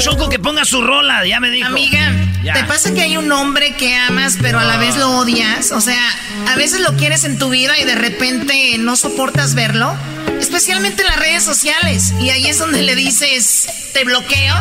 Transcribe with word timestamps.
Choco 0.00 0.30
que 0.30 0.38
ponga 0.38 0.64
su 0.64 0.80
rola, 0.82 1.26
ya 1.26 1.40
me 1.40 1.50
dijo. 1.50 1.66
Amiga, 1.68 2.10
Ya. 2.42 2.54
¿te 2.54 2.64
pasa 2.64 2.94
que 2.94 3.02
hay 3.02 3.16
un 3.18 3.30
hombre 3.32 3.74
que 3.74 3.94
amas 3.94 4.38
pero 4.40 4.58
a 4.58 4.64
la 4.64 4.78
vez 4.78 4.96
lo 4.96 5.10
odias? 5.18 5.72
O 5.72 5.80
sea, 5.82 6.02
a 6.48 6.56
veces 6.56 6.80
lo 6.80 6.96
quieres 6.96 7.24
en 7.24 7.38
tu 7.38 7.50
vida 7.50 7.78
y 7.78 7.84
de 7.84 7.94
repente 7.94 8.76
no 8.78 8.96
soportas 8.96 9.54
verlo. 9.54 9.94
Especialmente 10.40 11.02
en 11.02 11.08
las 11.08 11.18
redes 11.18 11.42
sociales. 11.44 12.14
Y 12.18 12.30
ahí 12.30 12.46
es 12.46 12.58
donde 12.58 12.82
le 12.82 12.94
dices, 12.96 13.66
te 13.92 14.04
bloqueo, 14.04 14.54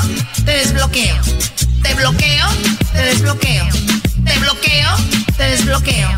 te 0.45 0.51
desbloqueo. 0.51 1.15
Te 1.83 1.93
bloqueo, 1.93 2.45
te 2.91 3.01
desbloqueo. 3.01 3.65
Te 4.25 4.39
bloqueo, 4.39 4.89
te 5.37 5.43
desbloqueo. 5.43 6.09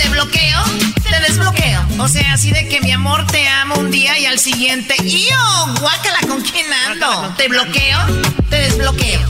Te 0.00 0.08
bloqueo, 0.08 0.64
te 1.02 1.20
desbloqueo. 1.20 1.84
O 1.98 2.08
sea, 2.08 2.32
así 2.32 2.50
de 2.52 2.66
que 2.68 2.80
mi 2.80 2.90
amor 2.90 3.26
te 3.26 3.46
amo 3.46 3.74
un 3.74 3.90
día 3.90 4.18
y 4.18 4.24
al 4.24 4.38
siguiente. 4.38 4.94
¡Yo! 5.04 5.74
Guácala, 5.78 6.20
¿con 6.26 6.40
quién 6.40 6.66
ando? 6.72 7.34
Te 7.36 7.48
bloqueo, 7.48 7.98
te 8.48 8.56
desbloqueo. 8.56 9.20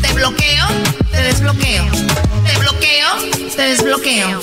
Te 0.00 0.12
bloqueo, 0.12 0.66
te 1.10 1.20
desbloqueo. 1.20 1.84
Te 2.46 2.58
bloqueo, 2.58 3.08
te 3.56 3.62
desbloqueo. 3.62 4.40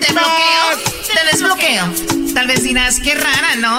Te 0.00 0.12
bloqueo, 0.12 0.64
te 1.12 1.26
desbloqueo. 1.30 2.32
Tal 2.32 2.46
vez 2.46 2.62
dirás, 2.62 2.98
qué 3.00 3.14
rara, 3.14 3.56
¿no? 3.56 3.78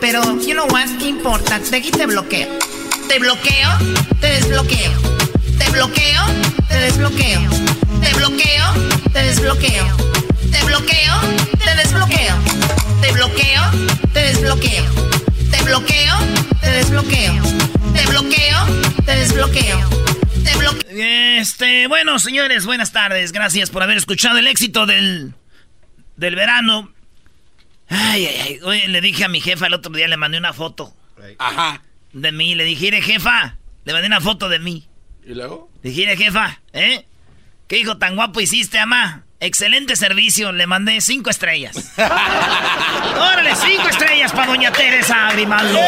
Pero, 0.00 0.22
you 0.40 0.52
know 0.52 0.68
what, 0.70 0.86
¿qué 1.00 1.08
importa? 1.08 1.58
De 1.58 1.78
aquí 1.78 1.90
te 1.90 2.06
bloqueo. 2.06 2.48
Te 3.08 3.18
bloqueo, 3.18 3.70
te 4.20 4.28
desbloqueo. 4.28 4.92
Te 5.58 5.68
bloqueo, 5.70 6.22
te 6.68 6.76
desbloqueo. 6.76 7.40
Te 8.00 8.14
bloqueo, 8.14 8.72
te 9.12 9.22
desbloqueo. 9.24 10.15
Te 10.58 10.64
bloqueo, 10.64 11.14
te 11.62 11.74
desbloqueo. 11.76 12.34
Te 13.02 13.12
bloqueo, 13.12 13.62
te 14.14 14.20
desbloqueo. 14.20 14.84
Te 15.50 15.62
bloqueo, 15.64 16.14
te 16.60 16.70
desbloqueo. 16.70 17.34
Te 17.94 18.06
bloqueo, 18.06 18.66
te 19.04 19.16
desbloqueo. 19.16 19.80
Te 20.44 20.56
bloqueo. 20.56 20.90
Este, 21.38 21.86
bueno, 21.88 22.18
señores, 22.18 22.64
buenas 22.64 22.92
tardes. 22.92 23.32
Gracias 23.32 23.68
por 23.70 23.82
haber 23.82 23.98
escuchado 23.98 24.38
el 24.38 24.46
éxito 24.46 24.86
del, 24.86 25.34
del 26.16 26.34
verano. 26.34 26.90
Ay, 27.88 28.26
ay, 28.26 28.36
ay. 28.40 28.58
Oye, 28.62 28.88
le 28.88 29.00
dije 29.02 29.24
a 29.24 29.28
mi 29.28 29.40
jefa 29.42 29.66
el 29.66 29.74
otro 29.74 29.92
día, 29.92 30.08
le 30.08 30.16
mandé 30.16 30.38
una 30.38 30.54
foto 30.54 30.96
Ajá. 31.38 31.82
de 32.14 32.32
mí. 32.32 32.54
Le 32.54 32.64
dije, 32.64 32.86
"Mire, 32.86 33.02
jefa, 33.02 33.56
le 33.84 33.92
mandé 33.92 34.06
una 34.08 34.20
foto 34.22 34.48
de 34.48 34.58
mí. 34.58 34.88
¿Y 35.26 35.34
luego? 35.34 35.70
Le 35.82 35.90
dije, 35.90 36.02
"Mire, 36.02 36.16
jefa, 36.16 36.60
¿eh? 36.72 37.04
¿Qué 37.68 37.78
hijo 37.78 37.98
tan 37.98 38.16
guapo 38.16 38.40
hiciste, 38.40 38.78
ama? 38.78 39.25
Excelente 39.38 39.96
servicio, 39.96 40.50
le 40.52 40.66
mandé 40.66 41.00
cinco 41.02 41.28
estrellas. 41.28 41.92
Órale, 41.98 43.54
cinco 43.54 43.88
estrellas 43.88 44.32
para 44.32 44.46
doña 44.46 44.72
Teresa 44.72 45.30
Grimaldo. 45.32 45.78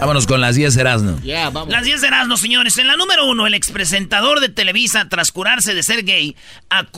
Vámonos 0.00 0.26
con 0.26 0.40
las 0.40 0.56
10 0.56 0.76
Erasno. 0.76 1.18
Ya, 1.22 1.48
vamos. 1.50 1.72
Las 1.72 1.84
10 1.84 2.02
de 2.02 2.06
Erasmo, 2.08 2.36
señores. 2.36 2.76
En 2.76 2.86
la 2.86 2.96
número 2.96 3.26
uno, 3.26 3.46
el 3.46 3.54
expresentador 3.54 4.40
de 4.40 4.50
Televisa, 4.50 5.08
tras 5.08 5.32
curarse 5.32 5.74
de 5.74 5.82
ser 5.82 6.04
gay, 6.04 6.36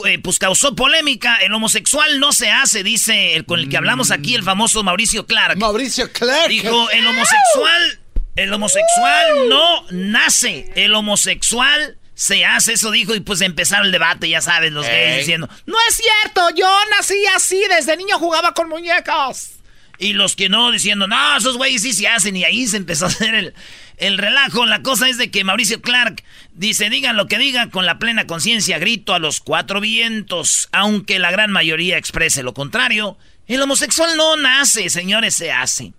eh, 0.05 0.19
pues 0.19 0.39
causó 0.39 0.75
polémica. 0.75 1.37
El 1.37 1.55
homosexual 1.55 2.19
no 2.19 2.33
se 2.33 2.51
hace, 2.51 2.83
dice 2.83 3.37
el 3.37 3.47
con 3.47 3.61
el 3.61 3.69
que 3.69 3.77
hablamos 3.77 4.11
aquí, 4.11 4.35
el 4.35 4.43
famoso 4.43 4.83
Mauricio 4.83 5.27
Clark. 5.27 5.59
Mauricio 5.59 6.13
Clark. 6.13 6.49
Dijo, 6.49 6.91
el 6.91 7.07
homosexual, 7.07 8.01
el 8.35 8.53
homosexual 8.53 9.49
no 9.49 9.85
nace, 9.91 10.71
el 10.75 10.93
homosexual 10.95 12.00
se 12.21 12.45
hace, 12.45 12.75
eso 12.75 12.91
dijo, 12.91 13.15
y 13.15 13.21
pues 13.21 13.41
empezaron 13.41 13.87
el 13.87 13.93
debate, 13.93 14.29
ya 14.29 14.43
sabes, 14.43 14.73
los 14.73 14.85
gays 14.87 15.21
diciendo, 15.21 15.49
no 15.65 15.77
es 15.89 15.97
cierto, 15.97 16.51
yo 16.55 16.71
nací 16.91 17.17
así, 17.35 17.59
desde 17.75 17.97
niño 17.97 18.19
jugaba 18.19 18.53
con 18.53 18.69
muñecos. 18.69 19.53
Y 19.99 20.13
los 20.13 20.37
que 20.37 20.51
no, 20.51 20.71
diciendo, 20.71 21.07
no, 21.07 21.39
esos 21.39 21.57
güeyes 21.57 21.81
sí 21.81 21.95
se 21.95 22.09
hacen, 22.09 22.37
y 22.37 22.45
ahí 22.45 22.67
se 22.67 22.77
empezó 22.77 23.07
a 23.07 23.09
hacer 23.09 23.35
el, 23.35 23.55
el 23.97 24.19
relajo. 24.19 24.67
La 24.67 24.83
cosa 24.83 25.09
es 25.09 25.17
de 25.17 25.31
que 25.31 25.45
Mauricio 25.45 25.81
Clark 25.81 26.23
dice, 26.53 26.91
digan 26.91 27.17
lo 27.17 27.27
que 27.27 27.39
digan 27.39 27.71
con 27.71 27.87
la 27.87 27.99
plena 27.99 28.27
conciencia, 28.27 28.79
grito 28.79 29.15
a 29.15 29.19
los 29.19 29.41
cuatro 29.41 29.81
vientos, 29.81 30.69
aunque 30.73 31.19
la 31.19 31.31
gran 31.31 31.51
mayoría 31.51 31.97
exprese 31.97 32.43
lo 32.43 32.53
contrario. 32.53 33.17
El 33.47 33.63
homosexual 33.63 34.15
no 34.19 34.37
nace, 34.37 34.91
señores, 34.91 35.37
se 35.37 35.53
hace. 35.53 35.95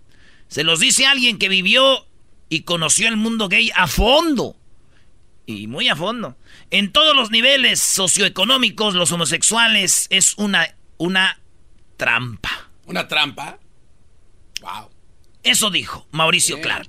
Se 0.46 0.62
los 0.62 0.78
dice 0.78 1.04
alguien 1.04 1.38
que 1.38 1.48
vivió 1.48 2.06
y 2.48 2.60
conoció 2.60 3.08
el 3.08 3.16
mundo 3.16 3.48
gay 3.48 3.72
a 3.74 3.88
fondo. 3.88 4.56
Y 5.46 5.66
muy 5.66 5.88
a 5.88 5.96
fondo. 5.96 6.36
En 6.70 6.92
todos 6.92 7.16
los 7.16 7.30
niveles 7.30 7.80
socioeconómicos, 7.80 8.94
los 8.94 9.10
homosexuales 9.12 10.06
es 10.10 10.34
una, 10.36 10.74
una 10.98 11.40
trampa. 11.96 12.70
¿Una 12.86 13.08
trampa? 13.08 13.58
Wow. 14.60 14.90
Eso 15.42 15.70
dijo 15.70 16.06
Mauricio 16.12 16.60
Clark. 16.60 16.88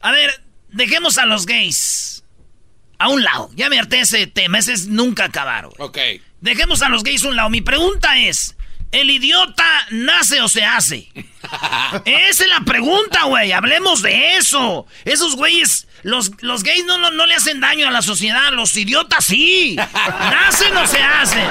A 0.00 0.12
ver, 0.12 0.30
dejemos 0.68 1.18
a 1.18 1.26
los 1.26 1.46
gays 1.46 2.24
a 2.98 3.08
un 3.08 3.22
lado. 3.24 3.50
Ya 3.54 3.68
me 3.68 3.78
harté 3.78 4.00
ese 4.00 4.26
tema, 4.26 4.58
ese 4.58 4.72
es 4.72 4.86
nunca 4.86 5.24
acabar. 5.24 5.66
güey. 5.66 5.76
Ok. 5.78 5.98
Dejemos 6.40 6.82
a 6.82 6.88
los 6.88 7.02
gays 7.02 7.24
a 7.24 7.28
un 7.28 7.36
lado. 7.36 7.50
Mi 7.50 7.60
pregunta 7.60 8.18
es, 8.18 8.56
¿el 8.92 9.10
idiota 9.10 9.64
nace 9.90 10.40
o 10.40 10.48
se 10.48 10.64
hace? 10.64 11.08
Esa 12.04 12.44
es 12.44 12.48
la 12.48 12.60
pregunta, 12.60 13.24
güey. 13.24 13.52
Hablemos 13.52 14.02
de 14.02 14.36
eso. 14.36 14.86
Esos 15.04 15.36
güeyes, 15.36 15.86
los, 16.02 16.30
los 16.42 16.62
gays 16.62 16.84
no, 16.84 16.98
no, 16.98 17.10
no 17.10 17.26
le 17.26 17.34
hacen 17.34 17.60
daño 17.60 17.88
a 17.88 17.90
la 17.90 18.02
sociedad. 18.02 18.52
Los 18.52 18.76
idiotas 18.76 19.24
sí. 19.24 19.76
¿Nacen 19.94 20.76
o 20.76 20.86
se 20.86 20.98
hacen? 20.98 21.46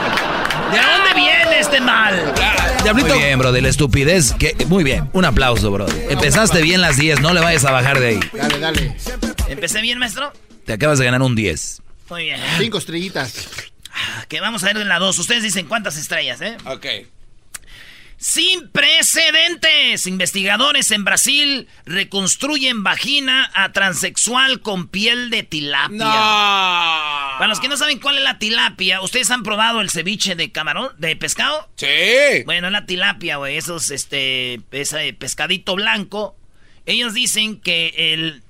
¿De 0.72 0.80
dónde 0.80 1.14
viene 1.16 1.60
este 1.60 1.82
mal? 1.82 2.34
Muy 2.94 3.04
bien, 3.04 3.40
bro, 3.40 3.52
de 3.52 3.62
la 3.62 3.70
estupidez. 3.70 4.34
Que, 4.34 4.56
muy 4.68 4.84
bien, 4.84 5.10
un 5.14 5.26
aplauso, 5.26 5.72
bro. 5.72 5.88
Empezaste 6.10 6.62
bien 6.62 6.82
las 6.82 6.98
10, 6.98 7.22
no 7.22 7.34
le 7.34 7.42
vayas 7.42 7.66
a 7.66 7.72
bajar 7.72 8.00
de 8.00 8.08
ahí. 8.08 8.20
Dale, 8.34 8.60
dale. 8.60 8.96
¿Empecé 9.48 9.82
bien, 9.82 10.00
maestro? 10.00 10.32
Te 10.66 10.74
acabas 10.74 11.00
de 11.00 11.06
ganar 11.06 11.22
un 11.22 11.36
10. 11.36 11.82
Muy 12.10 12.24
bien. 12.24 12.40
Cinco 12.58 12.78
estrellitas. 12.78 13.50
Que 14.28 14.40
vamos 14.40 14.64
a 14.64 14.68
ver 14.68 14.78
en 14.78 14.88
la 14.88 15.00
2. 15.00 15.18
Ustedes 15.20 15.44
dicen 15.44 15.68
cuántas 15.68 15.98
estrellas, 15.98 16.42
¿eh? 16.42 16.58
Ok. 16.66 16.86
Sin 18.20 18.70
precedentes. 18.70 20.06
Investigadores 20.06 20.92
en 20.92 21.06
Brasil 21.06 21.70
reconstruyen 21.86 22.84
vagina 22.84 23.50
a 23.54 23.72
transexual 23.72 24.60
con 24.60 24.90
piel 24.90 25.30
de 25.30 25.44
tilapia. 25.44 25.88
No. 25.98 26.06
Para 26.06 27.48
los 27.48 27.62
que 27.62 27.70
no 27.70 27.78
saben 27.78 28.00
cuál 28.00 28.18
es 28.18 28.24
la 28.26 28.38
tilapia, 28.38 29.00
¿ustedes 29.02 29.32
han 29.32 29.44
probado 29.44 29.80
el 29.80 29.90
ceviche 29.90 30.36
de 30.36 30.52
camarón, 30.52 30.92
de 30.98 31.16
pescado? 31.16 31.70
Sí. 31.76 32.44
Bueno, 32.46 32.70
la 32.70 32.86
tilapia, 32.86 33.38
güey, 33.38 33.56
esos, 33.56 33.90
este, 33.90 34.60
ese 34.72 35.14
pescadito 35.14 35.76
blanco. 35.76 36.36
Ellos 36.86 37.14
dicen 37.14 37.62
que 37.62 37.94
el, 37.96 38.44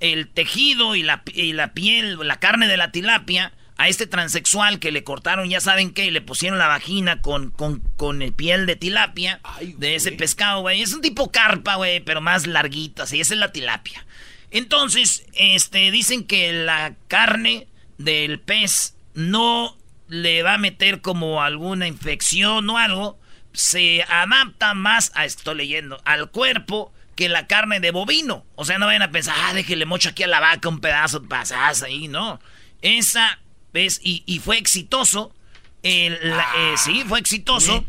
el 0.00 0.28
tejido 0.28 0.96
y 0.96 1.02
la, 1.02 1.22
y 1.32 1.54
la 1.54 1.72
piel, 1.72 2.18
la 2.22 2.40
carne 2.40 2.68
de 2.68 2.76
la 2.76 2.92
tilapia, 2.92 3.54
a 3.76 3.88
este 3.88 4.06
transexual 4.06 4.78
que 4.78 4.92
le 4.92 5.02
cortaron, 5.02 5.48
ya 5.48 5.60
saben 5.60 5.92
qué, 5.92 6.06
y 6.06 6.10
le 6.10 6.20
pusieron 6.20 6.58
la 6.58 6.68
vagina 6.68 7.20
con, 7.20 7.50
con, 7.50 7.80
con 7.96 8.22
el 8.22 8.32
piel 8.32 8.66
de 8.66 8.76
tilapia, 8.76 9.40
de 9.78 9.96
ese 9.96 10.12
pescado, 10.12 10.60
güey. 10.60 10.82
Es 10.82 10.92
un 10.92 11.00
tipo 11.00 11.32
carpa, 11.32 11.74
güey, 11.74 12.00
pero 12.00 12.20
más 12.20 12.46
larguito, 12.46 13.02
así, 13.02 13.20
esa 13.20 13.34
es 13.34 13.40
la 13.40 13.52
tilapia. 13.52 14.06
Entonces, 14.50 15.26
este, 15.32 15.90
dicen 15.90 16.24
que 16.24 16.52
la 16.52 16.94
carne 17.08 17.66
del 17.98 18.38
pez 18.38 18.96
no 19.14 19.76
le 20.08 20.42
va 20.44 20.54
a 20.54 20.58
meter 20.58 21.00
como 21.00 21.42
alguna 21.42 21.88
infección 21.88 22.70
o 22.70 22.78
algo, 22.78 23.18
se 23.52 24.04
adapta 24.04 24.74
más, 24.74 25.10
a 25.14 25.24
estoy 25.24 25.56
leyendo, 25.56 26.00
al 26.04 26.30
cuerpo 26.30 26.92
que 27.16 27.28
la 27.28 27.46
carne 27.46 27.80
de 27.80 27.90
bovino. 27.90 28.44
O 28.54 28.64
sea, 28.64 28.78
no 28.78 28.86
vayan 28.86 29.02
a 29.02 29.10
pensar, 29.10 29.34
ah, 29.38 29.54
déjele 29.54 29.86
mocho 29.86 30.10
aquí 30.10 30.22
a 30.22 30.28
la 30.28 30.40
vaca 30.40 30.68
un 30.68 30.80
pedazo 30.80 31.22
pasas 31.24 31.82
ahí, 31.82 32.08
no. 32.08 32.40
Esa, 32.82 33.38
¿ves? 33.74 34.00
Y, 34.02 34.22
y 34.24 34.38
fue 34.38 34.56
exitoso. 34.56 35.34
El, 35.82 36.16
la- 36.22 36.46
eh, 36.56 36.74
sí, 36.78 37.04
fue 37.06 37.18
exitoso. 37.20 37.84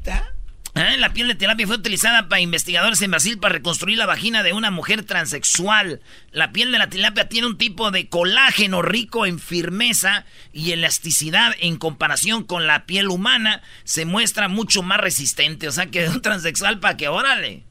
Ah, 0.77 0.97
La 0.97 1.13
piel 1.13 1.29
de 1.29 1.35
tilapia 1.35 1.65
fue 1.65 1.77
utilizada 1.77 2.27
para 2.27 2.41
investigadores 2.41 3.01
en 3.01 3.11
Brasil 3.11 3.37
para 3.39 3.53
reconstruir 3.53 3.97
la 3.97 4.05
vagina 4.05 4.43
de 4.43 4.51
una 4.51 4.71
mujer 4.71 5.03
transexual. 5.05 6.01
La 6.33 6.51
piel 6.51 6.73
de 6.73 6.77
la 6.79 6.89
tilapia 6.89 7.29
tiene 7.29 7.47
un 7.47 7.57
tipo 7.57 7.91
de 7.91 8.09
colágeno 8.09 8.81
rico 8.81 9.25
en 9.25 9.39
firmeza 9.39 10.25
y 10.51 10.71
elasticidad 10.73 11.55
en 11.61 11.77
comparación 11.77 12.43
con 12.43 12.67
la 12.67 12.85
piel 12.85 13.07
humana. 13.07 13.61
Se 13.85 14.03
muestra 14.03 14.49
mucho 14.49 14.81
más 14.83 14.99
resistente. 14.99 15.69
O 15.69 15.71
sea 15.71 15.85
que 15.85 16.09
un 16.09 16.21
transexual 16.21 16.81
para 16.81 16.97
que, 16.97 17.07
órale, 17.07 17.63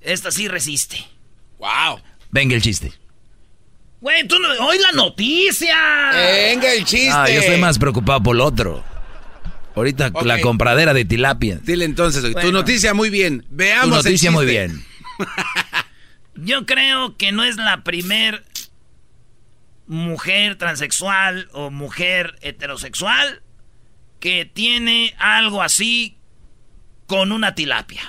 esta 0.00 0.30
sí 0.30 0.46
resiste. 0.46 1.04
Wow. 1.58 2.00
Venga 2.30 2.54
el 2.54 2.62
chiste. 2.62 2.92
Güey, 4.04 4.28
tú 4.28 4.38
no... 4.38 4.50
¡Hoy 4.66 4.76
la 4.80 4.92
noticia! 4.92 5.74
Venga 6.12 6.74
el 6.74 6.84
chiste. 6.84 7.08
Ah, 7.10 7.26
yo 7.26 7.40
estoy 7.40 7.56
más 7.58 7.78
preocupado 7.78 8.22
por 8.22 8.36
lo 8.36 8.44
otro. 8.44 8.84
Ahorita 9.74 10.12
la 10.22 10.42
compradera 10.42 10.92
de 10.92 11.06
tilapia. 11.06 11.58
Dile 11.62 11.86
entonces, 11.86 12.22
tu 12.38 12.52
noticia 12.52 12.92
muy 12.92 13.08
bien. 13.08 13.40
Tu 13.40 13.46
Veamos 13.48 13.84
el 13.84 14.04
noticia 14.04 14.30
muy 14.30 14.44
bien. 14.44 14.84
Yo 16.34 16.66
creo 16.66 17.16
que 17.16 17.32
no 17.32 17.44
es 17.44 17.56
la 17.56 17.82
primer 17.82 18.44
mujer 19.86 20.58
transexual 20.58 21.48
o 21.52 21.70
mujer 21.70 22.36
heterosexual 22.42 23.40
que 24.20 24.44
tiene 24.44 25.14
algo 25.18 25.62
así 25.62 26.18
con 27.06 27.32
una 27.32 27.54
tilapia. 27.54 28.02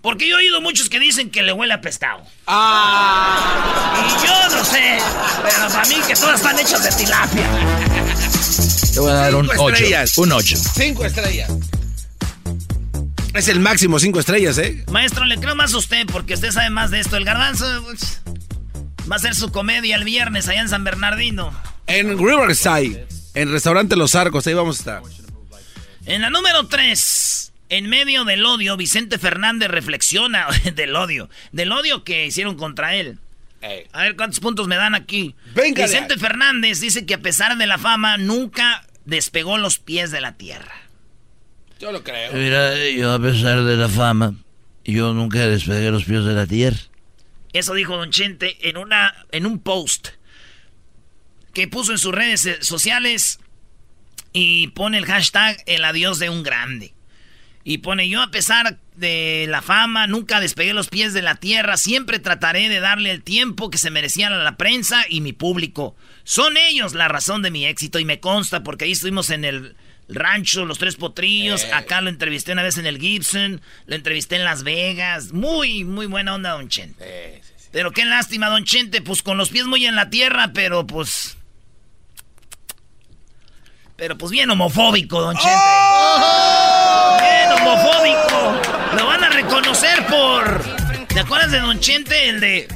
Porque 0.00 0.28
yo 0.28 0.36
he 0.36 0.38
oído 0.38 0.60
muchos 0.60 0.88
que 0.88 1.00
dicen 1.00 1.30
que 1.30 1.42
le 1.42 1.52
huele 1.52 1.74
a 1.74 1.80
pescado. 1.80 2.22
Ah. 2.46 3.94
Y 4.06 4.26
yo 4.26 4.56
no 4.56 4.64
sé, 4.64 4.98
pero 5.42 5.68
para 5.68 5.88
mí 5.88 5.96
que 6.06 6.14
todas 6.14 6.36
están 6.40 6.58
hechas 6.58 6.84
de 6.84 6.90
tilapia. 7.02 7.46
Te 8.94 9.00
voy 9.00 9.10
a 9.10 9.14
dar 9.14 9.34
un 9.34 9.48
Cinco 9.48 9.62
8. 9.64 9.74
estrellas. 9.74 10.18
Un 10.18 10.32
8. 10.32 10.56
Cinco 10.74 11.04
estrellas. 11.04 11.50
Es 13.34 13.48
el 13.48 13.60
máximo, 13.60 13.98
cinco 14.00 14.18
estrellas, 14.18 14.58
¿eh? 14.58 14.84
Maestro, 14.90 15.24
le 15.24 15.36
creo 15.38 15.54
más 15.54 15.72
a 15.74 15.78
usted 15.78 16.06
porque 16.10 16.34
usted 16.34 16.50
sabe 16.50 16.70
más 16.70 16.90
de 16.90 17.00
esto. 17.00 17.16
El 17.16 17.24
garbanzo 17.24 17.66
pues, 17.84 18.20
va 19.10 19.16
a 19.16 19.18
hacer 19.18 19.34
su 19.34 19.52
comedia 19.52 19.96
el 19.96 20.04
viernes 20.04 20.48
allá 20.48 20.60
en 20.62 20.68
San 20.68 20.82
Bernardino. 20.82 21.52
En 21.86 22.18
Riverside, 22.18 23.06
en 23.34 23.52
Restaurante 23.52 23.96
Los 23.96 24.14
Arcos, 24.14 24.46
ahí 24.46 24.54
vamos 24.54 24.76
a 24.76 24.78
estar. 24.80 25.02
En 26.06 26.22
la 26.22 26.30
número 26.30 26.66
3, 26.66 27.47
en 27.68 27.88
medio 27.88 28.24
del 28.24 28.44
odio, 28.44 28.76
Vicente 28.76 29.18
Fernández 29.18 29.68
reflexiona 29.68 30.46
del 30.74 30.94
odio, 30.96 31.28
del 31.52 31.72
odio 31.72 32.04
que 32.04 32.26
hicieron 32.26 32.56
contra 32.56 32.94
él. 32.94 33.18
A 33.92 34.02
ver 34.02 34.16
cuántos 34.16 34.38
puntos 34.38 34.68
me 34.68 34.76
dan 34.76 34.94
aquí. 34.94 35.34
Venga, 35.54 35.84
Vicente 35.84 36.16
Fernández 36.16 36.80
dice 36.80 37.04
que 37.06 37.14
a 37.14 37.20
pesar 37.20 37.56
de 37.58 37.66
la 37.66 37.76
fama 37.76 38.16
nunca 38.16 38.86
despegó 39.04 39.58
los 39.58 39.78
pies 39.78 40.10
de 40.10 40.20
la 40.20 40.36
tierra. 40.36 40.74
Yo 41.80 41.90
lo 41.92 42.04
creo. 42.04 42.32
Mira, 42.32 42.88
yo 42.88 43.12
a 43.12 43.18
pesar 43.18 43.64
de 43.64 43.76
la 43.76 43.88
fama, 43.88 44.34
yo 44.84 45.12
nunca 45.12 45.46
despegué 45.46 45.90
los 45.90 46.04
pies 46.04 46.24
de 46.24 46.34
la 46.34 46.46
tierra. 46.46 46.78
Eso 47.52 47.74
dijo 47.74 47.96
Don 47.96 48.10
Chente 48.10 48.68
en, 48.68 48.76
una, 48.76 49.26
en 49.32 49.46
un 49.46 49.58
post 49.58 50.08
que 51.52 51.66
puso 51.66 51.92
en 51.92 51.98
sus 51.98 52.14
redes 52.14 52.48
sociales 52.60 53.40
y 54.32 54.68
pone 54.68 54.98
el 54.98 55.06
hashtag 55.06 55.62
el 55.66 55.84
adiós 55.84 56.18
de 56.18 56.30
un 56.30 56.42
grande. 56.42 56.94
Y 57.68 57.78
pone 57.78 58.08
yo 58.08 58.22
a 58.22 58.30
pesar 58.30 58.78
de 58.96 59.44
la 59.46 59.60
fama, 59.60 60.06
nunca 60.06 60.40
despegué 60.40 60.72
los 60.72 60.88
pies 60.88 61.12
de 61.12 61.20
la 61.20 61.34
tierra, 61.34 61.76
siempre 61.76 62.18
trataré 62.18 62.70
de 62.70 62.80
darle 62.80 63.10
el 63.10 63.22
tiempo 63.22 63.68
que 63.68 63.76
se 63.76 63.90
merecían 63.90 64.32
a 64.32 64.38
la 64.38 64.56
prensa 64.56 65.04
y 65.06 65.20
mi 65.20 65.34
público. 65.34 65.94
Son 66.24 66.56
ellos 66.56 66.94
la 66.94 67.08
razón 67.08 67.42
de 67.42 67.50
mi 67.50 67.66
éxito 67.66 67.98
y 67.98 68.06
me 68.06 68.20
consta 68.20 68.62
porque 68.62 68.86
ahí 68.86 68.92
estuvimos 68.92 69.28
en 69.28 69.44
el 69.44 69.76
rancho, 70.08 70.64
los 70.64 70.78
tres 70.78 70.96
potrillos, 70.96 71.66
acá 71.74 72.00
lo 72.00 72.08
entrevisté 72.08 72.52
una 72.52 72.62
vez 72.62 72.78
en 72.78 72.86
el 72.86 72.98
Gibson, 72.98 73.60
lo 73.84 73.94
entrevisté 73.94 74.36
en 74.36 74.44
Las 74.44 74.62
Vegas, 74.62 75.34
muy, 75.34 75.84
muy 75.84 76.06
buena 76.06 76.36
onda 76.36 76.52
Don 76.52 76.70
Chente. 76.70 77.42
Pero 77.70 77.90
qué 77.90 78.06
lástima, 78.06 78.48
Don 78.48 78.64
Chente, 78.64 79.02
pues 79.02 79.22
con 79.22 79.36
los 79.36 79.50
pies 79.50 79.66
muy 79.66 79.84
en 79.84 79.94
la 79.94 80.08
tierra, 80.08 80.52
pero 80.54 80.86
pues... 80.86 81.36
Pero 83.96 84.16
pues 84.16 84.32
bien 84.32 84.48
homofóbico, 84.48 85.20
Don 85.20 85.36
Chente. 85.36 85.50
Bien 85.50 86.57
homofóbico. 87.60 88.96
Lo 88.96 89.06
van 89.06 89.24
a 89.24 89.28
reconocer 89.30 90.06
por... 90.06 91.06
¿Te 91.08 91.20
acuerdas 91.20 91.50
de 91.50 91.60
Don 91.60 91.80
Chente, 91.80 92.28
el 92.28 92.40
de... 92.40 92.68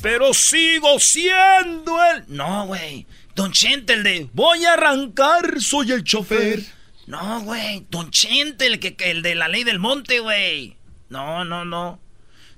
Pero 0.00 0.34
sigo 0.34 0.98
siendo 0.98 1.98
el... 2.04 2.24
No, 2.28 2.66
güey. 2.66 3.06
Don 3.34 3.52
Chente, 3.52 3.94
el 3.94 4.02
de... 4.02 4.28
Voy 4.32 4.64
a 4.64 4.74
arrancar, 4.74 5.60
soy 5.60 5.92
el 5.92 6.04
chofer. 6.04 6.62
No, 7.06 7.40
güey. 7.40 7.86
Don 7.90 8.10
Chente, 8.10 8.66
el, 8.66 8.80
que, 8.80 8.96
el 9.10 9.22
de 9.22 9.34
la 9.34 9.48
ley 9.48 9.64
del 9.64 9.78
monte, 9.78 10.20
güey. 10.20 10.76
No, 11.08 11.44
no, 11.44 11.64
no. 11.64 12.00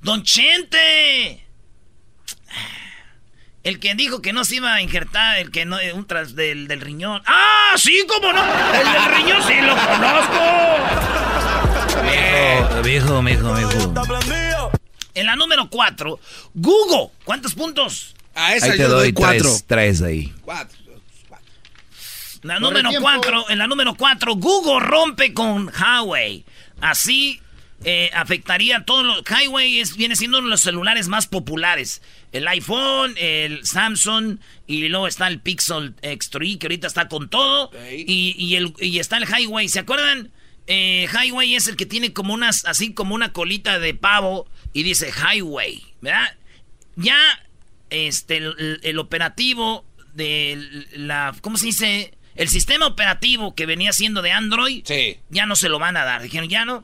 Don 0.02 0.22
Chente. 0.22 1.44
El 3.64 3.80
que 3.80 3.94
dijo 3.94 4.20
que 4.20 4.32
no 4.34 4.44
se 4.44 4.56
iba 4.56 4.74
a 4.74 4.82
injertar, 4.82 5.38
el 5.38 5.50
que 5.50 5.64
no, 5.64 5.80
eh, 5.80 5.94
un 5.94 6.06
tras 6.06 6.34
del, 6.36 6.68
del 6.68 6.80
riñón. 6.82 7.22
¡Ah! 7.26 7.72
Sí, 7.76 8.04
cómo 8.06 8.30
no. 8.32 8.44
El 8.44 8.92
del 8.92 9.16
riñón 9.16 9.42
sí 9.42 9.54
lo 9.62 9.74
conozco. 9.74 10.40
Viejo, 12.82 13.22
mijo, 13.22 13.54
mijo. 13.54 13.94
En 15.14 15.26
la 15.26 15.36
número 15.36 15.68
4, 15.70 16.20
Google. 16.54 17.10
¿Cuántos 17.24 17.54
puntos? 17.54 18.14
A 18.34 18.54
esa 18.54 18.66
Ahí 18.66 18.72
te 18.72 18.78
yo 18.78 18.88
doy 18.88 19.12
cuatro. 19.12 19.42
tres, 19.44 19.64
tres 19.66 20.02
ahí. 20.02 20.32
Cuatro. 20.42 20.78
La 22.42 22.54
Por 22.60 22.74
número. 22.74 22.90
4, 23.00 23.48
en 23.48 23.58
la 23.58 23.66
número 23.66 23.94
4, 23.94 24.34
Google 24.34 24.80
rompe 24.86 25.32
con 25.32 25.70
Huawei. 25.72 26.44
Así 26.82 27.40
eh, 27.84 28.10
afectaría 28.14 28.78
a 28.78 28.84
todos 28.84 29.04
los... 29.04 29.22
Huawei 29.30 29.78
es, 29.80 29.96
viene 29.96 30.16
siendo 30.16 30.38
uno 30.38 30.46
de 30.46 30.50
los 30.52 30.60
celulares 30.62 31.08
más 31.08 31.26
populares. 31.26 32.02
El 32.32 32.48
iPhone, 32.48 33.14
el 33.18 33.64
Samsung 33.66 34.38
y 34.66 34.88
luego 34.88 35.06
está 35.06 35.28
el 35.28 35.40
Pixel 35.40 35.94
X3 35.96 36.58
que 36.58 36.66
ahorita 36.66 36.86
está 36.86 37.08
con 37.08 37.28
todo. 37.28 37.70
Y, 37.92 38.34
y 38.38 38.56
el, 38.56 38.72
y 38.80 38.98
está 38.98 39.18
el 39.18 39.24
Highway. 39.28 39.68
¿Se 39.68 39.80
acuerdan? 39.80 40.30
Eh, 40.66 41.06
Highway 41.12 41.54
es 41.54 41.68
el 41.68 41.76
que 41.76 41.86
tiene 41.86 42.12
como 42.12 42.32
unas, 42.34 42.64
así 42.64 42.94
como 42.94 43.14
una 43.14 43.32
colita 43.32 43.78
de 43.78 43.92
pavo 43.94 44.48
y 44.72 44.82
dice 44.82 45.10
Highway, 45.12 45.82
¿verdad? 46.00 46.36
Ya 46.96 47.18
este, 47.90 48.38
el, 48.38 48.80
el 48.82 48.98
operativo 48.98 49.84
de 50.14 50.86
la, 50.92 51.34
¿cómo 51.42 51.58
se 51.58 51.66
dice? 51.66 52.14
El 52.34 52.48
sistema 52.48 52.86
operativo 52.86 53.54
que 53.54 53.66
venía 53.66 53.92
siendo 53.92 54.22
de 54.22 54.32
Android, 54.32 54.82
Sí. 54.86 55.18
ya 55.28 55.46
no 55.46 55.54
se 55.54 55.68
lo 55.68 55.78
van 55.78 55.96
a 55.96 56.04
dar. 56.04 56.22
Dijeron, 56.22 56.48
ya 56.48 56.64
no, 56.64 56.82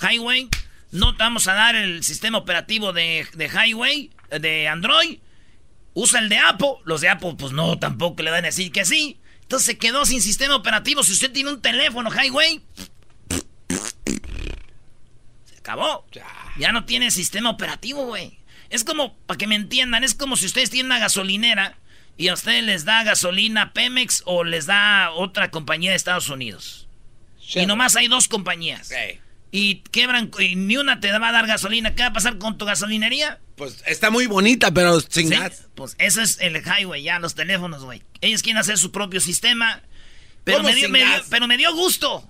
Highway, 0.00 0.48
no 0.92 1.16
te 1.16 1.22
vamos 1.22 1.46
a 1.48 1.54
dar 1.54 1.76
el 1.76 2.02
sistema 2.02 2.38
operativo 2.38 2.92
de, 2.92 3.26
de 3.34 3.48
Highway, 3.48 4.10
de 4.40 4.68
Android. 4.68 5.18
Usa 5.94 6.20
el 6.20 6.28
de 6.28 6.38
Apple. 6.38 6.74
Los 6.84 7.00
de 7.00 7.08
Apple, 7.08 7.34
pues 7.38 7.52
no, 7.52 7.78
tampoco 7.78 8.22
le 8.22 8.30
van 8.30 8.44
a 8.44 8.48
decir 8.48 8.72
que 8.72 8.84
sí. 8.84 9.18
Entonces 9.42 9.66
se 9.66 9.78
quedó 9.78 10.04
sin 10.04 10.22
sistema 10.22 10.54
operativo. 10.56 11.02
Si 11.02 11.12
usted 11.12 11.32
tiene 11.32 11.50
un 11.50 11.60
teléfono 11.60 12.10
Highway, 12.10 12.62
se 15.44 15.58
acabó. 15.58 16.06
Ya 16.58 16.72
no 16.72 16.84
tiene 16.84 17.10
sistema 17.10 17.50
operativo, 17.50 18.06
güey. 18.06 18.38
Es 18.68 18.84
como, 18.84 19.16
para 19.26 19.38
que 19.38 19.48
me 19.48 19.56
entiendan, 19.56 20.04
es 20.04 20.14
como 20.14 20.36
si 20.36 20.46
ustedes 20.46 20.70
tienen 20.70 20.86
una 20.86 21.00
gasolinera 21.00 21.76
y 22.16 22.28
a 22.28 22.34
ustedes 22.34 22.62
les 22.62 22.84
da 22.84 23.02
gasolina 23.02 23.72
Pemex 23.72 24.22
o 24.26 24.44
les 24.44 24.66
da 24.66 25.10
otra 25.10 25.50
compañía 25.50 25.90
de 25.90 25.96
Estados 25.96 26.28
Unidos. 26.28 26.86
Y 27.54 27.66
nomás 27.66 27.96
hay 27.96 28.06
dos 28.06 28.28
compañías. 28.28 28.92
Y 29.52 29.76
quebran 29.90 30.30
y 30.38 30.54
ni 30.56 30.76
una 30.76 31.00
te 31.00 31.10
va 31.18 31.28
a 31.28 31.32
dar 31.32 31.46
gasolina. 31.46 31.94
¿Qué 31.94 32.02
va 32.02 32.08
a 32.08 32.12
pasar 32.12 32.38
con 32.38 32.56
tu 32.58 32.64
gasolinería? 32.64 33.38
Pues 33.56 33.82
está 33.86 34.10
muy 34.10 34.26
bonita, 34.26 34.70
pero 34.72 35.00
sin 35.00 35.28
Sí, 35.28 35.34
gas. 35.34 35.66
Pues 35.74 35.94
eso 35.98 36.22
es 36.22 36.38
el 36.40 36.56
highway, 36.56 37.02
ya, 37.02 37.18
los 37.18 37.34
teléfonos, 37.34 37.84
güey. 37.84 38.02
Ellos 38.20 38.42
quieren 38.42 38.58
hacer 38.60 38.78
su 38.78 38.90
propio 38.92 39.20
sistema. 39.20 39.82
Pero 40.44 40.58
¿Cómo 40.58 40.70
me 40.70 40.74
dio, 40.74 40.88
me 40.88 41.04
pero 41.28 41.46
me 41.46 41.56
dio 41.58 41.74
gusto. 41.74 42.26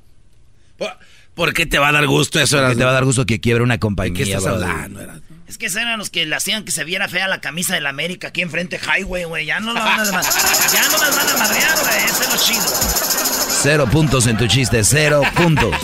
¿Por, 0.77 0.97
por 1.35 1.53
qué 1.55 1.67
te 1.67 1.79
va 1.79 1.89
a 1.89 1.93
dar 1.93 2.07
gusto 2.07 2.41
eso? 2.41 2.59
Erasmo? 2.59 2.79
te 2.79 2.85
va 2.85 2.91
a 2.91 2.95
dar 2.95 3.05
gusto 3.05 3.27
que 3.27 3.41
quiebre 3.41 3.63
una 3.63 3.75
¿De 3.75 3.81
compañía. 3.81 4.17
qué 4.17 4.23
estás 4.33 4.47
hablando? 4.47 5.01
Es 5.47 5.59
que 5.59 5.67
esos 5.67 5.83
eran 5.83 5.99
los 5.99 6.11
que 6.11 6.27
le 6.27 6.35
hacían 6.37 6.65
que 6.65 6.71
se 6.71 6.85
viera 6.85 7.09
fea 7.09 7.27
la 7.29 7.41
camisa 7.41 7.75
de 7.75 7.81
la 7.81 7.91
América 7.91 8.29
aquí 8.29 8.41
enfrente 8.41 8.79
highway, 8.79 9.25
güey. 9.25 9.47
Ya 9.47 9.61
no 9.61 9.73
las 9.73 9.85
van 9.85 10.01
a, 10.01 10.05
ya 10.23 10.89
no 10.89 10.99
las 10.99 11.17
van 11.17 11.29
a 11.29 11.39
madrear, 11.39 11.79
güey. 11.81 12.05
Eso 12.05 12.23
es 12.23 12.33
lo 12.33 12.39
chido. 12.39 13.61
Cero 13.63 13.89
puntos 13.91 14.27
en 14.27 14.37
tu 14.37 14.47
chiste, 14.47 14.83
cero 14.85 15.23
puntos. 15.35 15.75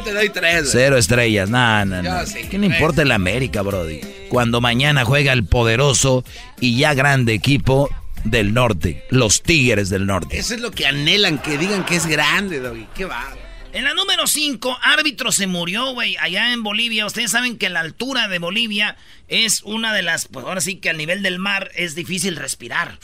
Yo 0.00 0.04
te 0.04 0.14
doy 0.14 0.30
tres. 0.30 0.62
güey. 0.62 0.72
Cero 0.72 0.96
estrellas, 0.96 1.50
nada, 1.50 1.84
nada. 1.84 2.24
sí, 2.24 2.40
¿Qué 2.50 2.58
le 2.58 2.66
importa 2.68 3.02
el 3.02 3.12
América, 3.12 3.60
Brody? 3.60 4.00
Cuando 4.30 4.62
mañana 4.62 5.04
juega 5.04 5.34
el 5.34 5.44
poderoso 5.44 6.24
y 6.58 6.78
ya 6.78 6.94
grande 6.94 7.34
equipo 7.34 7.90
del 8.24 8.54
norte, 8.54 9.04
los 9.10 9.42
Tigres 9.42 9.90
del 9.90 10.06
Norte. 10.06 10.38
Eso 10.38 10.54
es 10.54 10.60
lo 10.62 10.70
que 10.70 10.86
anhelan, 10.86 11.38
que 11.38 11.58
digan 11.58 11.84
que 11.84 11.96
es 11.96 12.06
grande, 12.06 12.60
Doggy. 12.60 12.86
Qué 12.94 13.04
va. 13.04 13.28
En 13.74 13.84
la 13.84 13.92
número 13.92 14.26
5, 14.26 14.78
árbitro 14.82 15.32
se 15.32 15.46
murió, 15.46 15.92
güey, 15.92 16.16
allá 16.16 16.54
en 16.54 16.62
Bolivia. 16.62 17.04
Ustedes 17.04 17.30
saben 17.30 17.58
que 17.58 17.68
la 17.68 17.80
altura 17.80 18.28
de 18.28 18.38
Bolivia 18.38 18.96
es 19.28 19.62
una 19.64 19.92
de 19.92 20.00
las, 20.02 20.28
pues 20.28 20.46
ahora 20.46 20.62
sí 20.62 20.76
que 20.76 20.88
al 20.88 20.96
nivel 20.96 21.22
del 21.22 21.38
mar 21.38 21.70
es 21.74 21.94
difícil 21.94 22.36
respirar. 22.36 22.98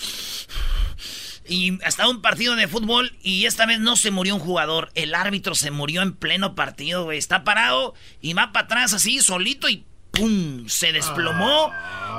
Y 1.48 1.78
hasta 1.84 2.08
un 2.08 2.22
partido 2.22 2.56
de 2.56 2.68
fútbol 2.68 3.16
y 3.22 3.44
esta 3.46 3.66
vez 3.66 3.78
no 3.80 3.96
se 3.96 4.10
murió 4.10 4.34
un 4.34 4.40
jugador. 4.40 4.90
El 4.94 5.14
árbitro 5.14 5.54
se 5.54 5.70
murió 5.70 6.02
en 6.02 6.14
pleno 6.14 6.54
partido, 6.54 7.04
güey. 7.04 7.18
Está 7.18 7.44
parado 7.44 7.94
y 8.20 8.32
va 8.32 8.52
para 8.52 8.66
atrás 8.66 8.92
así, 8.92 9.20
solito 9.20 9.68
y 9.68 9.84
¡pum! 10.10 10.68
Se 10.68 10.92
desplomó. 10.92 11.70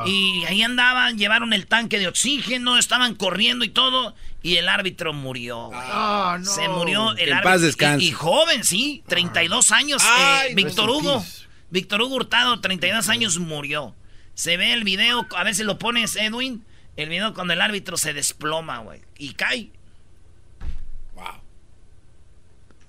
Y 0.06 0.46
ahí 0.46 0.62
andaban, 0.62 1.18
llevaron 1.18 1.54
el 1.54 1.66
tanque 1.66 2.00
de 2.00 2.08
oxígeno, 2.08 2.78
estaban 2.78 3.16
corriendo 3.16 3.66
y 3.66 3.70
todo. 3.70 4.16
Y 4.44 4.58
el 4.58 4.70
árbitro 4.70 5.14
murió, 5.14 5.68
güey. 5.68 6.46
Se 6.46 6.70
murió 6.70 7.12
el 7.18 7.30
en 7.30 7.34
árbitro. 7.34 7.72
paz. 7.78 8.02
Y, 8.02 8.06
y 8.06 8.12
joven, 8.12 8.64
sí, 8.64 9.04
32 9.08 9.72
años. 9.72 10.02
Ay, 10.06 10.52
eh, 10.52 10.56
Víctor 10.56 10.90
Hugo. 10.90 11.26
Víctor 11.70 12.02
Hugo 12.02 12.16
Hurtado, 12.16 12.62
32 12.62 13.10
años, 13.10 13.40
murió. 13.40 13.94
Se 14.36 14.56
ve 14.56 14.72
el 14.72 14.84
video, 14.84 15.28
a 15.36 15.44
ver 15.44 15.56
si 15.56 15.64
lo 15.64 15.80
pones, 15.80 16.16
Edwin. 16.16 16.64
El 16.98 17.10
video 17.10 17.34
cuando 17.34 17.54
el 17.54 17.62
árbitro 17.62 17.96
se 17.96 18.14
desploma, 18.14 18.80
güey. 18.80 19.02
Y 19.18 19.34
cae. 19.34 19.70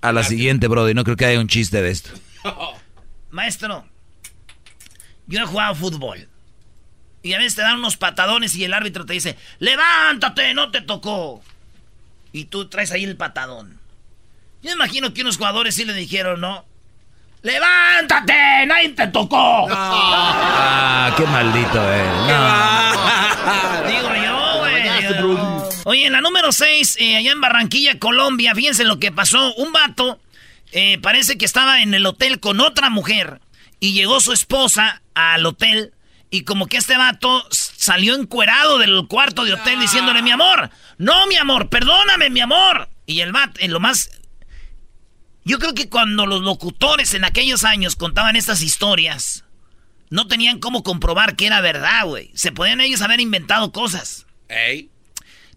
A 0.01 0.11
la 0.13 0.23
siguiente, 0.23 0.67
Brody, 0.67 0.93
no 0.93 1.03
creo 1.03 1.17
que 1.17 1.25
haya 1.25 1.39
un 1.39 1.47
chiste 1.47 1.81
de 1.81 1.91
esto. 1.91 2.09
Maestro, 3.31 3.85
yo 5.27 5.41
he 5.41 5.45
jugado 5.45 5.75
fútbol. 5.75 6.27
Y 7.21 7.33
a 7.33 7.37
veces 7.37 7.55
te 7.55 7.61
dan 7.61 7.79
unos 7.79 7.97
patadones 7.97 8.55
y 8.55 8.63
el 8.63 8.73
árbitro 8.73 9.05
te 9.05 9.13
dice, 9.13 9.37
levántate, 9.59 10.53
no 10.53 10.71
te 10.71 10.81
tocó. 10.81 11.43
Y 12.31 12.45
tú 12.45 12.69
traes 12.69 12.91
ahí 12.91 13.03
el 13.03 13.17
patadón. 13.17 13.77
Yo 14.61 14.71
imagino 14.71 15.13
que 15.13 15.21
unos 15.21 15.37
jugadores 15.37 15.75
sí 15.75 15.83
le 15.83 15.93
dijeron, 15.93 16.39
¿no? 16.39 16.65
Levántate, 17.41 18.65
nadie 18.65 18.89
te 18.89 19.07
tocó. 19.07 19.67
Ah, 19.69 21.13
qué 21.17 21.25
maldito, 21.25 21.93
eh. 21.93 22.05
No. 22.27 23.28
Digo 23.87 24.15
yo, 24.15 24.59
güey. 24.59 25.79
Oye, 25.85 26.05
en 26.05 26.13
la 26.13 26.21
número 26.21 26.51
6, 26.51 26.97
allá 27.17 27.31
en 27.31 27.41
Barranquilla, 27.41 27.99
Colombia, 27.99 28.53
fíjense 28.53 28.83
lo 28.83 28.99
que 28.99 29.11
pasó. 29.11 29.53
Un 29.55 29.71
vato 29.71 30.19
eh, 30.71 30.99
parece 31.01 31.37
que 31.37 31.45
estaba 31.45 31.81
en 31.81 31.93
el 31.93 32.05
hotel 32.05 32.39
con 32.39 32.59
otra 32.59 32.89
mujer 32.89 33.41
y 33.79 33.93
llegó 33.93 34.19
su 34.19 34.33
esposa 34.33 35.01
al 35.13 35.45
hotel 35.45 35.93
y 36.29 36.43
como 36.43 36.67
que 36.67 36.77
este 36.77 36.97
vato 36.97 37.43
salió 37.49 38.15
encuerado 38.15 38.77
del 38.77 39.07
cuarto 39.07 39.45
de 39.45 39.53
hotel 39.53 39.79
diciéndole, 39.79 40.21
mi 40.21 40.31
amor, 40.31 40.69
no, 40.97 41.25
mi 41.27 41.37
amor, 41.37 41.69
perdóname, 41.69 42.29
mi 42.29 42.41
amor. 42.41 42.89
Y 43.05 43.21
el 43.21 43.31
vato, 43.31 43.59
en 43.59 43.71
lo 43.71 43.79
más... 43.79 44.11
Yo 45.43 45.57
creo 45.57 45.73
que 45.73 45.89
cuando 45.89 46.27
los 46.27 46.41
locutores 46.41 47.15
en 47.15 47.23
aquellos 47.23 47.63
años 47.63 47.95
contaban 47.95 48.35
estas 48.35 48.61
historias, 48.61 49.45
no 50.09 50.27
tenían 50.27 50.59
cómo 50.59 50.83
comprobar 50.83 51.35
que 51.35 51.47
era 51.47 51.61
verdad, 51.61 52.05
güey. 52.05 52.31
Se 52.33 52.51
podían 52.51 52.81
ellos 52.81 53.01
haber 53.01 53.19
inventado 53.19 53.71
cosas. 53.71 54.25
Ey. 54.47 54.89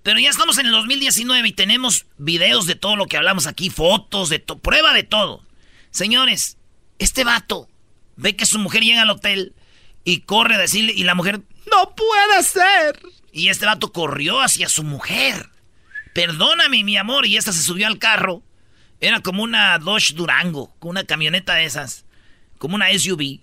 Pero 0.03 0.19
ya 0.19 0.31
estamos 0.31 0.59
en 0.59 0.67
el 0.67 0.73
2019 0.73 1.49
y 1.49 1.53
tenemos 1.53 2.07
videos 2.19 2.67
de 2.67 2.75
todo 2.75 2.97
lo 2.97 3.07
que 3.07 3.17
hablamos 3.17 3.47
aquí, 3.47 3.71
fotos, 3.71 4.29
de 4.29 4.39
to- 4.41 4.59
prueba 4.59 4.93
de 4.93 5.05
todo. 5.05 5.47
Señores, 5.91 6.57
este 6.99 7.25
vato 7.25 7.69
ve 8.17 8.35
que 8.37 8.47
su 8.47 8.59
mujer 8.59 8.83
llega 8.83 9.03
al 9.03 9.11
hotel 9.11 9.55
y 10.05 10.21
corre 10.23 10.57
a 10.57 10.59
decirle, 10.59 10.93
y 10.95 11.05
la 11.05 11.15
mujer, 11.15 11.41
no 11.71 11.95
puede 11.95 12.43
ser. 12.43 13.01
Y 13.33 13.49
este 13.49 13.65
vato 13.67 13.93
corrió 13.93 14.41
hacia 14.41 14.69
su 14.69 14.83
mujer. 14.83 15.49
Perdóname, 16.15 16.85
mi 16.85 16.97
amor. 16.97 17.25
Y 17.27 17.37
esta 17.37 17.53
se 17.53 17.63
subió 17.63 17.87
al 17.87 17.99
carro. 17.99 18.43
Era 19.01 19.21
como 19.21 19.43
una 19.43 19.79
Dodge 19.79 20.15
Durango, 20.15 20.75
con 20.79 20.91
una 20.91 21.05
camioneta 21.05 21.55
de 21.55 21.65
esas, 21.65 22.05
como 22.59 22.75
una 22.75 22.89
SUV. 22.93 23.41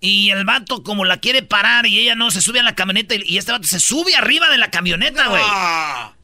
Y 0.00 0.30
el 0.30 0.44
vato 0.44 0.82
como 0.82 1.04
la 1.04 1.18
quiere 1.18 1.42
parar 1.42 1.86
y 1.86 1.98
ella 1.98 2.14
no, 2.14 2.30
se 2.30 2.42
sube 2.42 2.60
a 2.60 2.62
la 2.62 2.74
camioneta 2.74 3.14
y, 3.14 3.22
y 3.24 3.38
este 3.38 3.52
vato 3.52 3.66
se 3.66 3.80
sube 3.80 4.14
arriba 4.14 4.50
de 4.50 4.58
la 4.58 4.70
camioneta, 4.70 5.28
güey. 5.28 5.42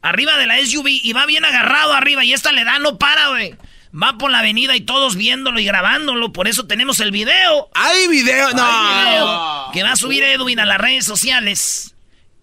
Arriba 0.01 0.37
de 0.37 0.47
la 0.47 0.57
SUV 0.63 0.87
y 0.87 1.13
va 1.13 1.25
bien 1.25 1.43
agarrado 1.43 1.93
arriba 1.93 2.23
y 2.23 2.33
esta 2.33 2.51
le 2.51 2.63
da, 2.63 2.79
no 2.79 2.97
para, 2.97 3.29
güey. 3.29 3.55
Va 3.95 4.17
por 4.17 4.31
la 4.31 4.39
avenida 4.39 4.75
y 4.75 4.81
todos 4.81 5.15
viéndolo 5.15 5.59
y 5.59 5.65
grabándolo, 5.65 6.33
por 6.33 6.47
eso 6.47 6.65
tenemos 6.65 6.99
el 6.99 7.11
video. 7.11 7.69
¡Hay 7.75 8.07
video! 8.07 8.51
¡No! 8.51 8.63
Hay 8.65 9.05
video 9.05 9.71
que 9.71 9.83
va 9.83 9.91
a 9.91 9.95
subir 9.95 10.23
Edwin 10.23 10.59
a 10.59 10.65
las 10.65 10.79
redes 10.79 11.05
sociales. 11.05 11.95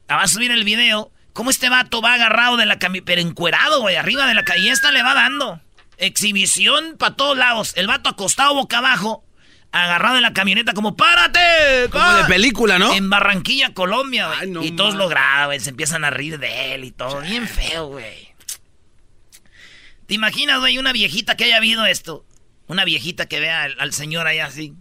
Ah, 0.09 0.17
Va 0.17 0.23
a 0.23 0.29
subir 0.29 0.51
el 0.53 0.65
video. 0.65 1.11
¿Cómo 1.33 1.51
este 1.51 1.69
vato 1.69 2.03
va 2.03 2.15
agarrado 2.15 2.57
de 2.57 2.67
la 2.67 2.79
camioneta, 2.79 3.07
pero 3.07 3.21
encuerado, 3.21 3.81
güey, 3.81 3.97
arriba 3.97 4.27
de 4.27 4.35
la 4.35 4.45
calle? 4.45 4.63
Y 4.63 4.69
esta 4.69 4.93
le 4.93 5.03
va 5.03 5.15
dando. 5.15 5.61
Exhibición 5.97 6.97
para 6.99 7.17
todos 7.17 7.37
lados. 7.37 7.73
El 7.77 7.87
vato 7.87 8.09
acostado 8.09 8.55
boca 8.55 8.79
abajo, 8.79 9.25
agarrado 9.73 10.17
de 10.17 10.21
la 10.21 10.33
camioneta 10.33 10.73
como 10.73 10.97
¡párate! 10.97 11.39
Como 11.91 12.05
pa-". 12.05 12.23
de 12.23 12.25
película, 12.25 12.79
¿no? 12.79 12.93
En 12.93 13.09
Barranquilla, 13.11 13.73
Colombia, 13.75 14.27
güey. 14.29 14.39
Ay, 14.41 14.51
no 14.51 14.65
y 14.65 14.73
todos 14.73 14.95
ma- 14.95 15.01
lo 15.01 15.09
graban, 15.09 15.61
se 15.61 15.71
empiezan 15.71 16.05
a 16.05 16.11
reír 16.11 16.39
de 16.39 16.75
él 16.75 16.85
y 16.85 16.91
todo. 16.93 17.21
Bien 17.21 17.47
feo, 17.47 17.87
güey. 17.87 18.29
¿Te 20.07 20.15
imaginas, 20.15 20.59
güey, 20.61 20.79
una 20.79 20.93
viejita 20.93 21.37
que 21.37 21.45
haya 21.45 21.57
habido 21.59 21.87
esto? 21.87 22.25
Una 22.67 22.85
viejita 22.85 23.27
que 23.27 23.41
vea 23.41 23.63
al, 23.65 23.77
al 23.79 23.93
señor 23.93 24.27
allá 24.27 24.47
así. 24.47 24.75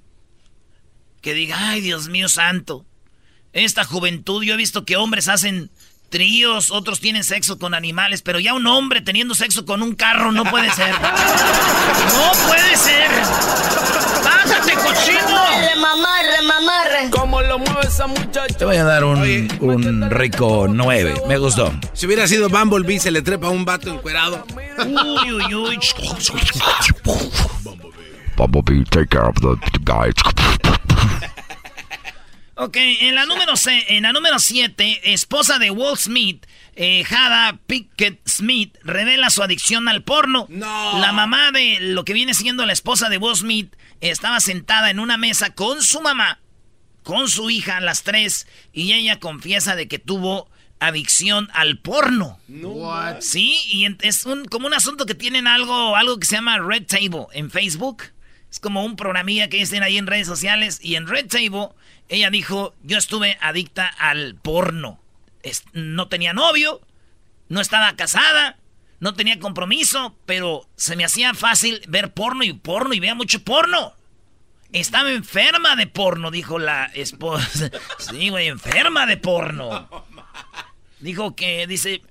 Que 1.21 1.33
diga, 1.33 1.69
ay, 1.69 1.81
Dios 1.81 2.07
mío 2.07 2.29
santo. 2.29 2.85
Esta 3.53 3.83
juventud, 3.83 4.43
yo 4.43 4.53
he 4.53 4.57
visto 4.57 4.85
que 4.85 4.95
hombres 4.95 5.27
hacen 5.27 5.69
tríos, 6.09 6.71
otros 6.71 6.99
tienen 6.99 7.23
sexo 7.23 7.57
con 7.57 7.73
animales, 7.73 8.21
pero 8.21 8.39
ya 8.39 8.53
un 8.53 8.67
hombre 8.67 9.01
teniendo 9.01 9.35
sexo 9.35 9.65
con 9.65 9.81
un 9.81 9.95
carro 9.95 10.31
no 10.31 10.43
puede 10.45 10.71
ser. 10.71 10.93
No 10.99 12.47
puede 12.47 12.75
ser. 12.77 13.09
¡Bájate, 14.23 14.73
cochino! 14.73 15.45
Remamarre, 15.73 16.41
mamarre. 16.47 17.09
¿Cómo 17.11 17.41
lo 17.41 17.59
mueve 17.59 17.81
esa 17.87 18.07
muchacha? 18.07 18.57
Te 18.57 18.65
voy 18.65 18.77
a 18.77 18.83
dar 18.83 19.03
un, 19.03 19.19
un 19.59 20.09
rico 20.09 20.67
9. 20.69 21.23
Me 21.27 21.37
gustó. 21.37 21.71
Si 21.93 22.05
hubiera 22.05 22.27
sido 22.27 22.49
Bumblebee, 22.49 22.99
se 22.99 23.11
le 23.11 23.21
trepa 23.21 23.47
a 23.47 23.49
un 23.51 23.65
vato 23.65 23.89
encuerado. 23.93 24.45
Uy, 24.85 25.31
uy, 25.33 25.55
uy. 25.55 25.79
Bumblebee, 28.35 28.83
take 28.85 29.07
care 29.07 29.27
of 29.27 29.35
the 29.41 29.55
guys. 29.83 30.13
Ok, 32.61 32.75
en 32.77 33.15
la 33.15 33.25
número 33.25 33.55
C, 33.55 33.85
en 33.87 34.03
la 34.03 34.11
número 34.11 34.37
7, 34.37 35.13
esposa 35.13 35.59
de 35.59 35.71
Walt 35.71 35.97
Smith, 35.99 36.45
eh, 36.75 37.05
Hada 37.09 37.57
Pickett 37.67 38.19
Smith, 38.27 38.75
revela 38.83 39.29
su 39.29 39.41
adicción 39.41 39.87
al 39.87 40.03
porno. 40.03 40.45
No. 40.49 40.99
La 40.99 41.13
mamá 41.13 41.51
de 41.53 41.77
lo 41.79 42.03
que 42.03 42.11
viene 42.13 42.33
siendo 42.33 42.65
la 42.65 42.73
esposa 42.73 43.07
de 43.07 43.17
Walt 43.17 43.37
Smith 43.37 43.73
estaba 44.01 44.41
sentada 44.41 44.89
en 44.89 44.99
una 44.99 45.15
mesa 45.17 45.53
con 45.53 45.81
su 45.81 46.01
mamá, 46.01 46.39
con 47.03 47.29
su 47.29 47.49
hija, 47.49 47.79
las 47.79 48.03
tres, 48.03 48.45
y 48.73 48.91
ella 48.91 49.19
confiesa 49.19 49.77
de 49.77 49.87
que 49.87 49.97
tuvo 49.99 50.49
adicción 50.81 51.49
al 51.53 51.77
porno. 51.79 52.39
Sí, 53.21 53.57
y 53.71 53.85
en- 53.85 53.97
es 54.01 54.25
un, 54.25 54.43
como 54.45 54.67
un 54.67 54.73
asunto 54.73 55.05
que 55.05 55.15
tienen 55.15 55.47
algo, 55.47 55.95
algo 55.95 56.19
que 56.19 56.25
se 56.27 56.35
llama 56.35 56.57
Red 56.59 56.87
Table 56.87 57.27
en 57.31 57.51
Facebook. 57.51 58.03
Es 58.51 58.59
como 58.59 58.83
un 58.83 58.95
programilla 58.95 59.47
que 59.47 59.57
dicen 59.57 59.83
ahí 59.83 59.97
en 59.97 60.07
redes 60.07 60.25
sociales. 60.27 60.79
Y 60.81 60.95
en 60.95 61.05
Red 61.07 61.27
Table, 61.27 61.69
ella 62.09 62.31
dijo, 62.31 62.75
yo 62.83 62.97
estuve 62.97 63.37
adicta 63.39 63.87
al 63.87 64.35
porno. 64.35 64.99
No 65.73 66.07
tenía 66.07 66.33
novio, 66.33 66.81
no 67.47 67.61
estaba 67.61 67.95
casada, 67.95 68.57
no 68.99 69.13
tenía 69.13 69.39
compromiso, 69.39 70.17
pero 70.25 70.67
se 70.75 70.95
me 70.95 71.05
hacía 71.05 71.33
fácil 71.33 71.81
ver 71.87 72.13
porno 72.13 72.43
y 72.43 72.53
porno 72.53 72.93
y 72.93 72.99
veía 72.99 73.15
mucho 73.15 73.43
porno. 73.43 73.93
Estaba 74.73 75.11
enferma 75.11 75.75
de 75.75 75.87
porno, 75.87 76.31
dijo 76.31 76.59
la 76.59 76.85
esposa. 76.93 77.71
Sí, 77.99 78.29
güey, 78.29 78.47
enferma 78.47 79.05
de 79.05 79.17
porno. 79.17 79.87
Dijo 80.99 81.35
que, 81.35 81.65
dice, 81.67 82.01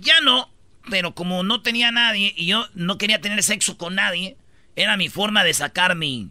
ya 0.00 0.20
no, 0.20 0.50
pero 0.90 1.14
como 1.14 1.42
no 1.42 1.62
tenía 1.62 1.90
nadie 1.90 2.32
y 2.36 2.46
yo 2.46 2.66
no 2.74 2.98
quería 2.98 3.20
tener 3.20 3.42
sexo 3.42 3.76
con 3.76 3.94
nadie, 3.94 4.36
era 4.76 4.96
mi 4.96 5.08
forma 5.08 5.44
de 5.44 5.54
sacar 5.54 5.94
mi, 5.96 6.30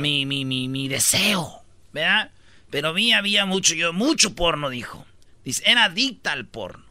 mi, 0.00 0.26
mi, 0.26 0.44
mi, 0.44 0.68
mi 0.68 0.88
deseo, 0.88 1.62
¿verdad? 1.92 2.30
Pero 2.76 2.92
vi, 2.92 3.12
había 3.12 3.46
mucho, 3.46 3.72
yo, 3.74 3.94
mucho 3.94 4.34
porno, 4.34 4.68
dijo. 4.68 5.06
Dice, 5.46 5.62
era 5.64 5.84
adicta 5.84 6.32
al 6.32 6.44
porno. 6.44 6.84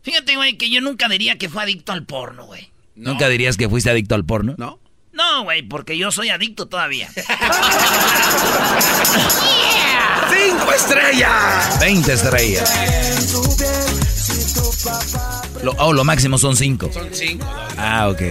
Fíjate, 0.00 0.34
güey, 0.34 0.56
que 0.56 0.70
yo 0.70 0.80
nunca 0.80 1.10
diría 1.10 1.36
que 1.36 1.50
fue 1.50 1.62
adicto 1.62 1.92
al 1.92 2.06
porno, 2.06 2.46
güey. 2.46 2.70
¿Nunca 2.94 3.28
dirías 3.28 3.58
que 3.58 3.68
fuiste 3.68 3.90
adicto 3.90 4.14
al 4.14 4.24
porno? 4.24 4.54
¿No? 4.56 4.80
No, 5.12 5.42
güey, 5.42 5.60
porque 5.60 5.98
yo 5.98 6.10
soy 6.10 6.30
adicto 6.30 6.68
todavía. 6.68 7.10
¡Cinco 10.32 10.72
estrellas! 10.72 11.80
20 11.80 12.12
estrellas. 12.14 12.72
Lo, 15.62 15.72
oh, 15.72 15.92
lo 15.92 16.02
máximo 16.02 16.38
son 16.38 16.56
5. 16.56 16.92
Son 16.94 17.10
cinco. 17.12 17.46
Ah, 17.76 18.08
ok. 18.08 18.22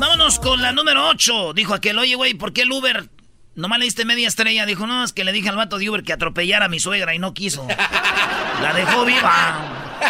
Vámonos 0.00 0.40
con 0.40 0.60
la 0.60 0.72
número 0.72 1.08
8. 1.10 1.52
Dijo 1.54 1.74
aquel, 1.74 1.96
oye, 2.00 2.16
güey, 2.16 2.34
¿por 2.34 2.52
qué 2.52 2.62
el 2.62 2.72
Uber 2.72 3.08
nomás 3.54 3.78
le 3.78 3.84
diste 3.84 4.04
media 4.04 4.28
estrella? 4.28 4.66
Dijo, 4.66 4.86
no, 4.86 5.04
es 5.04 5.12
que 5.12 5.24
le 5.24 5.32
dije 5.32 5.48
al 5.48 5.56
vato 5.56 5.78
de 5.78 5.88
Uber 5.88 6.02
que 6.02 6.12
atropellara 6.12 6.66
a 6.66 6.68
mi 6.68 6.80
suegra 6.80 7.14
y 7.14 7.18
no 7.18 7.34
quiso. 7.34 7.66
La 8.62 8.72
dejó 8.74 9.04
viva. 9.04 10.02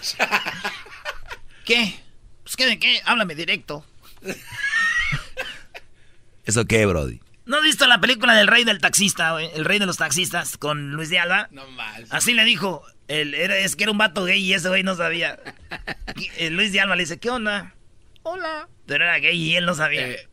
¿Qué? 1.64 2.00
Pues, 2.42 2.56
¿qué 2.56 2.66
de 2.66 2.78
qué? 2.78 3.00
Háblame 3.04 3.34
directo. 3.34 3.84
¿Eso 6.44 6.66
qué, 6.66 6.84
Brody? 6.84 7.20
¿No 7.46 7.58
has 7.58 7.62
visto 7.62 7.86
la 7.86 8.00
película 8.00 8.34
del 8.34 8.48
rey 8.48 8.64
del 8.64 8.80
taxista, 8.80 9.32
güey? 9.32 9.50
El 9.54 9.64
rey 9.64 9.78
de 9.78 9.86
los 9.86 9.96
taxistas 9.96 10.56
con 10.56 10.92
Luis 10.92 11.10
de 11.10 11.18
Alba. 11.18 11.48
No 11.50 11.66
más. 11.68 12.02
Así 12.10 12.32
le 12.32 12.44
dijo. 12.44 12.84
El, 13.06 13.34
era, 13.34 13.56
es 13.58 13.76
que 13.76 13.84
era 13.84 13.92
un 13.92 13.98
vato 13.98 14.24
gay 14.24 14.42
y 14.42 14.54
ese 14.54 14.68
güey 14.68 14.82
no 14.82 14.94
sabía. 14.94 15.38
Eh, 16.38 16.48
Luis 16.50 16.72
de 16.72 16.80
Alba 16.80 16.96
le 16.96 17.02
dice, 17.02 17.18
¿qué 17.18 17.28
onda? 17.28 17.74
Hola. 18.22 18.68
Pero 18.86 19.04
era 19.04 19.18
gay 19.18 19.36
y 19.36 19.56
él 19.56 19.66
no 19.66 19.74
sabía. 19.74 20.08
Eh. 20.08 20.28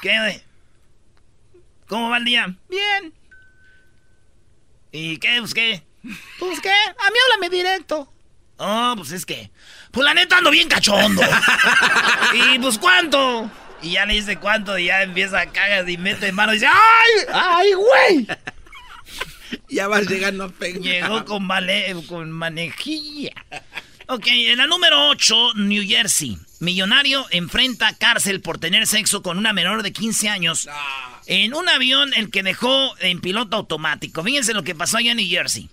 ¿Qué, 0.00 0.16
güey? 0.18 0.42
¿Cómo 1.88 2.10
va 2.10 2.18
el 2.18 2.24
día? 2.24 2.54
Bien. 2.68 3.14
¿Y 4.92 5.18
qué? 5.18 5.36
Pues 5.40 5.54
qué. 5.54 5.82
Pues 6.38 6.60
qué. 6.60 6.70
A 6.70 7.10
mí 7.10 7.16
háblame 7.24 7.50
directo. 7.50 8.12
Oh, 8.58 8.94
pues 8.96 9.12
es 9.12 9.24
que. 9.24 9.50
Pues 9.90 10.04
la 10.04 10.14
neta 10.14 10.38
ando 10.38 10.50
bien 10.50 10.68
cachondo. 10.68 11.22
y 12.34 12.58
pues 12.58 12.78
cuánto. 12.78 13.50
Y 13.82 13.92
ya 13.92 14.06
le 14.06 14.14
dice 14.14 14.36
cuánto 14.38 14.76
y 14.78 14.86
ya 14.86 15.02
empieza 15.02 15.40
a 15.40 15.46
cagar 15.46 15.88
y 15.88 15.96
mete 15.96 16.32
mano 16.32 16.52
y 16.52 16.56
dice, 16.56 16.66
¡ay! 16.66 17.26
¡Ay, 17.32 17.72
güey! 17.72 18.26
Ya 19.70 19.88
vas 19.88 20.06
llegando 20.06 20.44
a 20.44 20.48
pegar. 20.50 20.82
Llegó 20.82 21.24
con, 21.24 21.48
vale, 21.48 21.94
con 22.06 22.30
manejilla. 22.30 23.32
Ok, 24.06 24.26
en 24.26 24.58
la 24.58 24.66
número 24.66 25.08
8, 25.08 25.54
New 25.54 25.82
Jersey. 25.86 26.38
Millonario 26.60 27.26
enfrenta 27.30 27.94
cárcel 27.96 28.40
por 28.40 28.58
tener 28.58 28.86
sexo 28.86 29.22
con 29.22 29.38
una 29.38 29.52
menor 29.52 29.82
de 29.82 29.92
15 29.92 30.28
años 30.28 30.68
en 31.26 31.54
un 31.54 31.68
avión 31.68 32.12
el 32.14 32.30
que 32.30 32.42
dejó 32.42 32.98
en 32.98 33.20
piloto 33.20 33.56
automático. 33.56 34.24
Fíjense 34.24 34.54
lo 34.54 34.64
que 34.64 34.74
pasó 34.74 34.96
allá 34.96 35.12
en 35.12 35.18
New 35.18 35.28
Jersey. 35.28 35.70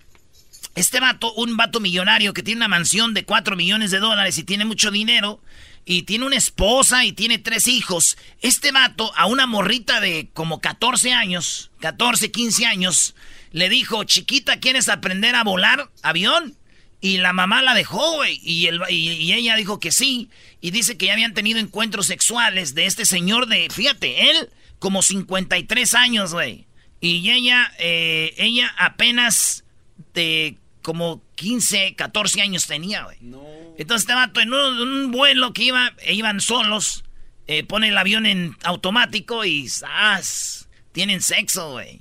Este 0.76 1.00
vato, 1.00 1.32
un 1.34 1.56
vato 1.56 1.80
millonario 1.80 2.34
que 2.34 2.42
tiene 2.42 2.58
una 2.58 2.68
mansión 2.68 3.14
de 3.14 3.24
4 3.24 3.56
millones 3.56 3.90
de 3.90 3.98
dólares 3.98 4.36
y 4.38 4.44
tiene 4.44 4.64
mucho 4.64 4.90
dinero, 4.90 5.40
y 5.86 6.02
tiene 6.02 6.26
una 6.26 6.36
esposa 6.36 7.04
y 7.04 7.12
tiene 7.12 7.38
tres 7.38 7.68
hijos. 7.68 8.18
Este 8.42 8.72
vato 8.72 9.12
a 9.16 9.26
una 9.26 9.46
morrita 9.46 10.00
de 10.00 10.28
como 10.34 10.60
14 10.60 11.12
años, 11.12 11.70
14, 11.80 12.32
15 12.32 12.66
años, 12.66 13.14
le 13.52 13.68
dijo, 13.68 14.02
chiquita, 14.04 14.58
¿quieres 14.58 14.88
aprender 14.88 15.36
a 15.36 15.44
volar 15.44 15.88
avión? 16.02 16.56
Y 17.00 17.18
la 17.18 17.32
mamá 17.32 17.62
la 17.62 17.74
dejó, 17.74 18.14
güey. 18.16 18.40
Y, 18.42 18.66
el- 18.66 18.80
y- 18.88 19.12
y 19.12 19.32
ella 19.34 19.54
dijo 19.56 19.78
que 19.80 19.92
sí. 19.92 20.30
Y 20.60 20.70
dice 20.70 20.96
que 20.96 21.06
ya 21.06 21.12
habían 21.12 21.34
tenido 21.34 21.58
encuentros 21.58 22.06
sexuales 22.06 22.74
de 22.74 22.86
este 22.86 23.04
señor 23.04 23.46
de, 23.46 23.68
fíjate, 23.70 24.30
él 24.30 24.50
como 24.78 25.02
53 25.02 25.94
años, 25.94 26.32
güey. 26.32 26.66
Y 27.00 27.30
ella, 27.30 27.72
eh, 27.78 28.34
ella 28.38 28.74
apenas 28.78 29.64
de 30.14 30.56
como 30.82 31.22
15, 31.34 31.94
14 31.94 32.40
años 32.40 32.66
tenía, 32.66 33.04
güey. 33.04 33.18
Entonces 33.78 34.02
este 34.04 34.14
vato 34.14 34.40
en 34.40 34.52
un, 34.54 34.78
un 34.80 35.10
vuelo 35.12 35.52
que 35.52 35.64
iba, 35.64 35.92
e 35.98 36.14
iban 36.14 36.40
solos, 36.40 37.04
eh, 37.46 37.62
pone 37.64 37.88
el 37.88 37.98
avión 37.98 38.24
en 38.24 38.56
automático 38.64 39.44
y 39.44 39.68
¡zas! 39.68 40.68
Tienen 40.92 41.20
sexo, 41.20 41.72
güey. 41.72 42.00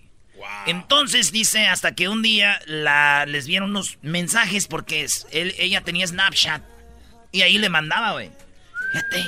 Entonces 0.67 1.31
dice 1.31 1.67
hasta 1.67 1.93
que 1.93 2.07
un 2.09 2.21
día 2.21 2.59
la, 2.65 3.25
les 3.25 3.47
vieron 3.47 3.69
unos 3.71 3.97
mensajes 4.01 4.67
porque 4.67 5.03
es- 5.03 5.27
él, 5.31 5.53
ella 5.59 5.81
tenía 5.81 6.07
Snapchat 6.07 6.61
y 7.31 7.41
ahí 7.43 7.57
le 7.57 7.69
mandaba, 7.69 8.13
güey. 8.13 8.31
Fíjate. 8.93 9.25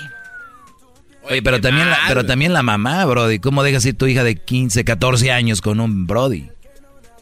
Oye, 1.23 1.41
pero 1.41 1.59
también, 1.59 1.89
la, 1.89 1.99
pero 2.07 2.25
también 2.25 2.53
la 2.53 2.63
mamá, 2.63 3.03
Brody. 3.05 3.39
¿Cómo 3.39 3.61
dejas 3.63 3.85
ir 3.85 3.97
tu 3.97 4.07
hija 4.07 4.23
de 4.23 4.35
15, 4.37 4.85
14 4.85 5.31
años 5.31 5.61
con 5.61 5.79
un 5.81 6.07
Brody? 6.07 6.49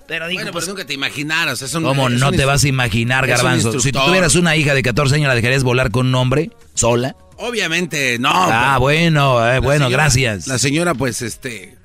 Pero 0.08 0.28
dijo, 0.28 0.40
Bueno, 0.42 0.52
pues, 0.52 0.68
nunca 0.68 0.86
te 0.86 0.94
imaginaras. 0.94 1.64
Es 1.64 1.74
un- 1.74 1.84
¿Cómo 1.84 2.08
es 2.10 2.20
no 2.20 2.30
un 2.30 2.36
te 2.36 2.46
vas 2.46 2.64
a 2.64 2.68
imaginar, 2.68 3.26
Garbanzo? 3.26 3.80
Si 3.80 3.92
tú 3.92 4.00
tuvieras 4.06 4.36
una 4.36 4.56
hija 4.56 4.76
de 4.76 4.84
14 4.84 5.16
años, 5.16 5.28
¿la 5.28 5.34
dejarías 5.36 5.64
volar 5.64 5.90
con 5.90 6.06
un 6.06 6.14
hombre 6.16 6.52
sola? 6.76 7.16
Obviamente, 7.38 8.20
no. 8.20 8.30
ah, 8.32 8.78
bueno, 8.78 9.46
eh, 9.52 9.58
bueno, 9.60 9.86
señora- 9.88 10.04
gracias. 10.04 10.48
La 10.48 10.60
señora, 10.60 10.94
pues, 10.94 11.24
este. 11.24 11.76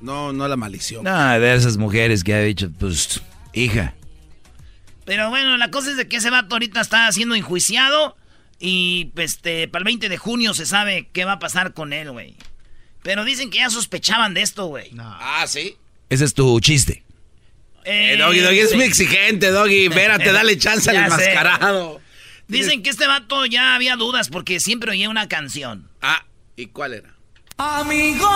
No, 0.00 0.32
no 0.32 0.48
la 0.48 0.56
malició. 0.56 1.02
No, 1.02 1.40
de 1.40 1.54
esas 1.54 1.76
mujeres 1.76 2.24
que 2.24 2.34
ha 2.34 2.40
dicho, 2.40 2.70
pues, 2.78 3.20
hija. 3.52 3.94
Pero 5.04 5.28
bueno, 5.28 5.56
la 5.56 5.70
cosa 5.70 5.90
es 5.90 5.96
de 5.96 6.08
que 6.08 6.16
ese 6.16 6.30
vato 6.30 6.54
ahorita 6.54 6.80
está 6.80 7.10
siendo 7.12 7.34
enjuiciado 7.34 8.16
y 8.58 9.10
este, 9.16 9.66
para 9.68 9.80
el 9.80 9.84
20 9.84 10.08
de 10.08 10.18
junio 10.18 10.54
se 10.54 10.66
sabe 10.66 11.08
qué 11.12 11.24
va 11.24 11.32
a 11.32 11.38
pasar 11.38 11.74
con 11.74 11.92
él, 11.92 12.10
güey. 12.12 12.36
Pero 13.02 13.24
dicen 13.24 13.50
que 13.50 13.58
ya 13.58 13.70
sospechaban 13.70 14.34
de 14.34 14.42
esto, 14.42 14.66
güey. 14.66 14.90
Ah, 14.98 15.44
sí. 15.46 15.76
Ese 16.10 16.24
es 16.24 16.34
tu 16.34 16.60
chiste. 16.60 17.02
Eh, 17.84 18.16
doggy, 18.18 18.40
Doggy, 18.40 18.58
es 18.58 18.70
sí. 18.70 18.76
muy 18.76 18.84
exigente, 18.84 19.50
Doggy. 19.50 19.86
Espérate, 19.86 20.32
dale 20.32 20.58
chance 20.58 20.90
al 20.90 20.96
enmascarado. 21.04 22.00
Dicen 22.46 22.82
que 22.82 22.90
este 22.90 23.06
vato 23.06 23.46
ya 23.46 23.74
había 23.74 23.96
dudas 23.96 24.28
porque 24.28 24.60
siempre 24.60 24.90
oía 24.90 25.08
una 25.08 25.28
canción. 25.28 25.88
Ah, 26.02 26.24
¿y 26.56 26.66
cuál 26.66 26.94
era? 26.94 27.14
Amigos, 27.56 28.28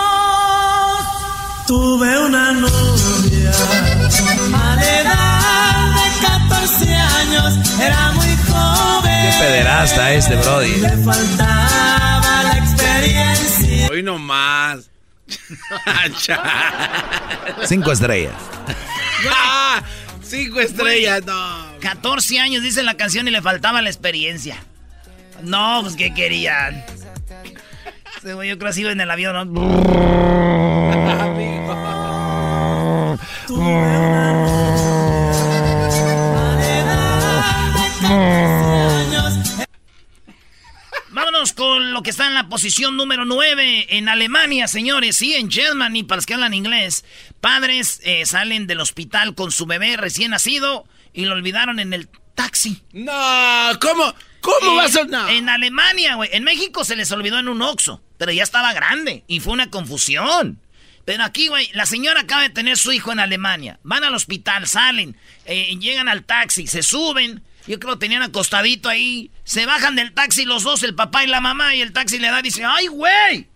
tuve 1.67 2.19
una 2.19 2.51
novia 2.53 3.51
a 4.53 4.75
la 4.75 4.99
edad 4.99 5.95
de 5.95 6.27
14 6.27 6.95
años, 6.95 7.79
era 7.79 8.11
muy 8.11 8.35
joven. 8.47 9.31
Qué 9.31 9.37
pederasta 9.39 10.13
este, 10.13 10.35
Brody. 10.35 10.75
Le 10.77 10.97
faltaba 11.03 12.43
la 12.43 12.57
experiencia. 12.57 13.87
Hoy 13.91 14.03
nomás. 14.03 14.89
Cinco 17.65 17.91
estrellas. 17.91 18.35
ah, 19.29 19.81
cinco 20.21 20.59
estrellas, 20.59 21.25
no. 21.25 21.65
14 21.79 22.39
años 22.39 22.61
dice 22.63 22.83
la 22.83 22.95
canción 22.95 23.27
y 23.27 23.31
le 23.31 23.41
faltaba 23.41 23.81
la 23.81 23.89
experiencia. 23.89 24.57
No, 25.41 25.79
pues 25.81 25.95
¿qué 25.95 26.13
querían? 26.13 26.85
Yo 28.23 28.37
creo 28.37 28.57
que 28.57 28.67
así 28.67 28.81
iba 28.81 28.91
en 28.91 29.01
el 29.01 29.09
avión, 29.11 29.53
¿no? 29.53 31.34
Vámonos 41.09 41.53
con 41.53 41.93
lo 41.93 42.03
que 42.03 42.09
está 42.09 42.27
en 42.27 42.33
la 42.33 42.49
posición 42.49 42.97
número 42.97 43.25
9 43.25 43.87
en 43.97 44.09
Alemania, 44.09 44.67
señores. 44.67 45.15
Sí, 45.15 45.33
en 45.35 45.49
Germany, 45.49 46.03
para 46.03 46.17
los 46.17 46.25
que 46.25 46.33
hablan 46.33 46.53
inglés. 46.53 47.05
Padres 47.39 48.01
eh, 48.03 48.25
salen 48.25 48.67
del 48.67 48.81
hospital 48.81 49.33
con 49.35 49.51
su 49.51 49.65
bebé 49.65 49.95
recién 49.95 50.31
nacido 50.31 50.85
y 51.13 51.25
lo 51.25 51.33
olvidaron 51.35 51.79
en 51.79 51.93
el 51.93 52.09
taxi. 52.35 52.81
No, 52.91 53.13
¿cómo? 53.79 54.13
¿Cómo 54.41 54.73
Eh, 54.73 54.75
va 54.77 54.83
a 54.83 54.89
ser? 54.89 55.07
No. 55.09 55.29
En 55.29 55.47
Alemania, 55.47 56.15
güey. 56.15 56.29
En 56.33 56.43
México 56.43 56.83
se 56.83 56.95
les 56.97 57.11
olvidó 57.11 57.39
en 57.39 57.47
un 57.47 57.61
Oxxo, 57.61 58.01
pero 58.17 58.31
ya 58.33 58.43
estaba 58.43 58.73
grande 58.73 59.23
y 59.27 59.39
fue 59.39 59.53
una 59.53 59.69
confusión. 59.69 60.59
Pero 61.05 61.23
aquí, 61.23 61.47
güey, 61.47 61.69
la 61.73 61.85
señora 61.85 62.21
acaba 62.21 62.41
de 62.41 62.49
tener 62.49 62.77
su 62.77 62.91
hijo 62.91 63.11
en 63.11 63.19
Alemania. 63.19 63.79
Van 63.83 64.03
al 64.03 64.15
hospital, 64.15 64.67
salen, 64.67 65.15
eh, 65.45 65.77
llegan 65.79 66.09
al 66.09 66.23
taxi, 66.23 66.65
se 66.65 66.81
suben. 66.81 67.43
Yo 67.67 67.79
creo 67.79 67.93
que 67.93 67.99
tenían 67.99 68.23
acostadito 68.23 68.89
ahí. 68.89 69.31
Se 69.43 69.67
bajan 69.67 69.95
del 69.95 70.13
taxi 70.13 70.45
los 70.45 70.63
dos, 70.63 70.81
el 70.83 70.95
papá 70.95 71.23
y 71.23 71.27
la 71.27 71.41
mamá, 71.41 71.75
y 71.75 71.81
el 71.81 71.93
taxi 71.93 72.17
le 72.17 72.29
da 72.29 72.39
y 72.39 72.43
dice, 72.43 72.63
¡ay, 72.65 72.87
güey! 72.87 73.47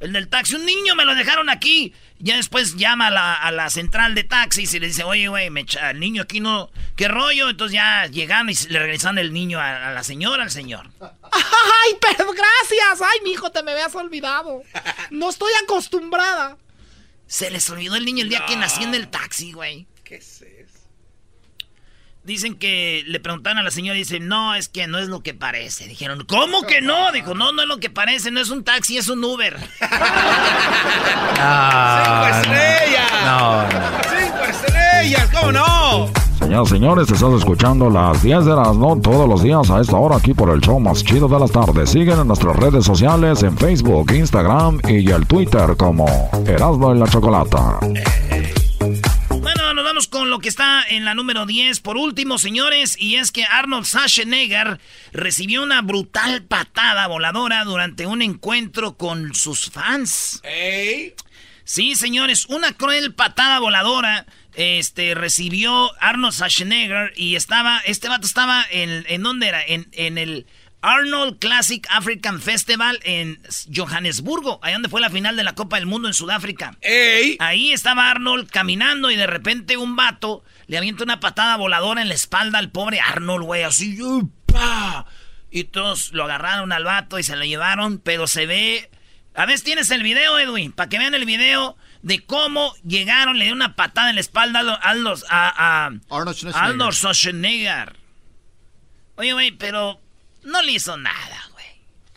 El 0.00 0.12
del 0.12 0.28
taxi, 0.28 0.54
un 0.54 0.64
niño 0.64 0.94
me 0.94 1.04
lo 1.04 1.14
dejaron 1.14 1.48
aquí. 1.50 1.92
Ya 2.20 2.36
después 2.36 2.76
llama 2.76 3.08
a 3.08 3.50
la, 3.52 3.70
central 3.70 4.16
de 4.16 4.24
taxis 4.24 4.74
y 4.74 4.80
le 4.80 4.88
dice, 4.88 5.04
oye, 5.04 5.28
güey, 5.28 5.46
el 5.46 6.00
niño 6.00 6.22
aquí 6.22 6.40
no, 6.40 6.70
¿qué 6.96 7.06
rollo? 7.06 7.48
Entonces 7.48 7.74
ya 7.74 8.06
llegaron 8.06 8.50
y 8.50 8.54
le 8.68 8.78
regresaron 8.78 9.18
el 9.18 9.32
niño 9.32 9.60
a, 9.60 9.88
a 9.88 9.92
la 9.92 10.02
señora, 10.02 10.42
al 10.42 10.50
señor. 10.50 10.90
Ay, 11.00 11.96
pero 12.00 12.32
gracias. 12.32 13.02
Ay, 13.02 13.20
mi 13.22 13.32
hijo, 13.32 13.50
te 13.50 13.62
me 13.62 13.72
habías 13.72 13.94
olvidado. 13.94 14.62
No 15.10 15.30
estoy 15.30 15.50
acostumbrada. 15.62 16.56
Se 17.28 17.50
les 17.50 17.68
olvidó 17.68 17.94
el 17.94 18.04
niño 18.06 18.22
el 18.22 18.30
día 18.30 18.46
que 18.46 18.56
nació 18.56 18.84
en 18.84 18.94
el 18.94 19.08
taxi, 19.08 19.52
güey. 19.52 19.86
¿Qué 20.02 20.16
es 20.16 20.42
eso? 20.42 20.78
Dicen 22.24 22.56
que 22.56 23.04
le 23.06 23.20
preguntaron 23.20 23.58
a 23.58 23.62
la 23.62 23.70
señora 23.70 23.96
y 23.96 24.00
dicen, 24.00 24.28
no, 24.28 24.54
es 24.54 24.68
que 24.68 24.86
no 24.86 24.98
es 24.98 25.08
lo 25.08 25.22
que 25.22 25.34
parece. 25.34 25.86
Dijeron, 25.86 26.24
¿cómo 26.26 26.62
que 26.62 26.80
no? 26.80 27.12
Dijo, 27.12 27.34
no, 27.34 27.52
no 27.52 27.62
es 27.62 27.68
lo 27.68 27.78
que 27.80 27.90
parece, 27.90 28.30
no 28.30 28.40
es 28.40 28.48
un 28.50 28.64
taxi, 28.64 28.96
es 28.98 29.08
un 29.08 29.22
Uber. 29.22 29.56
¡Cinco 29.78 29.86
estrellas! 32.32 33.12
No, 33.24 33.68
¡Cinco 34.02 34.44
estrellas! 34.44 35.30
¿Cómo 35.32 35.52
no? 35.52 36.27
Señoras 36.38 36.68
y 36.68 36.74
señores, 36.74 37.10
estás 37.10 37.34
escuchando 37.34 37.90
las 37.90 38.22
10 38.22 38.44
de 38.44 38.54
las 38.54 38.76
no 38.76 39.00
todos 39.00 39.28
los 39.28 39.42
días 39.42 39.68
a 39.70 39.80
esta 39.80 39.96
hora 39.96 40.16
aquí 40.16 40.34
por 40.34 40.50
el 40.50 40.60
show 40.60 40.78
más 40.78 41.02
chido 41.02 41.26
de 41.26 41.38
las 41.38 41.50
tardes. 41.50 41.90
Siguen 41.90 42.20
en 42.20 42.28
nuestras 42.28 42.54
redes 42.54 42.84
sociales 42.84 43.42
en 43.42 43.58
Facebook, 43.58 44.12
Instagram 44.12 44.80
y 44.88 45.10
el 45.10 45.26
Twitter 45.26 45.76
como 45.76 46.06
Erasmo 46.46 46.92
en 46.92 47.00
la 47.00 47.08
Chocolata. 47.08 47.80
Bueno, 49.30 49.74
nos 49.74 49.84
vamos 49.84 50.06
con 50.06 50.30
lo 50.30 50.38
que 50.38 50.48
está 50.48 50.84
en 50.88 51.04
la 51.04 51.14
número 51.14 51.44
10. 51.44 51.80
Por 51.80 51.96
último, 51.96 52.38
señores, 52.38 52.96
y 52.98 53.16
es 53.16 53.32
que 53.32 53.44
Arnold 53.44 53.84
Schwarzenegger 53.84 54.78
recibió 55.12 55.64
una 55.64 55.82
brutal 55.82 56.44
patada 56.44 57.08
voladora 57.08 57.64
durante 57.64 58.06
un 58.06 58.22
encuentro 58.22 58.96
con 58.96 59.34
sus 59.34 59.70
fans. 59.70 60.40
Sí, 61.64 61.96
señores, 61.96 62.46
una 62.46 62.72
cruel 62.72 63.12
patada 63.12 63.58
voladora 63.58 64.24
este, 64.58 65.14
recibió 65.14 65.92
Arnold 66.02 66.34
Schwarzenegger 66.34 67.12
y 67.14 67.36
estaba, 67.36 67.78
este 67.86 68.08
vato 68.08 68.26
estaba 68.26 68.66
en, 68.68 69.04
¿en 69.08 69.22
dónde 69.22 69.46
era? 69.46 69.62
En, 69.64 69.86
en 69.92 70.18
el 70.18 70.46
Arnold 70.82 71.38
Classic 71.38 71.86
African 71.90 72.40
Festival 72.40 72.98
en 73.04 73.40
Johannesburgo, 73.72 74.58
ahí 74.62 74.72
donde 74.72 74.88
fue 74.88 75.00
la 75.00 75.10
final 75.10 75.36
de 75.36 75.44
la 75.44 75.54
Copa 75.54 75.76
del 75.76 75.86
Mundo 75.86 76.08
en 76.08 76.14
Sudáfrica. 76.14 76.76
Ahí 77.38 77.72
estaba 77.72 78.10
Arnold 78.10 78.50
caminando 78.50 79.12
y 79.12 79.16
de 79.16 79.28
repente 79.28 79.76
un 79.76 79.94
vato 79.94 80.42
le 80.66 80.76
avienta 80.76 81.04
una 81.04 81.20
patada 81.20 81.56
voladora 81.56 82.02
en 82.02 82.08
la 82.08 82.14
espalda 82.14 82.58
al 82.58 82.70
pobre 82.70 82.98
Arnold, 82.98 83.44
güey, 83.44 83.62
así, 83.62 83.96
¡pa! 84.46 85.06
Y 85.52 85.64
todos 85.64 86.12
lo 86.12 86.24
agarraron 86.24 86.72
al 86.72 86.82
vato 86.82 87.20
y 87.20 87.22
se 87.22 87.36
lo 87.36 87.44
llevaron, 87.44 87.98
pero 88.00 88.26
se 88.26 88.46
ve... 88.46 88.90
A 89.36 89.46
ver, 89.46 89.60
tienes 89.60 89.92
el 89.92 90.02
video, 90.02 90.36
Edwin, 90.36 90.72
para 90.72 90.88
que 90.88 90.98
vean 90.98 91.14
el 91.14 91.26
video 91.26 91.76
de 92.02 92.24
cómo 92.24 92.74
llegaron, 92.86 93.38
le 93.38 93.44
dieron 93.44 93.58
una 93.58 93.74
patada 93.74 94.10
en 94.10 94.16
la 94.16 94.20
espalda 94.20 94.60
a, 94.60 94.94
los, 94.94 95.24
a, 95.28 95.86
a 95.86 95.90
Arnold 96.54 96.94
Schwarzenegger. 96.94 97.96
Oye, 99.16 99.32
güey, 99.32 99.50
pero 99.52 100.00
no 100.44 100.62
le 100.62 100.72
hizo 100.72 100.96
nada, 100.96 101.48
güey. 101.52 101.66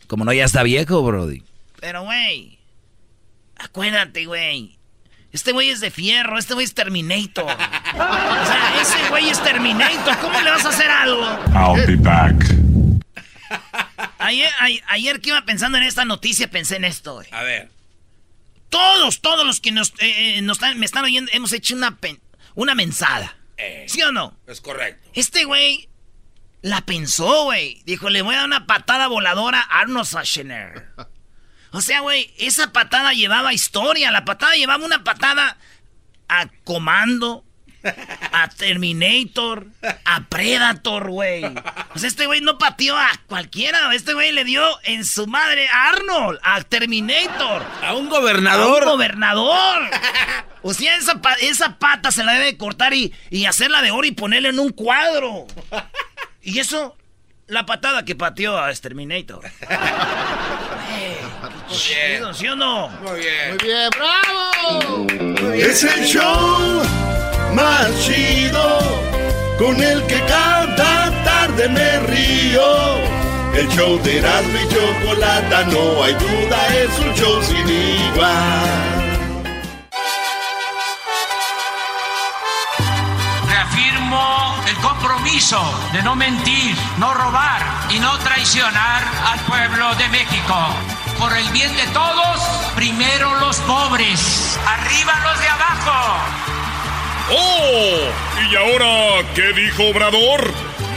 Como 0.08 0.26
no, 0.26 0.34
ya 0.34 0.46
está 0.46 0.64
viejo, 0.64 1.02
Brody. 1.02 1.44
Pero, 1.80 2.04
güey, 2.04 2.60
acuérdate, 3.58 4.26
güey. 4.26 4.78
Este 5.32 5.54
güey 5.54 5.70
es 5.70 5.80
de 5.80 5.92
fierro, 5.92 6.38
este 6.38 6.54
güey 6.54 6.66
es 6.66 6.74
Terminator. 6.74 7.46
o 7.46 7.48
sea, 7.48 8.82
ese 8.82 9.10
güey 9.10 9.30
es 9.30 9.42
Terminator. 9.42 10.18
¿Cómo 10.20 10.40
le 10.42 10.52
vas 10.52 10.66
a 10.66 10.70
hacer 10.70 10.90
algo? 10.92 11.26
I'll 11.54 11.88
be 11.88 11.96
back. 11.96 12.36
Ayer, 14.20 14.52
ayer, 14.88 15.22
que 15.22 15.30
iba 15.30 15.42
pensando 15.44 15.78
en 15.78 15.86
esta 15.86 16.06
noticia, 16.06 16.50
pensé 16.50 16.76
en 16.76 16.86
esto, 16.86 17.16
güey. 17.16 17.28
A 17.32 17.44
ver. 17.44 17.70
Todos, 18.72 19.20
todos 19.20 19.46
los 19.46 19.60
que 19.60 19.72
nos, 19.72 19.90
eh, 20.00 20.40
eh, 20.40 20.42
me 20.42 20.86
están 20.86 21.04
oyendo, 21.04 21.30
hemos 21.34 21.52
hecho 21.52 21.76
una, 21.76 22.00
una 22.56 22.74
mensada. 22.74 23.38
Eh, 23.58 23.86
¿Sí 23.88 24.02
o 24.02 24.12
no? 24.12 24.40
Es 24.48 24.62
correcto. 24.62 25.10
Este 25.14 25.44
güey 25.44 25.90
la 26.62 26.82
pensó, 26.82 27.44
güey. 27.44 27.82
Dijo, 27.86 28.10
le 28.10 28.22
voy 28.22 28.34
a 28.34 28.38
dar 28.40 28.48
una 28.48 28.66
patada 28.68 29.08
voladora 29.08 29.62
a 29.62 29.82
Arnold 29.82 30.08
Schwarzenegger. 30.08 30.88
O 31.74 31.80
sea, 31.80 32.02
güey, 32.02 32.34
esa 32.38 32.74
patada 32.74 33.14
llevaba 33.14 33.54
historia. 33.54 34.12
La 34.12 34.26
patada 34.26 34.56
llevaba 34.56 34.84
una 34.84 35.06
patada 35.06 35.58
a 36.28 36.48
Comando, 36.66 37.46
a 38.32 38.50
Terminator, 38.50 39.68
a 40.06 40.24
Predator, 40.28 41.10
güey. 41.10 41.46
O 41.46 42.00
sea, 42.00 42.08
este 42.08 42.26
güey 42.26 42.42
no 42.42 42.58
pateó 42.58 42.98
a 42.98 43.10
cualquiera. 43.28 43.94
Este 43.94 44.14
güey 44.14 44.32
le 44.32 44.44
dio 44.44 44.64
en 44.84 45.06
su 45.06 45.28
madre 45.28 45.68
a 45.68 45.90
Arnold, 45.90 46.40
a 46.44 46.62
Terminator. 46.62 47.64
A 47.84 47.94
un 47.94 48.10
gobernador. 48.10 48.84
A 48.84 48.86
un 48.86 48.92
gobernador. 48.92 49.90
O 50.64 50.76
sea, 50.76 50.96
esa, 50.96 51.20
esa 51.42 51.80
pata 51.80 52.12
se 52.12 52.24
la 52.24 52.34
debe 52.34 52.56
cortar 52.56 52.94
y, 52.94 53.12
y 53.32 53.46
hacerla 53.46 53.82
de 53.82 53.90
oro 53.90 54.06
y 54.06 54.12
ponerla 54.12 54.50
en 54.50 54.60
un 54.60 54.70
cuadro. 54.70 55.48
Y 56.44 56.60
eso, 56.60 56.96
la 57.48 57.66
patada 57.66 58.06
que 58.06 58.16
pateó 58.16 58.60
a 58.60 58.70
Exterminator. 58.70 59.42
bien. 61.70 62.34
¿Sí 62.36 62.48
o 62.48 62.56
no? 62.56 62.90
Muy 62.90 63.20
bien. 63.20 63.50
Muy 63.50 63.58
bien, 63.58 63.90
bravo. 63.98 65.08
Es 65.54 65.84
el 65.84 66.06
show 66.06 66.84
más 67.54 67.88
chido 68.00 68.80
con 69.58 69.82
el 69.82 70.06
que 70.08 70.20
cada 70.26 71.24
tarde 71.24 71.70
me 71.70 72.00
río. 72.00 72.62
El 73.54 73.68
show 73.70 74.02
de 74.02 74.20
Erasmo 74.20 74.58
y 74.58 74.68
Chocolata, 74.74 75.64
no 75.66 76.04
hay 76.04 76.14
duda, 76.14 76.68
es 76.84 77.00
un 77.00 77.14
show 77.14 77.44
sin 77.44 77.68
igual. 77.68 79.12
Reafirmo 83.50 84.56
el 84.68 84.76
compromiso 84.78 85.62
de 85.92 86.02
no 86.02 86.16
mentir, 86.16 86.76
no 86.98 87.14
robar 87.14 87.62
y 87.90 88.00
no 88.00 88.18
traicionar 88.20 89.04
al 89.32 89.40
pueblo 89.42 89.94
de 89.96 90.08
México. 90.10 90.56
Por 91.20 91.38
el 91.38 91.48
bien 91.50 91.76
de 91.76 91.86
todos, 91.88 92.42
primero 92.76 93.36
los 93.42 93.58
pobres, 93.58 94.58
arriba 94.66 95.14
los 95.26 95.40
de 95.40 95.48
abajo. 95.50 96.51
¡Oh! 97.32 97.98
¿Y 98.52 98.56
ahora 98.56 99.28
qué 99.34 99.54
dijo 99.54 99.88
Obrador? 99.88 100.52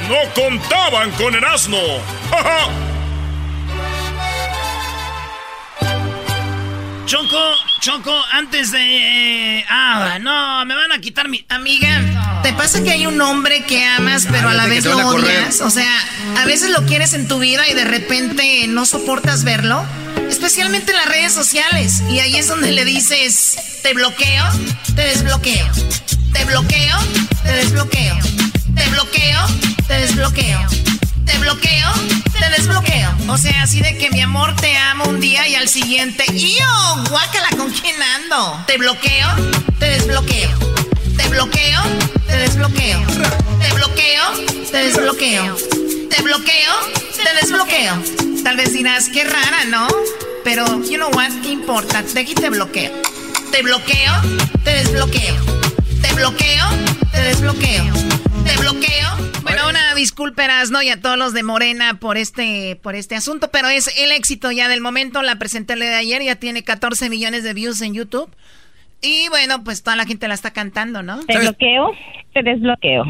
No 0.09 0.35
contaban 0.35 1.11
con 1.13 1.35
el 1.35 1.45
asno. 1.45 1.79
¡Ja, 2.31 2.69
Choco, 7.07 7.55
Choco, 7.81 8.25
antes 8.33 8.73
de... 8.73 9.65
ah, 9.69 10.19
no, 10.21 10.65
me 10.65 10.75
van 10.75 10.91
a 10.91 10.99
quitar 11.01 11.29
mi... 11.29 11.45
Amiga, 11.49 12.41
¿te 12.43 12.53
pasa 12.55 12.83
que 12.83 12.91
hay 12.91 13.07
un 13.07 13.21
hombre 13.21 13.63
que 13.63 13.85
amas 13.85 14.27
pero 14.31 14.49
a 14.49 14.55
la 14.55 14.67
vez 14.67 14.85
lo 14.85 14.97
odias? 14.97 15.61
O 15.61 15.71
sea, 15.71 15.95
a 16.39 16.45
veces 16.47 16.71
lo 16.71 16.85
quieres 16.87 17.13
en 17.13 17.29
tu 17.29 17.39
vida 17.39 17.69
y 17.69 17.75
de 17.75 17.85
repente 17.85 18.67
no 18.69 18.87
soportas 18.87 19.45
verlo. 19.45 19.85
Especialmente 20.29 20.93
en 20.93 20.97
las 20.97 21.07
redes 21.07 21.33
sociales. 21.33 22.03
Y 22.11 22.21
ahí 22.21 22.37
es 22.37 22.49
donde 22.49 22.73
le 22.73 22.85
dices, 22.85 23.57
te 23.83 23.93
bloqueo, 23.93 24.45
te 24.97 25.03
desbloqueo. 25.03 25.67
Te 26.35 26.45
bloqueo, 26.45 26.99
te 27.43 27.53
desbloqueo. 27.53 28.19
Te 28.75 28.91
bloqueo, 28.91 29.41
te 29.87 29.95
desbloqueo. 29.95 30.61
Te 31.25 31.39
bloqueo, 31.39 31.93
te 32.39 32.51
desbloqueo. 32.51 33.11
O 33.29 33.39
sea, 33.39 33.63
así 33.63 33.81
de 33.81 33.97
que 33.97 34.11
mi 34.11 34.21
amor 34.21 34.55
te 34.57 34.77
amo 34.77 35.05
un 35.05 35.21
día 35.21 35.49
y 35.49 35.55
al 35.55 35.69
siguiente, 35.69 36.25
¡yo! 36.35 37.05
Guácala, 37.09 37.49
¿con 37.57 37.71
quién 37.71 37.97
ando? 38.03 38.63
Te 38.67 38.77
bloqueo, 38.77 39.29
te 39.79 39.87
desbloqueo. 39.87 40.51
Te 41.17 41.29
bloqueo, 41.29 41.81
te 42.27 42.37
desbloqueo. 42.37 43.01
Te 43.61 43.73
bloqueo, 43.73 44.25
te 44.71 44.79
desbloqueo. 44.79 45.57
Te 46.11 46.23
bloqueo, 46.23 46.73
te 47.17 47.35
desbloqueo. 47.41 48.03
Tal 48.43 48.57
vez 48.57 48.73
dirás, 48.73 49.09
qué 49.09 49.25
rara, 49.25 49.65
¿no? 49.69 49.89
Pero, 50.45 50.67
you 50.85 50.97
know 50.97 51.11
what, 51.15 51.31
¿qué 51.43 51.51
importa? 51.51 52.03
De 52.03 52.21
aquí 52.21 52.35
te 52.35 52.51
bloqueo. 52.51 52.93
Te 53.51 53.63
bloqueo, 53.63 54.13
te 54.65 54.75
desbloqueo. 54.75 55.64
Te 56.15 56.21
bloqueo, 56.21 56.65
te 57.11 57.23
desbloqueo. 57.23 57.85
Te 58.45 58.61
bloqueo. 58.61 59.09
Bueno, 59.43 59.69
una 59.69 59.97
disculpa, 59.97 60.47
¿no? 60.71 60.81
Y 60.81 60.89
a 60.89 61.01
todos 61.01 61.19
los 61.19 61.35
de 61.35 61.43
Morena 61.43 61.99
por 61.99 62.17
este, 62.17 62.79
por 62.81 62.95
este 62.95 63.17
asunto, 63.17 63.49
pero 63.51 63.67
es 63.67 63.99
el 63.99 64.13
éxito 64.13 64.53
ya 64.53 64.69
del 64.69 64.81
momento. 64.81 65.23
La 65.23 65.37
presenté 65.37 65.73
el 65.73 65.81
de 65.81 65.93
ayer, 65.93 66.23
ya 66.23 66.37
tiene 66.37 66.63
14 66.63 67.11
millones 67.11 67.43
de 67.43 67.53
views 67.53 67.83
en 67.83 67.95
YouTube. 67.95 68.31
Y 69.03 69.29
bueno, 69.31 69.65
pues 69.65 69.83
toda 69.83 69.97
la 69.97 70.07
gente 70.07 70.29
la 70.29 70.35
está 70.35 70.53
cantando, 70.53 71.03
¿no? 71.03 71.19
Te 71.27 71.37
bloqueo, 71.37 71.91
te 72.33 72.45
desbloqueo. 72.45 73.05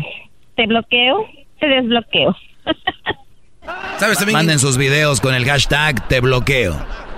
Te 0.57 0.67
bloqueo, 0.67 1.29
te 1.61 1.67
desbloqueo. 1.67 2.35
¿Sabes 3.99 4.17
también 4.17 4.39
Manden 4.39 4.59
sus 4.59 4.79
videos 4.79 5.21
con 5.21 5.35
el 5.35 5.45
hashtag 5.45 6.09
te 6.09 6.21
bloqueo. 6.21 6.75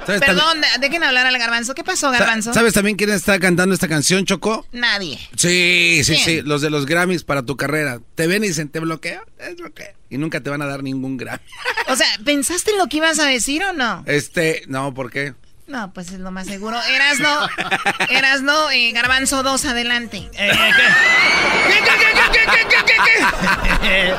Perdón, 0.06 0.60
dejen 0.80 1.02
hablar 1.02 1.26
al 1.26 1.38
garbanzo. 1.38 1.74
¿Qué 1.74 1.84
pasó, 1.84 2.10
garbanzo? 2.10 2.54
¿Sabes 2.54 2.74
también 2.74 2.96
quién 2.96 3.10
está 3.10 3.38
cantando 3.38 3.74
esta 3.74 3.88
canción, 3.88 4.24
Choco? 4.24 4.66
Nadie. 4.72 5.18
Sí, 5.36 6.02
sí, 6.04 6.16
sí. 6.16 6.42
Los 6.42 6.62
de 6.62 6.70
los 6.70 6.86
Grammys 6.86 7.24
para 7.24 7.42
tu 7.42 7.56
carrera. 7.56 8.00
Te 8.14 8.26
ven 8.26 8.44
y 8.44 8.48
dicen, 8.48 8.68
te 8.68 8.80
bloqueo, 8.80 9.24
te 9.36 9.54
bloqueo. 9.54 9.94
Y 10.08 10.18
nunca 10.18 10.40
te 10.40 10.50
van 10.50 10.62
a 10.62 10.66
dar 10.66 10.82
ningún 10.82 11.16
Grammy. 11.16 11.42
O 11.88 11.96
sea, 11.96 12.06
¿pensaste 12.24 12.70
en 12.70 12.78
lo 12.78 12.86
que 12.86 12.98
ibas 12.98 13.18
a 13.18 13.26
decir 13.26 13.64
o 13.64 13.72
no? 13.72 14.04
Este, 14.06 14.62
no, 14.68 14.94
¿por 14.94 15.10
qué? 15.10 15.34
No, 15.66 15.92
pues 15.92 16.12
es 16.12 16.20
lo 16.20 16.30
más 16.30 16.46
seguro. 16.46 16.80
Eras 16.82 17.18
no, 17.18 17.48
eras 18.08 18.42
no, 18.42 18.70
eh, 18.70 18.92
Garbanzo 18.92 19.42
2, 19.42 19.64
adelante. 19.64 20.30
Eh, 20.34 20.50
¿Qué, 21.68 21.80
qué, 21.82 21.90
qué, 22.68 24.14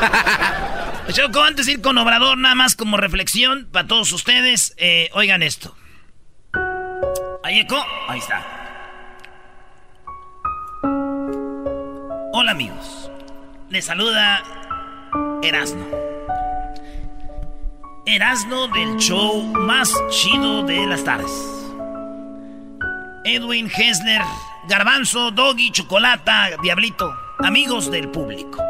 qué, 1.06 1.14
Choco, 1.14 1.42
antes 1.44 1.66
de 1.68 1.74
ir 1.74 1.82
con 1.82 1.98
Obrador, 1.98 2.38
nada 2.38 2.56
más 2.56 2.76
como 2.76 2.98
reflexión 2.98 3.70
para 3.72 3.88
todos 3.88 4.12
ustedes, 4.12 4.74
eh, 4.78 5.10
oigan 5.14 5.42
esto. 5.42 5.74
Ahí 7.44 7.60
eco, 7.60 7.82
ahí 8.10 8.20
está. 8.20 8.46
Hola 12.34 12.52
amigos. 12.52 13.10
Le 13.70 13.82
saluda 13.82 14.44
Erasno. 15.42 16.07
Erasno 18.10 18.70
del 18.70 18.96
show 18.96 19.44
más 19.44 19.94
chido 20.10 20.64
de 20.64 20.88
las 20.88 21.04
tardes. 21.04 21.30
Edwin 23.26 23.70
Hessler, 23.70 24.22
Garbanzo, 24.70 25.30
Doggy, 25.32 25.72
Chocolata, 25.72 26.52
Diablito, 26.64 27.14
amigos 27.40 27.92
del 27.92 28.08
público. 28.08 28.64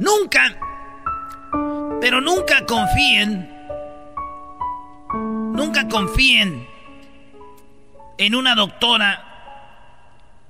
Nunca, 0.00 0.58
pero 2.00 2.20
nunca 2.20 2.66
confíen, 2.66 3.48
nunca 5.54 5.86
confíen 5.86 6.66
en 8.18 8.34
una 8.34 8.56
doctora 8.56 9.24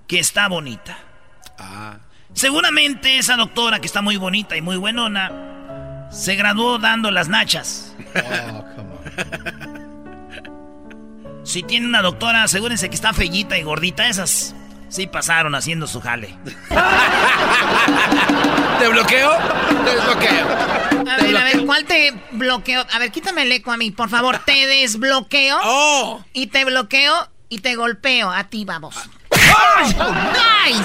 que 0.07 0.21
está 0.21 0.49
bonita. 0.49 0.97
Seguramente 2.33 3.19
esa 3.19 3.37
doctora 3.37 3.79
que 3.79 3.87
está 3.87 4.01
muy 4.01 4.17
bonita 4.17 4.57
y 4.57 4.63
muy 4.63 4.79
buenona 4.79 5.58
se 6.11 6.35
graduó 6.37 6.79
dando 6.79 7.11
las 7.11 7.29
nachas. 7.29 7.95
Si 11.45 11.63
tiene 11.63 11.87
una 11.87 12.03
doctora, 12.03 12.43
asegúrense 12.43 12.89
que 12.91 12.95
está 12.95 13.13
fellita 13.13 13.57
y 13.59 13.63
gordita. 13.63 14.09
Esas 14.09 14.55
sí 14.89 15.07
pasaron 15.07 15.55
haciendo 15.55 15.87
su 15.87 16.01
jale. 16.01 16.35
¿Te 18.79 18.89
bloqueo? 18.89 19.31
Te 19.85 19.95
desbloqueo. 19.95 20.47
A 21.11 21.17
ver, 21.17 21.37
a 21.37 21.45
ver, 21.45 21.65
¿cuál 21.65 21.85
te 21.85 22.13
bloqueo? 22.33 22.87
A 22.93 22.99
ver, 22.99 23.11
quítame 23.11 23.43
el 23.43 23.53
eco 23.53 23.73
a 23.73 23.77
mí, 23.77 23.91
por 23.91 24.09
favor. 24.11 24.39
Te 24.45 24.67
desbloqueo. 24.67 25.59
¡Oh! 25.65 26.25
Y 26.33 26.49
te 26.49 26.65
bloqueo 26.65 27.29
y 27.49 27.61
te 27.61 27.77
golpeo. 27.77 28.31
A 28.31 28.45
ti, 28.45 28.65
vamos. 28.65 28.95
¡Nice! 29.31 30.85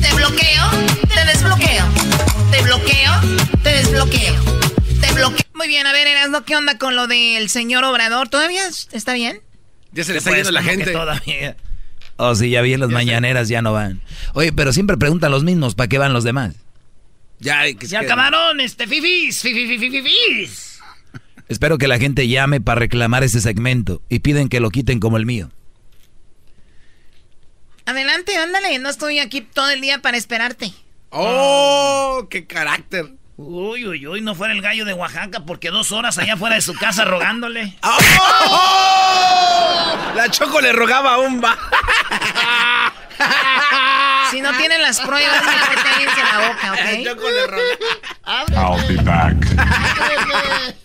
Te 0.00 0.14
bloqueo, 0.14 0.70
te 1.08 1.24
desbloqueo. 1.24 1.84
Te 2.50 2.62
bloqueo, 2.62 3.12
te 3.62 3.70
desbloqueo. 3.70 4.34
Te 5.00 5.12
bloqueo. 5.14 5.46
Muy 5.54 5.68
bien, 5.68 5.86
a 5.86 5.92
ver, 5.92 6.06
Erasno, 6.06 6.44
¿qué 6.44 6.56
onda 6.56 6.78
con 6.78 6.94
lo 6.96 7.06
del 7.06 7.48
señor 7.48 7.84
Obrador? 7.84 8.28
¿Todavía 8.28 8.62
está 8.92 9.14
bien? 9.14 9.40
Ya 9.92 10.04
se 10.04 10.12
le 10.12 10.18
está 10.18 10.34
yendo 10.34 10.50
la 10.52 10.62
gente. 10.62 10.92
todavía. 10.92 11.56
Oh, 12.16 12.34
sí, 12.34 12.50
ya 12.50 12.62
vi 12.62 12.72
en 12.72 12.80
las 12.80 12.90
mañaneras, 12.90 13.48
ya 13.48 13.62
no 13.62 13.72
van. 13.72 14.00
Oye, 14.34 14.52
pero 14.52 14.72
siempre 14.72 14.96
preguntan 14.96 15.30
los 15.30 15.44
mismos, 15.44 15.74
¿para 15.74 15.88
qué 15.88 15.98
van 15.98 16.12
los 16.12 16.24
demás? 16.24 16.54
Ya, 17.40 17.62
que 17.74 17.86
se 17.86 17.92
Ya 17.92 18.00
quede. 18.00 18.12
acabaron, 18.12 18.60
este, 18.60 18.86
fifis, 18.86 19.40
fifis, 19.42 19.68
fifis, 19.68 19.90
fifis. 20.02 20.80
Espero 21.48 21.78
que 21.78 21.88
la 21.88 21.98
gente 21.98 22.26
llame 22.26 22.60
para 22.60 22.78
reclamar 22.80 23.22
ese 23.22 23.40
segmento 23.40 24.00
y 24.08 24.20
piden 24.20 24.48
que 24.48 24.60
lo 24.60 24.70
quiten 24.70 24.98
como 24.98 25.16
el 25.16 25.26
mío. 25.26 25.50
Adelante, 27.84 28.36
ándale. 28.36 28.78
No 28.78 28.88
estoy 28.88 29.18
aquí 29.20 29.42
todo 29.42 29.70
el 29.70 29.80
día 29.80 30.00
para 30.00 30.16
esperarte. 30.16 30.72
¡Oh! 31.10 32.26
¡Qué 32.30 32.46
carácter! 32.46 33.12
Uy, 33.36 33.86
uy, 33.86 34.06
uy, 34.06 34.20
no 34.22 34.34
fuera 34.34 34.54
el 34.54 34.62
gallo 34.62 34.86
de 34.86 34.94
Oaxaca 34.94 35.40
porque 35.44 35.70
dos 35.70 35.92
horas 35.92 36.16
allá 36.16 36.38
fuera 36.38 36.54
de 36.56 36.62
su 36.62 36.72
casa 36.74 37.04
rogándole. 37.04 37.76
¡Oh! 37.82 37.98
La 40.14 40.30
Choco 40.30 40.60
le 40.60 40.72
rogaba 40.72 41.14
a 41.14 41.18
un 41.18 41.42
va. 41.42 41.56
Si 44.30 44.40
no 44.40 44.52
tienen 44.56 44.80
las 44.82 45.00
pruebas, 45.00 45.40
mejor 45.44 45.82
cállense 45.84 46.20
la 46.20 46.48
boca, 46.48 46.66
La 46.66 46.72
¿ok? 46.72 47.04
Choco 47.04 47.30
le 47.30 47.46
rogaba. 47.46 48.76
I'll 48.76 48.88
be 48.88 48.96
back. 49.02 49.36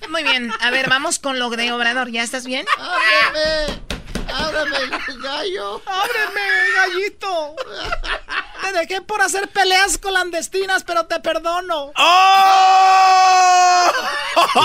Muy 0.10 0.22
bien, 0.24 0.54
a 0.62 0.70
ver, 0.70 0.88
vamos 0.88 1.18
con 1.18 1.40
lo 1.40 1.50
de 1.50 1.72
Obrador. 1.72 2.12
¿Ya 2.12 2.22
estás 2.22 2.46
bien? 2.46 2.68
¡Ábreme! 2.78 3.82
¡Ábreme, 4.28 4.78
gallo! 5.22 5.82
¡Ábreme, 5.86 6.42
gallito! 6.76 7.56
Te 8.62 8.72
dejé 8.74 9.02
por 9.02 9.22
hacer 9.22 9.48
peleas 9.50 9.98
clandestinas, 9.98 10.84
pero 10.84 11.06
te 11.06 11.20
perdono. 11.20 11.92
¡Oh! 11.96 13.82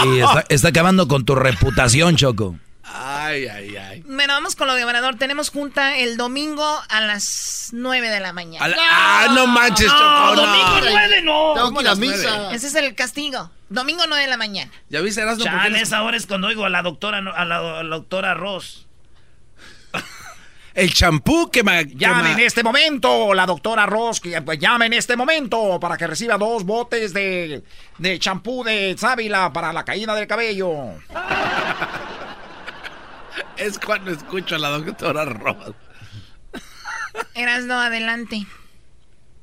Y 0.07 0.21
está, 0.21 0.45
está 0.49 0.69
acabando 0.69 1.09
con 1.09 1.25
tu 1.25 1.35
reputación, 1.35 2.17
Choco. 2.17 2.57
Ay, 2.89 3.47
ay, 3.49 3.77
ay. 3.77 4.03
Bueno, 4.07 4.33
vamos 4.35 4.55
con 4.57 4.69
lo 4.69 4.75
de 4.75 4.85
Obrador. 4.85 5.17
Tenemos 5.17 5.51
junta 5.51 5.97
el 5.99 6.17
domingo 6.17 6.65
a 6.89 7.01
las 7.01 7.71
9 7.73 8.09
de 8.09 8.21
la 8.21 8.33
mañana. 8.33 8.75
¡Ah, 8.91 9.27
no 9.35 9.47
manches, 9.47 9.89
Choco! 9.89 9.99
No, 10.05 10.35
no. 10.37 10.43
domingo 10.43 10.81
nueve, 10.91 11.23
no. 11.23 11.53
Tengo 11.55 11.75
que 11.75 11.81
ir 11.83 11.89
a 11.89 11.95
misa. 11.97 12.53
Ese 12.53 12.69
es 12.69 12.75
el 12.77 12.95
castigo. 12.95 13.51
Domingo 13.69 14.05
9 14.07 14.23
de 14.23 14.29
la 14.31 14.37
mañana. 14.37 14.71
¿Ya 14.89 15.01
viste, 15.01 15.21
Erasmo? 15.21 15.45
les- 15.71 15.83
esa 15.83 16.03
hora 16.03 16.17
es 16.17 16.27
cuando 16.27 16.47
oigo 16.47 16.65
a 16.65 16.69
la 16.71 16.83
doctora, 16.83 17.19
a 17.19 17.45
la, 17.45 17.81
a 17.81 17.83
la 17.83 17.97
doctora 17.97 18.35
Ross. 18.35 18.86
El 20.77 20.93
champú 20.93 21.51
que 21.51 21.63
me... 21.65 21.87
Llame 21.87 22.33
en 22.33 22.41
este 22.41 22.63
momento, 22.63 23.33
la 23.33 23.47
doctora 23.47 23.87
Ross, 23.87 24.21
que, 24.21 24.43
pues, 24.43 24.59
llame 24.59 24.85
en 24.87 24.93
este 24.93 25.17
momento 25.17 25.81
para 25.81 25.97
que 25.97 26.07
reciba 26.07 26.37
dos 26.37 26.65
botes 26.65 27.15
de, 27.15 27.65
de 27.97 28.19
champú 28.19 28.63
de 28.63 28.95
sábila 28.99 29.51
para 29.55 29.73
la 29.73 29.87
caída 29.87 30.15
del 30.15 30.27
cabello. 30.27 30.71
Es 33.57 33.79
cuando 33.79 34.11
escucho 34.11 34.57
a 34.57 34.59
la 34.59 34.69
doctora 34.69 35.25
Ross. 35.25 35.75
Erasno, 37.35 37.81
adelante. 37.81 38.47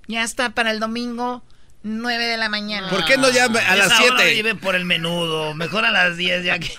Ya 0.08 0.24
está 0.24 0.52
para 0.52 0.70
el 0.70 0.80
domingo 0.80 1.44
9 1.82 2.26
de 2.26 2.38
la 2.38 2.48
mañana. 2.50 2.90
¿Por 2.90 3.06
qué 3.06 3.18
no 3.18 3.32
llame 3.32 3.60
a 3.60 3.76
las 3.76 3.88
Esa 3.88 4.04
hora 4.04 4.18
7? 4.20 4.36
lleve 4.36 4.54
por 4.56 4.76
el 4.76 4.86
menudo. 4.86 5.56
Mejor 5.56 5.84
a 5.86 5.92
las 5.92 6.16
10 6.16 6.44
ya 6.44 6.60
que. 6.60 6.72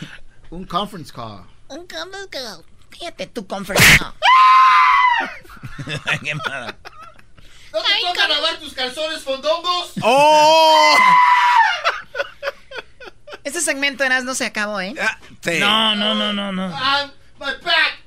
Un 0.51 0.65
conference 0.65 1.13
call. 1.13 1.45
Un 1.69 1.87
conference 1.89 2.29
call. 2.31 2.65
Cállate 2.99 3.27
tu 3.27 3.47
conference 3.47 3.85
call. 3.99 4.15
Qué 6.23 6.35
mala. 6.35 6.77
¿No 7.73 7.83
te 7.83 7.89
toca 8.01 8.29
lavar 8.29 8.57
tus 8.59 8.73
calzones 8.73 9.23
fondongos? 9.23 9.93
¡Oh! 10.03 10.97
Este 13.43 13.61
segmento 13.61 14.05
Erasno 14.05 14.35
se 14.35 14.47
acabó, 14.47 14.81
¿eh? 14.81 14.95
Ah, 15.01 15.19
sí. 15.43 15.59
No, 15.59 15.97
no, 15.97 16.15
no, 16.15 16.33
no, 16.33 16.53
no. 16.53 16.69
My 16.69 17.47
back. 17.63 18.05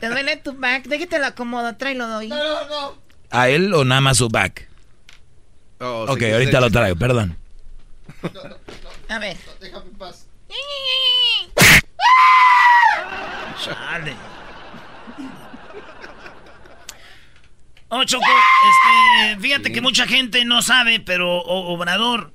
¿Te 0.00 0.08
duele 0.08 0.36
tu 0.36 0.52
back? 0.52 0.84
Déjate 0.84 1.18
lo 1.18 1.26
acomodo, 1.26 1.76
tráelo 1.76 2.06
doy. 2.06 2.28
No, 2.28 2.36
no, 2.36 2.68
no. 2.68 2.98
¿A 3.30 3.48
él 3.48 3.74
o 3.74 3.84
nada 3.84 4.00
más 4.00 4.18
su 4.18 4.28
back? 4.28 4.68
Oh, 5.80 6.06
Ok, 6.08 6.22
ahorita 6.22 6.60
lo 6.60 6.70
traigo, 6.70 6.96
perdón. 6.96 7.36
A 9.08 9.18
ver. 9.18 9.36
Déjame 9.60 9.86
en 9.86 9.98
paz. 9.98 10.27
Chale. 13.64 14.14
Oh, 17.90 18.04
Choco, 18.04 18.24
este, 18.26 19.40
fíjate 19.40 19.72
que 19.72 19.80
mucha 19.80 20.06
gente 20.06 20.44
no 20.44 20.60
sabe, 20.62 21.00
pero 21.00 21.38
O- 21.38 21.72
Obrador, 21.72 22.32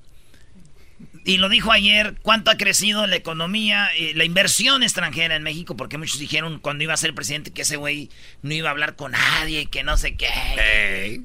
y 1.26 1.38
lo 1.38 1.48
dijo 1.48 1.72
ayer, 1.72 2.16
cuánto 2.24 2.50
ha 2.50 2.58
crecido 2.58 3.06
la 3.06 3.16
economía, 3.16 3.88
eh, 3.96 4.14
la 4.16 4.26
inversión 4.26 4.82
extranjera 4.82 5.36
en 5.36 5.44
México, 5.44 5.78
porque 5.78 6.00
muchos 6.00 6.18
dijeron 6.20 6.58
cuando 6.60 6.84
iba 6.84 6.94
a 6.94 6.98
ser 6.98 7.14
presidente 7.14 7.52
que 7.52 7.62
ese 7.62 7.76
güey 7.78 8.10
no 8.42 8.54
iba 8.54 8.70
a 8.70 8.72
hablar 8.72 8.96
con 8.96 9.12
nadie, 9.12 9.68
que 9.68 9.84
no 9.84 9.96
sé 9.96 10.16
qué. 10.18 11.22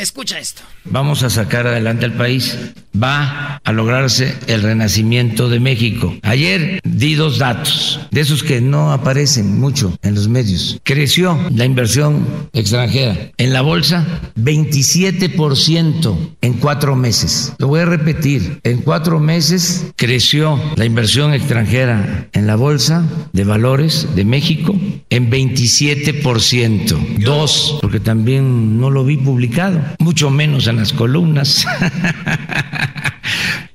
Escucha 0.00 0.38
esto. 0.38 0.62
Vamos 0.84 1.22
a 1.22 1.28
sacar 1.28 1.66
adelante 1.66 2.06
al 2.06 2.14
país. 2.14 2.56
Va 2.96 3.60
a 3.62 3.72
lograrse 3.72 4.34
el 4.46 4.62
renacimiento 4.62 5.50
de 5.50 5.60
México. 5.60 6.16
Ayer 6.22 6.80
di 6.84 7.16
dos 7.16 7.36
datos, 7.38 8.00
de 8.10 8.22
esos 8.22 8.42
que 8.42 8.62
no 8.62 8.92
aparecen 8.92 9.60
mucho 9.60 9.94
en 10.02 10.14
los 10.14 10.28
medios. 10.28 10.80
Creció 10.84 11.38
la 11.54 11.66
inversión 11.66 12.24
extranjera 12.54 13.30
en 13.36 13.52
la 13.52 13.60
bolsa 13.60 14.06
27% 14.36 16.16
en 16.40 16.54
cuatro 16.54 16.96
meses. 16.96 17.52
Lo 17.58 17.68
voy 17.68 17.80
a 17.80 17.84
repetir. 17.84 18.60
En 18.64 18.78
cuatro 18.78 19.20
meses 19.20 19.84
creció 19.96 20.58
la 20.76 20.86
inversión 20.86 21.34
extranjera 21.34 22.26
en 22.32 22.46
la 22.46 22.56
bolsa 22.56 23.04
de 23.34 23.44
valores 23.44 24.08
de 24.16 24.24
México 24.24 24.74
en 25.10 25.30
27%. 25.30 27.18
Dos, 27.18 27.78
porque 27.80 28.00
también 28.00 28.80
no 28.80 28.90
lo 28.90 29.04
vi 29.04 29.16
publicado, 29.16 29.80
mucho 29.98 30.30
menos 30.30 30.66
en 30.66 30.76
las 30.76 30.92
columnas. 30.92 31.66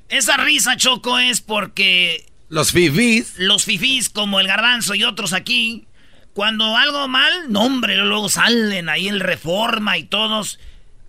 Esa 0.08 0.36
risa, 0.38 0.76
Choco, 0.76 1.18
es 1.18 1.40
porque 1.40 2.26
Los 2.48 2.72
fifís. 2.72 3.34
los 3.38 3.64
fifís 3.64 4.08
como 4.08 4.40
el 4.40 4.46
garbanzo 4.46 4.94
y 4.94 5.04
otros 5.04 5.32
aquí, 5.32 5.86
cuando 6.32 6.76
algo 6.76 7.08
mal, 7.08 7.32
no 7.50 7.62
hombre, 7.62 7.96
luego 7.96 8.28
salen 8.28 8.88
ahí 8.88 9.08
el 9.08 9.20
reforma 9.20 9.98
y 9.98 10.04
todos. 10.04 10.58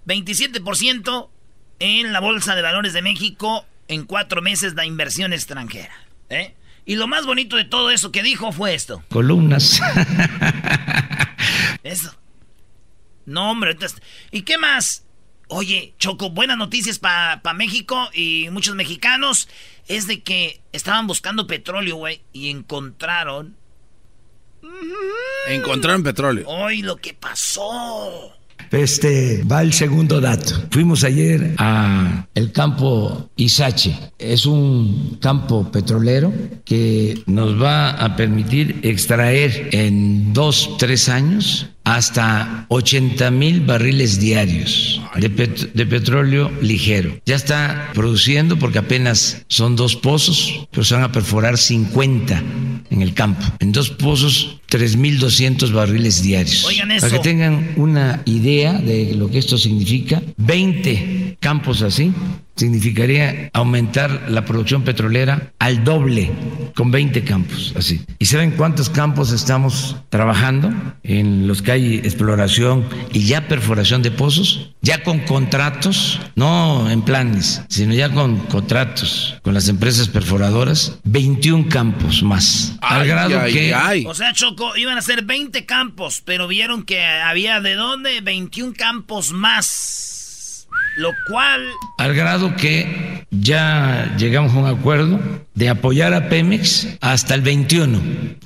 27% 0.07 1.29
en 1.79 2.13
la 2.13 2.19
Bolsa 2.21 2.55
de 2.55 2.61
Valores 2.61 2.93
de 2.93 3.01
México 3.01 3.65
en 3.87 4.05
cuatro 4.05 4.41
meses 4.41 4.73
de 4.75 4.85
inversión 4.85 5.33
extranjera. 5.33 5.93
¿eh? 6.29 6.55
Y 6.85 6.95
lo 6.95 7.07
más 7.07 7.25
bonito 7.25 7.55
de 7.57 7.65
todo 7.65 7.91
eso 7.91 8.11
que 8.11 8.23
dijo 8.23 8.51
fue 8.51 8.73
esto. 8.73 9.03
columnas. 9.09 9.81
Eso. 11.83 12.13
No, 13.27 13.51
hombre. 13.51 13.77
¿Y 14.31 14.43
qué 14.43 14.57
más? 14.57 15.03
Oye, 15.49 15.93
Choco, 15.99 16.29
buenas 16.29 16.57
noticias 16.57 16.97
para 16.97 17.41
México 17.53 18.09
y 18.13 18.47
muchos 18.51 18.73
mexicanos. 18.73 19.49
Es 19.87 20.07
de 20.07 20.23
que 20.23 20.61
estaban 20.71 21.07
buscando 21.07 21.45
petróleo, 21.45 21.97
güey, 21.97 22.21
y 22.31 22.49
encontraron. 22.49 23.55
Encontraron 25.49 26.03
petróleo. 26.03 26.47
Hoy 26.47 26.81
lo 26.81 26.95
que 26.95 27.13
pasó. 27.13 28.33
Este 28.71 29.43
va 29.43 29.61
el 29.61 29.73
segundo 29.73 30.19
dato. 30.19 30.53
Fuimos 30.71 31.03
ayer 31.03 31.55
a 31.57 32.27
el 32.33 32.51
campo 32.51 33.29
Isache. 33.35 33.97
Es 34.17 34.45
un 34.45 35.17
campo 35.21 35.71
petrolero 35.71 36.33
que 36.65 37.23
nos 37.27 37.61
va 37.61 37.91
a 37.91 38.15
permitir 38.15 38.79
extraer 38.83 39.69
en 39.71 40.33
dos, 40.33 40.75
tres 40.77 41.07
años 41.07 41.67
hasta 41.87 42.65
80 42.67 43.31
mil 43.31 43.61
barriles 43.61 44.19
diarios 44.19 45.01
de, 45.15 45.29
de, 45.73 45.85
petróleo 45.85 46.51
ligero. 46.61 47.17
Ya 47.25 47.35
está 47.35 47.91
produciendo 47.93 48.59
porque 48.59 48.79
apenas 48.79 49.45
son 49.47 49.77
dos 49.77 49.95
pozos, 49.95 50.67
pero 50.71 50.83
se 50.83 50.95
van 50.95 51.03
a 51.05 51.11
perforar 51.13 51.57
50 51.57 52.43
en 52.89 53.01
el 53.01 53.13
campo. 53.13 53.45
En 53.59 53.71
dos 53.71 53.89
pozos, 53.89 54.59
3.200 54.69 55.71
barriles 55.71 56.21
diarios. 56.21 56.65
Oigan 56.65 56.91
eso. 56.91 57.07
Para 57.07 57.17
que 57.17 57.23
tengan 57.23 57.71
una 57.77 58.21
idea 58.25 58.73
de 58.73 59.13
lo 59.15 59.31
que 59.31 59.37
esto 59.37 59.57
significa, 59.57 60.21
20 60.35 61.37
campos 61.39 61.81
así 61.81 62.11
significaría 62.57 63.49
aumentar 63.53 64.25
la 64.29 64.43
producción 64.43 64.83
petrolera 64.83 65.53
al 65.59 65.83
doble 65.83 66.31
con 66.75 66.91
20 66.91 67.23
campos 67.23 67.73
así. 67.77 68.03
¿Y 68.19 68.25
saben 68.25 68.51
cuántos 68.51 68.89
campos 68.89 69.31
estamos 69.31 69.95
trabajando 70.09 70.73
en 71.03 71.47
los 71.47 71.61
que 71.61 71.71
hay 71.71 71.95
exploración 71.97 72.85
y 73.13 73.25
ya 73.25 73.47
perforación 73.47 74.01
de 74.01 74.11
pozos? 74.11 74.71
Ya 74.81 75.03
con 75.03 75.19
contratos, 75.19 76.19
no 76.35 76.89
en 76.89 77.01
planes, 77.01 77.61
sino 77.69 77.93
ya 77.93 78.09
con 78.09 78.37
contratos 78.47 79.37
con 79.41 79.53
las 79.53 79.69
empresas 79.69 80.07
perforadoras, 80.07 80.97
21 81.03 81.69
campos 81.69 82.23
más. 82.23 82.77
al 82.81 83.07
grado 83.07 83.43
que 83.45 83.73
O 84.07 84.13
sea, 84.13 84.33
Choco, 84.33 84.75
iban 84.77 84.97
a 84.97 85.01
ser 85.01 85.23
20 85.23 85.65
campos, 85.65 86.21
pero 86.25 86.47
vieron 86.47 86.83
que 86.83 87.03
había 87.03 87.61
de 87.61 87.75
dónde 87.75 88.21
21 88.21 88.73
campos 88.75 89.31
más. 89.31 90.16
Lo 90.97 91.11
cual... 91.29 91.61
Al 91.97 92.13
grado 92.13 92.55
que 92.55 93.25
ya 93.31 94.15
llegamos 94.17 94.53
a 94.53 94.57
un 94.57 94.67
acuerdo 94.67 95.19
de 95.57 95.69
apoyar 95.69 96.13
a 96.13 96.29
Pemex 96.29 96.87
hasta 97.01 97.33
el 97.33 97.41
21. 97.41 97.99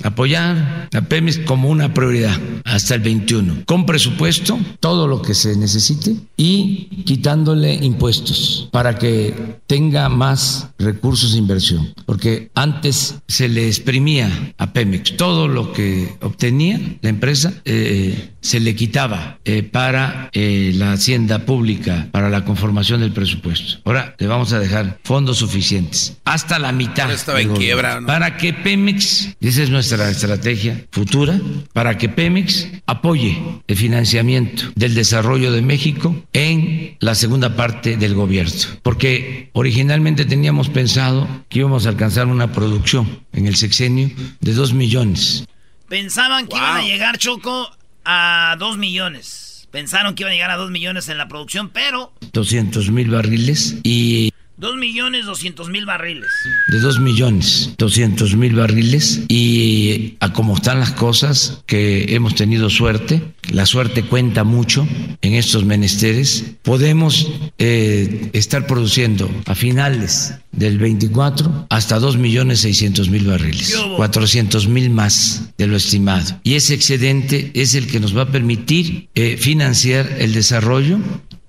Apoyar 0.04 0.90
a 0.94 1.02
Pemex 1.02 1.40
como 1.40 1.70
una 1.70 1.94
prioridad 1.94 2.40
hasta 2.64 2.96
el 2.96 3.02
21. 3.02 3.66
Con 3.66 3.86
presupuesto, 3.86 4.58
todo 4.80 5.08
lo 5.08 5.22
que 5.22 5.34
se 5.34 5.58
necesite 5.58 6.16
y 6.38 7.04
quitándole 7.06 7.74
impuestos 7.76 8.70
para 8.72 8.98
que 8.98 9.58
tenga 9.68 10.08
más 10.08 10.70
recursos 10.80 11.34
de 11.34 11.40
inversión. 11.40 11.94
Porque 12.06 12.50
antes 12.56 13.16
se 13.28 13.50
le 13.50 13.68
exprimía 13.68 14.54
a 14.58 14.72
Pemex 14.72 15.18
todo 15.18 15.50
lo 15.50 15.74
que 15.74 16.16
obtenía 16.22 16.80
la 17.02 17.10
empresa, 17.10 17.54
eh, 17.66 18.32
se 18.40 18.60
le 18.60 18.74
quitaba 18.76 19.40
eh, 19.44 19.64
para 19.64 20.30
eh, 20.32 20.72
la 20.76 20.94
hacienda 20.94 21.40
pública, 21.40 22.08
para 22.12 22.30
la 22.30 22.46
conformación 22.46 23.02
del 23.02 23.12
presupuesto. 23.12 23.80
Ahora 23.84 24.16
le 24.18 24.28
vamos 24.28 24.54
a 24.54 24.60
dejar 24.60 25.00
fondos 25.04 25.38
suficientes, 25.38 26.18
hasta 26.24 26.58
la 26.58 26.72
mitad. 26.72 27.01
Estaba 27.10 27.42
en 27.42 27.54
quiebra. 27.56 28.02
¿no? 28.02 28.08
Para 28.08 28.38
que 28.38 28.54
Pemex, 28.54 29.36
esa 29.40 29.64
es 29.64 29.70
nuestra 29.70 30.10
estrategia 30.10 30.86
futura, 30.92 31.40
para 31.74 31.98
que 31.98 32.10
Pemex 32.10 32.68
apoye 32.86 33.42
el 33.68 33.76
financiamiento 33.76 34.64
del 34.76 34.94
desarrollo 34.94 35.52
de 35.52 35.62
México 35.62 36.16
en 36.34 36.98
la 37.00 37.16
segunda 37.16 37.56
parte 37.56 37.98
del 37.98 38.14
gobierno. 38.14 38.42
Porque 38.84 39.50
originalmente 39.54 40.26
teníamos 40.26 40.70
pensado 40.70 41.28
que 41.50 41.60
íbamos 41.60 41.86
a 41.86 41.90
alcanzar 41.90 42.28
una 42.28 42.52
producción 42.52 43.22
en 43.34 43.48
el 43.48 43.56
sexenio 43.56 44.10
de 44.40 44.54
dos 44.54 44.74
millones. 44.74 45.46
Pensaban 45.88 46.48
que 46.48 46.56
wow. 46.56 46.60
iban 46.60 46.78
a 46.78 46.84
llegar, 46.84 47.18
Choco, 47.18 47.70
a 48.06 48.56
dos 48.58 48.78
millones. 48.78 49.52
Pensaron 49.72 50.16
que 50.16 50.24
iban 50.24 50.34
a 50.34 50.36
llegar 50.36 50.52
a 50.52 50.58
2 50.58 50.70
millones 50.70 51.08
en 51.08 51.18
la 51.18 51.30
producción, 51.30 51.70
pero... 51.70 52.12
200 52.34 52.92
mil 52.92 53.10
barriles 53.10 53.78
y... 53.84 54.31
2 54.62 54.78
millones 54.78 55.26
200 55.26 55.70
mil 55.70 55.88
barriles. 55.88 56.30
De 56.68 56.80
2 56.80 57.00
millones 57.00 57.74
200 57.80 58.36
mil 58.36 58.54
barriles 58.56 59.22
y 59.28 60.18
a 60.20 60.34
como 60.34 60.56
están 60.56 60.80
las 60.80 60.92
cosas, 60.92 61.64
que 61.66 62.14
hemos 62.14 62.36
tenido 62.36 62.70
suerte, 62.70 63.34
la 63.50 63.66
suerte 63.66 64.04
cuenta 64.04 64.44
mucho 64.44 64.88
en 65.24 65.34
estos 65.34 65.66
menesteres, 65.66 66.54
podemos 66.62 67.32
eh, 67.58 68.30
estar 68.34 68.68
produciendo 68.68 69.32
a 69.48 69.56
finales 69.56 70.36
del 70.52 70.78
24 70.78 71.66
hasta 71.72 71.98
2 71.98 72.18
millones 72.18 72.60
600 72.60 73.10
mil 73.10 73.26
barriles, 73.26 73.76
400 73.96 74.68
mil 74.68 74.92
más 74.92 75.50
de 75.58 75.66
lo 75.66 75.76
estimado. 75.76 76.40
Y 76.44 76.54
ese 76.54 76.76
excedente 76.76 77.50
es 77.56 77.74
el 77.74 77.88
que 77.88 78.00
nos 78.00 78.16
va 78.16 78.24
a 78.24 78.32
permitir 78.32 79.10
eh, 79.16 79.38
financiar 79.38 80.08
el 80.20 80.34
desarrollo 80.34 81.00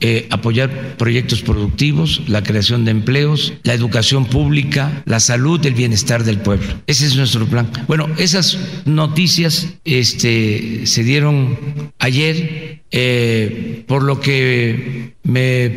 eh, 0.04 0.26
apoyar 0.30 0.96
proyectos 0.96 1.42
productivos, 1.42 2.22
la 2.26 2.42
creación 2.42 2.84
de 2.84 2.90
empleos, 2.90 3.52
la 3.62 3.72
educación 3.72 4.26
pública, 4.26 5.04
la 5.06 5.20
salud, 5.20 5.64
el 5.64 5.74
bienestar 5.74 6.24
del 6.24 6.40
pueblo. 6.40 6.82
Ese 6.88 7.06
es 7.06 7.14
nuestro 7.14 7.46
plan. 7.46 7.70
Bueno, 7.86 8.08
esas 8.18 8.58
noticias 8.84 9.68
este, 9.84 10.88
se 10.88 11.04
dieron 11.04 11.92
ayer, 12.00 12.82
eh, 12.90 13.84
por 13.86 14.02
lo 14.02 14.18
que 14.20 15.14
me 15.22 15.70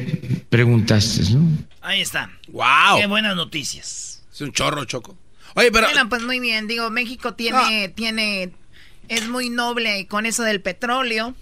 preguntaste, 0.50 1.32
¿no? 1.36 1.48
Ahí 1.82 2.02
está. 2.02 2.32
¡Wow! 2.48 3.00
Qué 3.00 3.06
buenas 3.06 3.36
noticias. 3.36 4.24
Es 4.34 4.42
un 4.42 4.52
chorro, 4.52 4.86
Choco. 4.86 5.16
Oye, 5.54 5.72
pero... 5.72 5.86
Bueno, 5.86 6.10
pues 6.10 6.24
muy 6.24 6.40
bien. 6.40 6.68
Digo, 6.68 6.90
México 6.90 7.36
tiene, 7.36 7.90
tiene, 7.90 8.50
es 9.08 9.28
muy 9.28 9.52
noble 9.52 10.08
con 10.08 10.26
eso 10.26 10.42
del 10.42 10.62
petróleo. 10.62 11.36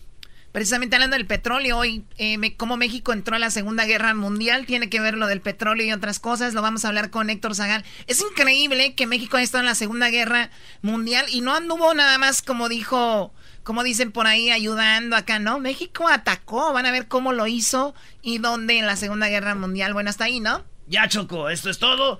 Precisamente 0.53 0.95
hablando 0.95 1.17
del 1.17 1.25
petróleo, 1.25 1.79
hoy, 1.79 2.05
eh, 2.19 2.37
México 2.37 3.11
entró 3.11 3.35
a 3.35 3.39
la 3.39 3.49
Segunda 3.49 3.85
Guerra 3.85 4.13
Mundial, 4.13 4.67
tiene 4.67 4.87
que 4.87 4.99
ver 4.99 5.15
lo 5.17 5.25
del 5.25 5.41
petróleo 5.41 5.83
y 5.83 5.91
otras 5.91 6.19
cosas, 6.19 6.53
lo 6.53 6.61
vamos 6.61 6.85
a 6.85 6.89
hablar 6.89 7.09
con 7.09 7.31
Héctor 7.31 7.55
Zagal. 7.55 7.83
Es 8.05 8.21
increíble 8.21 8.93
que 8.93 9.07
México 9.07 9.35
haya 9.35 9.45
estado 9.45 9.63
en 9.63 9.65
la 9.65 9.73
Segunda 9.73 10.11
Guerra 10.11 10.51
Mundial 10.83 11.25
y 11.29 11.41
no 11.41 11.55
anduvo 11.55 11.95
nada 11.95 12.19
más, 12.19 12.43
como 12.43 12.69
dijo, 12.69 13.33
como 13.63 13.81
dicen 13.81 14.11
por 14.11 14.27
ahí, 14.27 14.51
ayudando 14.51 15.15
acá, 15.15 15.39
¿no? 15.39 15.57
México 15.57 16.07
atacó, 16.07 16.71
van 16.71 16.85
a 16.85 16.91
ver 16.91 17.07
cómo 17.07 17.33
lo 17.33 17.47
hizo 17.47 17.95
y 18.21 18.37
dónde 18.37 18.77
en 18.77 18.85
la 18.85 18.95
Segunda 18.95 19.29
Guerra 19.29 19.55
Mundial. 19.55 19.93
Bueno, 19.93 20.11
hasta 20.11 20.25
ahí, 20.25 20.39
¿no? 20.39 20.63
Ya, 20.85 21.07
Choco, 21.07 21.49
esto 21.49 21.71
es 21.71 21.79
todo. 21.79 22.19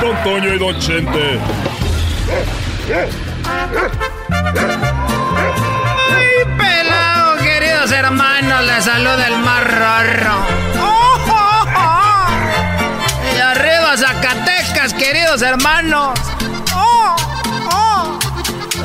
Don 0.00 0.16
Toño 0.22 0.54
y 0.54 0.58
Don 0.58 0.78
Chente. 0.78 1.40
¡Ay, 6.12 6.44
pelado, 6.58 7.36
queridos 7.38 7.90
hermanos! 7.92 8.64
Les 8.66 8.84
saluda 8.84 9.26
el 9.26 9.38
más 9.38 9.64
raro. 9.64 10.34
¡Oh, 10.80 11.18
oh, 11.28 11.64
oh! 11.76 12.26
Y 13.36 13.40
arriba, 13.40 13.96
Zacatecas, 13.96 14.92
queridos 14.94 15.42
hermanos. 15.42 16.18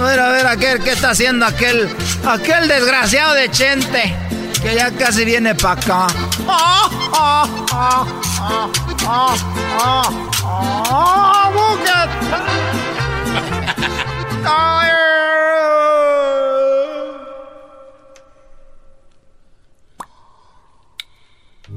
A 0.01 0.03
ver, 0.03 0.19
a 0.19 0.29
ver, 0.29 0.47
aquel, 0.47 0.83
¿qué 0.83 0.91
está 0.93 1.11
haciendo 1.11 1.45
aquel, 1.45 1.87
aquel 2.25 2.67
desgraciado 2.67 3.33
de 3.35 3.51
Chente? 3.51 4.15
Que 4.61 4.75
ya 4.75 4.91
casi 4.91 5.25
viene 5.25 5.55
para 5.55 5.81
acá. 5.81 6.07
¡Oh, 6.47 6.89
oh, 7.13 7.47
oh, 7.73 8.07
oh, 8.41 8.71
oh, 9.07 9.35
oh, 9.79 10.09
oh, 10.45 11.51
bucket! 11.55 12.09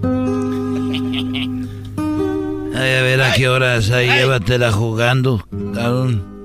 Ay, 2.77 2.95
a 2.97 3.03
ver 3.03 3.23
a 3.23 3.33
qué 3.35 3.49
horas 3.49 3.91
ahí, 3.91 4.09
llévatela 4.09 4.73
jugando, 4.73 5.45
cabrón. 5.75 6.45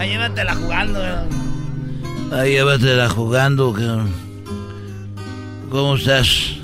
Llévatela 0.00 0.54
jugando. 0.54 1.00
Ahí 2.32 2.52
llévatela 2.52 3.08
jugando, 3.08 3.72
cabrón. 3.72 4.12
¿Cómo 5.70 5.96
estás? 5.96 6.56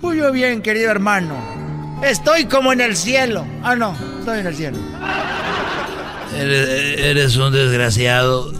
Pues 0.00 0.18
yo 0.18 0.30
bien, 0.32 0.62
querido 0.62 0.90
hermano. 0.90 1.36
Estoy 2.02 2.44
como 2.46 2.72
en 2.72 2.80
el 2.80 2.96
cielo. 2.96 3.46
Ah, 3.62 3.74
no, 3.74 3.96
estoy 4.20 4.40
en 4.40 4.46
el 4.46 4.54
cielo. 4.54 4.78
Eres, 6.36 7.00
eres 7.00 7.36
un 7.36 7.52
desgraciado. 7.52 8.52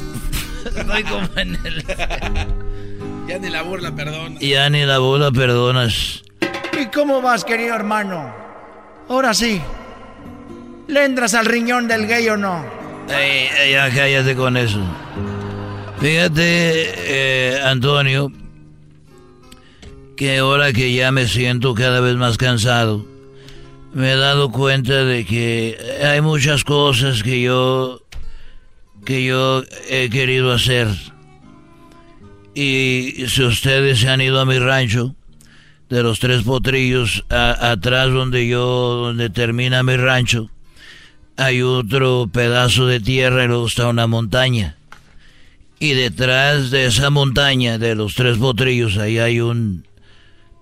Estoy 0.65 1.05
como 1.05 1.29
en 1.37 1.59
el... 1.65 1.85
Ya 3.29 3.39
ni 3.39 3.51
la 3.51 3.63
burla 3.63 3.95
perdonas. 3.95 4.41
Ya 4.41 4.71
ni 4.71 4.85
la 4.85 4.99
burla 4.99 5.31
perdonas. 5.31 6.23
¿Y 6.81 6.87
cómo 6.87 7.21
vas, 7.21 7.45
querido 7.45 7.75
hermano? 7.75 8.35
Ahora 9.09 9.35
sí. 9.35 9.61
¿Le 10.87 11.05
entras 11.05 11.35
al 11.35 11.45
riñón 11.45 11.87
del 11.87 12.07
gay 12.07 12.29
o 12.31 12.37
no? 12.37 12.65
Ey, 13.09 13.73
ya 13.73 13.91
cállate 13.91 14.35
con 14.35 14.57
eso. 14.57 14.81
Fíjate, 16.01 16.45
eh, 16.45 17.61
Antonio, 17.61 18.31
que 20.17 20.39
ahora 20.39 20.73
que 20.73 20.95
ya 20.95 21.11
me 21.11 21.27
siento 21.27 21.75
cada 21.75 21.99
vez 21.99 22.15
más 22.15 22.37
cansado, 22.37 23.05
me 23.93 24.13
he 24.13 24.17
dado 24.17 24.53
cuenta 24.53 25.05
de 25.05 25.27
que 25.27 25.77
hay 26.05 26.21
muchas 26.21 26.63
cosas 26.63 27.25
que 27.25 27.43
yo 27.43 28.01
que 29.05 29.25
yo 29.25 29.65
he 29.91 30.09
querido 30.09 30.53
hacer. 30.53 30.87
Y 32.55 33.25
si 33.27 33.43
ustedes 33.43 33.99
se 33.99 34.09
han 34.09 34.21
ido 34.21 34.41
a 34.41 34.45
mi 34.45 34.61
rancho 34.61 35.17
de 35.89 36.05
los 36.05 36.21
tres 36.21 36.43
potrillos 36.43 37.25
atrás 37.29 38.13
donde 38.13 38.47
yo 38.47 39.01
donde 39.07 39.31
termina 39.31 39.83
mi 39.83 39.97
rancho, 39.97 40.49
hay 41.37 41.63
otro 41.63 42.29
pedazo 42.33 42.87
de 42.87 43.01
tierra 43.01 43.45
y 43.45 43.49
luego 43.49 43.67
está 43.67 43.89
una 43.89 44.07
montaña. 44.07 44.78
Y 45.81 45.95
detrás 45.95 46.71
de 46.71 46.87
esa 46.87 47.11
montaña 47.11 47.79
de 47.79 47.95
los 47.95 48.15
tres 48.15 48.39
potrillos 48.39 48.99
ahí 48.99 49.19
hay 49.19 49.41
un 49.41 49.87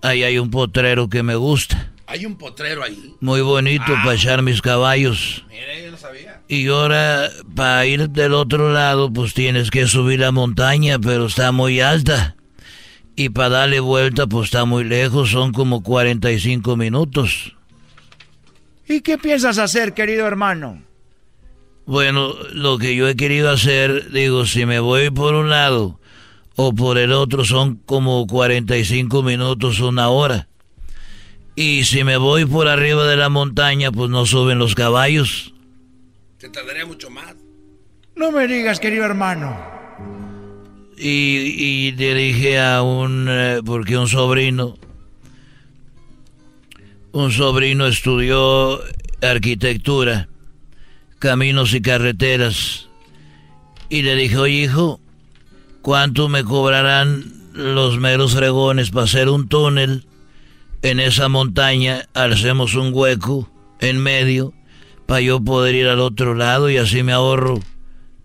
ahí 0.02 0.22
hay 0.22 0.38
un 0.38 0.50
potrero 0.50 1.08
que 1.08 1.22
me 1.22 1.36
gusta. 1.36 1.92
Hay 2.06 2.24
un 2.24 2.36
potrero 2.36 2.84
ahí. 2.84 3.14
Muy 3.20 3.40
bonito 3.40 3.84
para 4.04 4.14
echar 4.14 4.42
mis 4.42 4.62
caballos. 4.62 5.44
Mire, 5.48 5.84
yo 5.84 5.90
no 5.90 5.96
sabía. 5.96 6.40
Y 6.46 6.68
ahora, 6.68 7.28
para 7.56 7.84
ir 7.86 8.10
del 8.10 8.34
otro 8.34 8.72
lado, 8.72 9.12
pues 9.12 9.34
tienes 9.34 9.70
que 9.70 9.88
subir 9.88 10.20
la 10.20 10.30
montaña, 10.30 11.00
pero 11.00 11.26
está 11.26 11.50
muy 11.50 11.80
alta. 11.80 12.36
Y 13.16 13.30
para 13.30 13.48
darle 13.48 13.80
vuelta, 13.80 14.28
pues 14.28 14.46
está 14.46 14.64
muy 14.64 14.84
lejos, 14.84 15.30
son 15.30 15.52
como 15.52 15.82
45 15.82 16.76
minutos. 16.76 17.56
¿Y 18.86 19.00
qué 19.00 19.18
piensas 19.18 19.58
hacer, 19.58 19.92
querido 19.94 20.26
hermano? 20.26 20.85
Bueno, 21.86 22.34
lo 22.52 22.78
que 22.78 22.96
yo 22.96 23.08
he 23.08 23.14
querido 23.14 23.48
hacer, 23.48 24.10
digo, 24.10 24.44
si 24.44 24.66
me 24.66 24.80
voy 24.80 25.10
por 25.10 25.34
un 25.34 25.50
lado 25.50 26.00
o 26.56 26.74
por 26.74 26.98
el 26.98 27.12
otro, 27.12 27.44
son 27.44 27.76
como 27.76 28.26
45 28.26 29.22
minutos, 29.22 29.78
una 29.78 30.08
hora. 30.08 30.48
Y 31.54 31.84
si 31.84 32.02
me 32.02 32.16
voy 32.16 32.44
por 32.44 32.66
arriba 32.66 33.06
de 33.06 33.16
la 33.16 33.28
montaña, 33.28 33.92
pues 33.92 34.10
no 34.10 34.26
suben 34.26 34.58
los 34.58 34.74
caballos. 34.74 35.54
Se 36.38 36.48
tardaría 36.48 36.84
mucho 36.84 37.08
más. 37.08 37.36
No 38.16 38.32
me 38.32 38.48
digas, 38.48 38.80
querido 38.80 39.04
hermano. 39.04 39.56
Y, 40.98 41.92
le 41.92 42.14
dije 42.14 42.58
a 42.58 42.82
un, 42.82 43.26
eh, 43.30 43.60
porque 43.64 43.96
un 43.96 44.08
sobrino, 44.08 44.76
un 47.12 47.30
sobrino 47.30 47.86
estudió 47.86 48.80
arquitectura, 49.20 50.28
caminos 51.26 51.74
y 51.74 51.82
carreteras. 51.82 52.88
Y 53.88 54.02
le 54.02 54.14
dije, 54.14 54.36
oye 54.36 54.54
hijo, 54.54 55.00
¿cuánto 55.82 56.28
me 56.28 56.44
cobrarán 56.44 57.32
los 57.52 57.98
meros 57.98 58.34
fregones 58.34 58.90
para 58.90 59.04
hacer 59.04 59.28
un 59.28 59.48
túnel? 59.48 60.06
en 60.82 61.00
esa 61.00 61.28
montaña 61.28 62.06
hacemos 62.14 62.76
un 62.76 62.92
hueco 62.92 63.50
en 63.80 63.98
medio 63.98 64.52
para 65.06 65.20
yo 65.20 65.40
poder 65.40 65.74
ir 65.74 65.88
al 65.88 65.98
otro 65.98 66.34
lado 66.34 66.70
y 66.70 66.76
así 66.76 67.02
me 67.02 67.12
ahorro 67.12 67.58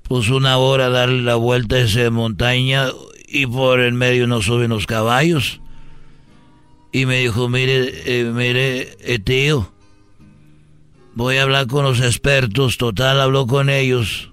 pues 0.04 0.30
una 0.30 0.58
hora 0.58 0.90
darle 0.90 1.24
la 1.24 1.36
vuelta 1.36 1.78
a 1.78 1.80
esa 1.80 2.12
montaña 2.12 2.90
y 3.28 3.48
por 3.48 3.80
el 3.80 3.94
medio 3.94 4.28
no 4.28 4.42
suben 4.42 4.70
los 4.70 4.86
caballos. 4.86 5.62
Y 6.92 7.06
me 7.06 7.20
dijo, 7.20 7.48
mire, 7.48 7.94
eh, 8.06 8.26
mire, 8.26 8.98
eh, 9.00 9.20
tío, 9.20 9.72
voy 11.16 11.38
a 11.38 11.44
hablar 11.44 11.68
con 11.68 11.84
los 11.84 12.00
expertos, 12.02 12.78
total, 12.78 13.22
habló 13.22 13.48
con 13.48 13.70
ellos 13.70 14.30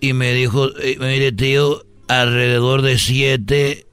y 0.00 0.12
me 0.12 0.32
dijo, 0.32 0.68
eh, 0.78 0.96
mire, 1.00 1.32
tío, 1.32 1.84
alrededor 2.08 2.82
de 2.82 2.98
siete 2.98 3.86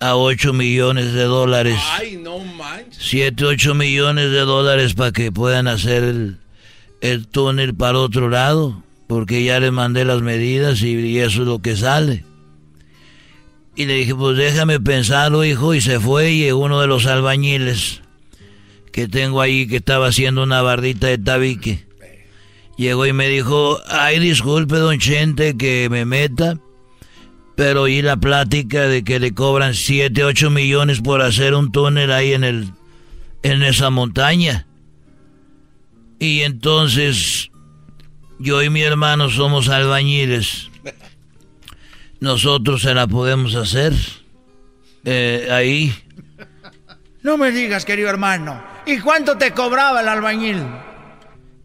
a 0.00 0.16
8 0.16 0.52
millones 0.52 1.12
de 1.12 1.24
dólares. 1.24 1.78
Ay, 1.98 2.16
no 2.16 2.38
manches. 2.38 3.02
7, 3.02 3.44
8 3.44 3.74
millones 3.74 4.30
de 4.30 4.40
dólares 4.40 4.94
para 4.94 5.12
que 5.12 5.32
puedan 5.32 5.68
hacer 5.68 6.02
el, 6.02 6.38
el 7.00 7.26
túnel 7.26 7.74
para 7.74 7.98
otro 7.98 8.28
lado. 8.28 8.82
Porque 9.06 9.44
ya 9.44 9.60
le 9.60 9.70
mandé 9.70 10.04
las 10.04 10.22
medidas 10.22 10.82
y, 10.82 11.18
eso 11.18 11.42
es 11.42 11.48
lo 11.48 11.60
que 11.60 11.76
sale. 11.76 12.24
Y 13.76 13.84
le 13.86 13.94
dije, 13.94 14.14
pues 14.14 14.36
déjame 14.36 14.80
pensarlo, 14.80 15.44
hijo. 15.44 15.74
Y 15.74 15.80
se 15.80 16.00
fue 16.00 16.32
y 16.32 16.50
uno 16.52 16.80
de 16.80 16.86
los 16.86 17.06
albañiles 17.06 18.00
que 18.94 19.08
tengo 19.08 19.40
ahí 19.40 19.66
que 19.66 19.76
estaba 19.76 20.06
haciendo 20.06 20.44
una 20.44 20.62
bardita 20.62 21.08
de 21.08 21.18
tabique. 21.18 21.84
Llegó 22.78 23.06
y 23.06 23.12
me 23.12 23.28
dijo, 23.28 23.78
ay, 23.88 24.20
disculpe, 24.20 24.76
don 24.76 24.98
Chente, 24.98 25.56
que 25.56 25.88
me 25.90 26.04
meta 26.04 26.58
pero 27.56 27.82
oí 27.82 28.02
la 28.02 28.16
plática 28.16 28.82
de 28.82 29.04
que 29.04 29.20
le 29.20 29.32
cobran 29.32 29.74
7, 29.74 30.24
8 30.24 30.50
millones 30.50 31.00
por 31.00 31.22
hacer 31.22 31.54
un 31.54 31.70
túnel 31.70 32.10
ahí 32.10 32.32
en 32.32 32.44
el 32.44 32.70
en 33.42 33.62
esa 33.62 33.90
montaña. 33.90 34.66
Y 36.18 36.40
entonces 36.40 37.50
yo 38.38 38.62
y 38.62 38.70
mi 38.70 38.82
hermano 38.82 39.30
somos 39.30 39.68
albañiles. 39.68 40.70
Nosotros 42.20 42.82
se 42.82 42.94
la 42.94 43.06
podemos 43.06 43.54
hacer 43.54 43.92
eh, 45.04 45.48
ahí. 45.50 45.94
No 47.24 47.38
me 47.38 47.50
digas, 47.52 47.86
querido 47.86 48.10
hermano. 48.10 48.62
¿Y 48.84 48.98
cuánto 48.98 49.38
te 49.38 49.52
cobraba 49.52 50.02
el 50.02 50.08
albañil? 50.08 50.62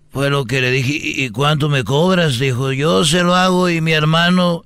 Fue 0.09 0.29
lo 0.29 0.45
que 0.45 0.61
le 0.61 0.71
dije. 0.71 0.93
¿Y 0.93 1.29
cuánto 1.31 1.67
me 1.67 1.83
cobras? 1.83 2.39
Dijo, 2.39 2.71
yo 2.71 3.03
se 3.03 3.23
lo 3.23 3.35
hago 3.35 3.69
y 3.69 3.81
mi 3.81 3.91
hermano 3.91 4.63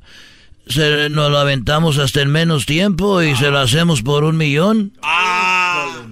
se, 0.67 1.09
nos 1.09 1.31
lo 1.31 1.39
aventamos 1.39 1.97
hasta 1.97 2.21
en 2.21 2.29
menos 2.29 2.67
tiempo 2.67 3.23
y 3.23 3.35
se 3.35 3.49
lo 3.49 3.57
hacemos 3.57 4.03
por 4.03 4.23
un 4.23 4.37
millón. 4.37 4.93
Ah. 5.01 6.03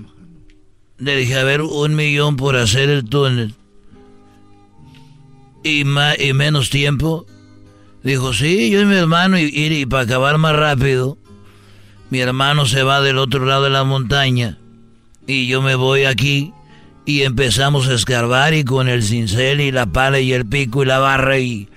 Le 0.97 1.15
dije, 1.15 1.37
a 1.37 1.43
ver, 1.43 1.61
un 1.61 1.95
millón 1.95 2.35
por 2.35 2.55
hacer 2.55 2.89
el 2.89 3.07
túnel. 3.07 3.53
Y, 5.63 5.81
y 5.81 6.33
menos 6.33 6.71
tiempo. 6.71 7.27
Dijo, 8.01 8.33
sí, 8.33 8.71
yo 8.71 8.81
y 8.81 8.85
mi 8.85 8.95
hermano, 8.95 9.37
y, 9.37 9.43
y, 9.53 9.85
para 9.85 10.05
acabar 10.05 10.39
más 10.39 10.55
rápido, 10.55 11.19
mi 12.09 12.19
hermano 12.19 12.65
se 12.65 12.81
va 12.81 12.99
del 12.99 13.19
otro 13.19 13.45
lado 13.45 13.65
de 13.65 13.69
la 13.69 13.83
montaña 13.83 14.57
y 15.31 15.47
yo 15.47 15.61
me 15.61 15.75
voy 15.75 16.03
aquí 16.03 16.53
y 17.05 17.21
empezamos 17.21 17.87
a 17.87 17.93
escarbar 17.93 18.53
y 18.53 18.63
con 18.63 18.89
el 18.89 19.03
cincel 19.03 19.61
y 19.61 19.71
la 19.71 19.85
pala 19.85 20.19
y 20.19 20.33
el 20.33 20.45
pico 20.45 20.83
y 20.83 20.85
la 20.85 20.99
barra 20.99 21.39
y 21.39 21.69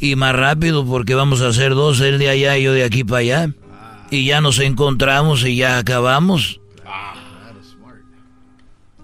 y 0.00 0.16
más 0.16 0.34
rápido 0.36 0.84
porque 0.84 1.14
vamos 1.14 1.40
a 1.40 1.48
hacer 1.48 1.74
dos, 1.74 2.00
él 2.00 2.18
de 2.18 2.28
allá 2.28 2.58
y 2.58 2.64
yo 2.64 2.72
de 2.72 2.84
aquí 2.84 3.04
para 3.04 3.20
allá. 3.20 3.50
Y 4.10 4.26
ya 4.26 4.40
nos 4.40 4.58
encontramos 4.58 5.44
y 5.44 5.56
ya 5.56 5.78
acabamos. 5.78 6.60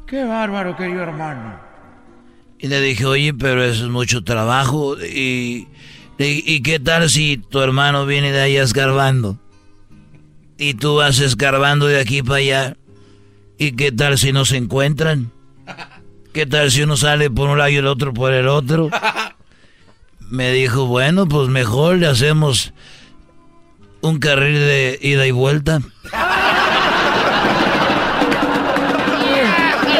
Qué 0.06 0.24
bárbaro, 0.24 0.76
querido 0.76 1.02
hermano. 1.02 1.58
Y 2.58 2.66
le 2.66 2.80
dije, 2.80 3.06
oye, 3.06 3.32
pero 3.32 3.64
eso 3.64 3.84
es 3.84 3.90
mucho 3.90 4.22
trabajo. 4.22 4.96
Y, 5.02 5.68
y, 6.18 6.60
qué 6.62 6.78
tal 6.78 7.08
si 7.08 7.38
tu 7.38 7.60
hermano 7.60 8.04
viene 8.04 8.30
de 8.30 8.42
allá 8.42 8.62
escarbando? 8.62 9.38
Y 10.58 10.74
tú 10.74 10.96
vas 10.96 11.20
escarbando 11.20 11.86
de 11.86 11.98
aquí 11.98 12.22
para 12.22 12.36
allá. 12.36 12.76
¿Y 13.60 13.72
qué 13.72 13.92
tal 13.92 14.16
si 14.16 14.32
no 14.32 14.46
se 14.46 14.56
encuentran? 14.56 15.30
¿Qué 16.32 16.46
tal 16.46 16.70
si 16.70 16.80
uno 16.80 16.96
sale 16.96 17.30
por 17.30 17.50
un 17.50 17.58
lado 17.58 17.68
y 17.68 17.76
el 17.76 17.86
otro 17.86 18.14
por 18.14 18.32
el 18.32 18.48
otro? 18.48 18.88
me 20.30 20.50
dijo, 20.50 20.86
bueno, 20.86 21.28
pues 21.28 21.50
mejor 21.50 21.96
le 21.96 22.06
hacemos 22.06 22.72
un 24.00 24.18
carril 24.18 24.54
de 24.54 24.98
ida 25.02 25.26
y 25.26 25.30
vuelta. 25.30 25.82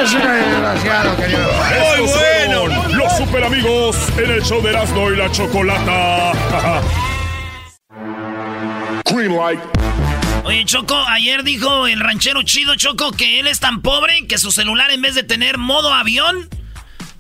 Es 0.03 0.15
un 0.15 0.23
desgraciado, 0.23 1.17
querido. 1.17 1.51
Muy 1.99 2.09
bueno. 2.09 2.97
Los 2.97 3.15
super 3.19 3.45
amigos 3.45 3.95
en 4.17 4.31
el 4.31 4.43
show 4.43 4.63
de 4.63 4.71
Erasmo 4.71 5.11
y 5.11 5.17
la 5.17 5.31
Chocolata. 5.31 6.33
Green 9.05 9.37
light. 9.37 9.61
Oye, 10.45 10.65
Choco, 10.65 10.97
ayer 11.07 11.45
dijo 11.45 11.87
el 11.87 12.01
ranchero 12.01 12.43
chido 12.43 12.75
Choco 12.75 13.13
que 13.13 13.41
él 13.41 13.47
es 13.47 13.61
tan 13.61 13.83
pobre 13.83 14.27
que 14.27 14.39
su 14.39 14.51
celular 14.51 14.91
en 14.91 15.03
vez 15.03 15.15
de 15.15 15.23
tener 15.23 15.59
modo 15.59 15.93
avión 15.93 16.49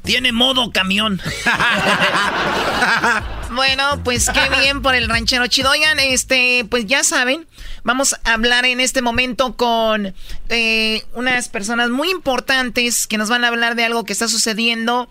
tiene 0.02 0.32
modo 0.32 0.72
camión. 0.72 1.20
bueno, 3.50 4.02
pues 4.02 4.30
qué 4.30 4.60
bien 4.60 4.80
por 4.80 4.94
el 4.94 5.08
ranchero 5.08 5.46
chido. 5.46 5.70
Oigan, 5.70 6.00
este, 6.00 6.66
pues 6.68 6.86
ya 6.86 7.04
saben, 7.04 7.46
vamos 7.84 8.16
a 8.24 8.32
hablar 8.32 8.64
en 8.64 8.80
este 8.80 9.02
momento 9.02 9.56
con 9.56 10.14
eh, 10.48 11.04
unas 11.12 11.48
personas 11.48 11.90
muy 11.90 12.10
importantes 12.10 13.06
que 13.06 13.18
nos 13.18 13.28
van 13.28 13.44
a 13.44 13.48
hablar 13.48 13.74
de 13.74 13.84
algo 13.84 14.04
que 14.04 14.14
está 14.14 14.28
sucediendo. 14.28 15.08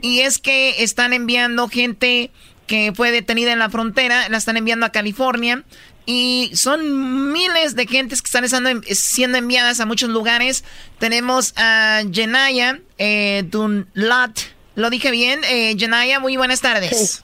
Y 0.00 0.20
es 0.20 0.38
que 0.38 0.82
están 0.82 1.12
enviando 1.12 1.68
gente 1.68 2.32
que 2.66 2.92
fue 2.94 3.10
detenida 3.10 3.52
en 3.52 3.58
la 3.58 3.70
frontera, 3.70 4.28
la 4.28 4.38
están 4.38 4.56
enviando 4.56 4.86
a 4.86 4.90
California. 4.90 5.64
Y 6.04 6.50
son 6.54 7.32
miles 7.32 7.76
de 7.76 7.86
gentes 7.86 8.22
que 8.22 8.26
están 8.26 8.44
siendo 8.82 9.38
enviadas 9.38 9.80
a 9.80 9.86
muchos 9.86 10.10
lugares. 10.10 10.64
Tenemos 10.98 11.54
a 11.56 12.02
Jenaya 12.10 12.80
eh, 12.98 13.44
Dunlat. 13.46 14.38
¿Lo 14.74 14.90
dije 14.90 15.10
bien? 15.10 15.40
Eh, 15.48 15.76
Jenaya, 15.78 16.18
muy 16.18 16.36
buenas 16.36 16.60
tardes. 16.60 16.90
Sí. 16.90 17.22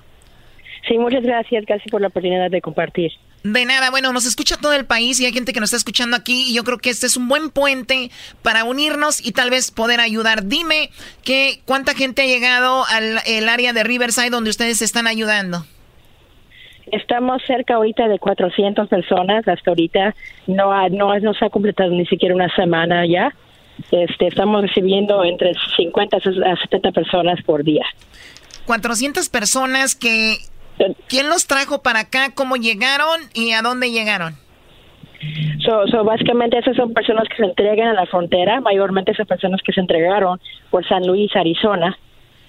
sí, 0.89 0.99
muchas 0.99 1.23
gracias. 1.23 1.65
Gracias 1.67 1.91
por 1.91 2.01
la 2.01 2.09
oportunidad 2.09 2.51
de 2.51 2.61
compartir. 2.61 3.11
De 3.45 3.65
nada, 3.65 3.91
bueno, 3.91 4.13
nos 4.13 4.27
escucha 4.27 4.57
todo 4.57 4.73
el 4.73 4.85
país 4.85 5.21
y 5.21 5.27
hay 5.27 5.33
gente 5.33 5.53
que 5.53 5.61
nos 5.61 5.69
está 5.69 5.77
escuchando 5.77 6.17
aquí 6.17 6.51
y 6.51 6.55
yo 6.55 6.65
creo 6.65 6.79
que 6.79 6.91
este 6.91 7.07
es 7.07 7.17
un 7.17 7.29
buen 7.29 7.51
puente 7.51 8.11
para 8.43 8.65
unirnos 8.65 9.25
y 9.25 9.33
tal 9.33 9.51
vez 9.51 9.71
poder 9.71 10.01
ayudar. 10.01 10.47
Dime 10.47 10.91
que 11.23 11.61
cuánta 11.65 11.95
gente 11.95 12.23
ha 12.23 12.27
llegado 12.27 12.85
al 12.87 13.21
el 13.27 13.49
área 13.49 13.73
de 13.73 13.85
Riverside 13.85 14.31
donde 14.31 14.51
ustedes 14.51 14.83
están 14.83 15.07
ayudando. 15.07 15.65
Estamos 16.93 17.43
cerca 17.47 17.75
ahorita 17.75 18.09
de 18.09 18.19
400 18.19 18.89
personas 18.89 19.47
hasta 19.47 19.71
ahorita. 19.71 20.15
No, 20.47 20.89
no, 20.91 21.19
no 21.19 21.35
se 21.35 21.45
ha 21.45 21.51
completado 21.51 21.91
ni 21.91 22.07
siquiera 22.07 22.35
una 22.35 22.55
semana 22.55 23.07
ya. 23.07 23.35
Este, 23.91 24.27
estamos 24.27 24.63
recibiendo 24.63 25.25
entre 25.25 25.53
50 25.77 26.17
a 26.17 26.21
70 26.21 26.93
personas 26.93 27.43
por 27.45 27.63
día. 27.63 27.85
400 28.67 29.29
personas 29.29 29.95
que 29.95 30.37
¿Quién 31.09 31.29
los 31.29 31.47
trajo 31.47 31.83
para 31.83 32.01
acá? 32.01 32.33
¿Cómo 32.35 32.57
llegaron 32.57 33.21
y 33.35 33.53
a 33.53 33.63
dónde 33.63 33.91
llegaron? 33.91 34.35
So, 35.65 36.05
básicamente 36.05 36.59
esas 36.59 36.77
son 36.77 36.95
personas 36.95 37.25
que 37.29 37.37
se 37.37 37.45
entregan 37.45 37.89
a 37.89 37.93
la 37.93 38.07
frontera, 38.07 38.61
mayormente 38.61 39.11
esas 39.11 39.27
personas 39.27 39.61
que 39.65 39.73
se 39.73 39.81
entregaron 39.81 40.41
por 40.71 40.87
San 40.87 41.05
Luis, 41.07 41.35
Arizona, 41.35 41.99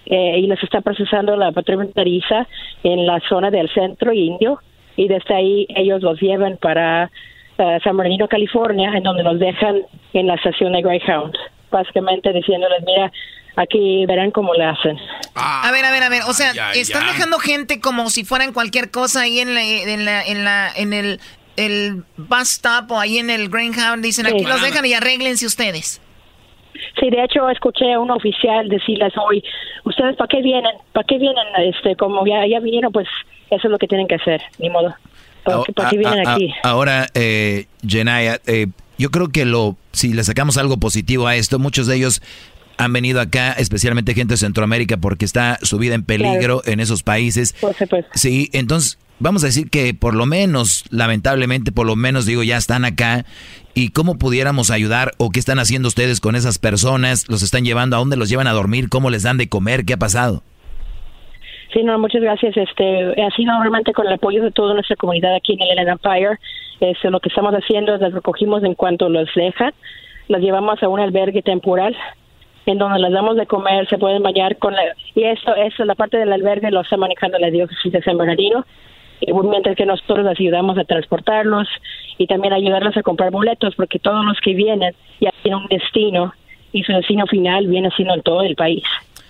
eh, 0.05 0.39
y 0.39 0.47
los 0.47 0.61
está 0.63 0.81
procesando 0.81 1.35
la 1.35 1.51
patrulla 1.51 1.83
fronteriza 1.83 2.47
en 2.83 3.05
la 3.05 3.19
zona 3.27 3.51
del 3.51 3.69
centro 3.73 4.13
indio, 4.13 4.59
y 4.95 5.07
desde 5.07 5.33
ahí 5.33 5.67
ellos 5.69 6.01
los 6.01 6.19
llevan 6.19 6.57
para 6.57 7.11
eh, 7.57 7.79
San 7.83 7.95
Bernardino, 7.95 8.27
California, 8.27 8.91
en 8.95 9.03
donde 9.03 9.23
los 9.23 9.39
dejan 9.39 9.81
en 10.13 10.27
la 10.27 10.35
estación 10.35 10.73
de 10.73 10.81
Greyhound, 10.81 11.33
básicamente 11.71 12.33
diciéndoles, 12.33 12.83
mira, 12.85 13.11
aquí 13.55 14.05
verán 14.05 14.31
cómo 14.31 14.53
le 14.53 14.65
hacen. 14.65 14.97
Ah. 15.35 15.67
a 15.67 15.71
ver, 15.71 15.85
a 15.85 15.91
ver, 15.91 16.03
a 16.03 16.09
ver, 16.09 16.21
o 16.27 16.33
sea, 16.33 16.51
están 16.73 17.05
dejando 17.05 17.37
gente 17.39 17.79
como 17.79 18.09
si 18.09 18.23
fueran 18.23 18.53
cualquier 18.53 18.91
cosa 18.91 19.21
ahí 19.21 19.39
en 19.39 19.53
la, 19.53 19.63
en 19.63 20.05
la, 20.05 20.23
en 20.23 20.43
la, 20.43 20.71
en 20.75 20.93
el, 20.93 21.19
el 21.57 22.03
bus 22.17 22.51
stop 22.51 22.91
o 22.91 22.99
ahí 22.99 23.17
en 23.17 23.29
el 23.29 23.49
Greyhound, 23.49 24.03
dicen 24.03 24.25
aquí 24.25 24.43
los 24.43 24.61
dejan 24.61 24.85
y 24.85 24.93
arréglense 24.93 25.45
ustedes. 25.45 26.01
Sí, 26.99 27.09
de 27.09 27.23
hecho 27.23 27.49
escuché 27.49 27.93
a 27.93 27.99
un 27.99 28.11
oficial 28.11 28.67
decirles 28.69 29.13
hoy, 29.17 29.43
ustedes 29.85 30.15
para 30.15 30.27
qué 30.27 30.41
vienen, 30.41 30.71
para 30.93 31.05
qué 31.05 31.17
vienen, 31.17 31.45
este, 31.57 31.95
como 31.95 32.25
ya, 32.25 32.45
ya 32.47 32.59
vinieron, 32.59 32.91
pues 32.91 33.07
eso 33.49 33.67
es 33.67 33.71
lo 33.71 33.77
que 33.77 33.87
tienen 33.87 34.07
que 34.07 34.15
hacer, 34.15 34.41
ni 34.57 34.69
modo. 34.69 34.93
¿Para, 35.43 35.89
qué 35.89 35.97
vienen 35.97 36.27
aquí? 36.27 36.53
Ahora, 36.63 37.07
eh, 37.13 37.65
Jenaya, 37.85 38.39
eh, 38.45 38.67
yo 38.97 39.09
creo 39.09 39.29
que 39.29 39.45
lo, 39.45 39.77
si 39.91 40.13
le 40.13 40.23
sacamos 40.23 40.57
algo 40.57 40.77
positivo 40.77 41.27
a 41.27 41.35
esto, 41.35 41.59
muchos 41.59 41.87
de 41.87 41.95
ellos 41.95 42.21
han 42.77 42.93
venido 42.93 43.19
acá, 43.19 43.53
especialmente 43.53 44.13
gente 44.13 44.33
de 44.33 44.37
Centroamérica, 44.37 44.97
porque 44.97 45.25
está 45.25 45.57
su 45.61 45.77
vida 45.77 45.95
en 45.95 46.03
peligro 46.03 46.61
en 46.65 46.79
esos 46.79 47.03
países. 47.03 47.55
Sí, 48.13 48.49
entonces 48.53 48.97
vamos 49.19 49.43
a 49.43 49.47
decir 49.47 49.69
que 49.69 49.93
por 49.93 50.15
lo 50.15 50.25
menos, 50.25 50.85
lamentablemente, 50.91 51.71
por 51.71 51.85
lo 51.85 51.95
menos 51.95 52.25
digo, 52.25 52.43
ya 52.43 52.57
están 52.57 52.85
acá. 52.85 53.25
¿Y 53.75 53.91
cómo 53.91 54.17
pudiéramos 54.17 54.71
ayudar 54.71 55.11
o 55.17 55.29
qué 55.29 55.39
están 55.39 55.59
haciendo 55.59 55.87
ustedes 55.87 56.19
con 56.19 56.35
esas 56.35 56.57
personas? 56.57 57.29
¿Los 57.29 57.43
están 57.43 57.63
llevando? 57.63 57.95
¿A 57.95 57.99
dónde 57.99 58.17
los 58.17 58.29
llevan 58.29 58.47
a 58.47 58.51
dormir? 58.51 58.89
¿Cómo 58.89 59.09
les 59.09 59.23
dan 59.23 59.37
de 59.37 59.47
comer? 59.47 59.85
¿Qué 59.85 59.93
ha 59.93 59.97
pasado? 59.97 60.43
Sí, 61.71 61.83
no, 61.83 61.97
muchas 61.99 62.21
gracias. 62.21 62.57
Este, 62.57 63.21
ha 63.21 63.29
sido 63.35 63.53
realmente 63.59 63.93
con 63.93 64.07
el 64.07 64.13
apoyo 64.13 64.43
de 64.43 64.51
toda 64.51 64.73
nuestra 64.73 64.95
comunidad 64.95 65.35
aquí 65.35 65.53
en 65.53 65.79
el 65.79 65.87
Empire. 65.87 66.39
Este, 66.79 67.09
lo 67.11 67.19
que 67.19 67.29
estamos 67.29 67.53
haciendo 67.53 67.95
es 67.95 68.01
las 68.01 68.13
recogimos 68.13 68.63
en 68.63 68.73
cuanto 68.73 69.07
los 69.07 69.29
dejan, 69.35 69.73
las 70.27 70.41
llevamos 70.41 70.81
a 70.81 70.87
un 70.87 70.99
albergue 70.99 71.41
temporal 71.41 71.95
en 72.65 72.77
donde 72.77 72.99
les 72.99 73.11
damos 73.11 73.35
de 73.35 73.47
comer, 73.47 73.87
se 73.87 73.97
pueden 73.97 74.21
bañar 74.21 74.57
con 74.57 74.75
la, 74.75 74.81
y 75.15 75.23
esto, 75.23 75.55
eso, 75.55 75.85
la 75.85 75.95
parte 75.95 76.17
del 76.17 76.31
albergue 76.31 76.69
lo 76.69 76.81
está 76.81 76.97
manejando 76.97 77.39
la 77.39 77.49
diócesis 77.49 77.91
de 77.91 78.01
San 78.03 78.17
Bernardino, 78.17 78.63
mientras 79.27 79.75
que 79.75 79.85
nosotros 79.85 80.25
les 80.25 80.39
ayudamos 80.39 80.77
a 80.77 80.83
transportarlos 80.83 81.67
y 82.17 82.27
también 82.27 82.53
ayudarlos 82.53 82.95
a 82.97 83.03
comprar 83.03 83.31
boletos, 83.31 83.75
porque 83.75 83.99
todos 83.99 84.25
los 84.25 84.39
que 84.41 84.53
vienen 84.53 84.93
ya 85.19 85.31
tienen 85.41 85.61
un 85.61 85.67
destino 85.67 86.33
y 86.71 86.83
su 86.83 86.93
destino 86.93 87.25
final 87.27 87.67
viene 87.67 87.89
siendo 87.95 88.13
en 88.13 88.21
todo 88.21 88.43
el 88.43 88.55
país. 88.55 88.83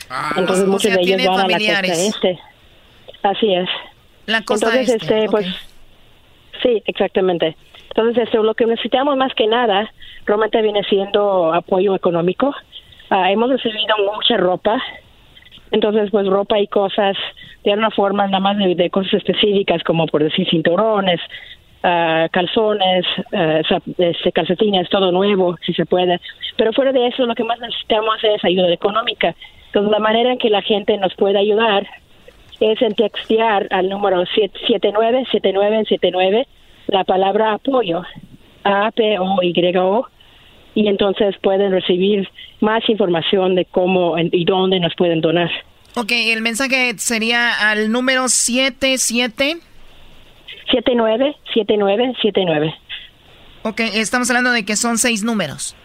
Ah. 0.10 0.34
Entonces 0.38 0.68
muchos 0.68 0.92
de 0.92 1.02
ellos 1.02 1.26
van 1.26 1.40
a 1.40 1.48
la 1.48 1.58
costa 1.58 1.80
este. 1.82 2.40
Así 3.24 3.54
es. 3.54 3.70
La 4.26 4.42
costa 4.44 4.68
Entonces, 4.68 5.02
este, 5.02 5.28
pues, 5.30 5.48
sí, 6.62 6.82
exactamente. 6.86 7.56
Entonces, 7.90 8.24
este, 8.24 8.38
lo 8.38 8.54
que 8.54 8.66
necesitamos 8.66 9.18
más 9.18 9.34
que 9.34 9.48
nada, 9.48 9.92
realmente 10.26 10.62
viene 10.62 10.84
siendo 10.84 11.54
apoyo 11.54 11.96
económico 11.96 12.54
Ah, 13.10 13.32
hemos 13.32 13.50
recibido 13.50 13.96
mucha 14.14 14.38
ropa, 14.38 14.80
entonces 15.72 16.10
pues 16.12 16.28
ropa 16.28 16.60
y 16.60 16.68
cosas 16.68 17.16
de 17.64 17.74
una 17.74 17.92
forma 17.92 18.26
nada 18.26 18.40
más 18.40 18.58
de, 18.58 18.90
cosas 18.90 19.16
específicas 19.16 19.84
como 19.84 20.08
por 20.08 20.24
decir 20.24 20.48
cinturones, 20.50 21.20
uh, 21.84 22.30
calzones, 22.32 23.06
uh, 23.32 24.32
calcetines, 24.34 24.90
todo 24.90 25.12
nuevo 25.12 25.58
si 25.66 25.74
se 25.74 25.86
puede. 25.86 26.20
Pero 26.58 26.74
fuera 26.74 26.92
de 26.92 27.08
eso 27.08 27.26
lo 27.26 27.36
que 27.36 27.44
más 27.44 27.60
necesitamos 27.60 28.16
es 28.24 28.44
ayuda 28.44 28.74
económica. 28.74 29.36
Entonces 29.68 29.92
la 29.92 30.00
manera 30.00 30.32
en 30.32 30.40
que 30.40 30.50
la 30.50 30.62
gente 30.62 30.98
nos 30.98 31.14
puede 31.16 31.38
ayudar 31.38 31.86
es 32.60 32.82
en 32.82 32.96
textear 32.96 33.68
al 33.70 33.90
número 33.90 34.26
797979 34.26 36.48
la 36.88 37.04
palabra 37.04 37.54
apoyo, 37.54 38.02
A-P-O-Y-O, 38.64 40.08
y 40.80 40.88
entonces 40.88 41.36
pueden 41.42 41.72
recibir 41.72 42.30
más 42.62 42.88
información 42.88 43.56
de 43.56 43.66
cómo 43.66 44.16
y 44.18 44.46
dónde 44.46 44.80
nos 44.80 44.96
pueden 44.96 45.20
donar. 45.20 45.50
Ok, 45.98 46.12
el 46.12 46.42
mensaje 46.42 46.98
sería 46.98 47.70
al 47.70 47.92
número 47.92 48.30
77. 48.30 49.58
79, 50.72 51.36
79, 51.54 52.14
79. 52.22 52.74
Ok, 53.64 53.82
estamos 53.94 54.30
hablando 54.30 54.52
de 54.52 54.64
que 54.64 54.78
son 54.78 54.98
seis 54.98 55.22
números. 55.22 55.76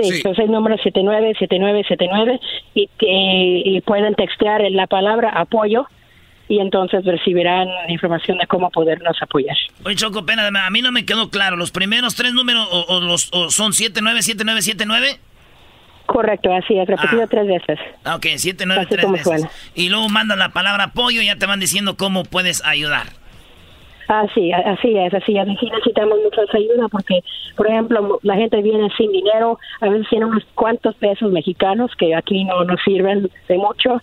Sí, 0.00 0.20
son 0.22 0.34
seis 0.34 0.48
números 0.48 0.80
79, 0.82 1.34
79, 1.38 1.84
79 1.86 2.40
y, 2.74 2.88
y 2.98 3.80
pueden 3.82 4.14
textear 4.14 4.62
la 4.70 4.86
palabra 4.86 5.30
apoyo 5.30 5.86
y 6.48 6.60
entonces 6.60 7.04
recibirán 7.04 7.68
información 7.88 8.38
de 8.38 8.46
cómo 8.46 8.70
podernos 8.70 9.16
apoyar. 9.20 9.56
Oye, 9.84 9.96
Choco, 9.96 10.24
pena, 10.24 10.46
a 10.48 10.70
mí 10.70 10.82
no 10.82 10.92
me 10.92 11.04
quedó 11.04 11.30
claro. 11.30 11.56
¿Los 11.56 11.70
primeros 11.70 12.14
tres 12.14 12.32
números 12.32 12.68
o, 12.70 13.00
los, 13.00 13.30
o 13.32 13.50
son 13.50 13.72
797979? 13.72 15.18
Correcto, 16.06 16.54
así 16.54 16.78
es, 16.78 16.86
repetido 16.86 17.24
ah. 17.24 17.28
tres 17.28 17.46
veces. 17.48 17.78
Ah, 18.04 18.14
ok, 18.14 18.26
793 18.36 19.10
veces. 19.10 19.48
Y 19.74 19.88
luego 19.88 20.08
mandan 20.08 20.38
la 20.38 20.50
palabra 20.50 20.84
apoyo 20.84 21.20
y 21.20 21.26
ya 21.26 21.36
te 21.36 21.46
van 21.46 21.58
diciendo 21.58 21.96
cómo 21.96 22.22
puedes 22.22 22.64
ayudar. 22.64 23.08
Así, 24.08 24.52
así 24.52 24.96
es, 24.96 25.12
así 25.12 25.36
es. 25.36 25.46
necesitamos 25.48 26.18
mucha 26.22 26.42
ayuda 26.56 26.86
porque, 26.88 27.24
por 27.56 27.66
ejemplo, 27.66 28.20
la 28.22 28.36
gente 28.36 28.62
viene 28.62 28.88
sin 28.96 29.10
dinero, 29.10 29.58
a 29.80 29.88
veces 29.88 30.06
tiene 30.08 30.26
unos 30.26 30.44
cuantos 30.54 30.94
pesos 30.94 31.32
mexicanos 31.32 31.90
que 31.98 32.14
aquí 32.14 32.44
no 32.44 32.62
nos 32.62 32.80
sirven 32.82 33.28
de 33.48 33.58
mucho 33.58 34.00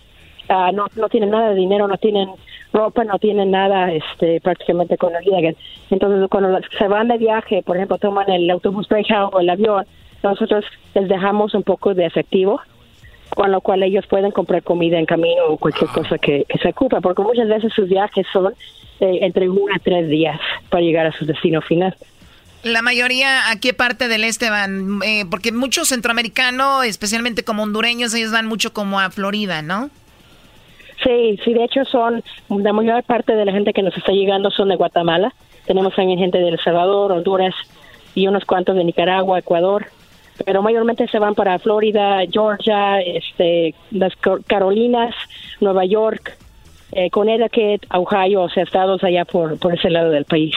Ah, 0.48 0.70
no, 0.72 0.86
no 0.96 1.08
tienen 1.08 1.30
nada 1.30 1.50
de 1.50 1.56
dinero, 1.56 1.88
no 1.88 1.96
tienen 1.96 2.28
ropa, 2.72 3.04
no 3.04 3.18
tienen 3.18 3.50
nada 3.50 3.92
este, 3.92 4.40
prácticamente 4.40 4.98
con 4.98 5.12
el 5.14 5.56
Entonces, 5.90 6.28
cuando 6.28 6.58
se 6.76 6.88
van 6.88 7.08
de 7.08 7.18
viaje, 7.18 7.62
por 7.62 7.76
ejemplo, 7.76 7.98
toman 7.98 8.28
el 8.30 8.50
autobús 8.50 8.88
Greyhound 8.88 9.30
o 9.32 9.40
el 9.40 9.48
avión, 9.48 9.86
nosotros 10.22 10.64
les 10.94 11.08
dejamos 11.08 11.54
un 11.54 11.62
poco 11.62 11.94
de 11.94 12.04
efectivo, 12.04 12.60
con 13.30 13.52
lo 13.52 13.60
cual 13.60 13.82
ellos 13.82 14.06
pueden 14.06 14.32
comprar 14.32 14.62
comida 14.62 14.98
en 14.98 15.06
camino 15.06 15.44
o 15.48 15.56
cualquier 15.56 15.90
cosa 15.90 16.18
que, 16.18 16.46
se 16.60 16.68
ocupe, 16.68 17.00
porque 17.00 17.22
muchas 17.22 17.48
veces 17.48 17.72
sus 17.72 17.88
viajes 17.88 18.26
son 18.32 18.52
eh, 19.00 19.18
entre 19.22 19.48
uno 19.48 19.72
a 19.74 19.78
tres 19.78 20.08
días 20.08 20.40
para 20.68 20.82
llegar 20.82 21.06
a 21.06 21.12
su 21.12 21.24
destino 21.24 21.62
final. 21.62 21.94
La 22.64 22.80
mayoría, 22.80 23.50
¿a 23.50 23.60
qué 23.60 23.74
parte 23.74 24.08
del 24.08 24.24
este 24.24 24.48
van? 24.48 25.00
Eh, 25.04 25.26
porque 25.30 25.52
muchos 25.52 25.88
centroamericanos, 25.88 26.86
especialmente 26.86 27.44
como 27.44 27.62
hondureños, 27.62 28.14
ellos 28.14 28.32
van 28.32 28.46
mucho 28.46 28.72
como 28.72 29.00
a 29.00 29.10
Florida, 29.10 29.60
¿no? 29.60 29.90
Sí, 31.04 31.38
sí, 31.44 31.52
de 31.52 31.64
hecho 31.64 31.84
son, 31.84 32.22
la 32.48 32.72
mayor 32.72 33.02
parte 33.04 33.34
de 33.34 33.44
la 33.44 33.52
gente 33.52 33.72
que 33.72 33.82
nos 33.82 33.96
está 33.96 34.12
llegando 34.12 34.50
son 34.50 34.70
de 34.70 34.76
Guatemala. 34.76 35.34
Tenemos 35.66 35.94
también 35.94 36.18
gente 36.18 36.38
de 36.38 36.48
El 36.48 36.58
Salvador, 36.58 37.12
Honduras 37.12 37.54
y 38.14 38.26
unos 38.26 38.44
cuantos 38.44 38.74
de 38.74 38.84
Nicaragua, 38.84 39.38
Ecuador. 39.38 39.86
Pero 40.44 40.62
mayormente 40.62 41.06
se 41.08 41.18
van 41.18 41.34
para 41.34 41.58
Florida, 41.58 42.20
Georgia, 42.30 43.00
este, 43.00 43.74
las 43.90 44.14
Carolinas, 44.46 45.14
Nueva 45.60 45.84
York, 45.84 46.36
eh, 46.92 47.10
Connecticut, 47.10 47.86
Ohio, 47.92 48.42
o 48.42 48.48
sea, 48.48 48.64
estados 48.64 49.04
allá 49.04 49.24
por, 49.24 49.58
por 49.58 49.74
ese 49.74 49.90
lado 49.90 50.10
del 50.10 50.24
país. 50.24 50.56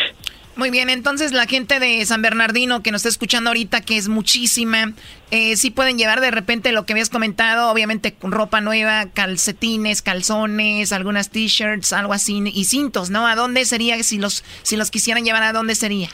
Muy 0.57 0.71
bien, 0.71 0.89
entonces 0.89 1.33
la 1.33 1.45
gente 1.45 1.79
de 1.79 2.03
San 2.07 2.23
Bernardino 2.23 2.81
que 2.81 2.91
nos 2.91 3.01
está 3.01 3.09
escuchando 3.09 3.51
ahorita, 3.51 3.81
que 3.81 3.95
es 3.95 4.09
muchísima, 4.09 4.93
eh, 5.29 5.55
sí 5.55 5.69
pueden 5.69 5.99
llevar 5.99 6.19
de 6.19 6.31
repente 6.31 6.71
lo 6.71 6.83
que 6.83 6.93
habías 6.93 7.11
comentado, 7.11 7.71
obviamente 7.71 8.15
con 8.15 8.31
ropa 8.31 8.59
nueva, 8.59 9.05
calcetines, 9.13 10.01
calzones, 10.01 10.91
algunas 10.93 11.29
t-shirts, 11.29 11.93
algo 11.93 12.11
así, 12.11 12.41
y 12.43 12.63
cintos, 12.63 13.11
¿no? 13.11 13.27
¿A 13.27 13.35
dónde 13.35 13.65
sería 13.65 14.01
si 14.01 14.17
los, 14.17 14.43
si 14.63 14.77
los 14.77 14.89
quisieran 14.89 15.23
llevar, 15.23 15.43
a 15.43 15.53
dónde 15.53 15.75
sería? 15.75 16.07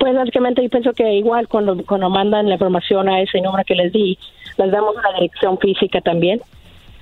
Pues 0.00 0.12
básicamente 0.12 0.64
yo 0.64 0.68
pienso 0.68 0.92
que 0.92 1.08
igual 1.14 1.46
cuando, 1.46 1.76
cuando 1.86 2.10
mandan 2.10 2.48
la 2.48 2.54
información 2.54 3.08
a 3.08 3.20
ese 3.20 3.40
número 3.40 3.62
que 3.64 3.76
les 3.76 3.92
di, 3.92 4.18
les 4.58 4.72
damos 4.72 4.96
una 4.96 5.12
dirección 5.12 5.58
física 5.58 6.00
también. 6.00 6.40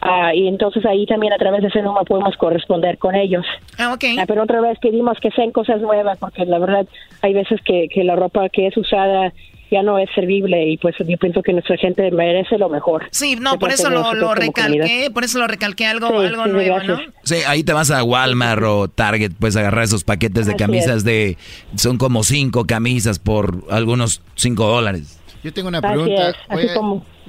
Ah, 0.07 0.35
y 0.35 0.47
entonces 0.49 0.85
ahí 0.85 1.07
también 1.07 1.33
a 1.33 1.39
través 1.39 1.63
de 1.63 1.69
ese 1.69 1.81
número 1.81 2.05
podemos 2.05 2.37
corresponder 2.37 2.99
con 2.99 3.15
ellos. 3.15 3.45
Ah, 3.79 3.95
ok. 3.95 4.05
Ah, 4.19 4.25
pero 4.29 4.43
otra 4.43 4.61
vez 4.61 4.79
pedimos 4.79 5.19
que 5.19 5.31
sean 5.31 5.51
cosas 5.51 5.81
nuevas, 5.81 6.19
porque 6.19 6.45
la 6.45 6.59
verdad 6.59 6.87
hay 7.23 7.33
veces 7.33 7.59
que, 7.65 7.89
que 7.89 8.05
la 8.05 8.15
ropa 8.15 8.51
que 8.51 8.67
es 8.67 8.77
usada 8.77 9.33
ya 9.71 9.83
no 9.83 9.99
es 9.99 10.09
servible 10.15 10.69
y 10.69 10.77
pues 10.77 10.95
yo 10.99 11.17
pienso 11.17 11.43
que 11.43 11.55
nuestra 11.55 11.79
gente 11.79 12.11
merece 12.11 12.59
lo 12.59 12.69
mejor. 12.69 13.09
Sí, 13.11 13.37
no, 13.41 13.59
por 13.59 13.73
eso 13.73 13.89
lo, 13.89 14.13
lo 14.13 14.35
recalqué, 14.35 15.11
por 15.13 15.25
eso 15.25 15.39
lo 15.39 15.47
recalqué 15.47 15.87
algo, 15.87 16.21
algo 16.21 16.47
nuevo, 16.47 16.81
¿no? 16.83 17.01
Sí, 17.23 17.37
ahí 17.47 17.65
te 17.65 17.73
vas 17.73 17.91
a 17.91 18.05
Walmart 18.05 18.63
o 18.63 18.89
Target, 18.89 19.33
pues 19.41 19.57
agarrar 19.57 19.85
esos 19.85 20.05
paquetes 20.05 20.47
de 20.47 20.55
camisas 20.55 21.03
de, 21.03 21.39
son 21.77 21.97
como 21.97 22.25
cinco 22.25 22.67
camisas 22.67 23.19
por 23.19 23.65
algunos 23.71 24.21
cinco 24.35 24.67
dólares. 24.67 25.19
Yo 25.43 25.53
tengo 25.53 25.69
una 25.69 25.81
pregunta. 25.81 26.35
Oye, 26.51 26.69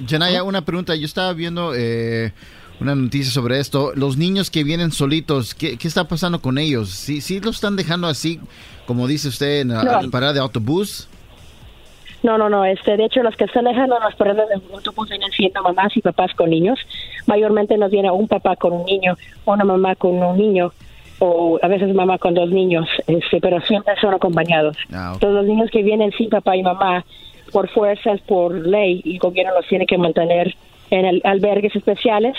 Janaya, 0.06 0.42
una 0.42 0.64
pregunta. 0.64 0.94
Yo 0.94 1.04
estaba 1.04 1.32
viendo 1.32 1.74
eh, 1.74 2.32
una 2.80 2.94
noticia 2.94 3.30
sobre 3.32 3.58
esto. 3.58 3.92
Los 3.94 4.16
niños 4.16 4.50
que 4.50 4.64
vienen 4.64 4.92
solitos, 4.92 5.54
¿qué, 5.54 5.76
qué 5.78 5.88
está 5.88 6.08
pasando 6.08 6.40
con 6.40 6.58
ellos? 6.58 6.90
¿Sí, 6.90 7.20
¿Sí 7.20 7.40
los 7.40 7.56
están 7.56 7.76
dejando 7.76 8.06
así, 8.06 8.38
como 8.86 9.06
dice 9.06 9.28
usted, 9.28 9.60
en 9.60 9.68
la 9.68 10.00
No. 10.02 10.10
parada 10.10 10.32
de 10.34 10.40
autobús? 10.40 11.08
No, 12.22 12.38
no, 12.38 12.48
no. 12.48 12.64
Este, 12.64 12.96
de 12.96 13.04
hecho, 13.04 13.22
los 13.22 13.36
que 13.36 13.44
están 13.44 13.64
dejando 13.64 13.98
las 14.00 14.14
paradas 14.16 14.48
de 14.48 14.54
autobús 14.74 15.08
vienen 15.08 15.30
siendo 15.30 15.62
mamás 15.62 15.96
y 15.96 16.00
papás 16.00 16.32
con 16.34 16.50
niños. 16.50 16.78
Mayormente 17.26 17.76
nos 17.78 17.90
viene 17.90 18.10
un 18.10 18.26
papá 18.26 18.56
con 18.56 18.72
un 18.72 18.84
niño, 18.84 19.16
una 19.44 19.64
mamá 19.64 19.94
con 19.94 20.14
un 20.22 20.36
niño, 20.36 20.72
o 21.18 21.58
a 21.62 21.68
veces 21.68 21.94
mamá 21.94 22.18
con 22.18 22.34
dos 22.34 22.50
niños, 22.50 22.86
este, 23.06 23.40
pero 23.40 23.60
siempre 23.62 23.94
son 24.00 24.12
acompañados. 24.14 24.76
Todos 25.20 25.34
los 25.34 25.46
niños 25.46 25.70
que 25.70 25.82
vienen 25.82 26.10
sin 26.12 26.28
papá 26.28 26.56
y 26.56 26.62
mamá, 26.62 27.04
por 27.52 27.68
fuerzas, 27.70 28.20
por 28.22 28.54
ley, 28.54 29.02
el 29.04 29.18
gobierno 29.18 29.54
los 29.54 29.66
tiene 29.68 29.86
que 29.86 29.96
mantener 29.96 30.54
en 30.90 31.04
el- 31.04 31.22
albergues 31.24 31.74
especiales, 31.76 32.34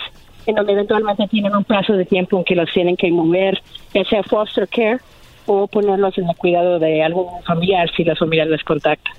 en 0.47 0.55
donde 0.55 0.73
eventualmente 0.73 1.27
tienen 1.27 1.55
un 1.55 1.63
plazo 1.63 1.93
de 1.93 2.05
tiempo 2.05 2.37
en 2.37 2.45
que 2.45 2.55
los 2.55 2.71
tienen 2.71 2.95
que 2.95 3.11
mover, 3.11 3.61
ya 3.93 4.03
sea 4.05 4.23
foster 4.23 4.67
care 4.67 4.97
o 5.45 5.67
ponerlos 5.67 6.17
en 6.17 6.27
el 6.27 6.35
cuidado 6.35 6.79
de 6.79 7.03
algún 7.03 7.27
familiar 7.43 7.89
si 7.95 8.03
la 8.03 8.15
familia 8.15 8.45
les 8.45 8.63
contacta. 8.63 9.11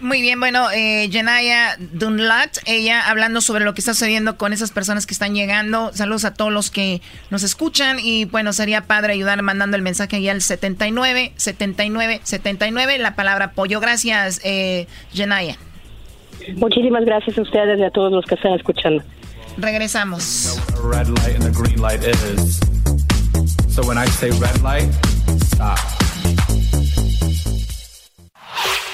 Muy 0.00 0.20
bien, 0.20 0.40
bueno, 0.40 0.70
eh, 0.74 1.08
Janaya 1.10 1.76
Dunlat, 1.78 2.58
ella 2.66 3.08
hablando 3.08 3.40
sobre 3.40 3.64
lo 3.64 3.74
que 3.74 3.80
está 3.80 3.94
sucediendo 3.94 4.36
con 4.36 4.52
esas 4.52 4.70
personas 4.72 5.06
que 5.06 5.14
están 5.14 5.34
llegando. 5.34 5.92
Saludos 5.92 6.24
a 6.24 6.34
todos 6.34 6.52
los 6.52 6.70
que 6.70 7.00
nos 7.30 7.42
escuchan 7.42 7.98
y 8.02 8.24
bueno, 8.24 8.52
sería 8.52 8.82
padre 8.82 9.12
ayudar 9.12 9.40
mandando 9.42 9.76
el 9.76 9.82
mensaje 9.82 10.16
ahí 10.16 10.28
al 10.28 10.42
79 10.42 11.32
79 11.36 12.20
79, 12.22 12.98
la 12.98 13.14
palabra 13.14 13.46
apoyo. 13.46 13.80
Gracias, 13.80 14.40
eh, 14.44 14.86
Janaya. 15.14 15.56
Muchísimas 16.56 17.04
gracias 17.04 17.38
a 17.38 17.42
ustedes 17.42 17.78
y 17.78 17.84
a 17.84 17.90
todos 17.90 18.12
los 18.12 18.26
que 18.26 18.34
están 18.34 18.52
escuchando. 18.54 19.02
Regresamos. 19.56 20.58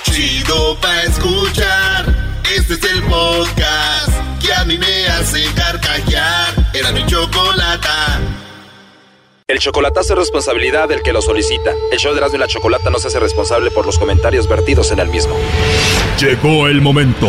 Chido 0.04 0.76
pa' 0.80 1.02
escuchar. 1.02 2.40
Este 2.56 2.74
es 2.74 2.84
el 2.84 3.02
podcast 3.04 4.10
que 4.40 4.52
a 4.52 4.64
mí 4.64 4.76
me 4.76 5.06
hace 5.08 5.44
carcajear. 5.54 6.70
Era 6.74 6.92
mi 6.92 7.06
chocolata. 7.06 8.20
El 9.46 9.58
chocolatazo 9.58 10.12
es 10.12 10.18
responsabilidad 10.18 10.88
del 10.88 11.02
que 11.02 11.12
lo 11.12 11.22
solicita. 11.22 11.72
El 11.90 11.98
show 11.98 12.12
de 12.12 12.18
Erasmo 12.18 12.36
y 12.36 12.40
la 12.40 12.46
Chocolata 12.46 12.88
no 12.88 13.00
se 13.00 13.08
hace 13.08 13.18
responsable 13.18 13.72
por 13.72 13.84
los 13.84 13.98
comentarios 13.98 14.48
vertidos 14.48 14.92
en 14.92 15.00
el 15.00 15.08
mismo. 15.08 15.34
Llegó 16.20 16.68
el 16.68 16.80
momento 16.80 17.28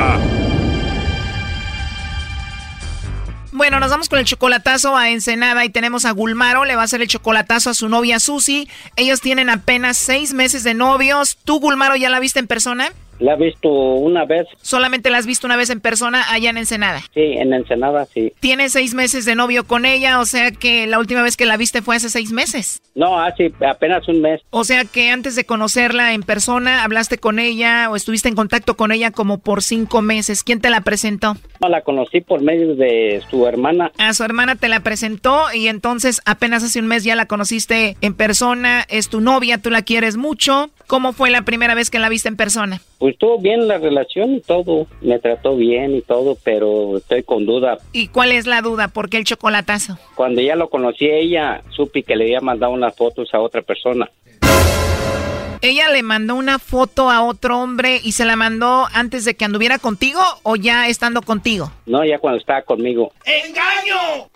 Bueno, 3.61 3.79
nos 3.79 3.91
vamos 3.91 4.09
con 4.09 4.17
el 4.17 4.25
chocolatazo 4.25 4.97
a 4.97 5.11
Ensenada 5.11 5.63
y 5.63 5.69
tenemos 5.69 6.05
a 6.05 6.11
Gulmaro, 6.13 6.65
le 6.65 6.75
va 6.75 6.81
a 6.81 6.85
hacer 6.85 7.03
el 7.03 7.07
chocolatazo 7.07 7.69
a 7.69 7.75
su 7.75 7.89
novia 7.89 8.19
Susi. 8.19 8.67
Ellos 8.95 9.21
tienen 9.21 9.51
apenas 9.51 9.97
seis 9.97 10.33
meses 10.33 10.63
de 10.63 10.73
novios. 10.73 11.37
¿Tú, 11.45 11.59
Gulmaro, 11.59 11.95
ya 11.95 12.09
la 12.09 12.19
viste 12.19 12.39
en 12.39 12.47
persona? 12.47 12.91
La 13.21 13.33
he 13.33 13.37
visto 13.37 13.69
una 13.69 14.25
vez, 14.25 14.47
Solamente 14.61 15.09
la 15.11 15.19
has 15.19 15.25
visto 15.27 15.45
una 15.47 15.55
vez 15.55 15.69
en 15.69 15.79
persona 15.79 16.23
allá 16.31 16.49
en 16.49 16.57
Ensenada. 16.57 17.01
sí, 17.13 17.21
en 17.21 17.53
Ensenada, 17.53 18.05
sí. 18.11 18.33
Tienes 18.39 18.73
seis 18.73 18.93
meses 18.93 19.25
de 19.25 19.35
novio 19.35 19.65
con 19.65 19.85
ella, 19.85 20.19
o 20.19 20.25
sea 20.25 20.51
que 20.51 20.87
la 20.87 20.97
última 20.99 21.21
vez 21.21 21.37
que 21.37 21.45
la 21.45 21.55
viste 21.55 21.81
fue 21.81 21.95
hace 21.95 22.09
seis 22.09 22.31
meses. 22.31 22.81
No, 22.95 23.19
hace 23.19 23.53
apenas 23.69 24.07
un 24.07 24.21
mes. 24.21 24.41
O 24.49 24.63
sea 24.63 24.83
que 24.85 25.11
antes 25.11 25.35
de 25.35 25.45
conocerla 25.45 26.13
en 26.13 26.23
persona, 26.23 26.83
hablaste 26.83 27.19
con 27.19 27.39
ella 27.39 27.89
o 27.89 27.95
estuviste 27.95 28.27
en 28.27 28.35
contacto 28.35 28.75
con 28.75 28.91
ella 28.91 29.11
como 29.11 29.37
por 29.37 29.61
cinco 29.63 30.01
meses. 30.01 30.43
¿Quién 30.43 30.59
te 30.59 30.69
la 30.69 30.81
presentó? 30.81 31.37
No, 31.61 31.69
la 31.69 31.81
conocí 31.81 32.21
por 32.21 32.41
medio 32.41 32.75
de 32.75 33.21
su 33.29 33.45
hermana. 33.47 33.91
A 33.99 34.13
su 34.13 34.23
hermana 34.23 34.55
te 34.55 34.67
la 34.67 34.79
presentó 34.81 35.45
y 35.53 35.67
entonces 35.67 36.21
apenas 36.25 36.63
hace 36.63 36.79
un 36.79 36.87
mes 36.87 37.03
ya 37.03 37.15
la 37.15 37.27
conociste 37.27 37.95
en 38.01 38.13
persona, 38.15 38.83
es 38.89 39.09
tu 39.09 39.21
novia, 39.21 39.59
tú 39.59 39.69
la 39.69 39.83
quieres 39.83 40.17
mucho. 40.17 40.71
¿Cómo 40.87 41.13
fue 41.13 41.29
la 41.29 41.43
primera 41.43 41.75
vez 41.75 41.89
que 41.89 41.99
la 41.99 42.09
viste 42.09 42.27
en 42.27 42.35
persona? 42.35 42.81
Pues 42.97 43.10
estuvo 43.11 43.39
bien 43.39 43.67
la 43.67 43.77
relación 43.77 44.35
y 44.35 44.41
todo. 44.41 44.87
Me 45.01 45.19
trató 45.19 45.55
bien 45.55 45.95
y 45.95 46.01
todo, 46.01 46.37
pero 46.43 46.97
estoy 46.97 47.23
con 47.23 47.45
duda. 47.45 47.77
¿Y 47.93 48.07
cuál 48.07 48.31
es 48.31 48.47
la 48.47 48.61
duda? 48.61 48.87
¿Por 48.87 49.09
qué 49.09 49.17
el 49.17 49.23
chocolatazo? 49.23 49.97
Cuando 50.15 50.41
ya 50.41 50.55
lo 50.55 50.69
conocí 50.69 51.05
ella, 51.09 51.61
supe 51.69 52.03
que 52.03 52.15
le 52.15 52.25
había 52.25 52.41
mandado 52.41 52.73
unas 52.73 52.95
fotos 52.95 53.33
a 53.33 53.39
otra 53.39 53.61
persona. 53.61 54.09
¿Ella 55.63 55.89
le 55.89 56.01
mandó 56.01 56.33
una 56.33 56.57
foto 56.57 57.11
a 57.11 57.21
otro 57.21 57.59
hombre 57.59 58.01
y 58.03 58.13
se 58.13 58.25
la 58.25 58.35
mandó 58.35 58.87
antes 58.93 59.25
de 59.25 59.35
que 59.35 59.45
anduviera 59.45 59.77
contigo 59.77 60.19
o 60.41 60.55
ya 60.55 60.87
estando 60.87 61.21
contigo? 61.21 61.71
No, 61.85 62.03
ya 62.03 62.17
cuando 62.17 62.39
estaba 62.39 62.63
conmigo. 62.63 63.13
¡Engaño! 63.25 64.27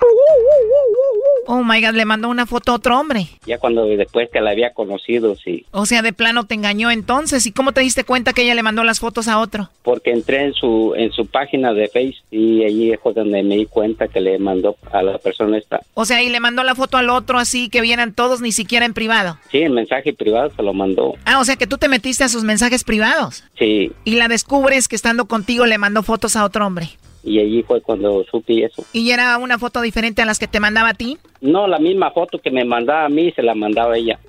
Oh 1.48 1.64
my 1.64 1.82
god, 1.82 1.96
le 1.96 2.06
mandó 2.06 2.30
una 2.30 2.46
foto 2.46 2.72
a 2.72 2.76
otro 2.76 3.00
hombre. 3.00 3.28
Ya 3.46 3.58
cuando 3.58 3.86
después 3.86 4.30
que 4.32 4.42
la 4.42 4.52
había 4.52 4.74
conocido, 4.74 5.36
sí. 5.36 5.66
O 5.72 5.86
sea, 5.86 6.02
de 6.04 6.14
plano 6.14 6.46
te 6.46 6.56
engañó 6.56 6.92
entonces. 6.92 7.46
¿Y 7.46 7.52
cómo 7.52 7.72
te 7.72 7.82
diste 7.82 8.04
cuenta 8.04 8.34
que 8.34 8.44
ella 8.44 8.56
le 8.56 8.64
mandó 8.64 8.84
las 8.84 9.00
fotos 9.00 9.28
a 9.28 9.40
otro? 9.40 9.70
Porque 9.84 10.12
entré 10.12 10.44
en 10.44 10.54
su 10.54 10.94
en 10.96 11.12
su 11.12 11.26
página 11.28 11.74
de 11.74 11.88
Face 11.88 12.18
y 12.32 12.64
allí 12.64 12.94
fue 13.02 13.14
donde 13.14 13.42
me 13.44 13.56
di 13.58 13.66
cuenta 13.66 14.08
que 14.08 14.22
le 14.22 14.38
mandó 14.38 14.76
a 14.92 15.02
la 15.02 15.18
persona 15.18 15.58
esta. 15.58 15.82
O 15.94 16.06
sea, 16.06 16.22
y 16.22 16.30
le 16.30 16.40
mandó 16.40 16.64
la 16.64 16.76
foto 16.76 16.98
al 16.98 17.10
otro 17.10 17.40
así 17.40 17.70
que 17.70 17.82
vieran 17.82 18.14
todos 18.14 18.42
ni 18.42 18.52
siquiera 18.52 18.86
en 18.86 18.94
privado. 18.94 19.38
Sí, 19.52 19.60
el 19.60 19.72
mensaje 19.72 20.14
privado 20.14 20.52
se 20.56 20.64
lo 20.64 20.74
mandó. 20.74 21.15
Ah, 21.26 21.40
o 21.40 21.46
sea 21.46 21.56
que 21.56 21.68
tú 21.68 21.78
te 21.78 21.88
metiste 21.88 22.24
a 22.24 22.30
sus 22.30 22.44
mensajes 22.44 22.84
privados. 22.84 23.44
Sí, 23.58 23.92
Y 24.04 24.16
la 24.16 24.28
descubres 24.28 24.88
que 24.88 24.96
estando 24.96 25.26
contigo 25.26 25.66
le 25.66 25.78
mandó 25.78 26.04
fotos 26.04 26.36
a 26.36 26.44
otro 26.46 26.66
hombre. 26.66 26.90
y 27.24 27.40
allí 27.40 27.64
fue 27.64 27.82
cuando 27.82 28.24
supe 28.30 28.64
eso. 28.66 28.86
¿Y 28.94 29.10
era 29.12 29.38
una 29.40 29.58
foto 29.58 29.82
diferente 29.82 30.22
a 30.22 30.26
las 30.26 30.38
que 30.38 30.48
te 30.48 30.60
mandaba 30.60 30.90
a 30.90 30.94
ti? 30.94 31.18
No, 31.42 31.66
la 31.68 31.80
misma 31.80 32.12
foto 32.12 32.38
que 32.40 32.52
me 32.52 32.64
mandaba 32.66 33.06
a 33.06 33.10
mí 33.10 33.32
se 33.36 33.42
la 33.42 33.56
mandaba 33.56 33.94
a 33.94 33.98
ella. 33.98 34.20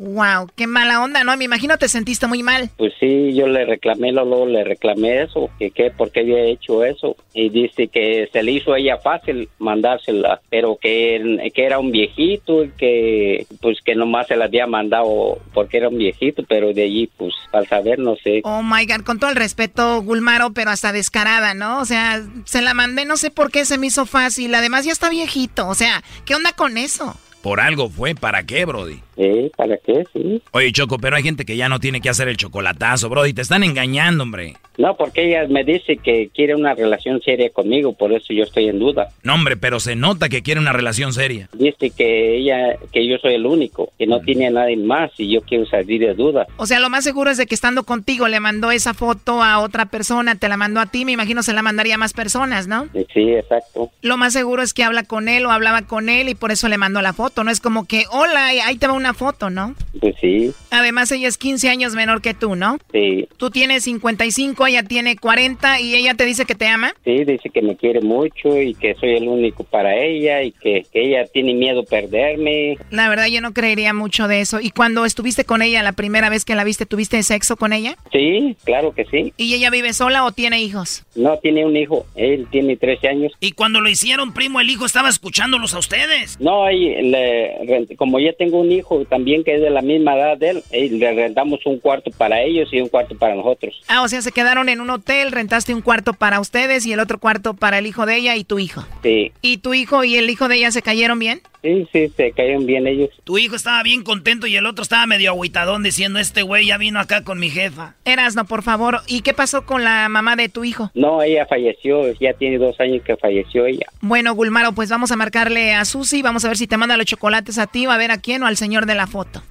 Wow, 0.00 0.48
qué 0.56 0.66
mala 0.66 1.02
onda, 1.02 1.24
¿no? 1.24 1.36
Me 1.36 1.44
imagino 1.44 1.76
te 1.76 1.86
sentiste 1.88 2.26
muy 2.26 2.42
mal. 2.42 2.70
Pues 2.78 2.94
sí, 2.98 3.34
yo 3.34 3.46
le 3.46 3.66
reclamé, 3.66 4.12
luego 4.12 4.46
le 4.46 4.64
reclamé 4.64 5.22
eso, 5.22 5.50
que 5.58 5.70
qué, 5.70 5.90
por 5.90 6.10
qué 6.10 6.20
había 6.20 6.42
hecho 6.44 6.84
eso. 6.84 7.16
Y 7.34 7.50
dice 7.50 7.88
que 7.88 8.28
se 8.32 8.42
le 8.42 8.52
hizo 8.52 8.72
a 8.72 8.78
ella 8.78 8.96
fácil 8.96 9.50
mandársela, 9.58 10.40
pero 10.48 10.78
que, 10.80 11.50
que 11.54 11.64
era 11.64 11.78
un 11.78 11.92
viejito 11.92 12.64
y 12.64 12.70
que 12.70 13.46
pues 13.60 13.78
que 13.84 13.94
nomás 13.94 14.26
se 14.28 14.36
la 14.36 14.46
había 14.46 14.66
mandado 14.66 15.38
porque 15.52 15.76
era 15.76 15.90
un 15.90 15.98
viejito, 15.98 16.44
pero 16.48 16.72
de 16.72 16.84
allí 16.84 17.10
pues 17.18 17.34
al 17.52 17.66
saber 17.68 17.98
no 17.98 18.16
sé. 18.16 18.40
Oh 18.44 18.62
my 18.62 18.86
god, 18.86 19.04
con 19.04 19.18
todo 19.18 19.28
el 19.28 19.36
respeto, 19.36 20.00
Gulmaro, 20.00 20.52
pero 20.54 20.70
hasta 20.70 20.92
descarada, 20.92 21.52
¿no? 21.52 21.78
O 21.80 21.84
sea, 21.84 22.22
se 22.44 22.62
la 22.62 22.72
mandé, 22.72 23.04
no 23.04 23.18
sé 23.18 23.30
por 23.30 23.50
qué 23.50 23.66
se 23.66 23.76
me 23.76 23.88
hizo 23.88 24.06
fácil. 24.06 24.54
Además, 24.54 24.86
ya 24.86 24.92
está 24.92 25.10
viejito. 25.10 25.68
O 25.68 25.74
sea, 25.74 26.02
¿qué 26.24 26.34
onda 26.34 26.52
con 26.52 26.78
eso? 26.78 27.16
Por 27.42 27.60
algo 27.60 27.88
fue, 27.88 28.14
¿para 28.14 28.44
qué, 28.44 28.64
Brody? 28.66 29.00
Sí, 29.20 29.52
¿para 29.54 29.76
qué? 29.76 30.04
Sí. 30.14 30.40
Oye, 30.52 30.72
Choco, 30.72 30.98
pero 30.98 31.14
hay 31.14 31.22
gente 31.22 31.44
que 31.44 31.54
ya 31.54 31.68
no 31.68 31.78
tiene 31.78 32.00
que 32.00 32.08
hacer 32.08 32.28
el 32.28 32.38
chocolatazo, 32.38 33.10
bro, 33.10 33.26
y 33.26 33.34
te 33.34 33.42
están 33.42 33.62
engañando, 33.62 34.22
hombre. 34.22 34.56
No, 34.78 34.96
porque 34.96 35.28
ella 35.28 35.46
me 35.46 35.62
dice 35.62 35.98
que 35.98 36.30
quiere 36.34 36.54
una 36.54 36.72
relación 36.72 37.20
seria 37.20 37.50
conmigo, 37.50 37.92
por 37.92 38.14
eso 38.14 38.32
yo 38.32 38.44
estoy 38.44 38.68
en 38.68 38.78
duda. 38.78 39.08
No, 39.22 39.34
hombre, 39.34 39.58
pero 39.58 39.78
se 39.78 39.94
nota 39.94 40.30
que 40.30 40.42
quiere 40.42 40.58
una 40.58 40.72
relación 40.72 41.12
seria. 41.12 41.50
Dice 41.52 41.90
que 41.90 42.38
ella, 42.38 42.76
que 42.90 43.06
yo 43.06 43.18
soy 43.18 43.34
el 43.34 43.44
único, 43.44 43.92
que 43.98 44.06
no 44.06 44.20
tiene 44.20 44.46
a 44.46 44.50
nadie 44.50 44.78
más 44.78 45.10
y 45.18 45.30
yo 45.30 45.42
quiero 45.42 45.66
salir 45.66 46.00
de 46.00 46.14
duda. 46.14 46.46
O 46.56 46.64
sea, 46.64 46.80
lo 46.80 46.88
más 46.88 47.04
seguro 47.04 47.30
es 47.30 47.36
de 47.36 47.44
que 47.44 47.54
estando 47.54 47.84
contigo 47.84 48.26
le 48.26 48.40
mandó 48.40 48.70
esa 48.70 48.94
foto 48.94 49.42
a 49.42 49.58
otra 49.58 49.84
persona, 49.90 50.36
te 50.36 50.48
la 50.48 50.56
mandó 50.56 50.80
a 50.80 50.86
ti, 50.86 51.04
me 51.04 51.12
imagino 51.12 51.42
se 51.42 51.52
la 51.52 51.60
mandaría 51.60 51.96
a 51.96 51.98
más 51.98 52.14
personas, 52.14 52.66
¿no? 52.66 52.88
Sí, 53.12 53.34
exacto. 53.34 53.90
Lo 54.00 54.16
más 54.16 54.32
seguro 54.32 54.62
es 54.62 54.72
que 54.72 54.82
habla 54.82 55.02
con 55.02 55.28
él 55.28 55.44
o 55.44 55.50
hablaba 55.50 55.82
con 55.82 56.08
él 56.08 56.30
y 56.30 56.34
por 56.34 56.52
eso 56.52 56.68
le 56.68 56.78
mandó 56.78 57.02
la 57.02 57.12
foto, 57.12 57.44
no 57.44 57.50
es 57.50 57.60
como 57.60 57.86
que, 57.86 58.04
hola, 58.10 58.46
ahí 58.46 58.78
te 58.78 58.86
va 58.86 58.94
una 58.94 59.09
foto, 59.14 59.50
¿no? 59.50 59.74
Pues 60.00 60.14
sí. 60.20 60.52
Además 60.70 61.10
ella 61.12 61.28
es 61.28 61.38
15 61.38 61.68
años 61.68 61.94
menor 61.94 62.22
que 62.22 62.34
tú, 62.34 62.56
¿no? 62.56 62.78
Sí. 62.92 63.28
Tú 63.36 63.50
tienes 63.50 63.84
55, 63.84 64.66
ella 64.66 64.82
tiene 64.82 65.16
40 65.16 65.80
y 65.80 65.94
ella 65.94 66.14
te 66.14 66.24
dice 66.24 66.44
que 66.44 66.54
te 66.54 66.66
ama. 66.66 66.94
Sí, 67.04 67.24
dice 67.24 67.50
que 67.50 67.62
me 67.62 67.76
quiere 67.76 68.00
mucho 68.00 68.60
y 68.60 68.74
que 68.74 68.94
soy 68.94 69.16
el 69.16 69.28
único 69.28 69.64
para 69.64 69.96
ella 69.96 70.42
y 70.42 70.52
que, 70.52 70.84
que 70.92 71.06
ella 71.06 71.26
tiene 71.26 71.54
miedo 71.54 71.84
perderme. 71.84 72.76
La 72.90 73.08
verdad 73.08 73.26
yo 73.26 73.40
no 73.40 73.52
creería 73.52 73.92
mucho 73.94 74.28
de 74.28 74.40
eso. 74.40 74.60
¿Y 74.60 74.70
cuando 74.70 75.04
estuviste 75.04 75.44
con 75.44 75.62
ella 75.62 75.82
la 75.82 75.92
primera 75.92 76.30
vez 76.30 76.44
que 76.44 76.54
la 76.54 76.64
viste, 76.64 76.86
tuviste 76.86 77.22
sexo 77.22 77.56
con 77.56 77.72
ella? 77.72 77.96
Sí, 78.12 78.56
claro 78.64 78.92
que 78.92 79.04
sí. 79.04 79.32
¿Y 79.36 79.54
ella 79.54 79.70
vive 79.70 79.92
sola 79.92 80.24
o 80.24 80.32
tiene 80.32 80.60
hijos? 80.60 81.04
No, 81.14 81.38
tiene 81.38 81.64
un 81.64 81.76
hijo. 81.76 82.06
Él 82.14 82.46
tiene 82.50 82.76
13 82.76 83.08
años. 83.08 83.32
Y 83.40 83.52
cuando 83.52 83.80
lo 83.80 83.88
hicieron, 83.88 84.32
primo, 84.32 84.60
el 84.60 84.70
hijo 84.70 84.86
estaba 84.86 85.08
escuchándolos 85.08 85.74
a 85.74 85.78
ustedes. 85.78 86.38
No, 86.40 86.64
ahí 86.64 87.02
le, 87.02 87.86
como 87.96 88.18
ya 88.18 88.32
tengo 88.32 88.60
un 88.60 88.72
hijo 88.72 88.89
también 89.08 89.44
que 89.44 89.54
es 89.54 89.60
de 89.60 89.70
la 89.70 89.82
misma 89.82 90.16
edad 90.16 90.36
de 90.36 90.50
él, 90.50 90.62
eh, 90.70 90.88
le 90.90 91.12
rentamos 91.12 91.60
un 91.64 91.78
cuarto 91.78 92.10
para 92.10 92.42
ellos 92.42 92.68
y 92.72 92.80
un 92.80 92.88
cuarto 92.88 93.16
para 93.16 93.34
nosotros. 93.34 93.82
Ah, 93.88 94.02
o 94.02 94.08
sea, 94.08 94.22
se 94.22 94.32
quedaron 94.32 94.68
en 94.68 94.80
un 94.80 94.90
hotel, 94.90 95.32
rentaste 95.32 95.74
un 95.74 95.80
cuarto 95.80 96.12
para 96.12 96.40
ustedes 96.40 96.86
y 96.86 96.92
el 96.92 97.00
otro 97.00 97.18
cuarto 97.18 97.54
para 97.54 97.78
el 97.78 97.86
hijo 97.86 98.06
de 98.06 98.16
ella 98.16 98.36
y 98.36 98.44
tu 98.44 98.58
hijo. 98.58 98.84
Sí, 99.02 99.32
¿Y 99.42 99.58
tu 99.58 99.74
hijo 99.74 100.04
y 100.04 100.16
el 100.16 100.28
hijo 100.30 100.48
de 100.48 100.56
ella 100.56 100.70
se 100.70 100.82
cayeron 100.82 101.18
bien? 101.18 101.40
Sí, 101.62 101.88
sí, 101.92 102.08
se 102.16 102.32
cayeron 102.32 102.66
bien 102.66 102.86
ellos. 102.86 103.10
Tu 103.24 103.38
hijo 103.38 103.56
estaba 103.56 103.82
bien 103.82 104.02
contento 104.02 104.46
y 104.46 104.56
el 104.56 104.66
otro 104.66 104.82
estaba 104.82 105.06
medio 105.06 105.30
agüitadón 105.30 105.82
diciendo, 105.82 106.18
este 106.18 106.42
güey 106.42 106.66
ya 106.66 106.78
vino 106.78 107.00
acá 107.00 107.24
con 107.24 107.38
mi 107.38 107.50
jefa. 107.50 107.94
Erasno, 108.04 108.44
por 108.44 108.62
favor. 108.62 109.00
¿Y 109.06 109.22
qué 109.22 109.34
pasó 109.34 109.66
con 109.66 109.84
la 109.84 110.08
mamá 110.08 110.36
de 110.36 110.48
tu 110.48 110.64
hijo? 110.64 110.90
No, 110.94 111.22
ella 111.22 111.46
falleció, 111.46 112.12
ya 112.20 112.32
tiene 112.34 112.58
dos 112.58 112.78
años 112.80 113.02
que 113.04 113.16
falleció 113.16 113.66
ella. 113.66 113.86
Bueno, 114.00 114.34
Gulmaro, 114.34 114.72
pues 114.72 114.90
vamos 114.90 115.12
a 115.12 115.16
marcarle 115.16 115.74
a 115.74 115.84
Susi, 115.84 116.22
vamos 116.22 116.44
a 116.44 116.48
ver 116.48 116.56
si 116.56 116.66
te 116.66 116.76
manda 116.76 116.96
los 116.96 117.06
chocolates 117.06 117.58
a 117.58 117.66
ti, 117.66 117.86
o 117.86 117.90
a 117.90 117.98
ver 117.98 118.10
a 118.10 118.18
quién 118.18 118.42
o 118.42 118.46
al 118.46 118.56
señor 118.56 118.86
de 118.86 118.94
la 118.94 119.06
foto. 119.06 119.42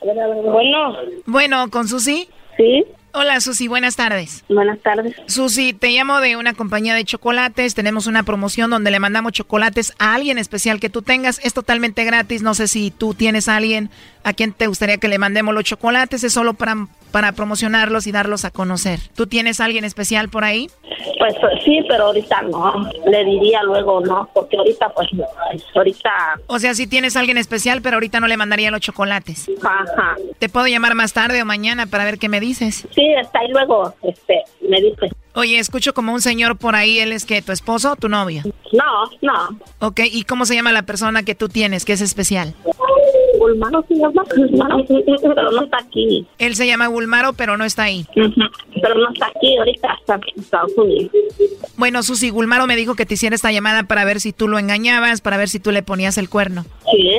Bueno. 0.00 0.96
Bueno, 1.26 1.70
¿con 1.70 1.88
Susi? 1.88 2.28
Sí. 2.56 2.84
Hola, 3.18 3.40
Susi, 3.40 3.66
buenas 3.66 3.96
tardes. 3.96 4.44
Buenas 4.46 4.78
tardes. 4.80 5.16
Susi, 5.26 5.72
te 5.72 5.88
llamo 5.88 6.20
de 6.20 6.36
una 6.36 6.52
compañía 6.52 6.94
de 6.94 7.02
chocolates. 7.02 7.74
Tenemos 7.74 8.06
una 8.06 8.24
promoción 8.24 8.68
donde 8.68 8.90
le 8.90 9.00
mandamos 9.00 9.32
chocolates 9.32 9.94
a 9.98 10.12
alguien 10.14 10.36
especial 10.36 10.80
que 10.80 10.90
tú 10.90 11.00
tengas. 11.00 11.42
Es 11.42 11.54
totalmente 11.54 12.04
gratis. 12.04 12.42
No 12.42 12.52
sé 12.52 12.68
si 12.68 12.90
tú 12.90 13.14
tienes 13.14 13.48
a 13.48 13.56
alguien 13.56 13.88
a 14.22 14.34
quien 14.34 14.52
te 14.52 14.66
gustaría 14.66 14.98
que 14.98 15.08
le 15.08 15.16
mandemos 15.16 15.54
los 15.54 15.64
chocolates. 15.64 16.24
Es 16.24 16.34
solo 16.34 16.52
para, 16.52 16.88
para 17.10 17.32
promocionarlos 17.32 18.06
y 18.06 18.12
darlos 18.12 18.44
a 18.44 18.50
conocer. 18.50 19.00
¿Tú 19.14 19.26
tienes 19.26 19.60
a 19.60 19.64
alguien 19.64 19.86
especial 19.86 20.28
por 20.28 20.44
ahí? 20.44 20.68
Pues 21.18 21.34
sí, 21.64 21.80
pero 21.88 22.06
ahorita 22.06 22.42
no. 22.42 22.90
Le 23.06 23.24
diría 23.24 23.62
luego 23.62 24.00
no, 24.00 24.28
porque 24.34 24.58
ahorita 24.58 24.90
pues 24.90 25.08
no. 25.12 25.24
Ahorita. 25.74 26.10
O 26.46 26.58
sea, 26.58 26.74
si 26.74 26.86
tienes 26.86 27.16
a 27.16 27.20
alguien 27.20 27.38
especial, 27.38 27.80
pero 27.80 27.96
ahorita 27.96 28.20
no 28.20 28.28
le 28.28 28.36
mandaría 28.36 28.70
los 28.70 28.80
chocolates. 28.80 29.50
Ajá. 29.62 30.16
¿Te 30.38 30.48
puedo 30.48 30.66
llamar 30.66 30.94
más 30.94 31.12
tarde 31.12 31.40
o 31.40 31.46
mañana 31.46 31.86
para 31.86 32.04
ver 32.04 32.18
qué 32.18 32.28
me 32.28 32.40
dices? 32.40 32.86
Sí, 32.94 33.05
está 33.14 33.40
ahí 33.40 33.48
luego, 33.48 33.94
este, 34.02 34.42
me 34.60 34.80
dice. 34.80 35.08
Oye, 35.34 35.58
escucho 35.58 35.92
como 35.92 36.12
un 36.12 36.20
señor 36.20 36.56
por 36.56 36.74
ahí, 36.74 36.98
¿él 36.98 37.12
es 37.12 37.24
que 37.26 37.42
tu 37.42 37.52
esposo 37.52 37.92
o 37.92 37.96
tu 37.96 38.08
novio? 38.08 38.42
No, 38.72 39.10
no. 39.20 39.58
Ok, 39.80 40.00
¿y 40.10 40.24
cómo 40.24 40.46
se 40.46 40.54
llama 40.54 40.72
la 40.72 40.82
persona 40.82 41.22
que 41.22 41.34
tú 41.34 41.48
tienes, 41.48 41.84
que 41.84 41.92
es 41.92 42.00
especial? 42.00 42.54
Gulmaro 43.38 43.84
se 43.88 43.94
llama, 43.94 44.24
Gulmaro, 44.34 44.84
pero 45.34 45.50
no 45.52 45.64
está 45.64 45.78
aquí. 45.78 46.26
Él 46.38 46.54
se 46.56 46.66
llama 46.66 46.86
Gulmaro, 46.86 47.32
pero 47.32 47.56
no 47.56 47.64
está 47.64 47.84
ahí. 47.84 48.06
Pero 48.14 48.94
no 48.94 49.10
está 49.12 49.26
aquí, 49.26 49.56
ahorita 49.56 49.88
está 50.00 50.14
en 50.14 50.42
Estados 50.42 50.72
Unidos. 50.76 51.12
Bueno, 51.76 52.02
Susi, 52.02 52.30
Gulmaro 52.30 52.66
me 52.66 52.76
dijo 52.76 52.94
que 52.94 53.06
te 53.06 53.14
hiciera 53.14 53.36
esta 53.36 53.52
llamada 53.52 53.84
para 53.84 54.04
ver 54.04 54.20
si 54.20 54.32
tú 54.32 54.48
lo 54.48 54.58
engañabas, 54.58 55.20
para 55.20 55.36
ver 55.36 55.48
si 55.48 55.60
tú 55.60 55.72
le 55.72 55.82
ponías 55.82 56.18
el 56.18 56.28
cuerno. 56.28 56.64
¿Sí? 56.90 57.18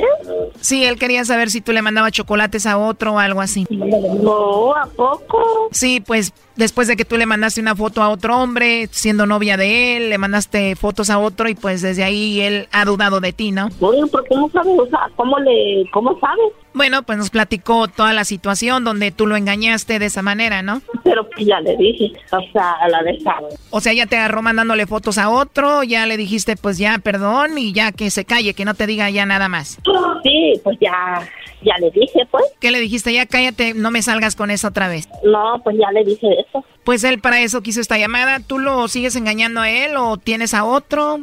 Sí, 0.60 0.84
él 0.84 0.98
quería 0.98 1.24
saber 1.24 1.50
si 1.50 1.60
tú 1.60 1.72
le 1.72 1.82
mandabas 1.82 2.12
chocolates 2.12 2.66
a 2.66 2.78
otro 2.78 3.14
o 3.14 3.18
algo 3.18 3.40
así. 3.40 3.66
No, 3.70 4.74
¿a 4.74 4.86
poco? 4.86 5.68
Sí, 5.70 6.00
pues 6.00 6.32
después 6.58 6.88
de 6.88 6.96
que 6.96 7.04
tú 7.04 7.16
le 7.16 7.24
mandaste 7.24 7.60
una 7.60 7.74
foto 7.74 8.02
a 8.02 8.10
otro 8.10 8.36
hombre, 8.36 8.88
siendo 8.90 9.24
novia 9.24 9.56
de 9.56 9.96
él, 9.96 10.10
le 10.10 10.18
mandaste 10.18 10.76
fotos 10.76 11.08
a 11.08 11.18
otro 11.18 11.48
y 11.48 11.54
pues 11.54 11.80
desde 11.80 12.04
ahí 12.04 12.40
él 12.40 12.68
ha 12.72 12.84
dudado 12.84 13.20
de 13.20 13.32
ti, 13.32 13.52
¿no? 13.52 13.68
Oye, 13.80 14.04
¿por 14.08 14.24
qué 14.24 14.34
no 14.34 14.50
sabes? 14.50 14.78
O 14.78 14.86
sea, 14.88 15.08
¿cómo 15.16 15.38
le, 15.38 15.88
cómo 15.92 16.18
sabes? 16.20 16.52
Bueno, 16.74 17.02
pues 17.02 17.16
nos 17.16 17.30
platicó 17.30 17.88
toda 17.88 18.12
la 18.12 18.24
situación 18.24 18.84
donde 18.84 19.10
tú 19.10 19.26
lo 19.26 19.36
engañaste 19.36 19.98
de 19.98 20.06
esa 20.06 20.22
manera, 20.22 20.62
¿no? 20.62 20.82
Pero 21.02 21.28
pues 21.30 21.46
ya 21.46 21.60
le 21.60 21.76
dije, 21.76 22.12
o 22.30 22.40
sea, 22.52 22.72
a 22.72 22.88
la 22.88 23.02
de 23.02 23.12
esa. 23.12 23.34
O 23.70 23.80
sea, 23.80 23.92
ya 23.92 24.06
te 24.06 24.16
agarró 24.16 24.42
mandándole 24.42 24.86
fotos 24.86 25.16
a 25.18 25.30
otro, 25.30 25.82
ya 25.84 26.06
le 26.06 26.16
dijiste 26.16 26.56
pues 26.56 26.76
ya 26.76 26.98
perdón 26.98 27.56
y 27.56 27.72
ya 27.72 27.92
que 27.92 28.10
se 28.10 28.24
calle, 28.24 28.54
que 28.54 28.64
no 28.64 28.74
te 28.74 28.86
diga 28.86 29.08
ya 29.10 29.26
nada 29.26 29.48
más. 29.48 29.78
Sí, 30.22 30.60
pues 30.62 30.76
ya, 30.80 31.20
ya 31.62 31.74
le 31.78 31.90
dije, 31.90 32.26
pues. 32.30 32.44
¿Qué 32.60 32.70
le 32.70 32.80
dijiste? 32.80 33.12
Ya 33.12 33.26
cállate, 33.26 33.74
no 33.74 33.90
me 33.90 34.02
salgas 34.02 34.36
con 34.36 34.50
eso 34.50 34.68
otra 34.68 34.88
vez. 34.88 35.08
No, 35.24 35.60
pues 35.64 35.76
ya 35.78 35.90
le 35.92 36.04
dije 36.04 36.26
eso. 36.46 36.64
Pues 36.84 37.04
él 37.04 37.20
para 37.20 37.40
eso 37.40 37.62
quiso 37.62 37.80
esta 37.80 37.98
llamada. 37.98 38.40
¿Tú 38.40 38.58
lo 38.58 38.88
sigues 38.88 39.16
engañando 39.16 39.60
a 39.60 39.70
él 39.70 39.96
o 39.96 40.16
tienes 40.16 40.54
a 40.54 40.64
otro? 40.64 41.20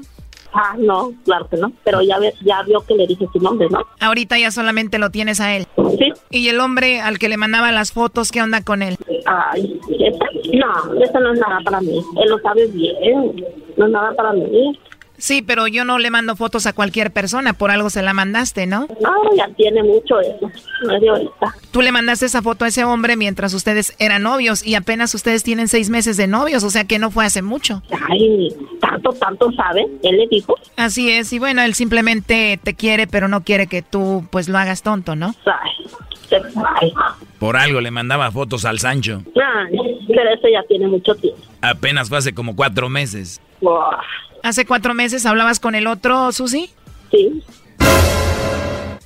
Ah, 0.57 0.73
no, 0.77 1.11
claro 1.25 1.49
que 1.49 1.57
no. 1.57 1.73
Pero 1.83 2.01
ya, 2.01 2.17
ve- 2.17 2.33
ya 2.41 2.63
vio 2.63 2.79
que 2.85 2.93
le 2.95 3.05
dije 3.07 3.27
su 3.33 3.39
nombre, 3.39 3.67
¿no? 3.69 3.79
Ahorita 3.99 4.37
ya 4.39 4.51
solamente 4.51 4.99
lo 4.99 5.09
tienes 5.09 5.41
a 5.41 5.53
él. 5.53 5.67
Sí. 5.99 6.13
¿Y 6.29 6.47
el 6.47 6.61
hombre 6.61 7.01
al 7.01 7.19
que 7.19 7.27
le 7.27 7.35
mandaba 7.35 7.73
las 7.73 7.91
fotos, 7.91 8.31
qué 8.31 8.41
onda 8.41 8.61
con 8.63 8.81
él? 8.81 8.95
Ay, 9.25 9.79
esa, 9.99 10.25
no, 10.53 11.03
eso 11.03 11.19
no 11.19 11.33
es 11.33 11.39
nada 11.41 11.59
para 11.65 11.81
mí. 11.81 11.97
Él 12.23 12.29
lo 12.29 12.39
sabe 12.39 12.67
bien. 12.67 13.45
No 13.75 13.85
es 13.87 13.91
nada 13.91 14.13
para 14.13 14.31
mí. 14.31 14.79
Sí, 15.17 15.41
pero 15.41 15.67
yo 15.67 15.85
no 15.85 15.97
le 15.99 16.09
mando 16.11 16.35
fotos 16.35 16.65
a 16.65 16.73
cualquier 16.73 17.11
persona, 17.11 17.53
por 17.53 17.71
algo 17.71 17.89
se 17.89 18.01
la 18.01 18.13
mandaste, 18.13 18.65
¿no? 18.67 18.87
No, 19.01 19.13
ya 19.37 19.47
tiene 19.55 19.81
mucho 19.83 20.19
eso. 20.19 20.51
No 20.85 20.95
es 20.95 21.01
de 21.01 21.09
ahorita. 21.09 21.55
Tú 21.71 21.81
le 21.81 21.91
mandaste 21.91 22.25
esa 22.25 22.41
foto 22.41 22.65
a 22.65 22.67
ese 22.67 22.83
hombre 22.83 23.15
mientras 23.15 23.53
ustedes 23.53 23.95
eran 23.99 24.23
novios 24.23 24.65
y 24.65 24.75
apenas 24.75 25.13
ustedes 25.15 25.43
tienen 25.43 25.67
seis 25.67 25.89
meses 25.89 26.17
de 26.17 26.27
novios, 26.27 26.63
o 26.63 26.69
sea 26.69 26.83
que 26.85 26.99
no 26.99 27.11
fue 27.11 27.25
hace 27.25 27.41
mucho. 27.41 27.81
Ay, 28.09 28.49
tanto, 28.81 29.11
tanto 29.13 29.51
sabe. 29.53 29.85
Él 30.03 30.17
le 30.17 30.27
dijo. 30.27 30.55
Así 30.75 31.09
es, 31.11 31.31
y 31.33 31.39
bueno, 31.39 31.61
él 31.61 31.73
simplemente 31.75 32.59
te 32.61 32.73
quiere, 32.73 33.07
pero 33.07 33.27
no 33.27 33.43
quiere 33.43 33.67
que 33.67 33.81
tú 33.81 34.25
pues 34.29 34.49
lo 34.49 34.57
hagas 34.57 34.83
tonto, 34.83 35.15
¿no? 35.15 35.33
Ay, 35.45 35.85
se- 36.29 36.35
ay, 36.81 36.93
Por 37.39 37.55
algo 37.57 37.79
le 37.81 37.91
mandaba 37.91 38.31
fotos 38.31 38.65
al 38.65 38.79
Sancho. 38.79 39.21
ay, 39.35 40.05
pero 40.07 40.29
eso 40.33 40.47
ya 40.51 40.61
tiene 40.67 40.87
mucho 40.87 41.15
tiempo. 41.15 41.39
Apenas 41.61 42.09
fue 42.09 42.17
hace 42.17 42.33
como 42.33 42.55
cuatro 42.55 42.89
meses. 42.89 43.41
Buah, 43.61 43.97
¿Hace 44.45 44.67
cuatro 44.67 44.93
meses 44.93 45.25
hablabas 45.25 45.59
con 45.59 45.73
el 45.73 45.87
otro, 45.87 46.31
Susi? 46.31 46.69
Sí. 47.09 47.41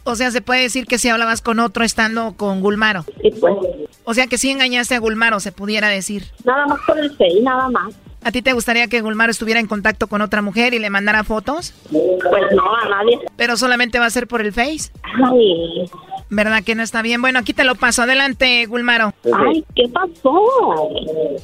O 0.04 0.14
sea, 0.18 0.32
se 0.32 0.42
puede 0.42 0.64
decir 0.64 0.86
que 0.86 0.98
si 0.98 1.08
hablabas 1.08 1.40
con 1.40 1.60
otro 1.60 1.86
estando 1.86 2.34
con 2.34 2.60
Gulmaro. 2.60 3.06
Sí, 3.22 3.32
pues. 3.40 3.56
O 4.04 4.14
sea, 4.14 4.28
que 4.28 4.38
sí 4.38 4.50
engañaste 4.50 4.96
a 4.96 5.00
Gulmaro, 5.00 5.40
se 5.40 5.54
pudiera 5.54 5.88
decir. 5.88 6.26
Nada 6.44 6.68
más 6.68 6.82
por 6.86 7.00
el 7.00 7.10
Face, 7.12 7.40
nada 7.42 7.70
más. 7.70 7.96
¿A 8.22 8.34
ti 8.34 8.42
te 8.42 8.52
gustaría 8.52 8.88
que 8.88 9.00
Gulmaro 9.00 9.32
estuviera 9.32 9.62
en 9.62 9.68
contacto 9.68 10.08
con 10.08 10.22
otra 10.22 10.42
mujer 10.42 10.74
y 10.74 10.80
le 10.80 10.90
mandara 10.90 11.24
fotos? 11.24 11.74
Pues 11.90 12.44
no, 12.54 12.76
a 12.76 12.90
nadie. 12.90 13.18
Pero 13.38 13.56
solamente 13.56 13.98
va 13.98 14.08
a 14.08 14.10
ser 14.10 14.28
por 14.28 14.42
el 14.42 14.52
Face. 14.52 14.92
Ay, 15.04 15.90
¿Verdad 16.32 16.64
que 16.64 16.76
no 16.76 16.84
está 16.84 17.02
bien? 17.02 17.22
Bueno, 17.22 17.40
aquí 17.40 17.54
te 17.54 17.64
lo 17.64 17.74
paso. 17.74 18.04
Adelante, 18.04 18.66
Gulmaro. 18.68 19.14
ay, 19.34 19.64
¿qué 19.76 19.88
pasó? 19.90 20.92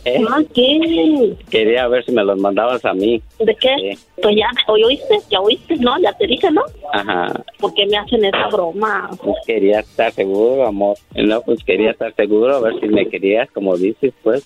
¿Eh? 0.06 0.24
¿qué? 0.54 1.36
Quería 1.50 1.88
ver 1.88 2.06
si 2.06 2.12
me 2.12 2.24
los 2.24 2.38
mandabas 2.38 2.86
a 2.86 2.94
mí. 2.94 3.20
¿De 3.40 3.56
qué? 3.56 3.76
Sí. 3.80 4.06
Pues 4.22 4.36
ya, 4.36 4.52
hoy 4.68 4.84
oíste, 4.84 5.20
ya 5.32 5.40
oíste, 5.40 5.76
¿no? 5.78 6.00
Ya 6.00 6.14
te 6.14 6.28
dije, 6.28 6.52
¿no? 6.52 6.62
Ajá. 6.94 7.44
¿Por 7.60 7.74
qué 7.74 7.88
me 7.88 7.98
hacen 7.98 8.26
esa 8.26 8.48
broma? 8.48 9.10
Pues 9.24 9.38
quería 9.48 9.80
estar 9.80 10.12
seguro, 10.12 10.68
amor. 10.68 10.98
No, 11.16 11.42
pues 11.42 11.64
quería 11.64 11.92
estar 11.92 12.14
seguro, 12.14 12.56
a 12.56 12.60
ver 12.60 12.80
si 12.80 12.88
me 12.88 13.10
querías, 13.10 13.50
como 13.52 13.76
dices, 13.78 14.14
pues. 14.22 14.46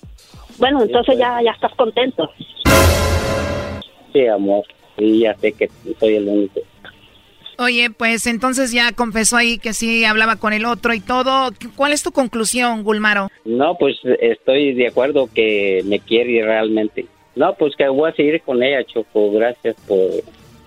Bueno, 0.58 0.82
entonces 0.82 1.18
ya, 1.18 1.42
ya 1.42 1.50
estás 1.50 1.74
contento. 1.74 2.30
Sí, 4.12 4.26
amor. 4.26 4.64
Sí, 4.96 5.20
ya 5.20 5.34
sé 5.34 5.52
que 5.52 5.70
soy 5.98 6.16
el 6.16 6.28
único. 6.28 6.60
Oye, 7.60 7.90
pues 7.90 8.26
entonces 8.26 8.72
ya 8.72 8.92
confesó 8.92 9.36
ahí 9.36 9.58
que 9.58 9.74
sí 9.74 10.04
hablaba 10.06 10.36
con 10.36 10.54
el 10.54 10.64
otro 10.64 10.94
y 10.94 11.00
todo. 11.00 11.50
¿Cuál 11.76 11.92
es 11.92 12.02
tu 12.02 12.10
conclusión, 12.10 12.82
Gulmaro? 12.82 13.28
No, 13.44 13.76
pues 13.78 13.96
estoy 14.20 14.72
de 14.72 14.88
acuerdo 14.88 15.28
que 15.34 15.82
me 15.84 16.00
quiere 16.00 16.42
realmente. 16.42 17.04
No, 17.36 17.54
pues 17.54 17.76
que 17.76 17.86
voy 17.88 18.10
a 18.10 18.14
seguir 18.14 18.40
con 18.40 18.62
ella, 18.62 18.82
Choco. 18.84 19.30
Gracias 19.32 19.76
por, 19.86 20.08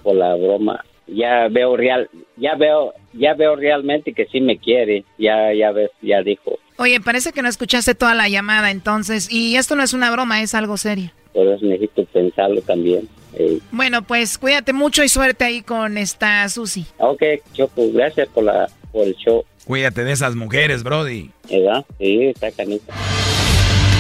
por 0.04 0.16
la 0.16 0.36
broma. 0.36 0.86
ya 1.08 1.48
veo 1.50 1.76
real, 1.76 2.10
ya 2.38 2.56
veo, 2.56 2.94
ya 3.14 3.34
veo 3.34 3.56
realmente 3.56 4.14
que 4.14 4.26
sí 4.26 4.40
me 4.40 4.58
quiere, 4.60 5.04
ya, 5.18 5.52
ya 5.52 5.72
ves, 5.72 5.90
ya 6.02 6.22
dijo. 6.22 6.60
Oye, 6.78 7.00
parece 7.02 7.32
que 7.32 7.42
no 7.42 7.50
escuchaste 7.50 7.96
toda 7.96 8.14
la 8.14 8.30
llamada 8.30 8.72
entonces, 8.72 9.32
y 9.32 9.56
esto 9.56 9.76
no 9.76 9.84
es 9.84 9.94
una 9.94 10.12
broma, 10.12 10.42
es 10.42 10.54
algo 10.54 10.78
serio. 10.78 11.10
Por 11.34 11.48
eso 11.48 11.66
necesito 11.66 12.06
pensarlo 12.06 12.62
también. 12.62 13.08
Eh. 13.38 13.60
Bueno, 13.72 14.02
pues 14.04 14.38
cuídate 14.38 14.74
mucho 14.74 15.04
y 15.04 15.10
suerte 15.10 15.46
ahí 15.46 15.62
con 15.62 15.98
esta 15.98 16.48
Susi. 16.50 16.86
Ok, 16.98 17.24
Choco, 17.54 17.92
gracias 17.92 18.28
por, 18.30 18.44
la, 18.46 18.70
por 18.92 19.08
el 19.08 19.16
show. 19.16 19.44
Cuídate 19.66 20.04
de 20.04 20.12
esas 20.12 20.36
mujeres, 20.36 20.84
Brody. 20.84 21.32
¿Verdad? 21.50 21.86
Sí, 21.98 22.26
está 22.26 22.52
canita. 22.52 22.94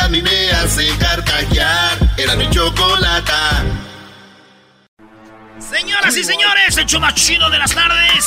a 0.00 0.08
mí 0.08 0.22
me 0.22 0.50
hace 0.50 0.88
carcajear. 0.98 1.98
Era 2.16 2.36
mi 2.36 2.48
chocolata. 2.50 3.64
Señoras 5.58 6.16
y 6.16 6.24
señores, 6.24 6.76
el 6.76 6.86
show 6.86 7.00
más 7.00 7.14
chido 7.14 7.48
de 7.50 7.58
las 7.58 7.74
tardes. 7.74 8.24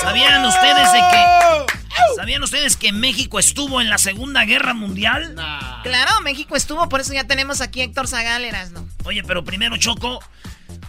¿Sabían 0.00 0.44
ustedes 0.44 0.92
de 0.92 0.98
que 0.98 1.80
¿Sabían 2.16 2.42
ustedes 2.42 2.76
que 2.76 2.92
México 2.92 3.38
estuvo 3.38 3.80
en 3.80 3.90
la 3.90 3.98
Segunda 3.98 4.44
Guerra 4.44 4.74
Mundial? 4.74 5.34
Claro, 5.82 6.20
México 6.22 6.56
estuvo, 6.56 6.88
por 6.88 7.00
eso 7.00 7.12
ya 7.12 7.24
tenemos 7.24 7.60
aquí 7.60 7.80
a 7.80 7.84
Héctor 7.84 8.08
Zagal, 8.08 8.44
Erasno. 8.44 8.86
Oye, 9.04 9.22
pero 9.22 9.44
primero 9.44 9.76
Choco, 9.76 10.22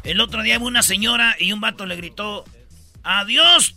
el 0.04 0.20
otro 0.20 0.42
día 0.42 0.58
hubo 0.58 0.68
una 0.68 0.84
señora 0.84 1.36
y 1.40 1.52
un 1.54 1.62
vato 1.62 1.86
le 1.86 1.96
gritó, 1.96 2.46
"Adiós, 3.04 3.76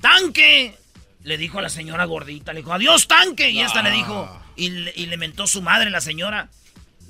tanque." 0.00 0.76
Le 1.22 1.36
dijo 1.38 1.58
a 1.58 1.62
la 1.62 1.68
señora 1.68 2.04
gordita, 2.04 2.52
le 2.52 2.60
dijo, 2.60 2.72
"Adiós, 2.72 3.08
tanque." 3.08 3.50
Y 3.50 3.60
esta 3.60 3.82
le 3.82 3.90
dijo 3.90 4.40
y 4.64 4.70
le, 4.70 4.92
y 4.94 5.06
le 5.06 5.16
mentó 5.16 5.46
su 5.46 5.62
madre 5.62 5.90
la 5.90 6.00
señora. 6.00 6.48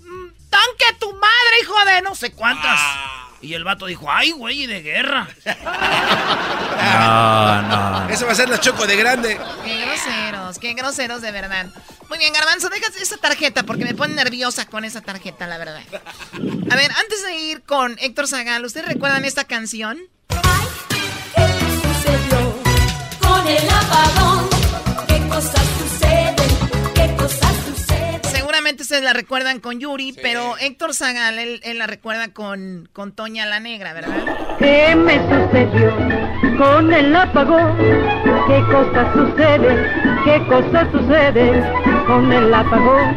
"Mm, 0.01 0.29
Tanque 0.51 0.99
tu 0.99 1.13
madre, 1.13 1.61
hijo 1.63 1.75
de 1.85 2.03
no 2.03 2.15
sé 2.15 2.33
cuántas. 2.33 2.81
Y 3.43 3.55
el 3.55 3.65
vato 3.65 3.87
dijo, 3.87 4.11
ay, 4.11 4.33
güey, 4.33 4.67
de 4.67 4.83
guerra. 4.83 5.27
No, 6.83 7.63
no. 7.63 8.09
Eso 8.11 8.27
va 8.27 8.33
a 8.33 8.35
ser 8.35 8.49
la 8.51 8.61
choco 8.61 8.87
de 8.87 8.97
grande. 8.97 9.41
Qué 9.65 9.81
groseros, 9.81 10.59
qué 10.59 10.75
groseros 10.75 11.23
de 11.23 11.31
verdad. 11.33 11.67
Muy 12.09 12.19
bien, 12.19 12.33
Garbanzo, 12.35 12.69
dejas 12.69 12.95
esa 12.97 13.17
tarjeta 13.17 13.63
porque 13.63 13.85
me 13.85 13.95
pone 13.95 14.15
nerviosa 14.15 14.67
con 14.67 14.85
esa 14.85 15.01
tarjeta, 15.01 15.47
la 15.47 15.57
verdad. 15.59 15.83
A 16.71 16.77
ver, 16.77 16.91
antes 16.93 17.23
de 17.25 17.37
ir 17.39 17.63
con 17.63 17.97
Héctor 18.01 18.29
Zagal, 18.29 18.65
¿ustedes 18.65 18.87
recuerdan 18.89 19.25
esta 19.25 19.45
canción? 19.45 19.99
Con 23.21 23.47
el 23.49 23.71
apagón, 23.71 24.49
qué 25.07 25.19
cosas 25.29 25.63
qué. 25.79 25.90
Seguramente 28.81 28.83
ustedes 28.83 29.03
la 29.03 29.13
recuerdan 29.13 29.61
con 29.61 29.79
Yuri, 29.79 30.15
pero 30.23 30.57
Héctor 30.57 30.95
Zagal, 30.95 31.39
él, 31.39 31.61
él 31.65 31.79
la 31.79 31.87
recuerda 31.87 32.33
con, 32.33 32.89
con 32.95 33.13
Toña 33.13 33.45
la 33.45 33.61
Negra, 33.61 33.93
¿verdad? 33.93 34.57
¿Qué 34.59 34.97
me 34.97 35.17
sucedió 35.19 35.95
con 36.57 36.91
el 36.91 37.15
apagón? 37.15 37.77
¿Qué 37.77 38.65
cosas 38.73 39.13
suceden? 39.15 39.87
¿Qué 40.25 40.47
cosas 40.49 40.89
suceden 40.93 41.63
con 42.07 42.33
el 42.33 42.55
apagón? 42.55 43.15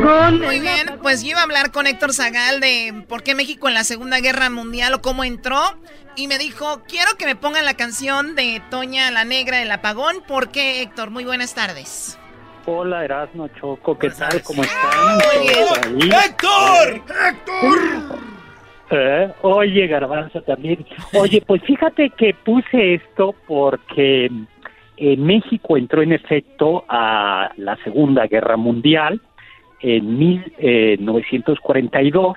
Con 0.00 0.40
Muy 0.42 0.60
bien, 0.60 0.98
pues 1.02 1.22
yo 1.22 1.30
iba 1.30 1.40
a 1.40 1.44
hablar 1.44 1.72
con 1.72 1.88
Héctor 1.88 2.14
Zagal 2.14 2.60
de 2.60 3.04
por 3.08 3.24
qué 3.24 3.34
México 3.34 3.66
en 3.66 3.74
la 3.74 3.82
Segunda 3.82 4.20
Guerra 4.20 4.48
Mundial 4.48 4.94
o 4.94 5.02
cómo 5.02 5.24
entró. 5.24 5.76
Y 6.14 6.28
me 6.28 6.38
dijo, 6.38 6.82
quiero 6.86 7.16
que 7.16 7.26
me 7.26 7.34
pongan 7.34 7.64
la 7.64 7.74
canción 7.74 8.36
de 8.36 8.62
Toña 8.70 9.10
la 9.10 9.24
Negra, 9.24 9.60
El 9.60 9.72
Apagón. 9.72 10.22
¿Por 10.26 10.50
qué, 10.50 10.82
Héctor? 10.82 11.10
Muy 11.10 11.24
buenas 11.24 11.54
tardes. 11.54 12.16
Hola, 12.66 13.04
Erasmo 13.04 13.48
Choco, 13.48 13.98
¿qué 13.98 14.08
tal? 14.10 14.40
¿Cómo 14.42 14.62
están? 14.62 15.18
¿Todos 15.18 15.78
ahí? 15.86 16.10
¡Héctor! 16.10 17.00
¡Héctor! 17.28 17.78
Eh, 18.90 19.32
Oye, 19.42 19.86
Garbanzo 19.86 20.42
también. 20.42 20.84
Oye, 21.14 21.42
pues 21.46 21.62
fíjate 21.62 22.10
que 22.10 22.34
puse 22.34 22.94
esto 22.94 23.34
porque 23.46 24.30
eh, 24.96 25.16
México 25.16 25.76
entró 25.78 26.02
en 26.02 26.12
efecto 26.12 26.84
a 26.88 27.50
la 27.56 27.76
Segunda 27.84 28.26
Guerra 28.26 28.56
Mundial 28.58 29.20
en 29.80 30.18
1942 30.18 32.36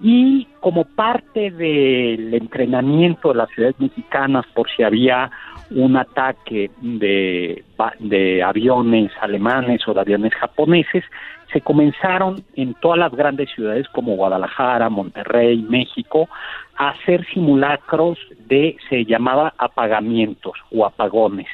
y 0.00 0.46
como 0.60 0.84
parte 0.84 1.50
del 1.50 2.32
entrenamiento 2.34 3.30
de 3.30 3.34
las 3.34 3.50
ciudades 3.50 3.74
mexicanas 3.80 4.46
por 4.54 4.70
si 4.70 4.84
había 4.84 5.28
un 5.70 5.96
ataque 5.96 6.70
de, 6.80 7.64
de 7.98 8.42
aviones 8.42 9.12
alemanes 9.20 9.86
o 9.86 9.94
de 9.94 10.00
aviones 10.00 10.34
japoneses, 10.34 11.04
se 11.52 11.60
comenzaron 11.60 12.42
en 12.56 12.74
todas 12.74 12.98
las 12.98 13.12
grandes 13.12 13.50
ciudades 13.54 13.88
como 13.88 14.16
Guadalajara, 14.16 14.88
Monterrey, 14.90 15.62
México, 15.62 16.28
a 16.76 16.90
hacer 16.90 17.26
simulacros 17.32 18.18
de, 18.46 18.76
se 18.88 19.04
llamaba 19.04 19.54
apagamientos 19.58 20.54
o 20.70 20.84
apagones. 20.84 21.48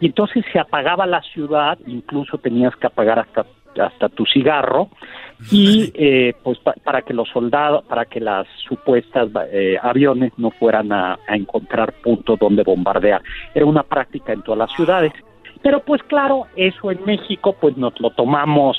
Y 0.00 0.06
entonces 0.06 0.44
se 0.52 0.58
apagaba 0.58 1.06
la 1.06 1.22
ciudad, 1.22 1.78
incluso 1.86 2.38
tenías 2.38 2.74
que 2.76 2.86
apagar 2.86 3.18
hasta, 3.18 3.46
hasta 3.80 4.08
tu 4.10 4.24
cigarro, 4.26 4.88
y 5.50 5.90
eh, 5.94 6.34
pues 6.42 6.58
pa- 6.58 6.74
para 6.84 7.02
que 7.02 7.12
los 7.14 7.28
soldados, 7.28 7.84
para 7.84 8.04
que 8.06 8.20
las 8.20 8.46
supuestas 8.68 9.28
eh, 9.52 9.76
aviones 9.82 10.32
no 10.38 10.50
fueran 10.50 10.92
a, 10.92 11.18
a 11.28 11.36
encontrar 11.36 11.92
puntos 12.02 12.38
donde 12.38 12.62
bombardear. 12.62 13.22
Era 13.54 13.66
una 13.66 13.82
práctica 13.82 14.32
en 14.32 14.42
todas 14.42 14.58
las 14.58 14.72
ciudades. 14.72 15.12
Pero 15.62 15.80
pues 15.80 16.02
claro, 16.04 16.46
eso 16.56 16.90
en 16.90 17.04
México 17.04 17.54
pues 17.60 17.76
nos 17.76 17.98
lo 18.00 18.10
tomamos 18.10 18.76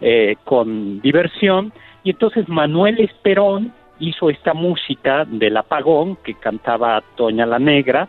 eh, 0.00 0.36
con 0.44 1.00
diversión 1.00 1.72
y 2.04 2.10
entonces 2.10 2.48
Manuel 2.48 2.98
Esperón 3.00 3.72
hizo 3.98 4.30
esta 4.30 4.54
música 4.54 5.24
del 5.26 5.56
apagón 5.56 6.16
que 6.24 6.34
cantaba 6.34 7.02
Toña 7.16 7.44
la 7.46 7.58
Negra 7.58 8.08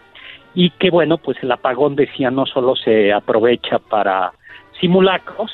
y 0.53 0.71
que 0.71 0.89
bueno 0.89 1.17
pues 1.17 1.37
el 1.41 1.51
apagón 1.51 1.95
decía 1.95 2.31
no 2.31 2.45
solo 2.45 2.75
se 2.75 3.13
aprovecha 3.13 3.79
para 3.79 4.33
simulacros 4.79 5.51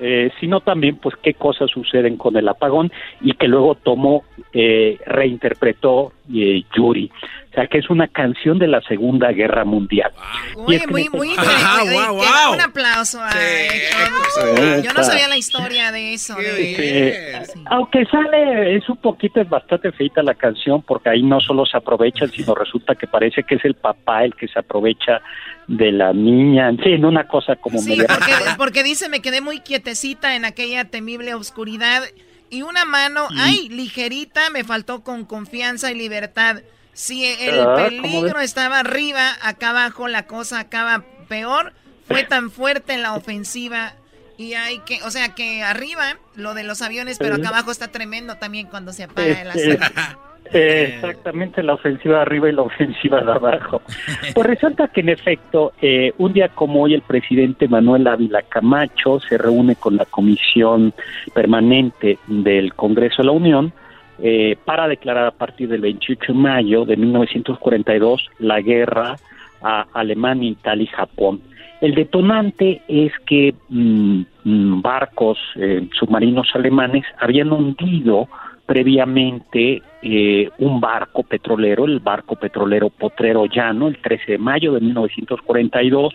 eh, 0.00 0.30
sino 0.38 0.60
también 0.60 0.96
pues 0.96 1.16
qué 1.22 1.34
cosas 1.34 1.70
suceden 1.70 2.16
con 2.16 2.36
el 2.36 2.48
apagón 2.48 2.92
y 3.20 3.32
que 3.32 3.48
luego 3.48 3.74
tomó 3.74 4.24
eh, 4.52 4.96
reinterpretó 5.06 6.12
eh, 6.32 6.62
Yuri 6.74 7.10
sea 7.58 7.66
que 7.68 7.78
es 7.78 7.90
una 7.90 8.08
canción 8.08 8.58
de 8.58 8.66
la 8.68 8.80
Segunda 8.82 9.32
Guerra 9.32 9.64
Mundial 9.64 10.12
Y 10.56 10.60
Oye, 10.60 10.76
es 10.76 10.82
que 10.86 10.90
muy, 10.92 11.02
en 11.02 11.12
muy. 11.12 11.28
Guau, 11.34 11.86
Oye, 11.86 11.94
guau. 11.94 12.20
que- 12.50 12.54
Un 12.56 12.60
aplauso 12.60 13.22
a 13.22 13.30
Héctor. 13.30 14.56
Sí, 14.56 14.82
Yo 14.84 14.92
no 14.92 15.02
sabía 15.04 15.28
la 15.28 15.36
historia 15.36 15.90
de 15.92 16.14
eso. 16.14 16.34
de- 16.36 17.08
Eh, 17.08 17.42
aunque 17.66 18.04
sale, 18.06 18.76
es 18.76 18.88
un 18.88 18.96
poquito, 18.98 19.40
es 19.40 19.48
bastante 19.48 19.90
feita 19.92 20.22
la 20.22 20.34
canción, 20.34 20.82
porque 20.82 21.08
ahí 21.10 21.22
no 21.22 21.40
solo 21.40 21.64
se 21.66 21.76
aprovechan, 21.76 22.30
sino 22.30 22.54
resulta 22.54 22.94
que 22.94 23.06
parece 23.06 23.42
que 23.42 23.56
es 23.56 23.64
el 23.64 23.74
papá 23.74 24.24
el 24.24 24.34
que 24.34 24.48
se 24.48 24.58
aprovecha 24.58 25.20
de 25.66 25.92
la 25.92 26.12
niña. 26.12 26.68
En 26.68 26.78
fin, 26.78 27.04
una 27.04 27.26
cosa 27.26 27.56
como 27.56 27.78
Sí, 27.80 27.90
media. 27.90 28.06
porque, 28.08 28.32
porque 28.56 28.82
dice, 28.82 29.08
me 29.08 29.20
quedé 29.20 29.40
muy 29.40 29.60
quietecita 29.60 30.36
en 30.36 30.44
aquella 30.44 30.84
temible 30.84 31.34
oscuridad 31.34 32.02
y 32.50 32.62
una 32.62 32.84
mano, 32.84 33.26
ay, 33.36 33.68
ligerita, 33.68 34.48
me 34.50 34.64
faltó 34.64 35.02
con 35.02 35.24
confianza 35.24 35.90
y 35.92 35.94
libertad. 35.96 36.62
Si 36.98 37.24
el 37.24 37.60
Ah, 37.60 37.86
¿cómo 37.88 38.02
peligro 38.02 38.40
estaba 38.40 38.80
arriba, 38.80 39.30
acá 39.40 39.70
abajo 39.70 40.08
la 40.08 40.26
cosa 40.26 40.58
acaba 40.58 41.04
peor. 41.28 41.72
Fue 42.08 42.24
tan 42.24 42.50
fuerte 42.50 42.98
la 42.98 43.14
ofensiva 43.14 43.92
y 44.36 44.54
hay 44.54 44.80
que, 44.80 45.00
o 45.04 45.10
sea 45.12 45.32
que 45.32 45.62
arriba 45.62 46.16
lo 46.34 46.54
de 46.54 46.64
los 46.64 46.82
aviones, 46.82 47.18
pero 47.20 47.36
acá 47.36 47.50
abajo 47.50 47.70
está 47.70 47.86
tremendo 47.92 48.34
también 48.34 48.66
cuando 48.66 48.92
se 48.92 49.04
apaga 49.04 49.42
el 49.42 49.48
aceite. 49.48 49.86
eh, 50.52 50.94
exactamente 50.96 51.62
la 51.62 51.74
ofensiva 51.74 52.16
de 52.16 52.22
arriba 52.22 52.48
y 52.48 52.52
la 52.52 52.62
ofensiva 52.62 53.20
de 53.20 53.30
abajo. 53.30 53.80
Pues 54.34 54.46
resulta 54.48 54.88
que 54.88 55.02
en 55.02 55.10
efecto, 55.10 55.74
eh, 55.80 56.12
un 56.18 56.32
día 56.32 56.48
como 56.48 56.82
hoy 56.82 56.94
el 56.94 57.02
presidente 57.02 57.68
Manuel 57.68 58.08
Ávila 58.08 58.42
Camacho 58.42 59.20
se 59.20 59.38
reúne 59.38 59.76
con 59.76 59.94
la 59.94 60.04
comisión 60.04 60.92
permanente 61.32 62.18
del 62.26 62.74
Congreso 62.74 63.22
de 63.22 63.26
la 63.26 63.32
Unión 63.32 63.72
eh, 64.20 64.56
para 64.64 64.88
declarar 64.88 65.26
a 65.26 65.30
partir 65.30 65.68
del 65.68 65.80
28 65.80 66.32
de 66.32 66.38
mayo 66.38 66.84
de 66.84 66.96
1942 66.96 68.28
la 68.38 68.60
guerra 68.60 69.16
a 69.62 69.86
Alemania, 69.92 70.50
Italia 70.50 70.84
y 70.84 70.86
Japón. 70.86 71.40
El 71.80 71.94
detonante 71.94 72.82
es 72.88 73.12
que 73.26 73.54
mm, 73.68 74.22
mm, 74.44 74.82
barcos 74.82 75.38
eh, 75.56 75.88
submarinos 75.98 76.48
alemanes 76.54 77.04
habían 77.18 77.52
hundido 77.52 78.28
previamente 78.66 79.82
eh, 80.02 80.50
un 80.58 80.80
barco 80.80 81.22
petrolero, 81.22 81.84
el 81.86 82.00
barco 82.00 82.36
petrolero 82.36 82.90
Potrero 82.90 83.46
Llano, 83.46 83.88
el 83.88 83.98
13 83.98 84.32
de 84.32 84.38
mayo 84.38 84.72
de 84.72 84.80
1942, 84.80 86.14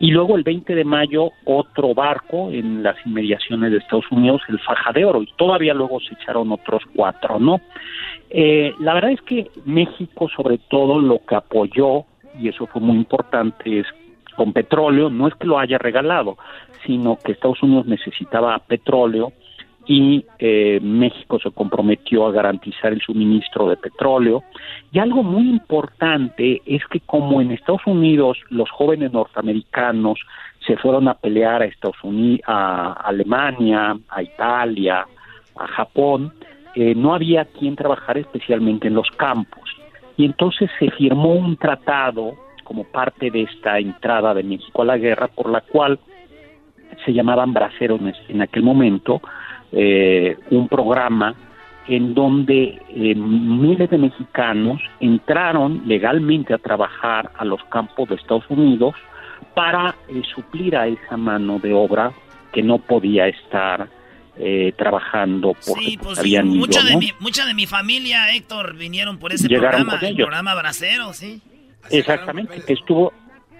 y 0.00 0.10
luego 0.10 0.36
el 0.36 0.44
20 0.44 0.74
de 0.74 0.84
mayo 0.84 1.32
otro 1.44 1.94
barco 1.94 2.50
en 2.50 2.82
las 2.82 2.96
inmediaciones 3.04 3.72
de 3.72 3.78
Estados 3.78 4.10
Unidos, 4.10 4.42
el 4.48 4.58
Faja 4.60 4.92
de 4.92 5.04
Oro, 5.04 5.22
y 5.22 5.32
todavía 5.36 5.74
luego 5.74 6.00
se 6.00 6.14
echaron 6.14 6.52
otros 6.52 6.82
cuatro, 6.94 7.38
¿no? 7.38 7.60
Eh, 8.30 8.72
la 8.80 8.94
verdad 8.94 9.12
es 9.12 9.22
que 9.22 9.50
México 9.64 10.28
sobre 10.28 10.58
todo 10.58 11.00
lo 11.00 11.24
que 11.24 11.34
apoyó, 11.34 12.04
y 12.38 12.48
eso 12.48 12.66
fue 12.66 12.80
muy 12.80 12.96
importante, 12.96 13.80
es 13.80 13.86
con 14.36 14.52
petróleo, 14.52 15.10
no 15.10 15.26
es 15.26 15.34
que 15.34 15.48
lo 15.48 15.58
haya 15.58 15.78
regalado, 15.78 16.38
sino 16.86 17.18
que 17.18 17.32
Estados 17.32 17.60
Unidos 17.62 17.86
necesitaba 17.86 18.56
petróleo 18.60 19.32
y 19.90 20.26
eh, 20.38 20.78
México 20.82 21.40
se 21.40 21.50
comprometió 21.50 22.26
a 22.26 22.30
garantizar 22.30 22.92
el 22.92 23.00
suministro 23.00 23.70
de 23.70 23.78
petróleo. 23.78 24.44
Y 24.92 24.98
algo 24.98 25.22
muy 25.22 25.48
importante 25.48 26.60
es 26.66 26.82
que 26.90 27.00
como 27.00 27.40
en 27.40 27.52
Estados 27.52 27.86
Unidos 27.86 28.38
los 28.50 28.70
jóvenes 28.70 29.12
norteamericanos 29.14 30.20
se 30.66 30.76
fueron 30.76 31.08
a 31.08 31.14
pelear 31.14 31.62
a 31.62 31.64
Estados 31.64 31.96
Unidos, 32.02 32.42
a 32.46 32.92
Alemania, 32.92 33.98
a 34.10 34.22
Italia, 34.22 35.06
a 35.56 35.66
Japón, 35.68 36.34
eh, 36.74 36.94
no 36.94 37.14
había 37.14 37.46
quien 37.46 37.74
trabajar 37.74 38.18
especialmente 38.18 38.88
en 38.88 38.94
los 38.94 39.10
campos. 39.12 39.70
Y 40.18 40.26
entonces 40.26 40.70
se 40.78 40.90
firmó 40.90 41.32
un 41.32 41.56
tratado 41.56 42.34
como 42.62 42.84
parte 42.84 43.30
de 43.30 43.44
esta 43.44 43.78
entrada 43.78 44.34
de 44.34 44.42
México 44.42 44.82
a 44.82 44.84
la 44.84 44.98
guerra, 44.98 45.28
por 45.28 45.48
la 45.48 45.62
cual 45.62 45.98
se 47.06 47.14
llamaban 47.14 47.54
braceros 47.54 48.00
en 48.28 48.42
aquel 48.42 48.62
momento, 48.62 49.22
eh, 49.72 50.36
un 50.50 50.68
programa 50.68 51.34
en 51.86 52.14
donde 52.14 52.80
eh, 52.88 53.14
miles 53.14 53.88
de 53.90 53.98
mexicanos 53.98 54.80
entraron 55.00 55.82
legalmente 55.86 56.54
a 56.54 56.58
trabajar 56.58 57.30
a 57.36 57.44
los 57.44 57.62
campos 57.64 58.08
de 58.08 58.16
Estados 58.16 58.44
Unidos 58.48 58.94
para 59.54 59.94
eh, 60.08 60.22
suplir 60.34 60.76
a 60.76 60.86
esa 60.86 61.16
mano 61.16 61.58
de 61.58 61.72
obra 61.72 62.12
que 62.52 62.62
no 62.62 62.78
podía 62.78 63.28
estar 63.28 63.88
trabajando 64.76 65.48
porque 65.66 65.84
sí, 65.84 65.98
pues 66.00 66.16
habían 66.16 66.44
de 66.52 66.96
mi, 66.96 67.12
mucha 67.18 67.44
de 67.44 67.54
mi 67.54 67.66
familia, 67.66 68.32
Héctor, 68.32 68.76
vinieron 68.76 69.18
por 69.18 69.32
ese 69.32 69.48
programa, 69.48 69.98
el 70.00 70.14
programa 70.14 70.54
Bracero, 70.54 71.12
sí. 71.12 71.42
Exactamente, 71.90 72.62
que 72.64 72.74
estuvo 72.74 73.12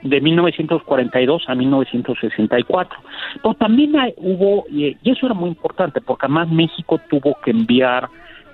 de 0.02 0.20
1942 0.20 1.44
a 1.48 1.54
1964. 1.54 2.98
Pero 3.42 3.54
también 3.54 3.92
hubo, 4.16 4.64
y 4.70 4.96
eso 5.04 5.26
era 5.26 5.34
muy 5.34 5.48
importante, 5.48 6.00
porque 6.00 6.26
además 6.26 6.48
México 6.48 7.00
tuvo 7.08 7.36
que 7.42 7.50
enviar 7.50 8.08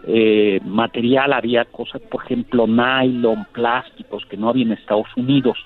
eh, 0.07 0.61
material, 0.65 1.33
había 1.33 1.65
cosas, 1.65 2.03
por 2.03 2.25
ejemplo, 2.25 2.67
nylon, 2.67 3.47
plásticos 3.53 4.25
que 4.27 4.37
no 4.37 4.51
había 4.51 4.65
en 4.65 4.73
Estados 4.73 5.07
Unidos. 5.17 5.59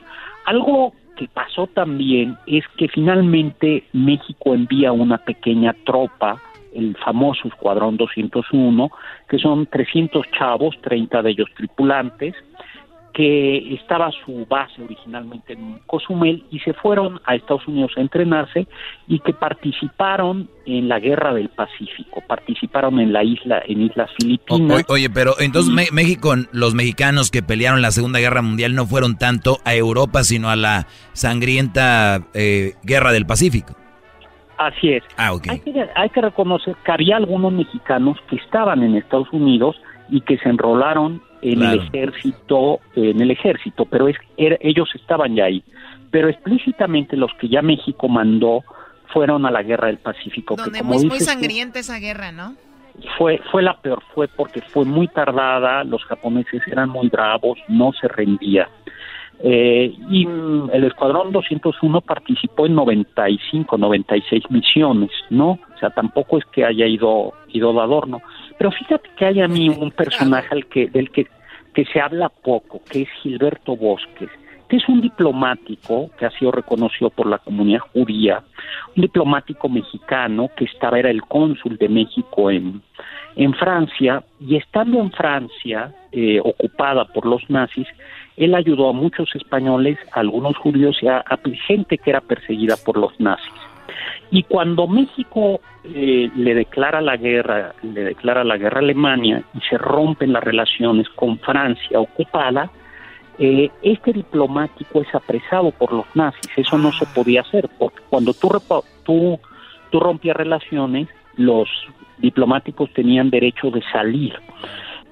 Algo 0.45 0.93
que 1.17 1.27
pasó 1.27 1.67
también 1.67 2.37
es 2.47 2.65
que 2.77 2.89
finalmente 2.89 3.85
México 3.93 4.55
envía 4.55 4.93
una 4.93 5.19
pequeña 5.19 5.75
tropa, 5.85 6.41
el 6.73 6.97
famoso 6.97 7.49
Escuadrón 7.49 7.97
201, 7.97 8.91
que 9.29 9.39
son 9.39 9.67
300 9.67 10.25
chavos, 10.31 10.77
30 10.83 11.23
de 11.23 11.31
ellos 11.31 11.49
tripulantes, 11.57 12.37
que 13.19 13.75
estaba 13.75 14.13
su 14.25 14.47
base 14.49 14.81
originalmente 14.81 15.55
en 15.55 15.81
Cozumel 15.87 16.45
y 16.53 16.61
se 16.61 16.73
fueron 16.73 17.21
a 17.25 17.35
Estados 17.35 17.67
Unidos 17.67 17.91
a 17.97 18.01
entrenarse 18.01 18.69
y 19.09 19.19
que 19.19 19.33
participaron 19.33 20.49
en 20.67 20.89
la 20.89 21.01
guerra 21.01 21.35
del 21.35 21.49
Pacífico, 21.49 22.23
participaron 22.29 23.01
en 23.01 23.13
la 23.13 23.25
isla, 23.25 23.61
en 23.67 23.83
Islas 23.83 24.09
Filipinas. 24.21 24.85
oye, 24.87 25.11
pero 25.11 25.33
entonces 25.41 25.93
México, 25.93 26.33
los 26.53 26.77
mexicanos 26.77 27.33
que 27.33 27.43
pelearon 27.43 27.83
la 27.83 27.91
Segunda 27.91 28.21
Guerra 28.21 28.41
Mundial 28.41 28.77
no 28.77 28.87
fueron 28.87 29.19
tanto 29.19 29.59
a 29.65 29.75
Europa, 29.75 30.23
sino 30.23 30.49
a 30.49 30.55
la 30.55 30.87
sangrienta 31.13 32.29
eh, 32.35 32.75
guerra 32.85 33.11
del 33.11 33.27
Pacífico. 33.27 33.75
Así 34.59 34.91
es. 34.91 35.03
Ah, 35.17 35.33
hay, 35.49 35.59
que, 35.59 35.89
hay 35.93 36.11
que 36.11 36.21
reconocer 36.21 36.77
que 36.85 36.93
había 36.93 37.17
algunos 37.17 37.53
mexicanos 37.53 38.17
que 38.31 38.37
estaban 38.37 38.85
en 38.85 38.95
Estados 38.95 39.27
Unidos 39.33 39.75
y 40.09 40.21
que 40.21 40.39
se 40.39 40.49
enrolaron 40.49 41.21
en 41.43 41.63
el 41.63 41.81
ejército, 41.81 42.81
en 42.95 43.21
el 43.21 43.31
ejército, 43.31 43.85
pero 43.85 44.09
es, 44.09 44.17
ellos 44.37 44.89
estaban 44.95 45.35
ya 45.35 45.45
ahí. 45.45 45.63
Pero 46.11 46.29
explícitamente 46.29 47.17
los 47.17 47.33
que 47.35 47.49
ya 47.49 47.63
México 47.63 48.09
mandó 48.09 48.65
fueron 49.13 49.47
a 49.47 49.51
la 49.51 49.63
guerra 49.63 49.89
del 49.89 49.99
Pacífico. 49.99 50.57
Donde 50.57 50.83
muy, 50.83 51.05
muy 51.07 51.21
sangrienta 51.21 51.79
esa 51.79 51.99
guerra, 51.99 52.33
¿no? 52.33 52.55
Fue, 53.17 53.41
fue 53.53 53.63
la 53.63 53.81
peor, 53.81 54.03
fue 54.15 54.27
porque 54.27 54.61
fue 54.61 54.85
muy 54.85 55.07
tardada, 55.07 55.85
los 55.85 56.05
japoneses 56.05 56.63
eran 56.67 56.89
muy 56.89 57.09
bravos, 57.09 57.59
no 57.69 57.93
se 57.93 58.09
rendía. 58.09 58.69
Eh, 59.41 59.95
y 60.11 60.27
el 60.73 60.85
Escuadrón 60.85 61.31
201 61.31 62.01
participó 62.01 62.67
en 62.67 62.75
95, 62.75 63.79
96 63.79 64.51
misiones, 64.51 65.11
¿no? 65.31 65.51
O 65.51 65.79
sea, 65.79 65.91
tampoco 65.91 66.39
es 66.39 66.45
que 66.47 66.65
haya 66.65 66.87
ido, 66.87 67.33
ido 67.49 67.73
de 67.73 67.81
adorno. 67.81 68.21
Pero 68.59 68.73
fíjate 68.73 69.09
que 69.17 69.27
hay 69.27 69.41
a 69.41 69.49
mí 69.49 69.69
un 69.69 69.93
personaje 69.93 70.49
al 70.51 70.67
que, 70.67 70.89
del 70.89 71.11
que, 71.11 71.29
que 71.73 71.85
se 71.85 72.01
habla 72.01 72.29
poco, 72.29 72.81
que 72.91 73.03
es 73.03 73.09
Gilberto 73.23 73.77
Bosques, 73.77 74.31
que 74.69 74.77
es 74.77 74.89
un 74.89 75.01
diplomático 75.01 76.11
que 76.19 76.27
ha 76.27 76.31
sido 76.33 76.51
reconocido 76.51 77.11
por 77.11 77.27
la 77.27 77.39
comunidad 77.39 77.81
judía, 77.93 78.43
un 78.97 79.03
diplomático 79.03 79.69
mexicano 79.69 80.51
que 80.57 80.65
estaba, 80.65 80.99
era 80.99 81.11
el 81.11 81.23
cónsul 81.23 81.79
de 81.79 81.89
México 81.89 82.51
en, 82.51 82.83
en 83.37 83.55
Francia, 83.55 84.25
y 84.41 84.57
estando 84.57 85.01
en 85.01 85.11
Francia, 85.13 85.95
eh, 86.13 86.41
ocupada 86.43 87.05
por 87.07 87.25
los 87.25 87.49
nazis, 87.49 87.87
él 88.39 88.55
ayudó 88.55 88.91
a 88.91 88.93
muchos 88.93 89.35
españoles, 89.35 89.99
a 90.13 90.21
algunos 90.21 90.57
judíos 90.57 90.97
y 91.03 91.09
a 91.09 91.25
gente 91.67 91.99
que 91.99 92.11
era 92.11 92.21
perseguida 92.21 92.77
por 92.77 92.97
los 92.97 93.19
nazis. 93.21 93.53
Y 94.31 94.43
cuando 94.43 94.87
México 94.87 95.61
eh, 95.85 96.31
le 96.37 96.55
declara 96.55 97.01
la 97.01 97.17
guerra, 97.17 97.75
le 97.83 98.05
declara 98.05 98.45
la 98.45 98.59
guerra 98.59 98.77
a 98.77 98.83
Alemania 98.83 99.43
y 99.55 99.61
se 99.69 99.79
rompen 99.79 100.33
las 100.33 100.45
relaciones 100.45 101.09
con 101.11 101.39
Francia 101.39 101.99
ocupada, 101.99 102.71
eh, 103.39 103.71
este 103.83 104.13
diplomático 104.13 105.01
es 105.01 105.15
apresado 105.15 105.71
por 105.71 105.93
los 105.93 106.07
nazis. 106.15 106.51
Eso 106.57 106.77
no 106.77 106.93
se 106.93 107.07
podía 107.07 107.41
hacer, 107.41 107.69
porque 107.79 108.01
cuando 108.11 108.35
tú, 108.35 108.51
tú, 109.05 109.41
tú 109.91 110.01
rompías 110.01 110.37
relaciones, 110.37 111.09
los 111.37 111.69
diplomáticos 112.19 112.93
tenían 112.93 113.31
derecho 113.31 113.71
de 113.71 113.83
salir. 113.93 114.35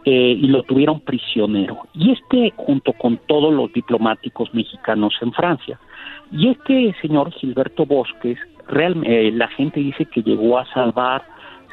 Eh, 0.09 0.39
y 0.41 0.47
lo 0.47 0.63
tuvieron 0.63 1.01
prisionero. 1.01 1.79
Y 1.93 2.13
este, 2.13 2.53
junto 2.55 2.93
con 2.93 3.17
todos 3.27 3.53
los 3.53 3.73
diplomáticos 3.73 4.55
mexicanos 4.55 5.13
en 5.21 5.33
Francia. 5.33 5.81
Y 6.31 6.49
este 6.49 6.95
señor 7.03 7.33
Gilberto 7.33 7.85
Bosques 7.85 8.39
realmente 8.69 9.29
eh, 9.29 9.33
la 9.33 9.49
gente 9.49 9.81
dice 9.81 10.05
que 10.05 10.23
llegó 10.23 10.59
a 10.59 10.67
salvar 10.73 11.25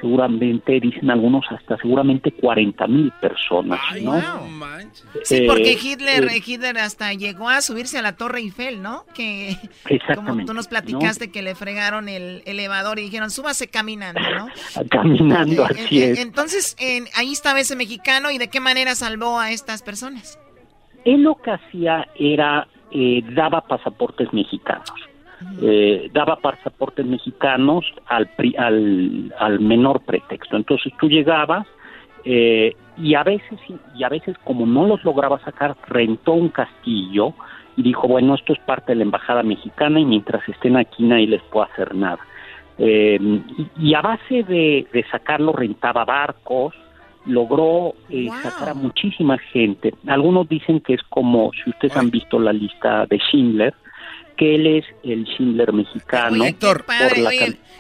seguramente, 0.04 0.82
dicen 0.82 1.10
algunos, 1.10 1.46
hasta 1.50 1.78
seguramente 1.78 2.34
40 2.34 2.88
mil 2.88 3.10
personas, 3.22 3.80
¿no? 4.02 4.22
Sí, 5.24 5.46
porque 5.48 5.72
eh, 5.72 5.78
Hitler, 5.82 6.26
eh, 6.26 6.42
Hitler 6.46 6.78
hasta 6.78 7.14
llegó 7.14 7.48
a 7.48 7.62
subirse 7.62 7.98
a 7.98 8.02
la 8.02 8.18
Torre 8.18 8.40
Eiffel, 8.40 8.82
¿no? 8.82 9.06
Que 9.16 9.56
como 10.14 10.44
tú 10.44 10.54
nos 10.54 10.68
platicaste 10.68 11.32
que 11.32 11.42
le 11.42 11.56
fregaron 11.56 12.10
el 12.10 12.44
elevador 12.46 13.00
y 13.00 13.04
dijeron, 13.04 13.32
súbase 13.32 13.70
caminando, 13.70 14.20
¿no? 14.20 14.48
Caminando, 14.90 15.64
así 15.64 16.04
es. 16.04 16.20
Entonces, 16.20 16.76
ahí 17.16 17.32
estaba 17.32 17.62
ese 17.62 17.78
mexicano 17.78 18.30
y 18.30 18.38
de 18.38 18.50
qué 18.50 18.60
manera 18.60 18.96
salvó 18.96 19.40
a 19.40 19.52
estas 19.52 19.84
personas. 19.84 20.38
Él 21.06 21.24
lo 21.24 21.36
que 21.36 21.52
hacía 21.52 22.10
era, 22.20 22.68
daba 23.34 23.62
pasaportes 23.62 24.34
mexicanos 24.34 25.13
eh, 25.62 26.10
daba 26.14 26.38
pasaportes 26.38 27.06
mexicanos 27.06 27.86
al, 28.08 28.30
al, 28.58 29.34
al, 29.38 29.60
menor 29.60 30.02
pretexto. 30.02 30.58
Entonces 30.58 30.94
tú 31.00 31.08
llegabas 31.10 31.68
eh, 32.26 32.76
y 32.98 33.16
a 33.16 33.24
veces 33.24 33.60
y 33.96 34.04
a 34.04 34.10
veces 34.10 34.38
como 34.44 34.66
no 34.66 34.88
los 34.88 35.04
lograba 35.04 35.40
sacar 35.40 35.76
rentó 35.88 36.34
un 36.34 36.50
castillo 36.50 37.34
y 37.76 37.84
dijo 37.84 38.08
bueno 38.08 38.36
esto 38.36 38.54
es 38.54 38.60
parte 38.60 38.94
de 38.94 38.98
la 38.98 39.04
embajada 39.04 39.44
mexicana 39.44 40.00
y 40.00 40.06
mientras 40.06 40.48
estén 40.48 40.78
aquí 40.78 41.04
nadie 41.04 41.28
les 41.28 41.42
puede 41.44 41.72
hacer 41.72 41.96
nada. 41.96 42.20
Eh, 42.78 43.20
y, 43.80 43.94
a 43.94 44.02
base 44.02 44.44
de, 44.44 44.88
de 44.92 45.04
sacarlo 45.12 45.54
rentaba 45.54 46.06
barcos, 46.06 46.74
logró 47.26 47.94
eh, 48.10 48.30
sacar 48.42 48.70
a 48.70 48.74
muchísima 48.74 49.38
gente. 49.38 49.94
Algunos 50.08 50.48
dicen 50.50 50.80
que 50.82 50.94
es 50.96 51.04
como, 51.04 51.52
si 51.64 51.70
ustedes 51.70 51.96
han 51.96 52.10
visto 52.10 52.40
la 52.40 52.54
lista 52.54 53.06
de 53.06 53.18
Schindler, 53.18 53.74
que 54.38 54.56
él 54.56 54.68
es 54.68 54.86
el 55.04 55.26
Schindler 55.26 55.74
mexicano. 55.74 56.44
Héctor, 56.44 56.86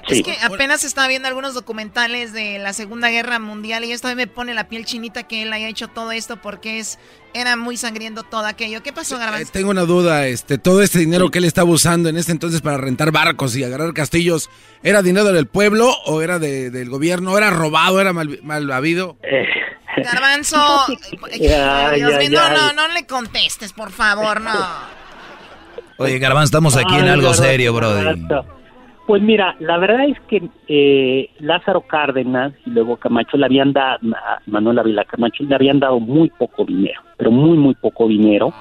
es 0.10 0.22
que 0.22 0.36
apenas 0.44 0.84
estaba 0.84 1.08
viendo 1.08 1.28
algunos 1.28 1.54
documentales 1.54 2.34
de 2.34 2.60
la 2.60 2.74
Segunda 2.74 3.10
Guerra 3.10 3.40
Mundial 3.40 3.86
y 3.86 3.92
esto 3.92 4.14
me 4.16 4.28
pone 4.28 4.54
la 4.54 4.68
piel 4.68 4.86
chinita 4.86 5.24
que 5.24 5.44
él 5.44 5.54
haya 5.54 5.68
hecho 5.68 5.88
todo 5.88 6.12
esto 6.12 6.38
porque 6.42 6.80
es 6.80 7.00
era 7.34 7.56
muy 7.56 7.78
sangriento 7.78 8.24
todo 8.24 8.46
aquello. 8.46 8.84
¿Qué 8.84 8.94
pasó, 8.94 9.18
Garbanzo? 9.18 9.48
Eh, 9.48 9.50
tengo 9.52 9.72
una 9.72 9.84
duda, 9.84 10.28
este, 10.28 10.58
todo 10.58 10.82
este 10.82 11.00
dinero 11.00 11.32
que 11.32 11.40
él 11.40 11.46
estaba 11.46 11.70
usando 11.70 12.10
en 12.10 12.18
ese 12.18 12.32
entonces 12.32 12.62
para 12.62 12.78
rentar 12.78 13.12
barcos 13.12 13.56
y 13.56 13.64
agarrar 13.64 13.94
castillos, 13.94 14.50
¿era 14.84 15.02
dinero 15.02 15.32
del 15.32 15.48
pueblo 15.48 15.90
o 16.06 16.22
era 16.22 16.38
del 16.38 16.90
gobierno? 16.90 17.38
¿Era 17.38 17.50
robado? 17.50 18.00
¿Era 18.02 18.14
mal, 18.14 18.40
mal 18.44 18.72
habido? 18.72 19.18
Eh, 19.24 19.48
Garbanzo, 19.98 20.58
no, 22.30 22.50
no, 22.50 22.74
no 22.74 22.88
le 22.90 23.06
contestes, 23.06 23.74
por 23.74 23.92
favor, 23.92 24.42
no. 24.42 25.03
Oye, 26.04 26.20
estamos 26.44 26.78
aquí 26.78 26.96
en 26.96 27.08
algo 27.08 27.34
serio, 27.34 27.74
brother. 27.74 28.18
Pues 29.06 29.22
mira, 29.22 29.56
la 29.60 29.78
verdad 29.78 30.06
es 30.06 30.20
que 30.22 30.42
eh, 30.68 31.30
Lázaro 31.40 31.82
Cárdenas 31.82 32.54
y 32.66 32.70
luego 32.70 32.96
Camacho 32.96 33.36
le 33.36 33.46
habían 33.46 33.74
dado, 33.74 34.00
Manuel 34.46 34.80
Ávila 34.80 35.04
Camacho 35.04 35.44
le 35.44 35.54
habían 35.54 35.80
dado 35.80 36.00
muy 36.00 36.30
poco 36.30 36.64
dinero, 36.64 37.02
pero 37.18 37.30
muy, 37.30 37.58
muy 37.58 37.76
poco 37.76 38.08
dinero. 38.08 38.54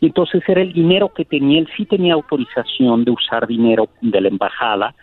Y 0.00 0.06
entonces 0.06 0.42
era 0.48 0.62
el 0.62 0.72
dinero 0.72 1.12
que 1.12 1.26
tenía, 1.26 1.58
él 1.58 1.68
sí 1.76 1.84
tenía 1.84 2.14
autorización 2.14 3.04
de 3.04 3.10
usar 3.10 3.46
dinero 3.46 3.88
de 4.00 4.20
la 4.22 4.28
embajada 4.28 4.94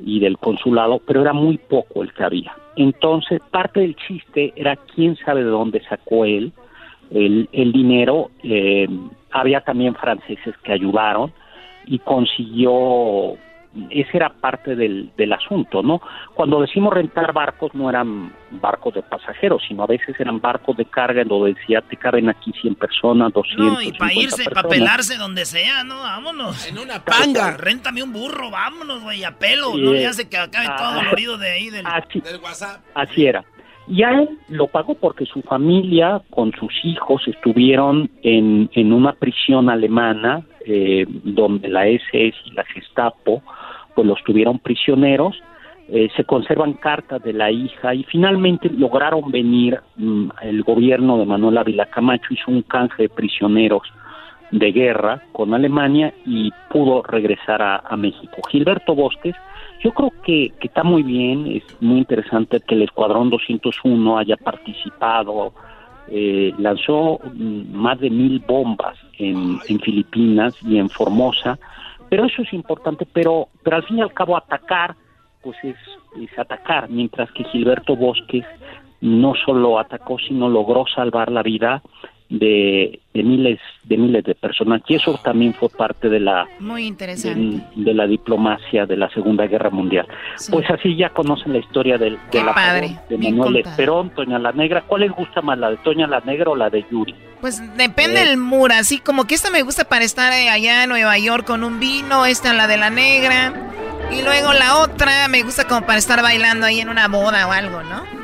y 0.00 0.18
del 0.18 0.36
consulado, 0.38 1.00
pero 1.06 1.20
era 1.20 1.32
muy 1.32 1.56
poco 1.56 2.02
el 2.02 2.12
que 2.12 2.24
había. 2.24 2.52
Entonces, 2.74 3.40
parte 3.52 3.80
del 3.80 3.94
chiste 3.94 4.52
era 4.56 4.74
quién 4.74 5.16
sabe 5.16 5.44
de 5.44 5.50
dónde 5.50 5.80
sacó 5.88 6.24
él 6.24 6.52
el, 7.10 7.48
el 7.52 7.72
dinero. 7.72 8.30
Eh, 8.42 8.88
había 9.32 9.60
también 9.60 9.94
franceses 9.94 10.54
que 10.64 10.72
ayudaron 10.72 11.32
y 11.86 11.98
consiguió 12.00 13.36
ese 13.90 14.16
era 14.16 14.30
parte 14.30 14.74
del, 14.74 15.12
del 15.16 15.32
asunto, 15.32 15.82
¿no? 15.82 16.00
Cuando 16.34 16.60
decimos 16.60 16.92
rentar 16.92 17.32
barcos 17.32 17.72
no 17.72 17.88
eran 17.88 18.32
barcos 18.50 18.94
de 18.94 19.02
pasajeros, 19.02 19.62
sino 19.68 19.84
a 19.84 19.86
veces 19.86 20.18
eran 20.18 20.40
barcos 20.40 20.76
de 20.76 20.86
carga 20.86 21.22
en 21.22 21.28
donde 21.28 21.54
decía 21.54 21.80
te 21.80 21.96
caben 21.96 22.28
aquí 22.28 22.52
100 22.60 22.74
personas, 22.74 23.32
200 23.32 23.66
No, 23.66 23.80
y 23.80 23.92
para 23.92 24.12
irse, 24.12 24.44
para 24.50 24.68
pelarse 24.68 25.16
donde 25.16 25.44
sea, 25.44 25.84
¿no? 25.84 26.00
Vámonos. 26.00 26.66
En 26.66 26.78
una 26.78 27.04
panga. 27.04 27.56
Réntame 27.56 28.02
un 28.02 28.12
burro, 28.12 28.50
vámonos, 28.50 29.02
güey, 29.02 29.22
a 29.22 29.38
pelo. 29.38 29.76
no 29.76 29.92
le 29.92 30.06
hace 30.06 30.28
que 30.28 30.36
acabe 30.36 30.66
ah, 30.68 30.76
todo 30.76 30.94
dolorido 30.94 31.38
de 31.38 31.50
ahí 31.50 31.70
del, 31.70 31.84
del 32.24 32.40
WhatsApp. 32.42 32.82
Así 32.94 33.24
era. 33.24 33.44
Y 33.88 34.02
a 34.02 34.22
él 34.22 34.38
lo 34.48 34.68
pagó 34.68 34.94
porque 34.94 35.26
su 35.26 35.42
familia 35.42 36.22
con 36.30 36.52
sus 36.52 36.72
hijos 36.84 37.26
estuvieron 37.26 38.10
en, 38.22 38.70
en 38.74 38.92
una 38.92 39.12
prisión 39.12 39.68
alemana 39.68 40.44
eh, 40.64 41.06
donde 41.08 41.68
la 41.68 41.86
SS 41.88 42.36
y 42.44 42.50
la 42.52 42.64
Gestapo 42.64 43.42
pues 43.94 44.06
los 44.06 44.22
tuvieron 44.24 44.58
prisioneros. 44.58 45.36
Eh, 45.88 46.08
se 46.14 46.22
conservan 46.22 46.74
cartas 46.74 47.20
de 47.24 47.32
la 47.32 47.50
hija 47.50 47.94
y 47.94 48.04
finalmente 48.04 48.70
lograron 48.70 49.32
venir 49.32 49.80
mm, 49.96 50.28
el 50.42 50.62
gobierno 50.62 51.18
de 51.18 51.26
Manuel 51.26 51.58
Ávila 51.58 51.86
Camacho 51.86 52.32
hizo 52.32 52.50
un 52.50 52.62
canje 52.62 53.04
de 53.04 53.08
prisioneros 53.08 53.82
de 54.52 54.70
guerra 54.70 55.22
con 55.32 55.52
Alemania 55.52 56.14
y 56.26 56.52
pudo 56.68 57.02
regresar 57.02 57.62
a 57.62 57.96
México. 57.96 58.40
Gilberto 58.50 58.94
Bosques 58.94 59.34
yo 59.82 59.92
creo 59.92 60.12
que, 60.22 60.52
está 60.60 60.82
muy 60.82 61.02
bien, 61.02 61.46
es 61.46 61.62
muy 61.80 61.98
interesante 61.98 62.60
que 62.60 62.74
el 62.74 62.82
Escuadrón 62.82 63.30
201 63.30 64.18
haya 64.18 64.36
participado, 64.36 65.52
eh, 66.08 66.52
lanzó 66.58 67.18
mm, 67.32 67.72
más 67.72 67.98
de 67.98 68.10
mil 68.10 68.40
bombas 68.40 68.98
en, 69.18 69.60
Filipinas 69.60 70.54
y 70.62 70.78
en 70.78 70.90
Formosa, 70.90 71.58
pero 72.08 72.26
eso 72.26 72.42
es 72.42 72.52
importante, 72.52 73.06
pero, 73.10 73.48
pero 73.62 73.76
al 73.76 73.84
fin 73.84 73.98
y 73.98 74.02
al 74.02 74.12
cabo 74.12 74.36
atacar, 74.36 74.96
pues 75.42 75.56
es, 75.62 75.76
es 76.20 76.38
atacar, 76.38 76.90
mientras 76.90 77.30
que 77.32 77.44
Gilberto 77.44 77.96
Bosques 77.96 78.44
no 79.00 79.34
solo 79.34 79.78
atacó, 79.78 80.18
sino 80.18 80.48
logró 80.48 80.84
salvar 80.94 81.30
la 81.30 81.42
vida 81.42 81.82
de, 82.30 83.00
miles 83.12 83.58
de 83.84 83.96
miles 83.96 84.24
de 84.24 84.34
personas. 84.34 84.82
Y 84.86 84.94
eso 84.94 85.18
también 85.22 85.52
fue 85.54 85.68
parte 85.68 86.08
de 86.08 86.20
la 86.20 86.48
muy 86.60 86.86
interesante. 86.86 87.62
de, 87.74 87.94
la 87.94 88.06
diplomacia 88.06 88.86
de 88.86 88.96
la 88.96 89.10
Segunda 89.10 89.46
Guerra 89.46 89.70
Mundial. 89.70 90.06
Pues 90.50 90.70
así 90.70 90.96
ya 90.96 91.10
conocen 91.10 91.52
la 91.52 91.58
historia 91.58 91.98
del, 91.98 92.18
de, 92.30 92.42
la 92.42 92.80
de 93.08 93.18
Manuel 93.18 93.56
Esperón 93.56 94.10
Toña 94.10 94.38
la 94.38 94.52
Negra. 94.52 94.84
¿cuál 94.86 95.02
les 95.02 95.10
gusta 95.10 95.42
más 95.42 95.58
la 95.58 95.70
de 95.70 95.76
Toña 95.78 96.06
la 96.06 96.20
Negra 96.20 96.50
o 96.50 96.56
la 96.56 96.70
de 96.70 96.84
Yuri? 96.90 97.14
Pues 97.40 97.60
depende 97.76 98.24
del 98.24 98.36
mura 98.36 98.78
así 98.78 98.98
como 98.98 99.26
que 99.26 99.34
esta 99.34 99.50
me 99.50 99.62
gusta 99.62 99.84
para 99.84 100.04
estar 100.04 100.32
eh, 100.32 100.50
allá 100.50 100.84
en 100.84 100.90
Nueva 100.90 101.18
York 101.18 101.46
con 101.46 101.64
un 101.64 101.80
vino 101.80 102.26
esta 102.26 102.52
la 102.52 102.66
de 102.66 102.76
la 102.76 102.90
Negra 102.90 103.54
y 104.12 104.22
luego 104.22 104.52
la 104.52 104.78
otra 104.78 105.26
me 105.28 105.42
gusta 105.42 105.66
como 105.66 105.86
para 105.86 105.98
estar 105.98 106.22
bailando 106.22 106.66
ahí 106.66 106.80
en 106.80 106.90
una 106.90 107.08
boda 107.08 107.46
o 107.48 107.52
algo 107.52 107.82
¿no? 107.82 108.20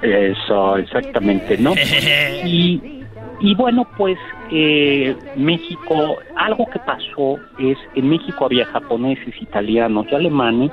Eso, 0.00 0.76
exactamente, 0.76 1.58
¿no? 1.58 1.74
y 2.44 2.97
y 3.40 3.54
bueno, 3.54 3.86
pues 3.96 4.18
eh, 4.50 5.16
México, 5.36 6.16
algo 6.36 6.66
que 6.66 6.78
pasó 6.80 7.38
es, 7.58 7.78
en 7.94 8.08
México 8.08 8.44
había 8.44 8.66
japoneses, 8.66 9.34
italianos 9.40 10.06
y 10.10 10.14
alemanes, 10.14 10.72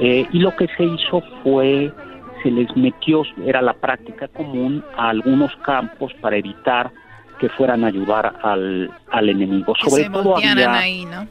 eh, 0.00 0.26
y 0.32 0.38
lo 0.38 0.54
que 0.54 0.68
se 0.76 0.84
hizo 0.84 1.22
fue, 1.42 1.92
se 2.42 2.50
les 2.50 2.74
metió, 2.76 3.22
era 3.44 3.60
la 3.62 3.74
práctica 3.74 4.28
común, 4.28 4.84
a 4.96 5.08
algunos 5.08 5.54
campos 5.56 6.12
para 6.20 6.36
evitar 6.36 6.92
que 7.40 7.48
fueran 7.48 7.84
a 7.84 7.88
ayudar 7.88 8.34
al, 8.42 8.90
al 9.10 9.28
enemigo. 9.28 9.74
Sobre 9.76 10.08
todo 10.10 10.36
había, 10.36 10.72
ahí, 10.72 11.04
¿no? 11.04 11.26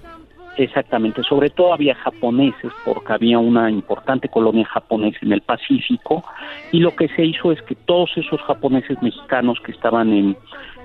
Exactamente, 0.58 1.22
sobre 1.22 1.52
todo 1.52 1.72
había 1.72 1.94
japoneses 1.94 2.72
porque 2.84 3.14
había 3.14 3.38
una 3.38 3.70
importante 3.70 4.28
colonia 4.28 4.66
japonesa 4.66 5.20
en 5.22 5.34
el 5.34 5.42
Pacífico 5.42 6.24
y 6.72 6.80
lo 6.80 6.96
que 6.96 7.08
se 7.10 7.26
hizo 7.26 7.52
es 7.52 7.62
que 7.62 7.76
todos 7.76 8.10
esos 8.16 8.42
japoneses 8.42 9.00
mexicanos 9.04 9.60
que 9.64 9.72
estaban 9.72 10.12
en, 10.12 10.36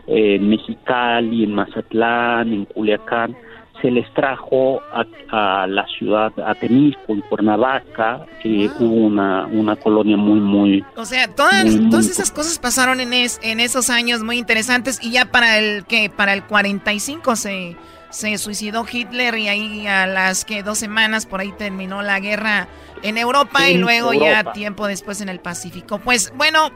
Mexicali, 0.06 1.44
en 1.44 1.54
Mazatlán, 1.54 2.52
en 2.52 2.64
Culiacán, 2.66 3.34
se 3.80 3.90
les 3.90 4.12
trajo 4.12 4.82
a, 4.92 5.66
la 5.66 5.86
ciudad, 5.98 6.32
a 6.44 6.54
Temisco, 6.54 7.12
en 7.12 7.22
Cuernavaca, 7.22 8.26
que 8.42 8.68
ah. 8.70 8.76
hubo 8.78 8.94
una, 8.94 9.46
una 9.46 9.76
colonia 9.76 10.18
muy, 10.18 10.40
muy... 10.40 10.84
O 10.96 11.04
sea, 11.06 11.34
todas, 11.34 11.64
todas 11.90 12.08
esas 12.08 12.30
cosas 12.30 12.58
pasaron 12.58 13.00
en, 13.00 13.12
en 13.12 13.60
esos 13.60 13.88
años 13.88 14.22
muy 14.22 14.38
interesantes 14.38 15.02
y 15.02 15.12
ya 15.12 15.30
para 15.30 15.58
el 15.58 15.84
que 15.86 16.10
para 16.10 16.34
el 16.34 16.44
45 16.44 17.36
se 17.36 17.76
se 18.12 18.36
suicidó 18.38 18.84
Hitler 18.90 19.36
y 19.36 19.48
ahí 19.48 19.86
a 19.86 20.06
las 20.06 20.44
que 20.44 20.62
dos 20.62 20.78
semanas 20.78 21.26
por 21.26 21.40
ahí 21.40 21.52
terminó 21.52 22.02
la 22.02 22.20
guerra 22.20 22.68
en 23.02 23.18
Europa 23.18 23.68
y 23.68 23.78
luego 23.78 24.12
ya 24.12 24.52
tiempo 24.52 24.86
después 24.86 25.20
en 25.20 25.28
el 25.28 25.40
Pacífico. 25.40 25.98
Pues 25.98 26.32
bueno, 26.36 26.70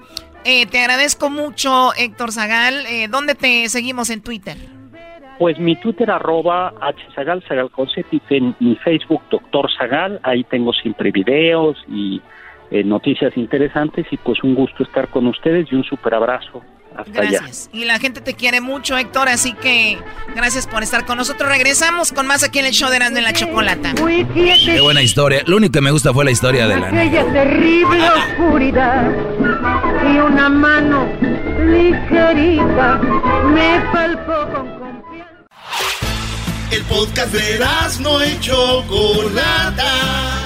eh, 0.44 0.66
te 0.66 0.80
agradezco 0.80 1.30
mucho 1.30 1.92
Héctor 1.94 2.32
Zagal. 2.32 2.86
Eh, 2.86 3.08
¿Dónde 3.08 3.34
te 3.34 3.68
seguimos 3.68 4.10
en 4.10 4.22
Twitter? 4.22 4.56
Pues 5.38 5.58
mi 5.58 5.76
Twitter 5.76 6.10
arroba 6.10 6.72
hzagal, 7.14 7.42
Zagal 7.46 7.70
y 8.10 8.54
mi 8.58 8.76
Facebook 8.76 9.22
Doctor 9.30 9.70
Zagal, 9.78 10.18
ahí 10.22 10.44
tengo 10.44 10.72
siempre 10.72 11.10
videos 11.10 11.76
y 11.88 12.22
eh, 12.70 12.82
noticias 12.82 13.36
interesantes 13.36 14.06
y 14.10 14.16
pues 14.16 14.42
un 14.42 14.54
gusto 14.54 14.82
estar 14.82 15.08
con 15.08 15.26
ustedes 15.26 15.70
y 15.70 15.74
un 15.74 15.84
super 15.84 16.14
abrazo. 16.14 16.62
Gracias. 17.06 17.68
Y 17.72 17.84
la 17.84 17.98
gente 17.98 18.20
te 18.20 18.34
quiere 18.34 18.60
mucho, 18.60 18.96
Héctor, 18.96 19.28
así 19.28 19.52
que 19.52 19.98
gracias 20.34 20.66
por 20.66 20.82
estar 20.82 21.04
con 21.04 21.18
nosotros. 21.18 21.48
Regresamos 21.48 22.12
con 22.12 22.26
más 22.26 22.42
aquí 22.42 22.58
en 22.58 22.66
el 22.66 22.72
show 22.72 22.90
de 22.90 22.96
Erasmo 22.96 23.18
en 23.18 23.24
la 23.24 23.32
Chocolata. 23.32 23.94
Qué 23.94 24.80
buena 24.80 25.02
historia. 25.02 25.42
Lo 25.46 25.56
único 25.56 25.72
que 25.72 25.80
me 25.80 25.90
gusta 25.90 26.12
fue 26.12 26.24
la 26.24 26.30
historia 26.30 26.66
de 26.66 26.78
la... 26.78 26.88
Aquella 26.88 27.24
terrible 27.32 28.08
oscuridad 28.10 29.10
y 30.04 30.18
una 30.18 30.48
mano 30.48 31.08
ligerita 31.64 32.98
me 32.98 33.80
palpó 33.92 34.52
con 34.52 34.78
confianza. 34.78 35.34
El 36.70 36.82
podcast 36.82 37.32
de 37.32 37.54
Erasmo 37.54 38.18
y 38.22 38.38
Chocolata 38.40 40.45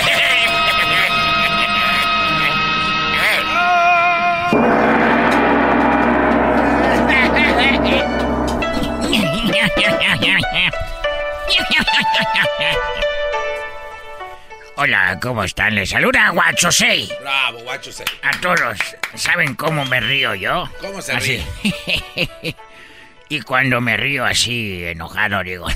Hola, 14.75 15.19
¿cómo 15.21 15.43
están? 15.43 15.75
Les 15.75 15.89
saluda 15.89 16.29
Guachosei. 16.29 17.11
Bravo, 17.21 17.59
Guachosei. 17.59 18.05
A 18.23 18.31
todos, 18.41 18.79
¿saben 19.15 19.53
cómo 19.55 19.85
me 19.85 19.99
río 19.99 20.33
yo? 20.35 20.69
¿Cómo 20.79 21.01
se 21.01 21.13
así. 21.13 21.45
ríe? 21.63 22.55
y 23.29 23.41
cuando 23.41 23.79
me 23.81 23.97
río 23.97 24.25
así, 24.25 24.83
enojado, 24.85 25.43
digo... 25.43 25.67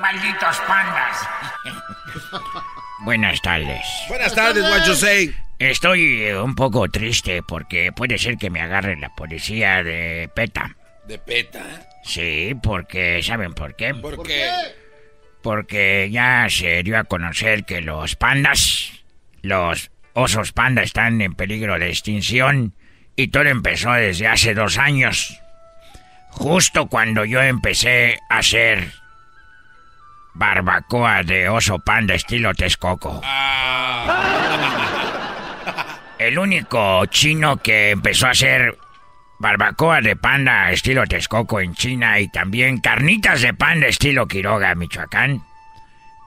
Malditos 0.00 0.56
pandas. 0.66 1.28
Buenas 3.00 3.40
tardes. 3.40 3.86
Buenas 4.08 4.34
tardes, 4.34 4.62
Guachosei. 4.66 5.34
Estoy 5.60 6.22
un 6.30 6.54
poco 6.54 6.88
triste 6.88 7.42
porque 7.42 7.92
puede 7.92 8.16
ser 8.16 8.38
que 8.38 8.48
me 8.48 8.62
agarre 8.62 8.96
la 8.96 9.14
policía 9.14 9.82
de 9.82 10.30
PETA. 10.34 10.74
¿De 11.06 11.18
PETA? 11.18 11.62
Sí, 12.02 12.56
porque 12.62 13.22
¿saben 13.22 13.52
por 13.52 13.76
qué? 13.76 13.92
¿Por 13.94 14.22
qué? 14.22 14.48
Porque 15.42 16.08
ya 16.10 16.46
se 16.48 16.82
dio 16.82 16.98
a 16.98 17.04
conocer 17.04 17.66
que 17.66 17.82
los 17.82 18.16
pandas, 18.16 19.04
los 19.42 19.90
osos 20.14 20.52
panda 20.52 20.82
están 20.82 21.20
en 21.20 21.34
peligro 21.34 21.78
de 21.78 21.90
extinción 21.90 22.72
y 23.14 23.28
todo 23.28 23.44
empezó 23.44 23.92
desde 23.92 24.28
hace 24.28 24.54
dos 24.54 24.78
años. 24.78 25.42
Justo 26.30 26.86
cuando 26.86 27.26
yo 27.26 27.42
empecé 27.42 28.18
a 28.30 28.38
hacer 28.38 28.92
barbacoa 30.32 31.22
de 31.22 31.50
oso 31.50 31.78
panda 31.80 32.14
estilo 32.14 32.54
Texcoco. 32.54 33.20
El 36.20 36.38
único 36.38 37.06
chino 37.06 37.56
que 37.56 37.92
empezó 37.92 38.26
a 38.26 38.32
hacer 38.32 38.76
barbacoa 39.38 40.02
de 40.02 40.16
panda 40.16 40.70
estilo 40.70 41.06
Texcoco 41.06 41.60
en 41.60 41.74
China 41.74 42.20
y 42.20 42.28
también 42.28 42.78
carnitas 42.78 43.40
de 43.40 43.54
panda 43.54 43.86
estilo 43.86 44.28
Quiroga, 44.28 44.74
Michoacán. 44.74 45.42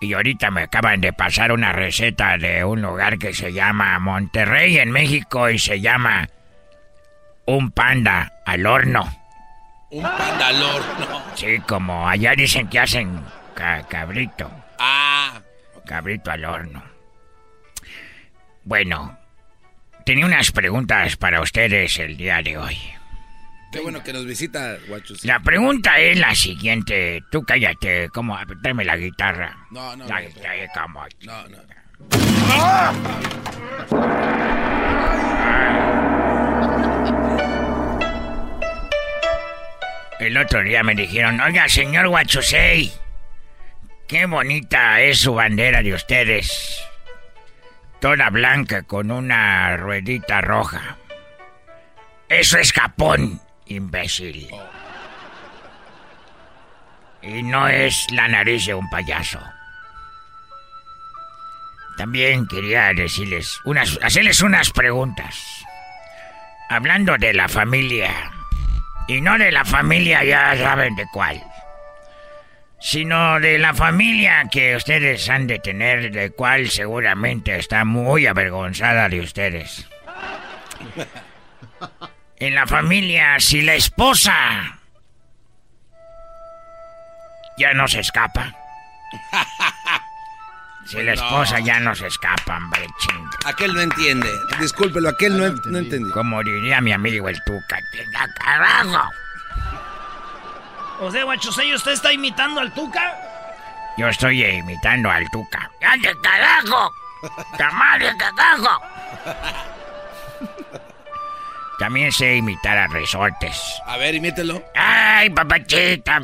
Y 0.02 0.14
ahorita 0.14 0.50
me 0.50 0.64
acaban 0.64 1.00
de 1.00 1.14
pasar 1.14 1.52
una 1.52 1.74
receta 1.74 2.40
de 2.40 2.64
un 2.64 2.82
lugar 2.82 3.20
que 3.20 3.36
se 3.36 3.54
llama 3.54 4.00
Monterrey 4.00 4.80
en 4.80 4.90
México 4.90 5.48
y 5.52 5.60
se 5.60 5.80
llama 5.80 6.28
un 7.46 7.70
panda 7.70 8.34
al 8.48 8.66
horno. 8.66 9.06
Un 9.92 10.02
panda 10.02 10.48
al 10.48 10.60
horno. 10.64 11.22
Sí, 11.36 11.60
como 11.68 12.10
allá 12.10 12.34
dicen 12.36 12.68
que 12.68 12.80
hacen 12.80 13.24
ca- 13.54 13.84
cabrito. 13.88 14.50
Ah. 14.80 15.40
Cabrito 15.86 16.32
al 16.32 16.46
horno. 16.46 16.84
Bueno, 18.64 19.20
tenía 20.06 20.26
unas 20.26 20.52
preguntas 20.52 21.16
para 21.18 21.42
ustedes 21.42 21.98
el 22.00 22.18
día 22.18 22.42
de 22.42 22.58
hoy. 22.58 22.78
Qué 23.72 23.80
bueno 23.80 24.04
que 24.04 24.14
nos 24.14 24.26
visita, 24.26 24.78
Guachosei. 24.88 25.28
La 25.28 25.40
pregunta 25.40 25.98
es 25.98 26.20
la 26.20 26.36
siguiente. 26.36 27.24
Tú 27.32 27.42
cállate, 27.42 28.08
¿cómo? 28.10 28.38
Tráeme 28.62 28.86
la 28.86 28.98
guitarra. 28.98 29.58
No, 29.72 29.96
no, 29.96 30.06
La 30.08 30.22
no. 30.22 30.28
No, 31.22 31.48
no. 31.50 31.58
El 40.20 40.38
otro 40.38 40.64
día 40.64 40.84
me 40.84 40.96
dijeron, 40.96 41.42
oiga, 41.42 41.68
señor 41.68 42.08
Huachusei, 42.08 42.94
qué 44.08 44.26
bonita 44.26 45.02
es 45.02 45.18
su 45.20 45.34
bandera 45.34 45.82
de 45.82 45.94
ustedes. 45.96 46.82
Toda 48.04 48.30
blanca 48.30 48.84
con 48.84 49.12
una 49.12 49.78
ruedita 49.78 50.42
roja. 50.42 50.98
Eso 52.28 52.58
es 52.58 52.74
Japón, 52.74 53.40
imbécil. 53.68 54.50
Y 57.22 57.44
no 57.44 57.70
es 57.70 58.06
la 58.12 58.28
nariz 58.28 58.66
de 58.66 58.74
un 58.74 58.90
payaso. 58.90 59.40
También 61.96 62.46
quería 62.46 62.94
decirles 62.94 63.58
unas, 63.64 63.98
hacerles 64.04 64.42
unas 64.42 64.70
preguntas. 64.72 65.64
Hablando 66.68 67.18
de 67.18 67.34
la 67.34 67.48
familia, 67.48 68.12
y 69.08 69.22
no 69.22 69.38
de 69.38 69.50
la 69.50 69.64
familia 69.64 70.26
ya 70.26 70.58
saben 70.58 70.98
de 70.98 71.06
cuál, 71.14 71.42
sino 72.84 73.40
de 73.40 73.58
la 73.60 73.74
familia 73.74 74.50
que 74.52 74.76
ustedes 74.76 75.30
han 75.30 75.48
de 75.48 75.58
tener, 75.58 76.12
de 76.12 76.32
cual 76.32 76.70
seguramente 76.70 77.56
está 77.56 77.86
muy 77.86 78.28
avergonzada 78.28 79.08
de 79.08 79.22
ustedes. 79.22 79.88
En 82.36 82.56
la 82.56 82.68
familia, 82.68 83.40
si 83.40 83.62
la 83.62 83.76
esposa 83.76 84.80
ya 87.58 87.74
no 87.74 87.88
se 87.88 88.02
escapa. 88.02 88.54
Si 90.86 91.02
la 91.02 91.14
esposa 91.14 91.62
ya 91.62 91.80
no 91.80 91.96
se 91.96 92.08
escapa, 92.08 92.58
hombre, 92.58 92.86
ching. 93.00 93.30
Aquel 93.46 93.74
no 93.74 93.80
entiende. 93.80 94.30
Discúlpelo, 94.60 95.08
aquel 95.08 95.38
no, 95.38 95.50
no 95.72 95.78
entendió. 95.78 96.14
Como 96.14 96.44
diría 96.44 96.82
mi 96.82 96.92
amigo 96.92 97.30
el 97.30 97.42
Tuca, 97.46 97.80
tenga 97.94 98.28
carajo. 98.34 99.10
O 101.06 101.12
sea, 101.12 101.26
¿usted 101.26 101.92
está 101.92 102.14
imitando 102.14 102.62
al 102.62 102.74
Tuca? 102.74 103.20
Yo 103.98 104.08
estoy 104.08 104.44
imitando 104.46 105.10
al 105.10 105.30
Tuca. 105.32 105.70
¡Ande 105.82 106.14
carajo! 106.22 106.94
¡Tamale 107.58 108.16
carajo! 108.18 108.82
También 111.78 112.12
sé 112.12 112.38
imitar 112.38 112.78
a 112.78 112.88
resortes. 112.88 113.82
A 113.86 113.98
ver, 113.98 114.16
imítelo. 114.16 114.64
¡Ay, 114.76 115.30
papachita! 115.30 116.22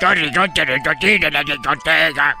Yo 0.00 0.14
resorte 0.14 0.64
de 0.64 0.80
tortilla 0.80 1.30
de 1.30 2.12
la. 2.12 2.36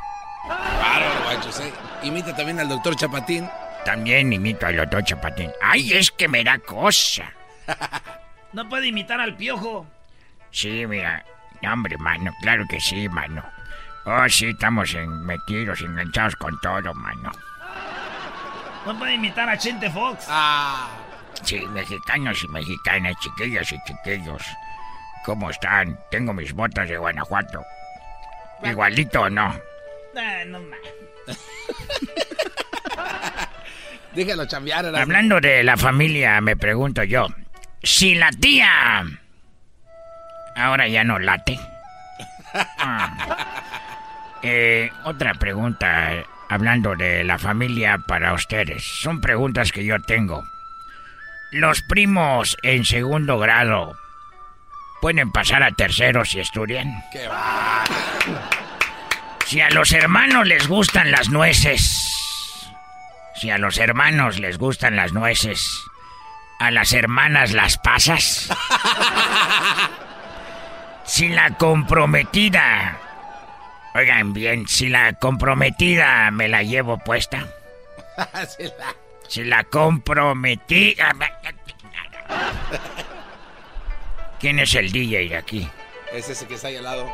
Bárbaro, 0.48 1.22
Guachosei. 1.24 1.72
Imita 2.02 2.34
también 2.34 2.60
al 2.60 2.68
doctor 2.68 2.96
Chapatín. 2.96 3.48
También 3.84 4.32
imito 4.32 4.66
al 4.66 4.76
doctor 4.76 5.04
Chapatín. 5.04 5.52
¡Ay, 5.62 5.92
es 5.92 6.10
que 6.10 6.28
me 6.28 6.42
da 6.42 6.58
cosa! 6.58 7.24
No 8.52 8.66
puede 8.70 8.86
imitar 8.86 9.20
al 9.20 9.36
piojo. 9.36 9.86
Sí, 10.50 10.86
mira. 10.86 11.22
No, 11.62 11.72
hombre, 11.72 11.96
mano. 11.98 12.32
Claro 12.42 12.64
que 12.68 12.80
sí, 12.80 13.08
mano. 13.08 13.42
Oh, 14.04 14.28
sí, 14.28 14.48
estamos 14.50 14.94
en- 14.94 15.24
metidos, 15.26 15.80
enganchados 15.80 16.36
con 16.36 16.58
todo, 16.60 16.94
mano. 16.94 17.32
No 18.84 18.96
puede 18.98 19.14
imitar 19.14 19.48
a 19.48 19.58
Chente 19.58 19.90
Fox. 19.90 20.26
Ah. 20.28 20.88
Sí, 21.42 21.60
mexicanos 21.72 22.42
y 22.44 22.48
mexicanas, 22.48 23.14
chiquillas 23.20 23.72
y 23.72 23.76
chiquillos. 23.84 24.42
¿Cómo 25.24 25.50
están? 25.50 25.98
Tengo 26.10 26.32
mis 26.32 26.52
botas 26.52 26.88
de 26.88 26.96
Guanajuato. 26.96 27.62
Igualito 28.62 29.22
o 29.22 29.30
no. 29.30 29.54
Ah, 30.16 30.44
no 30.46 30.60
más. 30.60 30.78
Déjalo 34.14 34.46
chambear. 34.46 34.86
Hablando 34.96 35.40
de 35.40 35.62
la 35.62 35.76
familia, 35.76 36.40
me 36.40 36.56
pregunto 36.56 37.02
yo, 37.04 37.26
si 37.82 38.14
la 38.14 38.30
tía 38.30 39.04
ahora 40.56 40.88
ya 40.88 41.04
no 41.04 41.18
late. 41.18 41.60
Ah. 42.78 43.36
Eh, 44.42 44.92
otra 45.02 45.34
pregunta, 45.34 46.12
hablando 46.48 46.94
de 46.94 47.24
la 47.24 47.36
familia 47.36 47.98
para 48.06 48.32
ustedes. 48.32 48.84
Son 48.84 49.20
preguntas 49.20 49.72
que 49.72 49.84
yo 49.84 50.00
tengo. 50.00 50.46
Los 51.50 51.82
primos 51.82 52.56
en 52.62 52.84
segundo 52.84 53.38
grado 53.40 53.96
pueden 55.00 55.32
pasar 55.32 55.62
a 55.64 55.72
tercero 55.72 56.24
si 56.24 56.38
estudian. 56.38 57.02
Qué 57.12 57.26
va. 57.26 57.82
Si 59.46 59.60
a 59.60 59.70
los 59.70 59.90
hermanos 59.92 60.46
les 60.46 60.68
gustan 60.68 61.10
las 61.10 61.28
nueces. 61.30 61.82
Si 63.34 63.50
a 63.50 63.58
los 63.58 63.78
hermanos 63.78 64.38
les 64.38 64.58
gustan 64.58 64.96
las 64.96 65.12
nueces. 65.12 65.82
A 66.60 66.70
las 66.70 66.92
hermanas 66.92 67.52
las 67.52 67.78
pasas. 67.78 68.48
Si 71.06 71.28
la 71.28 71.50
comprometida. 71.56 72.98
Oigan 73.94 74.32
bien, 74.32 74.66
si 74.68 74.88
la 74.88 75.14
comprometida 75.14 76.30
me 76.30 76.48
la 76.48 76.62
llevo 76.62 76.98
puesta. 76.98 77.46
La- 78.16 78.94
Si 79.28 79.42
la 79.44 79.64
comprometida. 79.64 81.12
¿Quién 84.38 84.58
es 84.60 84.74
el 84.74 84.92
DJ 84.92 85.28
de 85.30 85.36
aquí? 85.36 85.70
Es 86.12 86.28
ese 86.28 86.46
que 86.46 86.54
está 86.54 86.68
ahí 86.68 86.76
al 86.76 86.84
lado. 86.84 87.10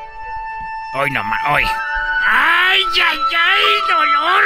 Hoy 0.94 1.10
nomás, 1.10 1.40
hoy. 1.48 1.62
¡Ay, 2.28 2.80
ay, 3.02 3.18
ay, 3.34 3.62
dolor! 3.88 4.42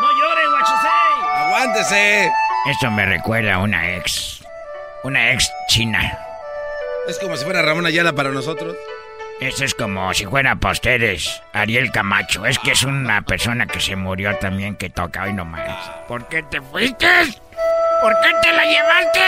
¡No 0.00 0.12
llore, 0.12 0.48
Guachosei! 0.48 1.14
¡Aguántese! 1.34 2.32
Esto 2.68 2.90
me 2.90 3.06
recuerda 3.06 3.54
a 3.54 3.58
una 3.60 3.96
ex. 3.96 4.42
Una 5.02 5.32
ex 5.32 5.50
china. 5.68 6.18
Es 7.08 7.18
como 7.18 7.34
si 7.34 7.44
fuera 7.46 7.62
Ramón 7.62 7.86
Ayala 7.86 8.12
para 8.12 8.30
nosotros. 8.30 8.76
Esto 9.40 9.64
es 9.64 9.72
como 9.72 10.12
si 10.12 10.26
fuera 10.26 10.54
para 10.56 10.72
ustedes, 10.72 11.42
Ariel 11.54 11.90
Camacho. 11.90 12.44
Es 12.44 12.58
que 12.58 12.72
es 12.72 12.82
una 12.82 13.22
persona 13.22 13.66
que 13.66 13.80
se 13.80 13.96
murió 13.96 14.36
también 14.36 14.76
que 14.76 14.90
toca 14.90 15.22
hoy 15.22 15.32
nomás. 15.32 15.66
¿Por 16.06 16.28
qué 16.28 16.42
te 16.42 16.60
fuiste? 16.60 17.06
¿Por 18.02 18.12
qué 18.20 18.34
te 18.42 18.52
la 18.52 18.64
llevaste? 18.66 19.20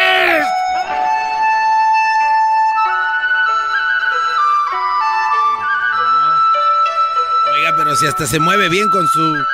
Oiga, 7.54 7.72
pero 7.78 7.96
si 7.96 8.06
hasta 8.06 8.26
se 8.26 8.38
mueve 8.38 8.68
bien 8.68 8.90
con 8.90 9.08
su 9.08 9.44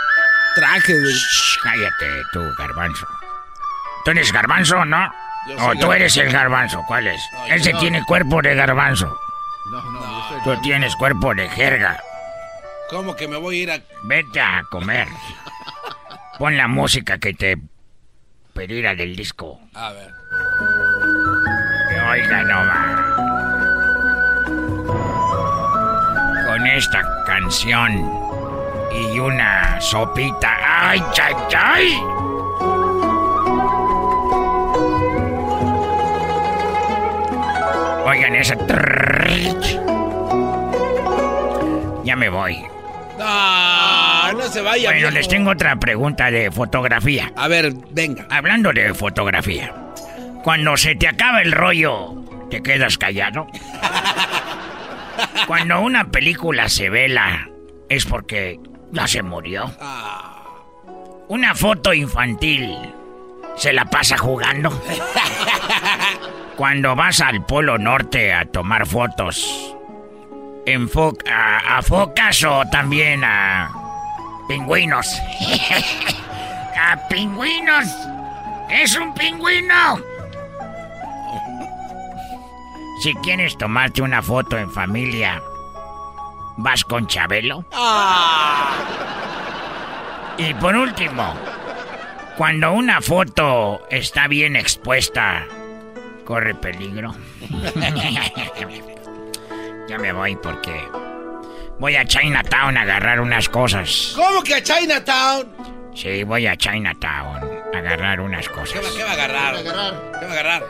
traje. 0.56 0.92
De... 0.92 1.12
cállate, 1.62 2.22
tú, 2.32 2.42
garbanzo. 2.58 3.06
¿Tú 4.06 4.12
eres 4.12 4.32
garbanzo, 4.32 4.84
no? 4.84 5.12
O 5.62 5.74
tú 5.80 5.90
eres 5.90 6.16
el 6.16 6.30
garbanzo, 6.30 6.80
¿cuál 6.86 7.08
es? 7.08 7.20
Ese 7.48 7.72
tiene 7.74 8.04
cuerpo 8.04 8.40
de 8.40 8.54
garbanzo. 8.54 9.12
No, 9.72 9.82
no, 9.90 10.44
yo 10.44 10.54
Tú 10.54 10.62
tienes 10.62 10.94
cuerpo 10.94 11.34
de 11.34 11.48
jerga. 11.48 12.00
¿Cómo 12.88 13.16
que 13.16 13.26
me 13.26 13.36
voy 13.36 13.58
a 13.58 13.62
ir 13.64 13.70
a.? 13.72 13.80
Vete 14.04 14.40
a 14.40 14.62
comer. 14.70 15.08
Pon 16.38 16.56
la 16.56 16.68
música 16.68 17.18
que 17.18 17.34
te 17.34 17.58
pedirá 18.54 18.94
del 18.94 19.16
disco. 19.16 19.58
A 19.74 19.90
ver. 19.90 20.12
Que 21.88 22.00
oiga 22.00 22.42
nomás. 22.44 23.00
Con 26.46 26.64
esta 26.68 27.24
canción 27.24 28.08
y 28.92 29.18
una 29.18 29.80
sopita. 29.80 30.90
¡Ay, 30.90 31.02
chay, 31.12 31.34
chay! 31.48 32.35
Oigan. 38.16 38.34
Ya 42.04 42.16
me 42.16 42.28
voy. 42.30 42.64
No, 43.18 44.42
se 44.48 44.62
vaya. 44.62 44.88
Bueno, 44.88 45.00
viejo. 45.00 45.10
les 45.10 45.28
tengo 45.28 45.50
otra 45.50 45.76
pregunta 45.76 46.30
de 46.30 46.50
fotografía. 46.50 47.30
A 47.36 47.48
ver, 47.48 47.74
venga. 47.90 48.26
Hablando 48.30 48.72
de 48.72 48.94
fotografía. 48.94 49.74
Cuando 50.42 50.76
se 50.76 50.94
te 50.94 51.08
acaba 51.08 51.42
el 51.42 51.52
rollo, 51.52 52.14
¿te 52.50 52.62
quedas 52.62 52.96
callado? 52.96 53.46
Cuando 55.46 55.80
una 55.80 56.04
película 56.06 56.68
se 56.68 56.88
vela, 56.88 57.48
es 57.88 58.06
porque 58.06 58.60
ya 58.92 59.06
se 59.06 59.22
murió. 59.22 59.70
Una 61.28 61.54
foto 61.54 61.92
infantil, 61.92 62.76
¿se 63.56 63.72
la 63.72 63.84
pasa 63.84 64.16
jugando? 64.16 64.70
Cuando 66.56 66.94
vas 66.96 67.20
al 67.20 67.44
Polo 67.44 67.76
Norte 67.78 68.32
a 68.32 68.46
tomar 68.46 68.86
fotos, 68.86 69.74
enfo- 70.64 71.16
a, 71.30 71.76
a 71.78 71.82
focas 71.82 72.42
o 72.44 72.62
también 72.70 73.22
a 73.24 73.70
pingüinos. 74.48 75.06
a 76.80 76.96
pingüinos. 77.08 77.86
Es 78.70 78.96
un 78.96 79.12
pingüino. 79.14 79.98
Si 83.02 83.12
quieres 83.16 83.58
tomarte 83.58 84.00
una 84.00 84.22
foto 84.22 84.56
en 84.56 84.70
familia, 84.72 85.42
¿vas 86.56 86.82
con 86.82 87.06
Chabelo? 87.06 87.62
Y 90.38 90.54
por 90.54 90.74
último, 90.74 91.34
cuando 92.38 92.72
una 92.72 93.02
foto 93.02 93.82
está 93.90 94.28
bien 94.28 94.56
expuesta, 94.56 95.44
corre 96.26 96.54
peligro. 96.54 97.14
ya 99.88 99.96
me 99.98 100.12
voy 100.12 100.36
porque 100.36 100.86
voy 101.78 101.96
a 101.96 102.04
Chinatown 102.04 102.76
a 102.76 102.82
agarrar 102.82 103.20
unas 103.20 103.48
cosas. 103.48 104.12
¿Cómo 104.14 104.42
que 104.42 104.56
a 104.56 104.62
Chinatown? 104.62 105.48
Sí, 105.94 106.24
voy 106.24 106.46
a 106.46 106.56
Chinatown 106.56 107.40
a 107.72 107.78
agarrar 107.78 108.20
unas 108.20 108.46
cosas. 108.50 108.72
¿Qué 108.72 108.80
va, 108.80 108.88
qué 108.94 109.02
va 109.04 109.10
a 109.10 109.12
agarrar? 109.14 109.62
¿Qué 109.62 109.70
va 109.70 109.80
a 109.80 109.86
agarrar? 109.86 110.12
¿Qué 110.20 110.26
va 110.26 110.30
a 110.30 110.34
agarrar? 110.34 110.62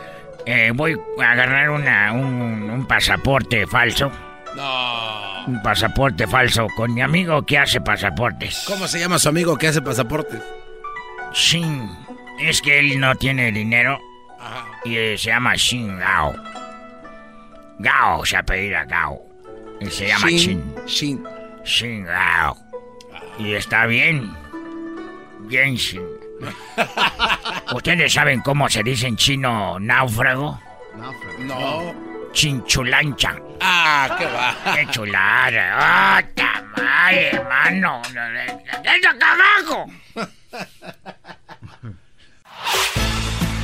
Eh, 0.44 0.70
voy 0.72 0.96
a 1.20 1.30
agarrar 1.32 1.70
una, 1.70 2.12
un, 2.12 2.70
un 2.70 2.86
pasaporte 2.86 3.66
falso. 3.66 4.12
No. 4.54 5.46
Un 5.46 5.60
pasaporte 5.62 6.26
falso 6.26 6.68
con 6.76 6.94
mi 6.94 7.00
amigo 7.00 7.44
que 7.44 7.58
hace 7.58 7.80
pasaportes. 7.80 8.64
¿Cómo 8.66 8.86
se 8.86 9.00
llama 9.00 9.18
su 9.18 9.28
amigo 9.28 9.56
que 9.56 9.68
hace 9.68 9.82
pasaportes? 9.82 10.40
Shin. 11.32 11.90
Es 12.38 12.60
que 12.60 12.78
él 12.78 13.00
no 13.00 13.14
tiene 13.16 13.50
dinero. 13.50 13.98
Y 14.86 14.96
eh, 14.96 15.18
se 15.18 15.30
llama 15.30 15.56
Shin 15.56 15.98
Gao. 15.98 16.34
Gao 17.80 18.24
se 18.24 18.36
apellida 18.36 18.84
Gao. 18.84 19.20
Y 19.80 19.86
se 19.86 20.06
llama 20.06 20.30
Shin, 20.30 20.74
Shin. 20.86 21.24
Shin. 21.64 22.04
Gao. 22.04 22.56
Y 23.38 23.54
está 23.54 23.86
bien. 23.86 24.32
Bien 25.40 25.74
Shin. 25.74 26.06
¿Ustedes 27.74 28.12
saben 28.12 28.40
cómo 28.42 28.68
se 28.68 28.84
dice 28.84 29.08
en 29.08 29.16
chino 29.16 29.80
náufrago? 29.80 30.60
No. 31.40 31.94
Chinchulancha. 32.32 33.34
Ah, 33.60 34.14
qué 34.16 34.26
va. 34.26 34.74
¡Qué 34.74 34.86
chulada! 34.90 35.76
¡Ah, 35.78 36.22
tamal, 36.34 37.14
hermano! 37.14 38.02
¡Eso 38.04 39.08
abajo! 39.08 39.90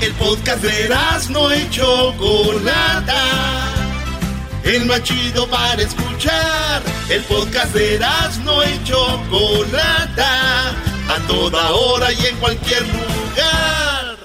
El 0.03 0.13
podcast 0.15 0.61
de 0.65 0.89
no 1.31 1.55
y 1.55 1.71
Chocolata. 1.71 3.15
El 4.65 4.85
más 4.87 5.01
chido 5.05 5.49
para 5.49 5.81
escuchar. 5.81 6.83
El 7.09 7.23
podcast 7.23 7.73
de 7.73 8.01
no 8.43 8.65
y 8.65 8.83
Chocolata. 8.83 10.71
A 11.09 11.27
toda 11.29 11.71
hora 11.71 12.13
y 12.13 12.27
en 12.27 12.37
cualquier 12.39 12.83
lugar. 12.83 14.17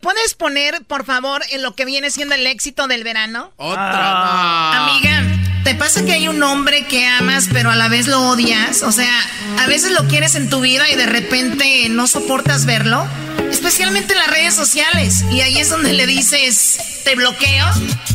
¿Puedes 0.00 0.32
poner, 0.32 0.82
por 0.86 1.04
favor, 1.04 1.42
en 1.50 1.62
lo 1.62 1.74
que 1.74 1.84
viene 1.84 2.10
siendo 2.10 2.34
el 2.34 2.46
éxito 2.46 2.86
del 2.86 3.04
verano? 3.04 3.52
Otra. 3.58 4.84
Amiga, 4.84 5.22
¿te 5.64 5.74
pasa 5.74 6.02
que 6.06 6.12
hay 6.12 6.28
un 6.28 6.42
hombre 6.42 6.86
que 6.86 7.06
amas 7.06 7.50
pero 7.52 7.70
a 7.70 7.76
la 7.76 7.88
vez 7.88 8.06
lo 8.06 8.22
odias? 8.30 8.82
O 8.82 8.90
sea, 8.90 9.20
a 9.60 9.66
veces 9.66 9.92
lo 9.92 10.08
quieres 10.08 10.34
en 10.34 10.48
tu 10.48 10.62
vida 10.62 10.88
y 10.88 10.94
de 10.94 11.04
repente 11.04 11.90
no 11.90 12.06
soportas 12.06 12.64
verlo. 12.64 13.06
Especialmente 13.54 14.14
en 14.14 14.18
las 14.18 14.28
redes 14.28 14.52
sociales. 14.52 15.24
Y 15.30 15.40
ahí 15.40 15.58
es 15.58 15.70
donde 15.70 15.92
le 15.92 16.06
dices, 16.06 16.76
te 17.04 17.14
bloqueo, 17.14 17.66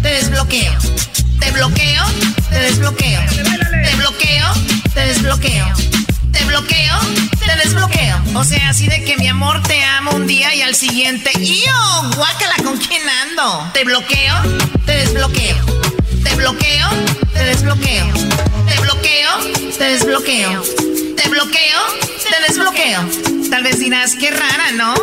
te 0.01 0.09
desbloqueo. 0.09 0.73
Te 1.39 1.51
bloqueo, 1.51 2.03
te 2.49 2.59
desbloqueo. 2.59 3.21
Te 3.29 3.95
bloqueo, 3.95 4.53
te 4.93 4.99
desbloqueo. 4.99 5.73
Te 6.33 6.43
bloqueo, 6.43 6.99
te 7.39 7.55
desbloqueo. 7.55 8.21
O 8.35 8.43
sea, 8.43 8.69
así 8.69 8.87
de 8.89 9.01
que 9.05 9.15
mi 9.15 9.29
amor 9.29 9.63
te 9.63 9.81
amo 9.81 10.11
un 10.11 10.27
día 10.27 10.53
y 10.53 10.61
al 10.61 10.75
siguiente. 10.75 11.31
¡Yo! 11.39 12.09
Guácala, 12.17 12.55
¿con 12.61 12.77
quién 12.77 13.01
ando? 13.09 13.71
Te 13.73 13.85
bloqueo, 13.85 14.35
te 14.85 14.91
desbloqueo. 14.91 15.57
Te 16.21 16.35
bloqueo, 16.35 16.89
te 17.33 17.43
desbloqueo. 17.45 18.07
Te 18.67 18.79
bloqueo, 18.81 19.29
te 19.77 19.83
desbloqueo. 19.85 20.63
Te 21.21 21.27
bloqueo, 21.27 21.79
te 22.29 22.47
desbloqueo. 22.47 23.01
Tal 23.49 23.63
vez 23.63 23.79
dirás, 23.79 24.15
qué 24.15 24.31
rara, 24.31 24.71
¿no? 24.73 24.93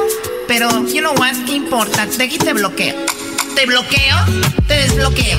Pero, 0.49 0.69
you 0.89 1.01
know 1.01 1.13
what, 1.19 1.35
¿qué 1.45 1.53
importa? 1.53 2.07
De 2.07 2.25
aquí 2.25 2.39
te 2.39 2.55
bloqueo. 2.55 2.97
Te 3.55 3.67
bloqueo, 3.67 4.17
te 4.67 4.75
desbloqueo. 4.75 5.39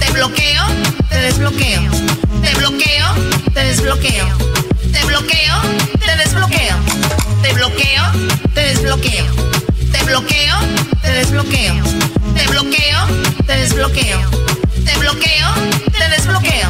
Te 0.00 0.10
bloqueo, 0.10 0.64
te 1.08 1.16
desbloqueo. 1.16 1.82
Te 2.42 2.54
bloqueo, 2.56 3.06
te 3.54 3.60
desbloqueo. 3.60 4.26
Te 4.92 5.04
bloqueo, 5.04 5.54
te 6.04 6.16
desbloqueo. 6.16 6.76
Te 7.42 7.52
bloqueo, 7.52 8.02
te 8.52 8.60
desbloqueo. 8.66 9.26
Te 9.92 10.02
bloqueo, 10.02 10.56
te 11.02 11.12
desbloqueo. 11.12 11.74
Te 12.34 12.48
bloqueo, 12.48 13.06
te 13.46 13.56
desbloqueo. 13.56 14.20
Te 14.84 14.98
bloqueo, 14.98 15.54
te 15.92 16.08
desbloqueo. 16.08 16.68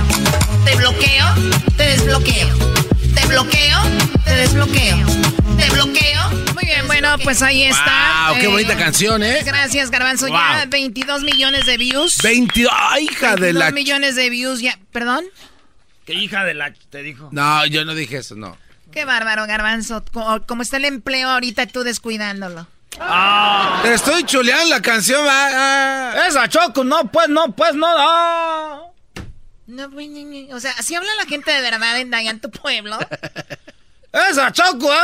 Te 0.66 0.76
bloqueo, 0.76 1.26
te 1.78 1.84
desbloqueo. 1.84 2.89
Te 3.14 3.26
bloqueo, 3.26 3.78
te 4.24 4.30
desbloqueo. 4.34 4.96
Te 5.56 5.70
bloqueo. 5.70 6.30
Muy 6.54 6.64
bien, 6.64 6.86
bueno, 6.86 7.16
pues 7.22 7.42
ahí 7.42 7.64
está. 7.64 8.28
Wow, 8.30 8.38
qué 8.40 8.48
bonita 8.48 8.76
canción, 8.76 9.22
¿eh? 9.22 9.40
Gracias, 9.44 9.90
Garbanzo. 9.90 10.26
Wow. 10.26 10.36
Ya 10.36 10.64
22 10.68 11.22
millones 11.22 11.66
de 11.66 11.76
views. 11.76 12.16
22. 12.22 12.72
¡Ay, 12.74 13.04
hija 13.10 13.34
de 13.36 13.40
22 13.52 13.54
la. 13.64 13.70
millones 13.72 14.16
de 14.16 14.30
views 14.30 14.60
ya. 14.60 14.78
¿Perdón? 14.92 15.24
¿Qué 16.06 16.14
hija 16.14 16.44
de 16.44 16.54
la 16.54 16.72
te 16.90 17.02
dijo? 17.02 17.28
No, 17.32 17.66
yo 17.66 17.84
no 17.84 17.94
dije 17.94 18.18
eso, 18.18 18.34
no. 18.36 18.56
Qué 18.92 19.04
bárbaro, 19.04 19.46
Garbanzo. 19.46 20.04
Co- 20.12 20.42
Como 20.46 20.62
está 20.62 20.76
el 20.78 20.84
empleo 20.84 21.28
ahorita, 21.30 21.66
tú 21.66 21.82
descuidándolo. 21.84 22.66
Te 23.82 23.94
estoy 23.94 24.24
chuleando 24.24 24.68
la 24.68 24.82
canción, 24.82 25.24
va. 25.24 25.48
ah. 25.52 26.26
Esa 26.28 26.48
Choco, 26.48 26.82
no, 26.84 27.04
pues, 27.10 27.28
no, 27.28 27.52
pues, 27.54 27.74
no. 27.74 28.89
Ah. 29.78 29.86
No, 29.88 30.56
o 30.56 30.60
sea, 30.60 30.72
así 30.78 30.94
habla 30.94 31.14
la 31.16 31.26
gente 31.26 31.50
de 31.50 31.60
verdad 31.60 31.98
en, 31.98 32.12
en 32.12 32.40
tu 32.40 32.50
pueblo. 32.50 32.98
Esa 34.12 34.52
Choco, 34.52 34.92
eh. 34.92 34.98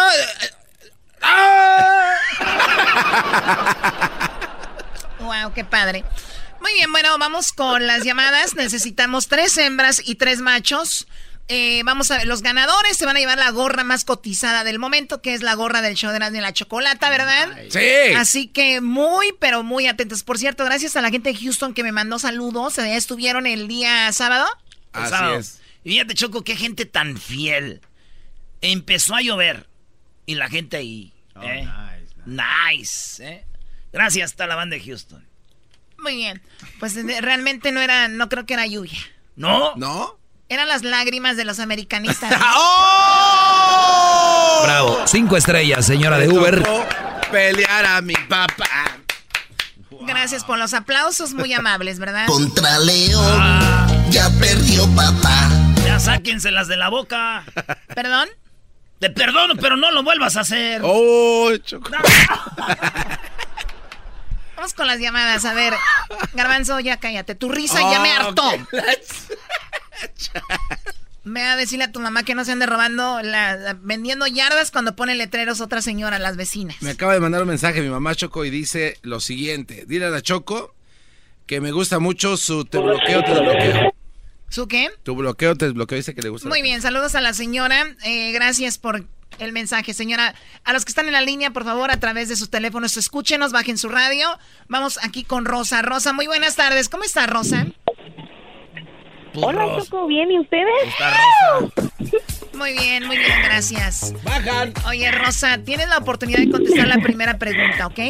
wow, 5.21 5.53
qué 5.55 5.65
padre. 5.65 6.05
Muy 6.61 6.73
bien, 6.73 6.91
bueno, 6.91 7.17
vamos 7.19 7.53
con 7.53 7.87
las 7.87 8.03
llamadas. 8.03 8.55
Necesitamos 8.55 9.29
tres 9.29 9.57
hembras 9.59 10.03
y 10.05 10.17
tres 10.17 10.41
machos. 10.41 11.07
Eh, 11.49 11.83
vamos 11.85 12.11
a 12.11 12.19
ver, 12.19 12.27
los 12.27 12.43
ganadores 12.43 12.97
se 12.97 13.07
van 13.07 13.17
a 13.17 13.21
llevar 13.21 13.39
la 13.39 13.51
gorra 13.51 13.85
más 13.85 14.05
cotizada 14.05 14.65
del 14.65 14.81
momento, 14.81 15.23
que 15.23 15.33
es 15.33 15.43
la 15.43 15.55
gorra 15.55 15.81
del 15.81 15.95
show 15.95 16.11
de 16.11 16.19
la, 16.19 16.31
de 16.31 16.41
la 16.41 16.53
chocolata, 16.53 17.09
¿verdad? 17.09 17.57
Sí. 17.71 18.15
Así 18.17 18.49
que 18.49 18.81
muy, 18.81 19.33
pero 19.39 19.63
muy 19.63 19.87
atentos. 19.87 20.25
Por 20.25 20.39
cierto, 20.39 20.65
gracias 20.65 20.97
a 20.97 21.03
la 21.03 21.11
gente 21.11 21.33
de 21.33 21.39
Houston 21.39 21.73
que 21.73 21.85
me 21.85 21.93
mandó 21.93 22.19
saludos. 22.19 22.77
Ya 22.77 22.97
estuvieron 22.97 23.47
el 23.47 23.69
día 23.69 24.11
sábado. 24.13 24.47
Así 24.93 25.11
Sábado. 25.11 25.37
es. 25.37 25.61
Y 25.85 25.91
fíjate, 25.91 26.15
Choco, 26.15 26.43
qué 26.43 26.57
gente 26.57 26.85
tan 26.85 27.17
fiel. 27.17 27.81
Empezó 28.61 29.15
a 29.15 29.21
llover. 29.21 29.69
Y 30.25 30.35
la 30.35 30.49
gente 30.49 30.79
ahí. 30.79 31.13
¿eh? 31.43 31.69
Nice. 32.25 33.25
¿eh? 33.25 33.45
Gracias 33.93 34.35
a 34.41 34.47
la 34.49 34.57
banda 34.57 34.77
de 34.77 34.83
Houston. 34.83 35.25
Muy 35.99 36.17
bien. 36.17 36.43
Pues 36.81 36.97
eh, 36.97 37.21
realmente 37.21 37.71
no 37.71 37.81
era, 37.81 38.09
no 38.09 38.29
creo 38.29 38.47
que 38.47 38.55
era 38.55 38.67
lluvia. 38.67 38.99
¿No? 39.37 39.77
¿No? 39.77 40.19
Eran 40.49 40.69
las 40.69 40.83
lágrimas 40.83 41.37
de 41.37 41.45
los 41.45 41.59
americanistas. 41.59 42.31
Bravo. 44.63 45.03
Cinco 45.07 45.37
estrellas, 45.37 45.85
señora 45.87 46.19
de 46.19 46.29
Uber. 46.29 46.63
Pelear 47.31 47.85
a 47.85 48.01
mi 48.01 48.15
papá. 48.15 48.67
Gracias 50.03 50.45
por 50.45 50.59
los 50.59 50.73
aplausos, 50.75 51.35
muy 51.35 51.53
amables, 51.53 51.99
¿verdad? 51.99 52.27
Contra 52.27 52.79
León, 52.79 54.11
ya 54.11 54.31
perdió 54.39 54.87
papá. 54.95 55.49
Ya 55.85 55.99
sáquenselas 55.99 56.69
de 56.69 56.77
la 56.77 56.89
boca. 56.91 57.45
¿Perdón? 57.95 58.29
Te 59.01 59.11
perdono, 59.11 59.55
pero 59.57 59.77
no 59.77 59.91
lo 59.91 60.03
vuelvas 60.05 60.37
a 60.37 60.41
hacer. 60.41 60.81
Oh, 60.85 61.51
Choco. 61.59 61.91
Vamos 64.57 64.75
con 64.75 64.87
las 64.87 65.01
llamadas, 65.01 65.45
a 65.45 65.55
ver. 65.55 65.75
Garbanzo, 66.35 66.79
ya 66.81 66.97
cállate. 66.99 67.35
Tu 67.35 67.49
risa 67.51 67.81
ya 67.91 68.01
me 68.01 68.17
Oh, 68.19 68.21
hartó. 68.29 68.51
Ve 71.29 71.43
a 71.43 71.57
decirle 71.57 71.85
a 71.87 71.93
tu 71.93 71.99
mamá 71.99 72.23
que 72.23 72.37
no 72.37 72.45
se 72.45 72.53
ande 72.53 72.67
robando, 72.67 73.21
la- 73.21 73.57
la- 73.57 73.75
vendiendo 73.81 74.29
yardas 74.29 74.71
cuando 74.71 74.95
pone 74.95 75.17
letreros 75.17 75.61
otra 75.61 75.83
señora, 75.83 76.21
las 76.21 76.37
vecinas. 76.37 76.77
Me 76.83 76.91
acaba 76.91 77.15
de 77.15 77.21
mandar 77.21 77.43
un 77.43 77.49
mensaje 77.49 77.83
mi 77.83 77.89
mamá 77.89 78.15
Choco 78.15 78.45
y 78.45 78.51
dice 78.51 78.99
lo 79.03 79.19
siguiente. 79.19 79.85
Dile 79.89 80.07
a 80.07 80.11
la 80.11 80.23
Choco 80.23 80.75
que 81.47 81.61
me 81.61 81.73
gusta 81.73 81.99
mucho 81.99 82.37
su 82.37 82.65
te 82.65 82.79
bloqueo, 82.79 83.25
te 83.25 83.31
desbloqueo. 83.33 83.93
¿Su 84.51 84.69
qué? 84.69 84.91
Tu 85.03 85.17
bloqueo, 85.17 85.57
te 85.57 85.65
desbloqueo. 85.67 85.97
Dice 85.99 86.15
que 86.15 86.23
le 86.23 86.29
gusta. 86.29 86.49
Muy 86.49 86.63
bien, 86.63 86.81
saludos 86.81 87.17
a 87.17 87.21
la 87.21 87.35
señora. 87.35 87.85
Eh, 88.05 88.31
gracias 88.31 88.79
por 88.79 89.05
el 89.41 89.53
mensaje, 89.53 89.95
señora. 89.95 90.33
A 90.63 90.73
los 90.73 90.85
que 90.85 90.91
están 90.91 91.07
en 91.07 91.13
la 91.13 91.21
línea, 91.23 91.51
por 91.51 91.65
favor, 91.65 91.91
a 91.91 91.99
través 91.99 92.29
de 92.29 92.37
sus 92.37 92.51
teléfonos, 92.51 92.97
escúchenos, 92.97 93.51
bajen 93.51 93.79
su 93.79 93.89
radio. 93.89 94.29
Vamos 94.69 95.01
aquí 95.03 95.25
con 95.25 95.45
Rosa. 95.45 95.83
Rosa, 95.83 96.13
muy 96.13 96.29
buenas 96.29 96.55
tardes. 96.55 96.89
¿Cómo 96.89 97.03
está, 97.03 97.27
Rosa? 97.27 97.67
Hola, 99.37 99.67
Choco, 99.79 100.07
¿bien? 100.07 100.31
¿Y 100.31 100.39
ustedes? 100.39 100.67
Muy 102.55 102.73
bien, 102.73 103.07
muy 103.07 103.19
bien, 103.19 103.33
gracias. 103.45 104.15
Bajan. 104.25 104.73
Oye, 104.89 105.11
Rosa, 105.11 105.59
tienes 105.59 105.89
la 105.89 105.99
oportunidad 105.99 106.39
de 106.39 106.51
contestar 106.51 106.89
la 106.89 106.99
primera 106.99 107.39
pregunta, 107.39 107.87
¿ok? 107.87 108.01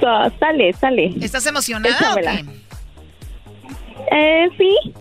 So, 0.00 0.38
sale, 0.40 0.72
sale. 0.72 1.12
¿Estás 1.20 1.46
emocionada 1.46 2.14
o 2.14 2.16
qué? 2.16 2.44
Eh, 4.10 4.48
sí. 4.58 4.92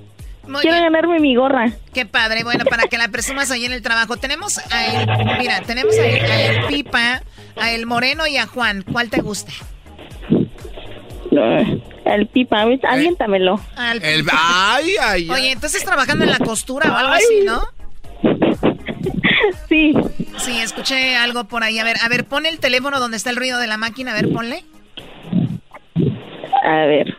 Muy 0.47 0.61
Quiero 0.61 0.77
bien. 0.77 0.93
ganarme 0.93 1.19
mi 1.19 1.35
gorra. 1.35 1.72
Qué 1.93 2.05
padre, 2.05 2.43
bueno, 2.43 2.64
para 2.65 2.84
que 2.84 2.97
la 2.97 3.09
presumas 3.09 3.51
ahí 3.51 3.65
en 3.65 3.73
el 3.73 3.81
trabajo. 3.81 4.18
Tenemos 4.18 4.59
a 4.72 4.85
el, 4.85 5.38
mira, 5.39 5.61
tenemos 5.61 5.97
a 5.97 6.05
el, 6.05 6.26
a 6.26 6.41
el 6.41 6.65
Pipa, 6.68 7.22
a 7.59 7.72
el 7.72 7.85
Moreno 7.85 8.27
y 8.27 8.38
a 8.38 8.45
Juan. 8.47 8.84
¿Cuál 8.89 9.09
te 9.09 9.22
gusta? 9.22 9.51
No, 11.31 11.41
el 12.15 12.27
pipa, 12.27 12.63
Eh. 12.63 12.79
aviéntamelo. 12.88 13.59
Al 13.75 14.03
El, 14.03 14.21
Pipa. 14.23 14.38
ay, 14.75 14.89
ay, 15.01 15.23
ay. 15.23 15.29
Oye, 15.29 15.51
entonces 15.51 15.84
trabajando 15.84 16.23
en 16.25 16.31
la 16.31 16.39
costura 16.39 16.91
o 16.91 16.95
algo 16.95 17.13
así, 17.13 17.41
¿no? 17.45 17.61
Sí. 19.69 19.93
Sí, 20.38 20.59
escuché 20.59 21.15
algo 21.15 21.43
por 21.45 21.63
ahí. 21.63 21.77
A 21.79 21.84
ver, 21.84 21.97
a 22.03 22.09
ver, 22.09 22.25
pon 22.25 22.45
el 22.45 22.59
teléfono 22.59 22.99
donde 22.99 23.17
está 23.17 23.29
el 23.29 23.35
ruido 23.35 23.59
de 23.59 23.67
la 23.67 23.77
máquina. 23.77 24.11
A 24.11 24.15
ver, 24.15 24.31
ponle. 24.31 24.63
A 26.63 26.85
ver. 26.85 27.15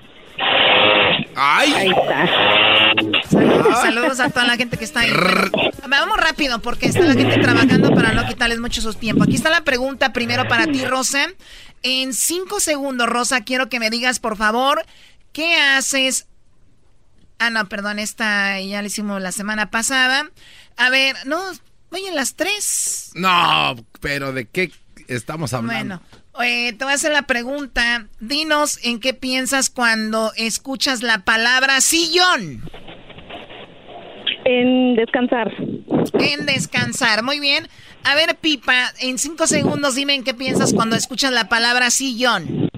Ay. 1.35 1.73
Ahí 1.73 1.89
está. 1.89 3.29
Saludos, 3.31 3.81
saludos 3.81 4.21
a 4.21 4.31
toda 4.31 4.47
la 4.47 4.57
gente 4.57 4.77
que 4.77 4.85
está 4.85 5.01
ahí. 5.01 5.11
Pero, 5.13 5.51
vamos 5.89 6.17
rápido 6.17 6.59
porque 6.61 6.87
está 6.87 7.01
la 7.01 7.15
gente 7.15 7.39
trabajando 7.39 7.95
para 7.95 8.13
no 8.13 8.27
quitarles 8.27 8.59
mucho 8.59 8.81
su 8.81 8.95
tiempo. 8.95 9.25
Aquí 9.25 9.37
está 9.37 9.51
la 9.51 9.63
pregunta 9.63 10.13
primero 10.13 10.49
para 10.49 10.67
ti, 10.67 10.85
Rosa. 10.85 11.29
En 11.83 12.13
cinco 12.13 12.61
segundos, 12.61 13.09
Rosa, 13.09 13.43
quiero 13.43 13.69
que 13.69 13.79
me 13.79 13.91
digas, 13.91 14.19
por 14.19 14.37
favor, 14.37 14.85
¿qué 15.33 15.57
haces? 15.57 16.27
Ah, 17.39 17.51
no, 17.51 17.69
perdón, 17.69 18.01
esta 18.01 18.61
ya 18.61 18.83
la 18.83 18.89
hicimos 18.89 19.23
la 19.23 19.31
semana 19.31 19.71
pasada. 19.71 20.29
A 20.77 20.91
ver, 20.91 21.17
no, 21.25 21.41
oye, 21.91 22.11
las 22.13 22.35
tres. 22.35 23.13
No, 23.15 23.77
pero 24.01 24.33
¿de 24.33 24.47
qué 24.47 24.73
estamos 25.07 25.53
hablando? 25.53 26.01
Bueno, 26.01 26.23
eh, 26.43 26.73
te 26.73 26.85
voy 26.85 26.93
a 26.93 26.97
hacer 26.97 27.13
la 27.13 27.23
pregunta. 27.23 28.07
Dinos 28.21 28.79
en 28.85 29.01
qué 29.01 29.15
piensas 29.15 29.71
cuando 29.71 30.33
escuchas 30.37 31.03
la 31.03 31.19
palabra 31.19 31.81
sillón. 31.81 32.63
En 34.45 34.97
descansar. 34.97 35.53
En 36.15 36.47
descansar, 36.47 37.23
muy 37.23 37.41
bien. 37.41 37.69
A 38.05 38.15
ver, 38.15 38.37
Pipa, 38.37 38.93
en 39.01 39.19
cinco 39.19 39.47
segundos 39.47 39.95
dime 39.95 40.15
en 40.15 40.25
qué 40.25 40.33
piensas 40.35 40.73
cuando 40.73 40.97
escuchas 40.97 41.33
la 41.33 41.49
palabra 41.49 41.91
sillón. 41.91 42.71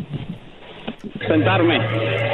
Sentarme. 1.29 1.79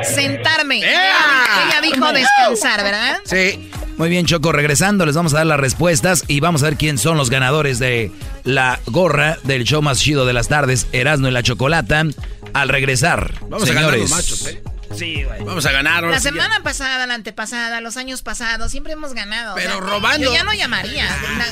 Sentarme. 0.02 0.78
Ella 0.78 1.80
dijo 1.82 2.12
descansar, 2.12 2.82
¿verdad? 2.82 3.18
Sí. 3.24 3.70
Muy 3.98 4.10
bien, 4.10 4.26
Choco. 4.26 4.52
Regresando, 4.52 5.06
les 5.06 5.14
vamos 5.16 5.32
a 5.34 5.38
dar 5.38 5.46
las 5.46 5.58
respuestas 5.60 6.24
y 6.28 6.40
vamos 6.40 6.62
a 6.62 6.66
ver 6.66 6.76
quién 6.76 6.98
son 6.98 7.16
los 7.16 7.30
ganadores 7.30 7.78
de 7.78 8.10
la 8.44 8.78
gorra 8.86 9.38
del 9.44 9.64
show 9.64 9.80
más 9.80 9.98
chido 9.98 10.26
de 10.26 10.32
las 10.34 10.48
tardes, 10.48 10.86
Erasmo 10.92 11.28
y 11.28 11.30
la 11.30 11.42
Chocolata. 11.42 12.04
Al 12.52 12.68
regresar, 12.68 13.34
Vamos 13.48 13.68
a 13.68 13.72
ganar 13.74 13.90
señores. 13.92 14.00
los 14.02 14.10
machos, 14.10 14.46
¿eh? 14.48 14.62
Sí, 14.94 15.24
güey. 15.24 15.42
Vamos 15.42 15.64
a 15.66 15.72
ganar. 15.72 16.04
La 16.04 16.18
sí 16.18 16.24
ya. 16.26 16.30
semana 16.30 16.60
pasada, 16.62 17.06
la 17.06 17.14
antepasada, 17.14 17.80
los 17.80 17.96
años 17.96 18.22
pasados, 18.22 18.70
siempre 18.70 18.92
hemos 18.92 19.14
ganado. 19.14 19.54
Pero 19.54 19.80
robando. 19.80 20.24
Yo 20.26 20.32
ya 20.32 20.44
no 20.44 20.52
llamaría. 20.54 21.06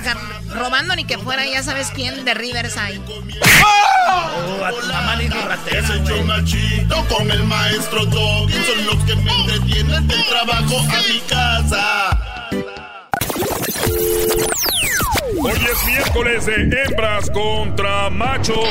Ga- 0.04 0.52
robando 0.54 0.94
ni 0.96 1.04
que 1.04 1.18
fuera, 1.18 1.44
ya 1.46 1.62
sabes 1.62 1.88
quién 1.94 2.24
de 2.24 2.34
Riverside. 2.34 3.00
Oh, 4.06 4.64
a 4.64 4.70
tu 4.70 4.86
mamá 4.86 5.16
dijo 5.16 5.36
ratera, 5.46 6.44
chido 6.44 7.04
con 7.08 7.30
el 7.30 7.42
maestro 7.44 8.04
Doggy. 8.06 8.52
Son 8.64 8.86
los 8.86 9.04
que 9.04 9.16
me 9.16 9.32
entretienen 9.32 10.06
del 10.06 10.24
trabajo 10.26 10.78
a 10.80 11.02
mi 11.08 11.20
casa. 11.28 12.10
Hoy 15.42 15.52
es 15.52 15.86
miércoles 15.86 16.46
de 16.46 16.54
hembras 16.54 17.30
contra 17.30 18.10
machos. 18.10 18.68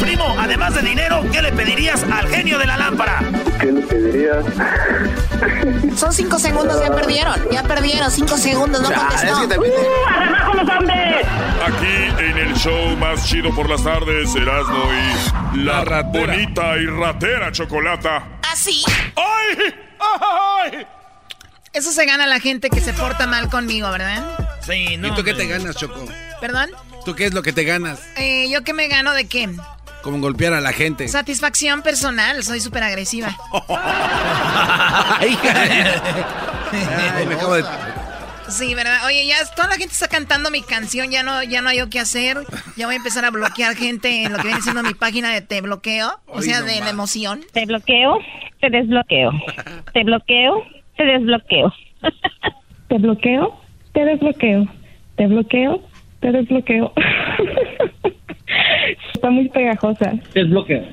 Primo, 0.00 0.34
además 0.38 0.74
de 0.74 0.82
dinero, 0.82 1.24
¿qué 1.32 1.42
le 1.42 1.52
pedirías 1.52 2.02
al 2.04 2.28
genio 2.28 2.58
de 2.58 2.66
la 2.66 2.76
lámpara? 2.76 3.20
¿Qué 3.60 3.72
le 3.72 3.82
pedirías? 3.82 4.44
Son 5.96 6.12
cinco 6.12 6.38
segundos, 6.38 6.80
ya 6.80 6.94
perdieron. 6.94 7.34
Ya 7.50 7.62
perdieron, 7.62 8.10
cinco 8.10 8.36
segundos, 8.36 8.82
no 8.82 8.90
contestó. 8.92 9.38
Aquí 11.66 12.22
en 12.22 12.38
el 12.38 12.54
show 12.54 12.96
más 12.96 13.24
chido 13.24 13.54
por 13.54 13.68
las 13.68 13.82
tardes, 13.82 14.34
Erasmo 14.34 14.84
y 15.54 15.58
la, 15.58 16.02
bonita 16.02 16.76
y 16.76 16.86
ratera 16.86 17.52
chocolata. 17.52 18.40
Así. 18.50 18.82
¡Ay! 19.16 19.74
¡Ay! 19.98 20.86
Eso 21.78 21.92
se 21.92 22.06
gana 22.06 22.26
la 22.26 22.40
gente 22.40 22.70
que 22.70 22.80
se 22.80 22.92
porta 22.92 23.28
mal 23.28 23.48
conmigo, 23.48 23.88
¿verdad? 23.92 24.24
Sí, 24.66 24.96
no. 24.96 25.06
¿Y 25.06 25.14
tú 25.14 25.22
qué 25.22 25.32
te 25.32 25.46
ganas, 25.46 25.76
Choco? 25.76 26.04
¿Perdón? 26.40 26.70
¿Tú 27.04 27.14
qué 27.14 27.26
es 27.26 27.32
lo 27.34 27.40
que 27.42 27.52
te 27.52 27.62
ganas? 27.62 28.00
Eh, 28.16 28.50
¿Yo 28.50 28.64
qué 28.64 28.72
me 28.74 28.88
gano 28.88 29.12
de 29.14 29.28
qué? 29.28 29.48
Como 30.02 30.18
golpear 30.18 30.54
a 30.54 30.60
la 30.60 30.72
gente. 30.72 31.06
Satisfacción 31.06 31.82
personal, 31.82 32.42
soy 32.42 32.58
súper 32.58 32.82
agresiva. 32.82 33.36
Ay, 35.20 35.38
Ay, 37.16 37.26
me 37.26 37.34
acabo 37.36 37.54
de... 37.54 37.64
Sí, 38.48 38.74
¿verdad? 38.74 39.04
Oye, 39.06 39.24
ya 39.26 39.36
toda 39.54 39.68
la 39.68 39.74
gente 39.76 39.92
está 39.92 40.08
cantando 40.08 40.50
mi 40.50 40.62
canción, 40.62 41.12
ya 41.12 41.22
no, 41.22 41.44
ya 41.44 41.62
no 41.62 41.68
hay 41.68 41.78
yo 41.78 41.88
qué 41.90 42.00
hacer. 42.00 42.38
Ya 42.76 42.86
voy 42.86 42.94
a 42.94 42.98
empezar 42.98 43.24
a 43.24 43.30
bloquear 43.30 43.76
gente 43.76 44.24
en 44.24 44.32
lo 44.32 44.38
que 44.38 44.48
viene 44.48 44.62
siendo 44.62 44.82
mi 44.82 44.94
página 44.94 45.30
de 45.30 45.42
te 45.42 45.60
bloqueo, 45.60 46.18
o 46.26 46.38
Ay, 46.38 46.42
sea, 46.42 46.60
no 46.60 46.66
de 46.66 46.80
la 46.80 46.90
emoción. 46.90 47.44
Te 47.52 47.66
bloqueo, 47.66 48.18
te 48.60 48.68
desbloqueo. 48.70 49.30
Te 49.92 50.02
bloqueo, 50.02 50.64
te 50.98 51.04
desbloqueo. 51.04 51.72
Te 52.88 52.98
bloqueo, 52.98 53.60
te 53.94 54.04
desbloqueo. 54.04 54.64
Te 55.16 55.26
bloqueo, 55.26 55.82
te 56.20 56.30
desbloqueo. 56.32 56.92
Está 59.14 59.30
muy 59.30 59.48
pegajosa. 59.48 60.12
Desbloqueo. 60.34 60.84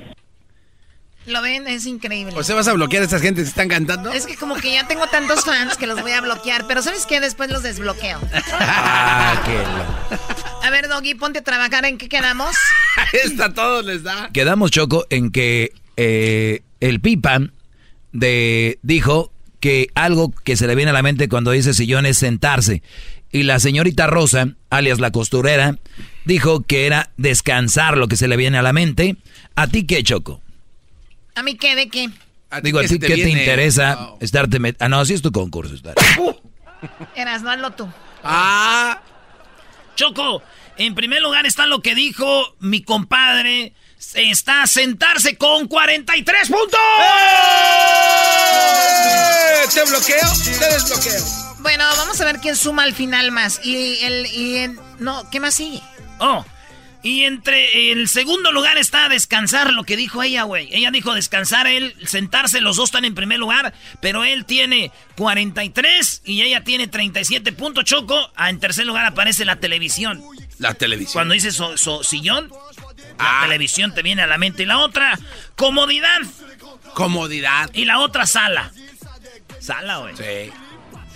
¿Lo 1.27 1.41
ven? 1.41 1.67
Es 1.67 1.87
increíble. 1.87 2.33
¿O 2.37 2.43
sea, 2.43 2.55
vas 2.55 2.67
a 2.67 2.73
bloquear 2.73 3.01
a 3.01 3.05
estas 3.05 3.21
gentes 3.21 3.45
que 3.45 3.49
están 3.49 3.67
cantando? 3.67 4.11
Es 4.11 4.27
que 4.27 4.35
como 4.35 4.55
que 4.55 4.73
ya 4.73 4.87
tengo 4.87 5.07
tantos 5.07 5.43
fans 5.43 5.75
que 5.75 5.87
los 5.87 5.99
voy 6.01 6.11
a 6.11 6.21
bloquear, 6.21 6.65
pero 6.67 6.83
¿sabes 6.83 7.05
qué? 7.07 7.19
Después 7.19 7.49
los 7.49 7.63
desbloqueo. 7.63 8.19
Ah, 8.59 9.41
qué 9.45 9.53
lo- 9.53 10.65
A 10.67 10.69
ver, 10.69 10.87
Doggy, 10.87 11.15
ponte 11.15 11.39
a 11.39 11.43
trabajar. 11.43 11.85
¿En 11.85 11.97
qué 11.97 12.09
quedamos? 12.09 12.55
Esta 13.13 13.53
todos 13.53 13.83
les 13.85 14.03
da. 14.03 14.29
Quedamos, 14.33 14.69
Choco, 14.69 15.05
en 15.09 15.31
que 15.31 15.71
eh, 15.97 16.61
el 16.79 16.99
Pipa 16.99 17.39
de, 18.11 18.77
dijo 18.83 19.31
que 19.65 19.89
algo 19.95 20.31
que 20.43 20.55
se 20.57 20.67
le 20.67 20.75
viene 20.75 20.91
a 20.91 20.93
la 20.93 21.01
mente 21.01 21.27
cuando 21.27 21.49
dice 21.49 21.73
sillón 21.73 22.05
es 22.05 22.19
sentarse. 22.19 22.83
Y 23.31 23.41
la 23.41 23.59
señorita 23.59 24.05
Rosa, 24.05 24.49
alias 24.69 24.99
la 24.99 25.09
costurera, 25.09 25.79
dijo 26.23 26.61
que 26.61 26.85
era 26.85 27.09
descansar 27.17 27.97
lo 27.97 28.07
que 28.07 28.15
se 28.15 28.27
le 28.27 28.37
viene 28.37 28.59
a 28.59 28.61
la 28.61 28.73
mente. 28.73 29.15
¿A 29.55 29.65
ti 29.65 29.87
qué, 29.87 30.03
Choco? 30.03 30.39
¿A 31.33 31.41
mí 31.41 31.55
qué? 31.55 31.75
¿De 31.75 31.89
qué? 31.89 32.11
Digo, 32.61 32.77
¿a 32.77 32.83
ti 32.83 32.99
qué 32.99 33.07
te 33.15 33.27
interesa 33.27 34.11
estarte 34.19 34.59
met- 34.59 34.75
Ah, 34.79 34.87
no, 34.87 34.99
así 34.99 35.15
es 35.15 35.23
tu 35.23 35.31
concurso. 35.31 35.73
Eras, 37.15 37.41
no 37.41 37.49
hazlo 37.49 37.71
tú. 37.71 37.89
Ah. 38.23 39.01
Choco, 39.95 40.43
en 40.77 40.93
primer 40.93 41.23
lugar 41.23 41.47
está 41.47 41.65
lo 41.65 41.81
que 41.81 41.95
dijo 41.95 42.55
mi 42.59 42.83
compadre. 42.83 43.73
Está 44.13 44.61
a 44.61 44.67
sentarse 44.67 45.37
con 45.37 45.67
43 45.67 46.49
puntos. 46.49 46.79
¡Eh! 46.99 48.34
Te 49.73 49.83
bloqueo, 49.89 50.31
te 50.59 50.65
desbloqueo. 50.73 51.21
Bueno, 51.59 51.83
vamos 51.97 52.21
a 52.21 52.25
ver 52.25 52.39
quién 52.39 52.55
suma 52.55 52.83
al 52.83 52.93
final 52.93 53.31
más. 53.31 53.59
Y 53.63 53.97
el. 54.03 54.25
Y 54.27 54.57
el- 54.57 54.79
no, 54.99 55.29
¿qué 55.31 55.39
más 55.39 55.55
sigue? 55.55 55.81
Oh, 56.19 56.45
y 57.03 57.23
entre 57.23 57.91
el 57.91 58.07
segundo 58.07 58.51
lugar 58.51 58.77
está 58.77 59.09
descansar, 59.09 59.73
lo 59.73 59.83
que 59.83 59.97
dijo 59.97 60.23
ella, 60.23 60.43
güey. 60.43 60.69
Ella 60.71 60.91
dijo 60.91 61.13
descansar, 61.13 61.67
él 61.67 61.93
sentarse, 62.05 62.61
los 62.61 62.77
dos 62.77 62.85
están 62.89 63.03
en 63.05 63.15
primer 63.15 63.37
lugar, 63.39 63.73
pero 63.99 64.23
él 64.23 64.45
tiene 64.45 64.91
43 65.17 66.21
y 66.25 66.41
ella 66.43 66.63
tiene 66.63 66.87
37 66.87 67.51
puntos, 67.51 67.83
Choco. 67.83 68.31
Ah, 68.35 68.49
en 68.49 68.59
tercer 68.59 68.85
lugar 68.85 69.05
aparece 69.05 69.43
la 69.45 69.57
televisión. 69.57 70.23
La 70.57 70.73
televisión. 70.73 71.13
Cuando 71.13 71.33
dices 71.33 71.55
so- 71.55 71.77
so- 71.77 72.03
sillón, 72.03 72.49
la 73.19 73.41
televisión 73.43 73.93
te 73.93 74.01
viene 74.01 74.21
a 74.21 74.27
la 74.27 74.37
mente. 74.37 74.63
Y 74.63 74.65
la 74.67 74.77
otra, 74.79 75.19
comodidad. 75.55 76.19
Comodidad. 76.95 77.69
Y 77.73 77.85
la 77.85 77.99
otra, 77.99 78.25
sala. 78.25 78.71
Sala, 79.59 79.97
güey. 79.97 80.15
Sí. 80.15 80.51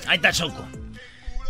Ahí 0.07 0.17
está 0.17 0.31
Choco. 0.31 0.67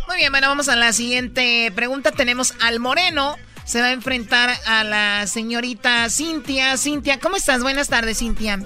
Muy 0.06 0.16
bien, 0.16 0.32
bueno, 0.32 0.48
vamos 0.48 0.68
a 0.68 0.76
la 0.76 0.92
siguiente 0.92 1.70
pregunta. 1.74 2.12
Tenemos 2.12 2.54
al 2.62 2.78
Moreno. 2.80 3.36
Se 3.64 3.80
va 3.80 3.88
a 3.88 3.92
enfrentar 3.92 4.50
a 4.66 4.84
la 4.84 5.26
señorita 5.26 6.08
Cintia. 6.08 6.76
Cintia, 6.76 7.18
¿cómo 7.18 7.36
estás? 7.36 7.62
Buenas 7.62 7.88
tardes, 7.88 8.18
Cintia. 8.18 8.60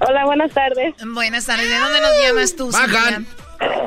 Hola, 0.00 0.24
buenas 0.26 0.52
tardes. 0.52 0.94
Buenas 1.04 1.46
tardes. 1.46 1.68
¿De 1.68 1.78
dónde 1.78 2.00
nos 2.00 2.22
llamas 2.22 2.56
tú, 2.56 2.70
Bajan. 2.70 3.26
Cintia? 3.26 3.86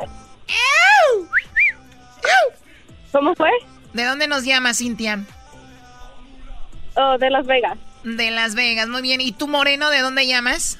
¿Cómo 3.12 3.34
fue? 3.34 3.50
¿De 3.92 4.04
dónde 4.04 4.26
nos 4.26 4.44
llamas, 4.44 4.78
Cintia? 4.78 5.24
Oh, 6.94 7.16
de 7.18 7.30
Las 7.30 7.46
Vegas. 7.46 7.78
De 8.04 8.30
Las 8.30 8.54
Vegas, 8.54 8.88
muy 8.88 9.02
bien. 9.02 9.20
¿Y 9.20 9.32
tú, 9.32 9.48
Moreno, 9.48 9.90
de 9.90 10.00
dónde 10.00 10.26
llamas? 10.26 10.78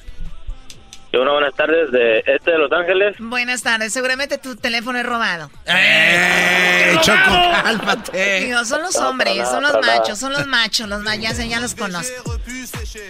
Una 1.13 1.33
buenas 1.33 1.53
tardes 1.55 1.91
de 1.91 2.19
este 2.25 2.51
de 2.51 2.57
Los 2.57 2.71
Ángeles. 2.71 3.15
Buenas 3.19 3.61
tardes. 3.63 3.91
Seguramente 3.91 4.37
tu 4.37 4.55
teléfono 4.55 4.97
es 4.97 5.05
robado. 5.05 5.51
¡Eh, 5.65 6.95
Choco, 7.01 7.51
cálmate! 7.63 8.45
Digo, 8.45 8.63
son 8.63 8.81
los 8.81 8.95
No, 8.95 9.09
hombres, 9.09 9.37
son 9.49 9.61
los 9.61 9.73
machos, 9.85 10.17
son 10.17 10.31
los 10.31 10.47
machos, 10.47 10.87
los 10.87 11.01
ma- 11.01 11.17
ya, 11.17 11.33
sé, 11.33 11.49
ya 11.49 11.59
los 11.59 11.75
conozco. 11.75 12.39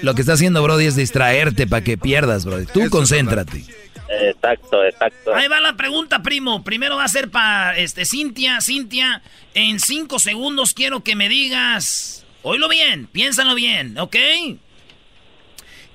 Lo 0.02 0.16
que 0.16 0.22
está 0.22 0.34
haciendo 0.34 0.64
Brody 0.64 0.88
es 0.88 0.96
distraerte 0.96 1.68
para 1.68 1.84
que 1.84 1.96
pierdas, 1.98 2.44
Brody. 2.44 2.66
Tú 2.66 2.90
concéntrate. 2.90 3.64
Exacto, 4.10 4.84
exacto. 4.84 5.36
Ahí 5.36 5.48
va 5.48 5.62
la 5.62 5.76
pregunta, 5.78 6.24
primo. 6.24 6.64
Primero 6.64 6.98
va 6.98 7.04
a 7.04 7.08
ser 7.08 7.30
para 7.30 7.78
este, 7.78 8.06
Cintia. 8.06 8.60
Cintia, 8.62 9.22
en 9.54 9.80
cinco 9.80 10.18
segundos 10.18 10.74
quiero 10.74 11.04
que 11.04 11.16
me 11.16 11.30
digas. 11.30 12.26
Oílo 12.44 12.68
bien, 12.70 13.08
piénsalo 13.08 13.54
bien, 13.54 13.98
¿ok? 14.00 14.16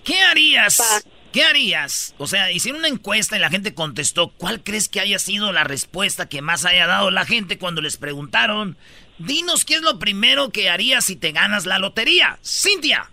¿Qué 0.04 0.20
harías? 0.20 1.04
¿Qué 1.32 1.42
harías? 1.42 2.14
O 2.18 2.26
sea, 2.26 2.52
hicieron 2.52 2.78
una 2.78 2.88
encuesta 2.88 3.36
y 3.36 3.40
la 3.40 3.50
gente 3.50 3.74
contestó. 3.74 4.28
¿Cuál 4.28 4.62
crees 4.62 4.88
que 4.88 5.00
haya 5.00 5.18
sido 5.18 5.52
la 5.52 5.64
respuesta 5.64 6.28
que 6.28 6.42
más 6.42 6.64
haya 6.64 6.86
dado 6.86 7.10
la 7.10 7.26
gente 7.26 7.58
cuando 7.58 7.82
les 7.82 7.96
preguntaron? 7.96 8.76
Dinos 9.18 9.64
qué 9.64 9.74
es 9.74 9.82
lo 9.82 9.98
primero 9.98 10.50
que 10.50 10.70
harías 10.70 11.04
si 11.04 11.16
te 11.16 11.32
ganas 11.32 11.66
la 11.66 11.78
lotería. 11.80 12.38
Cintia. 12.44 13.10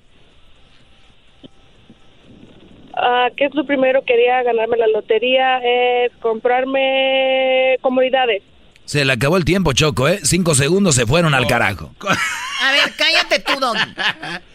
Ah, 2.95 3.30
¿Qué 3.35 3.45
es 3.45 3.55
lo 3.55 3.65
primero? 3.65 4.05
Quería 4.05 4.43
ganarme 4.43 4.77
la 4.77 4.88
lotería. 4.88 5.57
Es 5.57 6.11
comprarme 6.22 7.77
comodidades. 7.81 8.43
Se 8.85 9.05
le 9.05 9.14
acabó 9.14 9.38
el 9.38 9.45
tiempo, 9.45 9.73
Choco, 9.73 10.07
¿eh? 10.10 10.19
Cinco 10.23 10.55
segundos 10.55 10.95
se 10.95 11.05
fueron 11.05 11.34
al 11.34 11.47
carajo. 11.47 11.93
A 12.61 12.72
ver, 12.72 12.93
cállate 12.97 13.39
tú, 13.39 13.60
Doggy. 13.60 13.80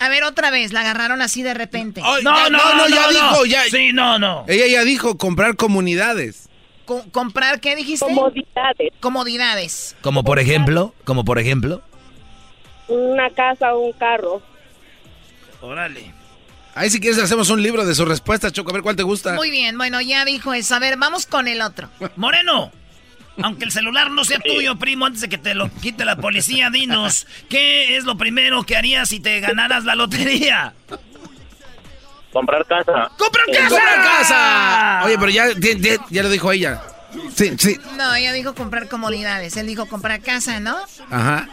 A 0.01 0.09
ver, 0.09 0.25
otra 0.25 0.51
vez, 0.51 0.73
la 0.73 0.81
agarraron 0.81 1.21
así 1.23 1.43
de 1.43 1.55
repente. 1.55 2.01
Ay, 2.05 2.23
ya- 2.25 2.49
ya 2.89 3.09
dijo, 3.09 3.45
ya. 3.47 3.65
Sí, 3.65 3.93
no, 3.93 4.19
no. 4.19 4.45
Ella 4.49 4.67
ya 4.67 4.85
dijo 4.85 5.19
comprar 5.19 5.57
comunidades. 5.57 6.49
Co- 6.87 7.05
¿Comprar 7.11 7.61
qué 7.61 7.77
dijiste? 7.77 8.07
Comodidades. 8.07 8.93
Comodidades. 9.01 9.97
Como 10.01 10.25
por 10.25 10.39
ejemplo, 10.39 10.95
como 11.05 11.25
por 11.25 11.39
ejemplo. 11.39 11.83
Una 12.87 13.29
casa 13.31 13.75
o 13.75 13.81
un 13.81 13.93
carro. 13.93 14.41
Órale. 15.61 16.15
Ahí 16.75 16.89
si 16.91 17.01
quieres 17.01 17.19
hacemos 17.21 17.51
un 17.51 17.63
libro 17.63 17.85
de 17.85 17.95
sus 17.95 18.07
respuestas, 18.09 18.53
Choco, 18.53 18.71
a 18.71 18.75
ver 18.75 18.83
cuál 18.83 18.97
te 18.97 19.03
gusta. 19.03 19.35
Muy 19.35 19.51
bien, 19.51 19.77
bueno, 19.77 20.01
ya 20.01 20.25
dijo 20.25 20.55
eso. 20.55 20.75
A 20.77 20.79
ver, 20.79 20.97
vamos 20.97 21.27
con 21.27 21.49
el 21.49 21.61
otro. 21.61 21.91
Moreno, 22.17 22.71
aunque 23.43 23.65
el 23.65 23.73
celular 23.73 24.11
no 24.11 24.25
sea 24.25 24.39
tuyo, 24.39 24.77
primo, 24.79 25.07
antes 25.07 25.21
de 25.23 25.29
que 25.29 25.39
te 25.39 25.55
lo 25.55 25.71
quite 25.71 26.05
la 26.05 26.17
policía, 26.17 26.71
dinos, 26.71 27.27
¿qué 27.49 27.97
es 27.97 28.05
lo 28.05 28.17
primero 28.17 28.63
que 28.65 28.77
harías 28.77 29.09
si 29.09 29.21
te 29.21 29.41
ganaras 29.41 29.85
la 29.85 29.95
lotería? 29.95 30.75
Comprar 32.33 32.65
casa. 32.67 33.11
¡Comprar 33.17 33.47
casa! 33.47 33.69
¡Comprar 33.69 34.03
casa! 34.05 35.01
Oye, 35.05 35.17
pero 35.19 35.31
ya, 35.31 35.47
ya, 35.59 35.71
ya- 35.79 36.05
ya 36.11 36.23
lo 36.23 36.29
dijo 36.29 36.53
ella. 36.53 36.83
Sí, 37.35 37.53
sí. 37.59 37.79
No, 37.97 38.15
ella 38.15 38.33
dijo 38.33 38.55
comprar 38.55 38.87
comodidades. 38.89 39.57
Él 39.57 39.67
dijo 39.67 39.87
comprar 39.87 40.21
casa, 40.21 40.61
¿no? 40.61 40.77
Ajá. 41.11 41.49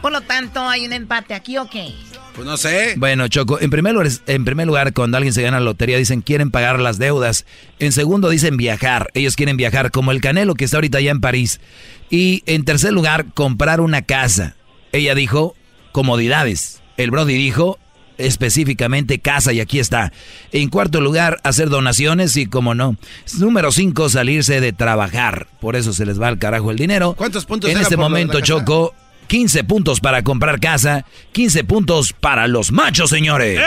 Por 0.00 0.12
lo 0.12 0.20
tanto, 0.20 0.66
¿hay 0.68 0.86
un 0.86 0.92
empate 0.92 1.34
aquí 1.34 1.58
o 1.58 1.68
qué? 1.68 1.92
Pues 2.34 2.46
no 2.46 2.56
sé. 2.56 2.94
Bueno, 2.96 3.28
Choco, 3.28 3.60
en 3.60 3.70
primer, 3.70 3.92
lugar, 3.92 4.08
en 4.26 4.44
primer 4.44 4.66
lugar, 4.66 4.92
cuando 4.92 5.16
alguien 5.16 5.34
se 5.34 5.42
gana 5.42 5.58
la 5.58 5.64
lotería, 5.64 5.98
dicen 5.98 6.22
quieren 6.22 6.50
pagar 6.50 6.80
las 6.80 6.98
deudas. 6.98 7.44
En 7.78 7.92
segundo, 7.92 8.28
dicen 8.28 8.56
viajar. 8.56 9.10
Ellos 9.14 9.36
quieren 9.36 9.56
viajar, 9.56 9.90
como 9.90 10.12
el 10.12 10.20
Canelo 10.20 10.54
que 10.54 10.64
está 10.64 10.78
ahorita 10.78 10.98
allá 10.98 11.10
en 11.10 11.20
París. 11.20 11.60
Y 12.08 12.42
en 12.46 12.64
tercer 12.64 12.92
lugar, 12.92 13.26
comprar 13.34 13.80
una 13.80 14.02
casa. 14.02 14.56
Ella 14.92 15.14
dijo 15.14 15.54
comodidades. 15.92 16.82
El 16.96 17.10
Brody 17.10 17.34
dijo 17.34 17.78
específicamente 18.20 19.18
casa 19.18 19.52
y 19.52 19.60
aquí 19.60 19.78
está. 19.78 20.12
En 20.52 20.68
cuarto 20.68 21.00
lugar, 21.00 21.40
hacer 21.42 21.68
donaciones 21.68 22.36
y 22.36 22.46
como 22.46 22.74
no. 22.74 22.96
Número 23.38 23.72
cinco, 23.72 24.08
salirse 24.08 24.60
de 24.60 24.72
trabajar. 24.72 25.48
Por 25.60 25.76
eso 25.76 25.92
se 25.92 26.06
les 26.06 26.20
va 26.20 26.28
al 26.28 26.38
carajo 26.38 26.70
el 26.70 26.76
dinero. 26.76 27.14
¿Cuántos 27.16 27.46
puntos 27.46 27.70
En 27.70 27.78
este 27.78 27.96
momento? 27.96 28.40
Choco, 28.40 28.94
15 29.30 29.62
puntos 29.62 30.00
para 30.00 30.24
comprar 30.24 30.58
casa, 30.58 31.04
15 31.30 31.62
puntos 31.62 32.12
para 32.12 32.48
los 32.48 32.72
machos, 32.72 33.10
señores. 33.10 33.60
¡Eh! 33.60 33.64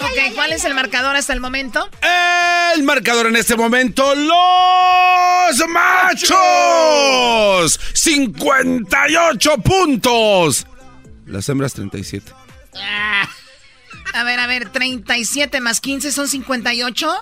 Ok, 0.00 0.34
¿cuál 0.34 0.52
es 0.52 0.64
el 0.64 0.72
marcador 0.72 1.16
hasta 1.16 1.34
el 1.34 1.40
momento? 1.40 1.86
El 2.74 2.82
marcador 2.84 3.26
en 3.26 3.36
este 3.36 3.54
momento, 3.54 4.14
los 4.14 5.68
machos. 5.68 6.30
58 7.92 9.58
puntos. 9.58 10.66
Las 11.26 11.46
hembras 11.50 11.74
37. 11.74 12.32
A 14.14 14.24
ver, 14.24 14.40
a 14.40 14.46
ver, 14.46 14.70
37 14.70 15.60
más 15.60 15.82
15 15.82 16.10
son 16.10 16.26
58. 16.26 17.14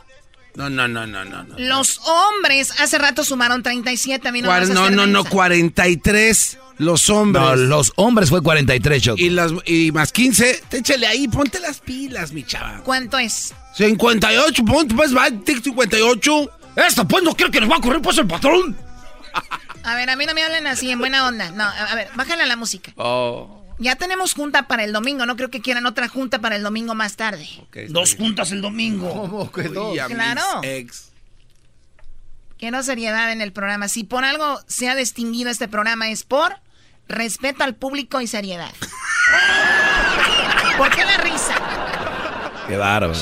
No, 0.54 0.70
no, 0.70 0.86
no, 0.86 1.06
no, 1.06 1.24
no. 1.24 1.42
no. 1.42 1.54
Los 1.58 2.00
hombres 2.04 2.72
hace 2.80 2.98
rato 2.98 3.24
sumaron 3.24 3.62
37. 3.62 4.28
A 4.28 4.32
mí 4.32 4.40
no, 4.40 4.48
me 4.48 4.54
Cuar- 4.54 4.68
no, 4.68 4.90
no, 4.90 5.06
no, 5.06 5.18
mensa. 5.20 5.30
43 5.30 6.58
los 6.78 7.10
hombres. 7.10 7.42
No, 7.44 7.56
los 7.56 7.92
hombres 7.96 8.28
fue 8.30 8.42
43, 8.42 9.02
Choco. 9.02 9.20
Y, 9.20 9.30
las, 9.30 9.52
y 9.66 9.90
más 9.92 10.12
15, 10.12 10.62
te 10.68 10.78
échale 10.78 11.06
ahí, 11.06 11.28
ponte 11.28 11.60
las 11.60 11.80
pilas, 11.80 12.32
mi 12.32 12.44
chava. 12.44 12.80
¿Cuánto 12.84 13.18
es? 13.18 13.52
58 13.76 14.64
puntos, 14.64 14.96
pues 14.96 15.16
va, 15.16 15.30
tic, 15.30 15.62
58. 15.62 16.50
Esto, 16.76 17.06
pues 17.06 17.22
no 17.22 17.34
creo 17.34 17.50
que 17.50 17.60
nos 17.60 17.70
va 17.70 17.76
a 17.76 17.80
correr 17.80 18.02
pues 18.02 18.18
el 18.18 18.26
patrón. 18.26 18.76
A 19.82 19.94
ver, 19.96 20.08
a 20.10 20.16
mí 20.16 20.24
no 20.26 20.34
me 20.34 20.42
hablen 20.42 20.66
así, 20.66 20.90
en 20.90 20.98
buena 20.98 21.26
onda. 21.26 21.50
No, 21.50 21.64
a 21.64 21.70
a 21.70 21.94
ver, 21.94 22.08
bájale 22.14 22.42
a 22.44 22.46
la 22.46 22.56
música. 22.56 22.92
Oh. 22.96 23.63
Ya 23.78 23.96
tenemos 23.96 24.34
junta 24.34 24.68
para 24.68 24.84
el 24.84 24.92
domingo. 24.92 25.26
No 25.26 25.36
creo 25.36 25.50
que 25.50 25.60
quieran 25.60 25.86
otra 25.86 26.08
junta 26.08 26.40
para 26.40 26.56
el 26.56 26.62
domingo 26.62 26.94
más 26.94 27.16
tarde. 27.16 27.48
Dos 27.88 28.14
juntas 28.14 28.52
el 28.52 28.60
domingo. 28.60 29.12
¿Cómo 29.12 29.50
que 29.50 29.64
dos? 29.64 29.96
Claro. 30.08 30.42
Quiero 32.58 32.82
seriedad 32.82 33.32
en 33.32 33.40
el 33.40 33.52
programa. 33.52 33.88
Si 33.88 34.04
por 34.04 34.24
algo 34.24 34.60
se 34.66 34.88
ha 34.88 34.94
distinguido 34.94 35.50
este 35.50 35.68
programa 35.68 36.08
es 36.08 36.22
por 36.22 36.54
respeto 37.08 37.64
al 37.64 37.74
público 37.74 38.20
y 38.20 38.26
seriedad. 38.26 38.72
¿Por 40.78 40.90
qué 40.90 41.04
la 41.04 41.16
risa? 41.18 41.54
Qué 42.68 42.76
bárbaro. 42.76 43.12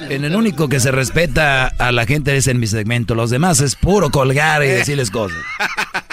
En 0.00 0.24
el 0.24 0.34
único 0.34 0.68
que 0.68 0.80
se 0.80 0.90
respeta 0.90 1.68
a 1.78 1.92
la 1.92 2.06
gente 2.06 2.36
es 2.36 2.48
en 2.48 2.58
mi 2.58 2.66
segmento. 2.66 3.14
Los 3.14 3.30
demás 3.30 3.60
es 3.60 3.76
puro 3.76 4.10
colgar 4.10 4.64
y 4.64 4.68
decirles 4.68 5.10
cosas. 5.10 5.38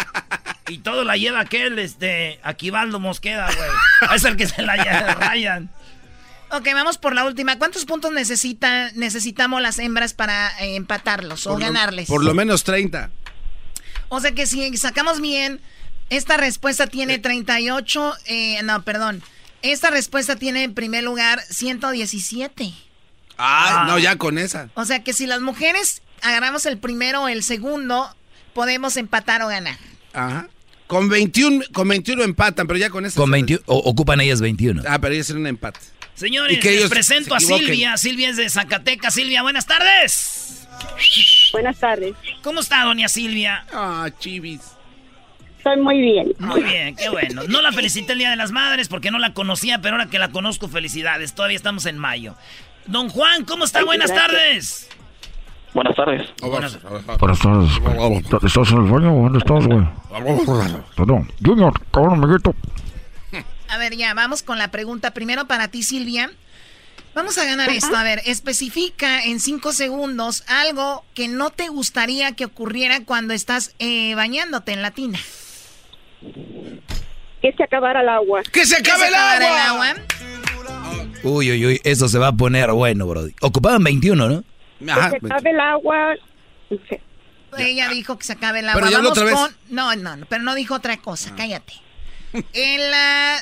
Y 0.67 0.79
todo 0.79 1.03
la 1.03 1.15
lleva 1.15 1.41
aquel, 1.41 1.77
este, 1.79 2.39
Aquivaldo 2.43 2.99
Mosqueda, 2.99 3.47
güey. 3.55 4.15
Es 4.15 4.23
el 4.23 4.35
que 4.35 4.47
se 4.47 4.61
la 4.61 4.75
lleva, 4.77 5.13
Ryan. 5.13 5.69
Ok, 6.51 6.67
vamos 6.73 6.97
por 6.97 7.13
la 7.13 7.25
última. 7.25 7.57
¿Cuántos 7.57 7.85
puntos 7.85 8.11
necesita, 8.11 8.91
necesitamos 8.93 9.61
las 9.61 9.79
hembras 9.79 10.13
para 10.13 10.49
eh, 10.59 10.75
empatarlos 10.75 11.47
o 11.47 11.57
ganarles? 11.57 12.07
por 12.07 12.23
lo 12.23 12.33
menos 12.33 12.63
30. 12.63 13.09
O 14.09 14.19
sea 14.19 14.31
que 14.33 14.45
si 14.45 14.75
sacamos 14.77 15.19
bien, 15.21 15.59
esta 16.09 16.37
respuesta 16.37 16.87
tiene 16.87 17.17
38, 17.17 18.13
eh, 18.25 18.61
no, 18.63 18.83
perdón. 18.83 19.23
Esta 19.61 19.89
respuesta 19.89 20.35
tiene 20.35 20.63
en 20.63 20.73
primer 20.73 21.03
lugar 21.03 21.41
117. 21.49 22.73
Ah, 23.37 23.85
no, 23.87 23.97
ya 23.97 24.15
con 24.17 24.37
esa. 24.37 24.69
O 24.75 24.85
sea 24.85 25.03
que 25.03 25.13
si 25.13 25.25
las 25.25 25.41
mujeres 25.41 26.01
agarramos 26.21 26.65
el 26.65 26.77
primero 26.77 27.23
o 27.23 27.27
el 27.27 27.43
segundo, 27.43 28.15
podemos 28.53 28.95
empatar 28.97 29.41
o 29.41 29.47
ganar. 29.47 29.77
Ajá. 30.13 30.47
Con 30.87 31.09
21, 31.09 31.65
con 31.73 31.87
21 31.87 32.23
empatan, 32.23 32.67
pero 32.67 32.77
ya 32.77 32.89
con 32.89 33.05
esa. 33.05 33.19
Con 33.19 33.31
21, 33.31 33.61
ocupan 33.65 34.21
ellas 34.21 34.41
21. 34.41 34.83
Ah, 34.87 34.99
pero 34.99 35.13
ellas 35.13 35.29
en 35.31 35.37
un 35.37 35.47
empate. 35.47 35.79
Señores, 36.13 36.63
les 36.63 36.89
presento 36.89 37.35
a 37.35 37.39
Silvia. 37.39 37.97
Silvia 37.97 38.29
es 38.29 38.37
de 38.37 38.49
Zacatecas. 38.49 39.13
Silvia, 39.13 39.41
buenas 39.41 39.65
tardes. 39.65 40.67
Buenas 41.51 41.77
tardes. 41.77 42.13
¿Cómo 42.41 42.61
está, 42.61 42.83
doña 42.83 43.09
Silvia? 43.09 43.65
Ah, 43.73 44.09
chivis. 44.19 44.61
Estoy 45.57 45.81
muy 45.81 45.99
bien. 45.99 46.33
Muy 46.37 46.61
bien, 46.61 46.95
qué 46.95 47.09
bueno. 47.09 47.43
No 47.47 47.61
la 47.61 47.71
felicité 47.71 48.13
el 48.13 48.19
Día 48.19 48.29
de 48.29 48.35
las 48.35 48.51
Madres 48.51 48.87
porque 48.87 49.09
no 49.09 49.17
la 49.17 49.33
conocía, 49.33 49.81
pero 49.81 49.95
ahora 49.95 50.09
que 50.09 50.19
la 50.19 50.29
conozco, 50.29 50.69
felicidades. 50.69 51.33
Todavía 51.33 51.57
estamos 51.57 51.87
en 51.87 51.97
mayo. 51.97 52.35
Don 52.85 53.09
Juan, 53.09 53.45
¿cómo 53.45 53.65
está? 53.65 53.83
Buenas 53.83 54.13
tardes. 54.13 54.87
Buenas 55.75 55.95
tardes. 55.97 56.21
Buenas, 56.39 56.79
tardes. 56.79 57.69
¿Estás 58.45 58.71
en 58.71 58.77
el 58.77 58.89
baño 58.89 59.13
o 59.13 59.23
dónde 59.23 59.39
estás, 59.39 59.67
güey? 59.67 59.85
Perdón. 60.95 61.29
Junior, 61.45 61.73
cabrón, 61.91 62.23
amiguito. 62.23 62.55
A 63.69 63.77
ver, 63.77 63.97
ya, 63.97 64.13
vamos 64.13 64.41
con 64.41 64.57
la 64.57 64.71
pregunta. 64.71 65.11
Primero 65.11 65.47
para 65.47 65.67
ti, 65.67 65.83
Silvia. 65.83 66.31
Vamos 67.13 67.37
a 67.37 67.43
ganar 67.43 67.69
esto. 67.71 67.93
A 67.93 68.03
ver, 68.03 68.21
especifica 68.25 69.25
en 69.25 69.41
cinco 69.41 69.73
segundos 69.73 70.45
algo 70.47 71.03
que 71.13 71.27
no 71.27 71.49
te 71.49 71.67
gustaría 71.67 72.31
que 72.31 72.45
ocurriera 72.45 73.03
cuando 73.03 73.33
estás 73.33 73.75
eh, 73.79 74.15
bañándote 74.15 74.71
en 74.71 74.81
la 74.81 74.91
tina. 74.91 75.19
Que 77.41 77.51
se 77.51 77.63
acabara 77.63 77.99
el 77.99 78.07
agua. 78.07 78.43
¡Que 78.49 78.65
se 78.65 78.77
acabe 78.77 79.09
el, 79.09 79.13
agua! 79.13 79.93
Uy, 81.23 81.51
uy, 81.51 81.65
uy, 81.65 81.81
eso 81.83 82.07
se 82.07 82.17
va 82.17 82.29
a 82.29 82.33
poner 82.33 82.71
bueno, 82.71 83.07
bro. 83.07 83.27
Ocupaban 83.41 83.83
21, 83.83 84.29
¿no? 84.29 84.43
Que 84.79 85.19
se 85.19 85.25
acabe 85.25 85.49
el 85.51 85.59
agua. 85.59 86.15
Ella 87.57 87.89
dijo 87.89 88.17
que 88.17 88.25
se 88.25 88.33
acabe 88.33 88.59
el 88.59 88.69
agua. 88.69 88.81
Pero 88.81 88.97
Vamos 88.97 89.11
otra 89.11 89.23
vez. 89.25 89.33
con... 89.35 89.55
No, 89.69 89.95
no, 89.95 90.17
no, 90.17 90.25
pero 90.25 90.43
no 90.43 90.55
dijo 90.55 90.75
otra 90.75 90.97
cosa, 90.97 91.33
cállate. 91.35 91.73
En 92.53 92.91
la 92.91 93.37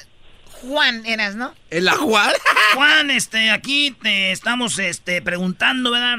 Juan 0.62 1.04
eras, 1.06 1.36
¿no? 1.36 1.54
¿En 1.72 1.86
la 1.86 1.94
Juan? 1.94 2.32
Juan, 2.76 3.10
este, 3.10 3.50
aquí 3.50 3.96
te 4.02 4.32
estamos 4.32 4.78
este, 4.78 5.22
preguntando, 5.22 5.92
¿verdad? 5.92 6.18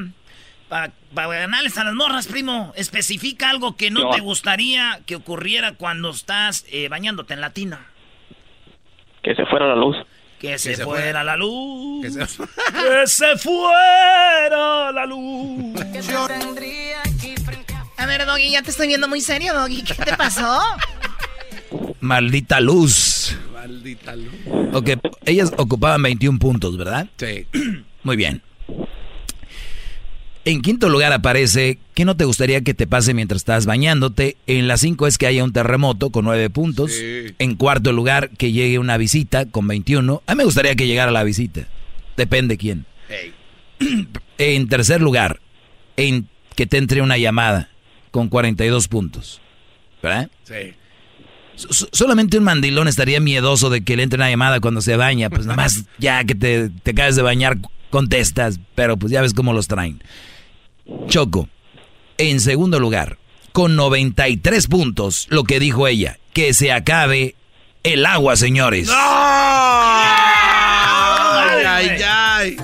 Para, 0.69 0.93
ganarles 1.15 1.78
a 1.78 1.85
las 1.85 1.95
morras, 1.95 2.27
primo, 2.27 2.73
especifica 2.77 3.49
algo 3.49 3.77
que 3.77 3.93
no, 3.93 4.11
te 4.11 4.20
gustaría 4.20 5.01
que 5.07 5.15
ocurriera 5.15 5.74
cuando 5.74 6.11
estás 6.11 6.66
eh, 6.73 6.89
bañándote 6.89 7.35
en 7.35 7.41
la 7.41 7.51
tina. 7.51 7.86
Que 9.23 9.35
se 9.36 9.47
fuera 9.47 9.69
la 9.69 9.77
luz. 9.77 9.97
Que, 10.45 10.59
se, 10.59 10.77
fuera, 10.77 11.25
la 11.25 11.37
luz. 11.37 12.05
Que 12.05 12.11
se, 13.07 13.37
fuera 13.39 14.93
la 14.93 15.07
luz. 15.07 15.75
A 17.97 18.07
ver, 18.07 18.27
Doggy, 18.27 18.51
ya 18.51 18.61
te 18.62 18.71
estoy 18.71 18.89
viendo 18.89 19.09
muy 19.09 19.23
serio, 19.23 19.55
Doggy. 19.55 19.83
¿Qué 19.83 19.95
te 19.95 20.16
pasó? 20.16 20.61
Maldita 22.01 22.61
luz. 22.61 23.39
Maldita 23.55 24.15
luz. 24.16 24.35
Ok, 24.75 24.91
ellas 25.25 25.51
ocupaban 25.57 26.03
21 26.03 26.39
puntos, 26.39 26.77
¿verdad? 26.77 27.09
Sí. 27.16 27.47
Muy 28.03 28.16
bien. 28.16 28.43
En 30.47 30.61
quinto 30.61 30.91
lugar 30.91 31.12
aparece, 31.12 31.79
¿qué 31.95 32.05
no 32.05 32.16
te 32.16 32.25
gustaría 32.25 32.61
que 32.61 32.75
te 32.75 32.87
pase 32.87 33.15
mientras 33.15 33.41
estás 33.41 33.65
bañándote? 33.65 34.37
En 34.47 34.69
la 34.69 34.77
cinco 34.77 35.07
es 35.07 35.16
que 35.16 35.27
haya 35.27 35.43
un 35.43 35.53
terremoto 35.53 36.11
con 36.11 36.27
nueve 36.27 36.51
puntos. 36.51 36.93
En 37.39 37.55
cuarto 37.55 37.93
lugar, 37.93 38.31
que 38.31 38.53
llegue 38.53 38.79
una 38.79 38.99
visita 38.99 39.47
con 39.47 39.66
21. 39.66 40.23
A 40.27 40.35
mí 40.35 40.39
me 40.39 40.45
gustaría 40.45 40.75
que 40.77 40.87
llegara 40.87 41.11
la 41.11 41.25
visita. 41.25 41.66
Depende 42.16 42.57
quién. 42.57 42.87
En 44.37 44.69
tercer 44.69 45.01
lugar, 45.01 45.41
en 45.97 46.29
que 46.57 46.66
te 46.66 46.79
entre 46.79 47.03
una 47.03 47.16
llamada 47.19 47.71
con 48.11 48.29
42 48.29 48.89
puntos. 48.89 49.41
¿Verdad? 50.03 50.29
Sí 50.43 50.75
solamente 51.57 52.39
un 52.39 52.45
mandilón 52.45 52.89
estaría 52.89 53.21
miedoso 53.21 53.71
de 53.71 53.83
que 53.83 53.97
le 53.97 54.03
entre 54.03 54.16
una 54.16 54.31
llamada 54.31 54.61
cuando 54.61 54.81
se 54.81 54.97
baña. 54.97 55.31
Pues 55.31 55.47
nada 55.47 55.57
más 55.57 55.85
ya 55.99 56.25
que 56.25 56.35
te, 56.35 56.71
te 56.71 56.91
acabes 56.93 57.16
de 57.16 57.23
bañar, 57.23 57.59
contestas. 57.91 58.61
Pero 58.75 58.97
pues 58.97 59.12
ya 59.12 59.23
ves 59.23 59.35
cómo 59.35 59.53
los 59.53 59.69
traen. 59.69 60.03
Choco, 61.06 61.48
en 62.19 62.40
segundo 62.40 62.78
lugar, 62.78 63.19
con 63.52 63.77
93 63.77 64.66
puntos, 64.66 65.27
lo 65.31 65.44
que 65.44 65.61
dijo 65.61 65.86
ella, 65.86 66.19
que 66.32 66.55
se 66.55 66.73
acabe 66.73 67.35
el 67.82 68.05
agua, 68.06 68.36
señores. 68.36 68.89
Ay, 68.90 68.97
ay, 71.66 72.02
ay. 72.06 72.56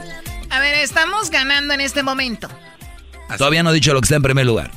A 0.50 0.60
ver, 0.60 0.74
estamos 0.76 1.30
ganando 1.30 1.74
en 1.74 1.80
este 1.80 2.02
momento. 2.02 2.48
Todavía 3.38 3.62
no 3.62 3.70
he 3.70 3.74
dicho 3.74 3.94
lo 3.94 4.00
que 4.00 4.06
está 4.06 4.16
en 4.16 4.22
primer 4.22 4.46
lugar. 4.46 4.70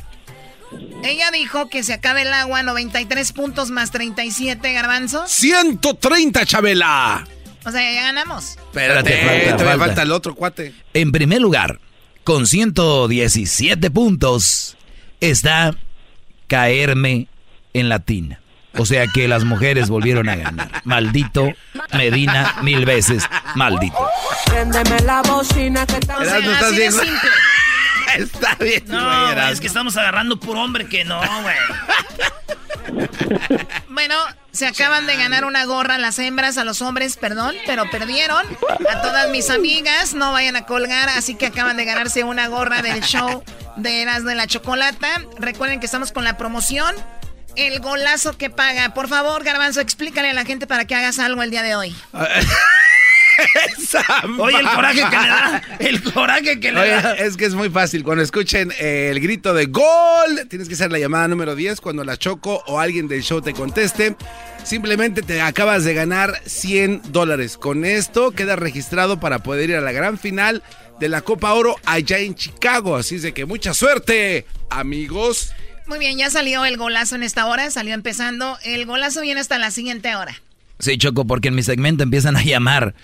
Ella 1.03 1.32
dijo 1.32 1.68
que 1.70 1.84
se 1.84 1.94
acabe 1.94 2.22
el 2.22 2.32
agua, 2.32 2.64
93 2.64 3.34
puntos 3.34 3.72
más 3.72 3.91
37, 3.91 4.72
garbanzos. 4.74 5.30
130, 5.32 6.45
Chabela. 6.45 7.28
O 7.65 7.72
sea, 7.72 7.91
ya 7.91 8.03
ganamos. 8.03 8.57
Espérate, 8.57 9.48
falta, 9.48 9.65
falta. 9.65 9.86
falta 9.86 10.02
el 10.03 10.11
otro 10.11 10.36
cuate. 10.36 10.74
En 10.94 11.11
primer 11.11 11.41
lugar, 11.41 11.80
con 12.24 12.48
117 12.48 13.91
puntos, 13.91 14.78
está 15.20 15.76
caerme 16.48 17.28
en 17.74 17.90
latina. 17.90 18.40
O 18.76 18.86
sea 18.86 19.06
que 19.08 19.28
las 19.28 19.44
mujeres 19.44 19.90
volvieron 19.90 20.30
a 20.30 20.36
ganar. 20.36 20.82
Maldito 20.84 21.48
Medina 21.94 22.56
mil 22.64 22.86
veces. 22.86 23.24
Maldito. 23.56 24.08
Préndeme 24.45 25.00
la 25.02 25.22
bocina 25.22 25.86
que 25.86 25.98
está... 25.98 26.18
simple. 26.20 27.30
Está 28.18 28.56
bien, 28.60 28.84
No, 28.88 29.50
es 29.50 29.60
que 29.60 29.66
estamos 29.66 29.98
agarrando 29.98 30.40
por 30.40 30.56
hombre 30.56 30.86
que 30.86 31.04
no, 31.04 31.20
güey. 31.41 31.56
Bueno, 33.90 34.15
se 34.52 34.68
acaban 34.68 35.07
de 35.07 35.15
ganar 35.15 35.45
una 35.45 35.65
gorra 35.65 35.98
las 35.98 36.20
hembras 36.20 36.57
a 36.57 36.64
los 36.64 36.82
hombres, 36.82 37.18
perdón, 37.18 37.56
pero 37.65 37.90
perdieron. 37.90 38.45
A 38.90 39.02
todas 39.02 39.30
mis 39.30 39.49
amigas, 39.49 40.14
no 40.14 40.32
vayan 40.32 40.56
a 40.56 40.65
colgar, 40.65 41.10
así 41.10 41.36
que 41.36 41.48
acaban 41.48 41.78
de 41.78 41.86
ganarse 41.86 42.24
una 42.24 42.48
gorra 42.48 42.82
del 42.82 43.02
show 43.02 43.44
de 43.78 44.02
Eras 44.02 44.24
de 44.24 44.36
la 44.36 44.48
Chocolata. 44.48 45.22
Recuerden 45.40 45.80
que 45.80 45.86
estamos 45.86 46.11
con 46.11 46.24
la 46.24 46.38
promoción. 46.38 46.95
El 47.56 47.80
golazo 47.80 48.38
que 48.38 48.49
paga. 48.49 48.94
Por 48.94 49.07
favor, 49.07 49.44
Garbanzo, 49.44 49.80
explícale 49.80 50.30
a 50.30 50.34
la 50.34 50.45
gente 50.45 50.65
para 50.65 50.86
que 50.86 50.95
hagas 50.95 51.20
algo 51.20 51.44
el 51.44 51.52
día 51.52 51.61
de 51.61 51.76
hoy. 51.76 51.95
Oye, 54.40 54.60
el 54.60 54.70
coraje 54.70 55.02
que 55.10 55.18
le 55.18 55.28
da. 55.28 55.62
El 55.80 56.04
coraje 56.04 56.60
que 56.60 56.72
le 56.72 56.90
da. 56.90 57.14
Es 57.14 57.38
que 57.38 57.46
es 57.46 57.54
muy 57.56 57.70
fácil. 57.70 58.04
Cuando 58.04 58.24
escuchen 58.24 58.72
el 58.80 59.20
grito 59.20 59.54
de 59.54 59.66
gol, 59.66 60.48
tienes 60.50 60.68
que 60.68 60.76
hacer 60.76 60.92
la 60.92 61.00
llamada 61.00 61.28
número 61.28 61.56
10 61.56 61.82
cuando 61.82 62.04
la 62.04 62.18
choco 62.18 62.64
o 62.68 62.80
alguien 62.80 63.08
del 63.08 63.24
show 63.24 63.42
te 63.42 63.54
conteste. 63.54 64.16
Simplemente 64.64 65.22
te 65.22 65.42
acabas 65.42 65.84
de 65.84 65.94
ganar 65.94 66.42
100 66.46 67.02
dólares. 67.12 67.58
Con 67.58 67.86
esto 67.86 68.32
queda 68.32 68.56
registrado 68.56 69.20
para 69.20 69.40
poder 69.40 69.70
ir 69.70 69.76
a 69.76 69.82
la 69.82 69.92
gran 69.92 70.18
final 70.18 70.64
de 71.00 71.10
la 71.10 71.22
Copa 71.22 71.54
Oro 71.54 71.76
allá 71.86 72.20
en 72.20 72.36
Chicago. 72.36 72.96
Así 72.96 73.16
es 73.16 73.22
de 73.24 73.34
que 73.34 73.46
mucha 73.46 73.74
suerte, 73.74 74.46
amigos. 74.70 75.54
Muy 75.86 76.00
bien, 76.00 76.18
ya 76.18 76.30
salió 76.30 76.64
el 76.64 76.78
golazo 76.78 77.16
en 77.16 77.24
esta 77.24 77.46
hora, 77.46 77.70
salió 77.72 77.94
empezando. 77.94 78.58
El 78.64 78.86
golazo 78.86 79.22
viene 79.22 79.42
hasta 79.42 79.58
la 79.58 79.70
siguiente 79.70 80.16
hora. 80.16 80.42
Sí, 80.80 80.98
Choco, 80.98 81.26
porque 81.26 81.50
en 81.50 81.56
mi 81.56 81.64
segmento 81.64 82.04
empiezan 82.04 82.38
a 82.38 82.44
llamar 82.44 82.96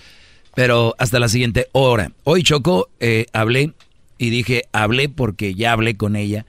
pero 0.54 0.94
hasta 0.98 1.18
la 1.18 1.28
siguiente 1.28 1.68
hora. 1.72 2.12
Hoy 2.24 2.42
Choco, 2.42 2.88
eh, 3.00 3.26
hablé 3.32 3.72
y 4.18 4.30
dije, 4.30 4.64
hablé 4.72 5.08
porque 5.08 5.54
ya 5.54 5.72
hablé 5.72 5.96
con 5.96 6.16
ella, 6.16 6.46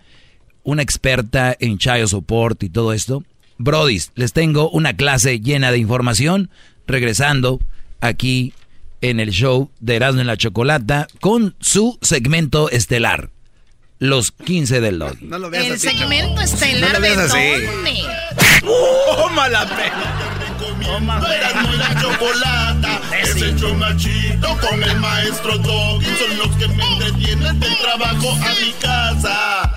una 0.64 0.82
experta 0.82 1.56
en 1.60 1.78
child 1.78 2.08
support 2.08 2.62
y 2.64 2.70
todo 2.70 2.94
esto. 2.94 3.24
Brodis, 3.58 4.12
les 4.16 4.34
tengo 4.34 4.70
una 4.70 4.96
clase 4.96 5.40
llena 5.40 5.72
de 5.72 5.78
información 5.78 6.50
regresando 6.88 7.60
aquí 8.00 8.54
en 9.02 9.20
el 9.20 9.32
show 9.32 9.70
de 9.80 9.96
Erasmo 9.96 10.22
en 10.22 10.28
la 10.28 10.38
Chocolata 10.38 11.08
con 11.20 11.56
su 11.60 11.98
segmento 12.02 12.70
estelar. 12.70 13.30
Los 14.00 14.32
15 14.32 14.82
del 14.82 14.98
LOL. 14.98 15.18
No 15.22 15.38
lo 15.38 15.52
veas 15.52 15.68
el 15.68 15.80
segmento 15.80 16.42
estelar 16.42 16.94
no 16.94 17.00
de 17.02 17.16
dónde. 17.16 18.04
¡Oh, 18.66 19.30
mala 19.30 19.68
Erasmo 20.82 21.74
y 21.74 21.78
la 21.78 22.02
chocolata 22.02 23.02
Es 23.20 23.36
el 23.36 23.56
show 23.60 23.74
más 23.76 23.98
chido 23.98 24.58
con 24.58 24.84
el 24.84 24.96
maestro 24.98 25.58
Doggy 25.58 26.06
Son 26.06 26.38
los 26.38 26.58
que 26.58 26.68
me 26.68 26.84
entretienen 26.84 27.60
del 27.60 27.78
trabajo 27.78 28.32
a 28.32 28.50
mi 28.60 28.72
casa 28.80 29.72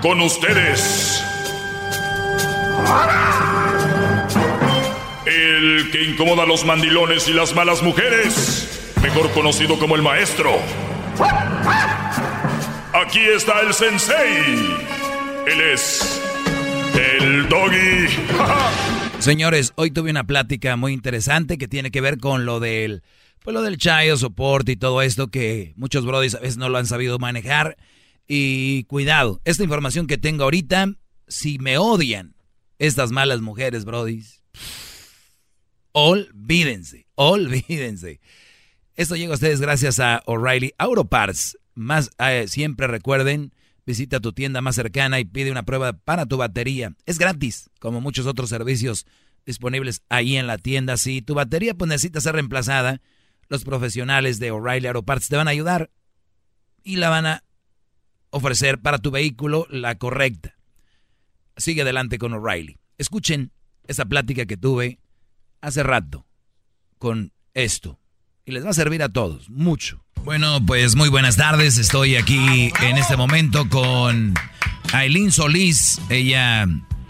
Con 0.00 0.20
ustedes 0.20 1.22
que 5.90 6.02
incomoda 6.02 6.42
a 6.44 6.46
los 6.46 6.64
mandilones 6.64 7.28
y 7.28 7.32
las 7.32 7.54
malas 7.54 7.82
mujeres, 7.82 8.92
mejor 9.02 9.30
conocido 9.32 9.78
como 9.78 9.96
el 9.96 10.02
maestro. 10.02 10.50
Aquí 12.92 13.20
está 13.20 13.60
el 13.60 13.74
sensei. 13.74 14.97
Él 15.50 15.60
es 15.62 16.20
el 16.94 17.48
doggy. 17.48 18.06
Señores, 19.18 19.72
hoy 19.76 19.90
tuve 19.90 20.10
una 20.10 20.26
plática 20.26 20.76
muy 20.76 20.92
interesante 20.92 21.56
que 21.56 21.68
tiene 21.68 21.90
que 21.90 22.02
ver 22.02 22.18
con 22.18 22.44
lo 22.44 22.60
del, 22.60 23.02
pues 23.42 23.54
lo 23.54 23.62
del 23.62 23.78
chayo, 23.78 24.18
soporte 24.18 24.72
y 24.72 24.76
todo 24.76 25.00
esto 25.00 25.28
que 25.28 25.72
muchos 25.76 26.04
brodis 26.04 26.34
a 26.34 26.40
veces 26.40 26.58
no 26.58 26.68
lo 26.68 26.76
han 26.76 26.84
sabido 26.84 27.18
manejar. 27.18 27.78
Y 28.26 28.84
cuidado, 28.84 29.40
esta 29.46 29.64
información 29.64 30.06
que 30.06 30.18
tengo 30.18 30.44
ahorita, 30.44 30.92
si 31.28 31.58
me 31.58 31.78
odian 31.78 32.34
estas 32.78 33.10
malas 33.10 33.40
mujeres, 33.40 33.86
brodis, 33.86 34.42
olvídense, 35.92 37.06
olvídense. 37.14 38.20
Esto 38.96 39.16
llega 39.16 39.32
a 39.32 39.36
ustedes 39.36 39.62
gracias 39.62 39.98
a 39.98 40.22
O'Reilly 40.26 40.74
Auto. 40.76 41.08
Más, 41.74 42.10
eh, 42.18 42.44
siempre 42.48 42.86
recuerden, 42.86 43.52
visita 43.88 44.20
tu 44.20 44.34
tienda 44.34 44.60
más 44.60 44.74
cercana 44.74 45.18
y 45.18 45.24
pide 45.24 45.50
una 45.50 45.62
prueba 45.62 45.94
para 45.94 46.26
tu 46.26 46.36
batería. 46.36 46.92
Es 47.06 47.18
gratis, 47.18 47.70
como 47.80 48.02
muchos 48.02 48.26
otros 48.26 48.50
servicios 48.50 49.06
disponibles 49.46 50.02
ahí 50.10 50.36
en 50.36 50.46
la 50.46 50.58
tienda. 50.58 50.98
Si 50.98 51.22
tu 51.22 51.32
batería 51.32 51.72
pues, 51.72 51.88
necesita 51.88 52.20
ser 52.20 52.34
reemplazada, 52.34 53.00
los 53.48 53.64
profesionales 53.64 54.38
de 54.40 54.50
O'Reilly 54.50 54.88
Auto 54.88 55.04
Parts 55.04 55.28
te 55.28 55.36
van 55.36 55.48
a 55.48 55.52
ayudar 55.52 55.90
y 56.84 56.96
la 56.96 57.08
van 57.08 57.24
a 57.24 57.44
ofrecer 58.28 58.78
para 58.78 58.98
tu 58.98 59.10
vehículo 59.10 59.66
la 59.70 59.96
correcta. 59.96 60.54
Sigue 61.56 61.80
adelante 61.80 62.18
con 62.18 62.34
O'Reilly. 62.34 62.76
Escuchen 62.98 63.52
esa 63.86 64.04
plática 64.04 64.44
que 64.44 64.58
tuve 64.58 65.00
hace 65.62 65.82
rato 65.82 66.26
con 66.98 67.32
esto. 67.54 67.98
Y 68.44 68.52
les 68.52 68.66
va 68.66 68.70
a 68.70 68.74
servir 68.74 69.02
a 69.02 69.08
todos, 69.08 69.48
mucho. 69.48 70.04
Bueno, 70.24 70.64
pues 70.64 70.96
muy 70.96 71.08
buenas 71.08 71.36
tardes. 71.36 71.78
Estoy 71.78 72.16
aquí 72.16 72.72
en 72.82 72.98
este 72.98 73.16
momento 73.16 73.68
con 73.68 74.34
Aileen 74.92 75.32
Solís. 75.32 76.00
Ella 76.10 76.66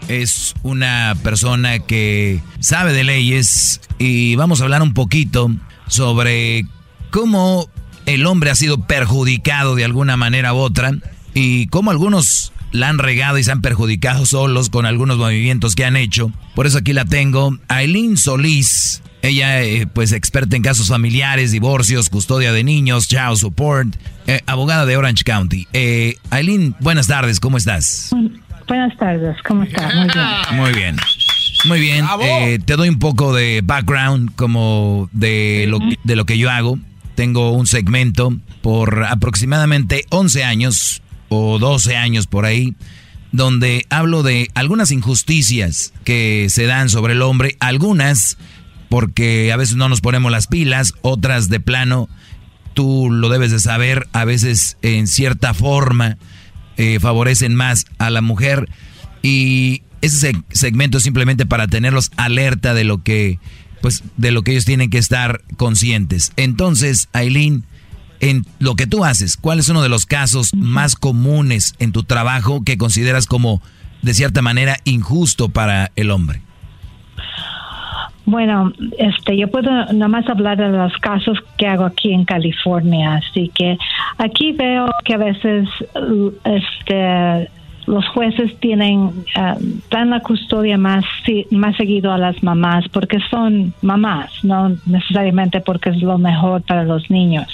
es 0.07 0.55
una 0.63 1.15
persona 1.23 1.79
que 1.79 2.39
sabe 2.59 2.93
de 2.93 3.03
leyes 3.03 3.81
y 3.97 4.35
vamos 4.35 4.61
a 4.61 4.63
hablar 4.63 4.81
un 4.81 4.93
poquito 4.93 5.51
sobre 5.87 6.65
cómo 7.11 7.69
el 8.05 8.25
hombre 8.25 8.51
ha 8.51 8.55
sido 8.55 8.87
perjudicado 8.87 9.75
de 9.75 9.85
alguna 9.85 10.17
manera 10.17 10.53
u 10.53 10.57
otra 10.57 10.91
y 11.33 11.67
cómo 11.67 11.91
algunos 11.91 12.53
la 12.71 12.89
han 12.89 12.99
regado 12.99 13.37
y 13.37 13.43
se 13.43 13.51
han 13.51 13.61
perjudicado 13.61 14.25
solos 14.25 14.69
con 14.69 14.85
algunos 14.85 15.17
movimientos 15.17 15.75
que 15.75 15.85
han 15.85 15.97
hecho. 15.97 16.31
Por 16.55 16.67
eso 16.67 16.79
aquí 16.79 16.93
la 16.93 17.05
tengo. 17.05 17.57
Aileen 17.67 18.17
Solís 18.17 19.01
ella, 19.21 19.61
eh, 19.61 19.87
pues, 19.87 20.11
experta 20.11 20.55
en 20.55 20.61
casos 20.61 20.87
familiares, 20.87 21.51
divorcios, 21.51 22.09
custodia 22.09 22.51
de 22.53 22.63
niños, 22.63 23.07
child 23.07 23.37
support, 23.37 23.95
eh, 24.27 24.41
abogada 24.45 24.85
de 24.85 24.97
Orange 24.97 25.23
County. 25.23 25.67
Eh, 25.73 26.15
Aileen, 26.29 26.75
buenas 26.79 27.07
tardes, 27.07 27.39
¿cómo 27.39 27.57
estás? 27.57 28.11
Buenas 28.67 28.95
tardes, 28.97 29.35
¿cómo 29.43 29.63
estás? 29.63 29.93
Muy 29.93 30.09
bien. 30.13 30.55
Muy 30.57 30.71
bien. 30.71 30.95
Muy 31.65 31.79
bien, 31.81 32.05
eh, 32.21 32.59
te 32.63 32.77
doy 32.77 32.87
un 32.87 32.99
poco 32.99 33.33
de 33.33 33.61
background 33.61 34.33
como 34.35 35.09
de 35.11 35.65
lo, 35.67 35.79
de 36.05 36.15
lo 36.15 36.25
que 36.25 36.37
yo 36.37 36.49
hago. 36.49 36.79
Tengo 37.15 37.51
un 37.51 37.67
segmento 37.67 38.33
por 38.61 39.03
aproximadamente 39.03 40.05
11 40.09 40.45
años 40.45 41.01
o 41.27 41.59
12 41.59 41.97
años 41.97 42.27
por 42.27 42.45
ahí, 42.45 42.75
donde 43.33 43.85
hablo 43.89 44.23
de 44.23 44.49
algunas 44.53 44.91
injusticias 44.91 45.93
que 46.05 46.47
se 46.49 46.65
dan 46.65 46.87
sobre 46.87 47.11
el 47.11 47.21
hombre, 47.21 47.57
algunas 47.59 48.37
porque 48.89 49.51
a 49.53 49.57
veces 49.57 49.75
no 49.75 49.87
nos 49.87 50.01
ponemos 50.01 50.31
las 50.31 50.47
pilas, 50.47 50.93
otras 51.01 51.49
de 51.49 51.59
plano, 51.59 52.09
tú 52.73 53.09
lo 53.11 53.29
debes 53.29 53.51
de 53.51 53.59
saber, 53.59 54.07
a 54.13 54.25
veces 54.25 54.77
en 54.81 55.07
cierta 55.07 55.53
forma 55.53 56.17
eh, 56.77 56.99
favorecen 56.99 57.55
más 57.55 57.85
a 57.97 58.09
la 58.09 58.21
mujer 58.21 58.69
y 59.21 59.83
ese 60.01 60.33
segmento 60.49 60.97
es 60.97 61.03
simplemente 61.03 61.45
para 61.45 61.67
tenerlos 61.67 62.11
alerta 62.17 62.73
de 62.73 62.83
lo 62.83 63.03
que 63.03 63.39
pues 63.81 64.03
de 64.17 64.31
lo 64.31 64.41
que 64.43 64.51
ellos 64.51 64.65
tienen 64.65 64.89
que 64.89 64.97
estar 64.97 65.41
conscientes. 65.55 66.33
Entonces, 66.35 67.07
Aileen, 67.13 67.63
en 68.19 68.45
lo 68.59 68.75
que 68.75 68.87
tú 68.87 69.05
haces, 69.05 69.37
¿cuál 69.37 69.59
es 69.59 69.69
uno 69.69 69.81
de 69.81 69.89
los 69.89 70.05
casos 70.05 70.53
más 70.53 70.95
comunes 70.95 71.75
en 71.79 71.91
tu 71.91 72.03
trabajo 72.03 72.63
que 72.63 72.77
consideras 72.77 73.25
como 73.25 73.61
de 74.01 74.13
cierta 74.13 74.41
manera 74.41 74.77
injusto 74.83 75.49
para 75.49 75.91
el 75.95 76.11
hombre? 76.11 76.41
Bueno, 78.29 78.71
este, 78.99 79.35
yo 79.35 79.47
puedo 79.47 79.71
nada 79.71 80.07
más 80.07 80.29
hablar 80.29 80.55
de 80.57 80.69
los 80.69 80.93
casos 80.97 81.39
que 81.57 81.65
hago 81.65 81.85
aquí 81.85 82.13
en 82.13 82.25
California, 82.25 83.15
así 83.15 83.49
que 83.55 83.75
aquí 84.19 84.51
veo 84.51 84.87
que 85.03 85.15
a 85.15 85.17
veces 85.17 85.67
este, 86.43 87.49
los 87.87 88.07
jueces 88.09 88.55
tienen 88.59 88.99
uh, 88.99 89.59
dan 89.89 90.11
la 90.11 90.19
custodia 90.19 90.77
más 90.77 91.03
más 91.49 91.75
seguido 91.75 92.11
a 92.11 92.19
las 92.19 92.43
mamás 92.43 92.87
porque 92.89 93.17
son 93.31 93.73
mamás, 93.81 94.31
no 94.43 94.75
necesariamente 94.85 95.59
porque 95.61 95.89
es 95.89 95.99
lo 96.03 96.19
mejor 96.19 96.61
para 96.61 96.83
los 96.83 97.09
niños. 97.09 97.47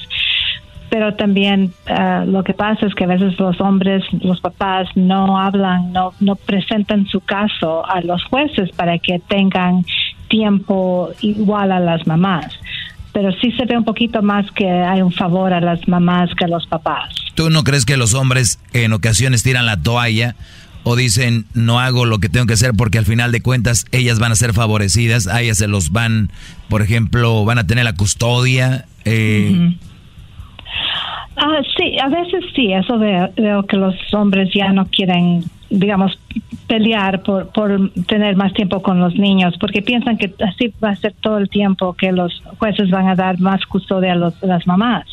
Pero 0.90 1.14
también 1.14 1.72
uh, 1.90 2.30
lo 2.30 2.44
que 2.44 2.54
pasa 2.54 2.86
es 2.86 2.94
que 2.96 3.06
a 3.06 3.08
veces 3.08 3.40
los 3.40 3.62
hombres, 3.62 4.04
los 4.12 4.42
papás 4.42 4.90
no 4.96 5.40
hablan, 5.40 5.94
no, 5.94 6.12
no 6.20 6.36
presentan 6.36 7.06
su 7.06 7.22
caso 7.22 7.86
a 7.90 8.02
los 8.02 8.22
jueces 8.26 8.72
para 8.72 9.00
que 9.00 9.20
tengan 9.20 9.86
tiempo 10.36 11.12
igual 11.22 11.72
a 11.72 11.80
las 11.80 12.06
mamás. 12.06 12.48
Pero 13.14 13.32
sí 13.40 13.52
se 13.54 13.66
ve 13.66 13.78
un 13.78 13.86
poquito 13.86 14.22
más 14.22 14.46
que 14.52 14.70
hay 14.70 15.02
un 15.02 15.12
favor 15.12 15.54
a 15.54 15.62
las 15.62 15.88
mamás 15.88 16.30
que 16.38 16.46
a 16.46 16.48
los 16.50 16.68
papás. 16.68 17.16
¿Tú 17.36 17.50
no 17.50 17.64
crees 17.64 17.86
que 17.86 17.96
los 17.96 18.14
hombres 18.14 18.60
en 18.74 18.92
ocasiones 18.92 19.44
tiran 19.44 19.66
la 19.66 19.82
toalla 19.82 20.36
o 20.84 20.96
dicen 20.98 21.46
no 21.54 21.80
hago 21.80 22.06
lo 22.06 22.20
que 22.20 22.28
tengo 22.28 22.46
que 22.46 22.54
hacer 22.54 22.72
porque 22.78 22.98
al 22.98 23.06
final 23.06 23.32
de 23.32 23.42
cuentas 23.42 23.86
ellas 23.92 24.20
van 24.20 24.34
a 24.34 24.36
ser 24.36 24.54
favorecidas, 24.54 25.28
a 25.28 25.42
ellas 25.42 25.58
se 25.58 25.68
los 25.68 25.92
van, 25.92 26.30
por 26.68 26.82
ejemplo, 26.82 27.46
van 27.46 27.58
a 27.58 27.66
tener 27.66 27.86
la 27.86 27.94
custodia? 27.94 28.86
Eh, 29.06 29.76
Ah, 31.38 31.62
sí, 31.78 31.98
a 32.00 32.08
veces 32.08 32.46
sí, 32.56 32.72
eso 32.72 32.98
veo, 32.98 33.30
veo, 33.36 33.64
que 33.64 33.76
los 33.76 33.96
hombres 34.14 34.50
ya 34.54 34.72
no 34.72 34.86
quieren, 34.86 35.44
digamos, 35.70 36.18
pelear 36.68 37.22
por, 37.24 37.48
por 37.50 37.92
tener 38.08 38.36
más 38.36 38.54
tiempo 38.54 38.82
con 38.82 39.00
los 39.00 39.16
niños, 39.16 39.56
porque 39.60 39.82
piensan 39.82 40.18
que 40.18 40.34
así 40.46 40.74
va 40.84 40.90
a 40.90 40.96
ser 40.96 41.14
todo 41.14 41.38
el 41.38 41.50
tiempo 41.50 41.94
que 41.94 42.12
los 42.12 42.42
jueces 42.58 42.90
van 42.90 43.08
a 43.08 43.16
dar 43.16 43.40
más 43.40 43.66
custodia 43.66 44.14
a, 44.14 44.16
los, 44.16 44.42
las 44.42 44.66
mamás. 44.68 45.06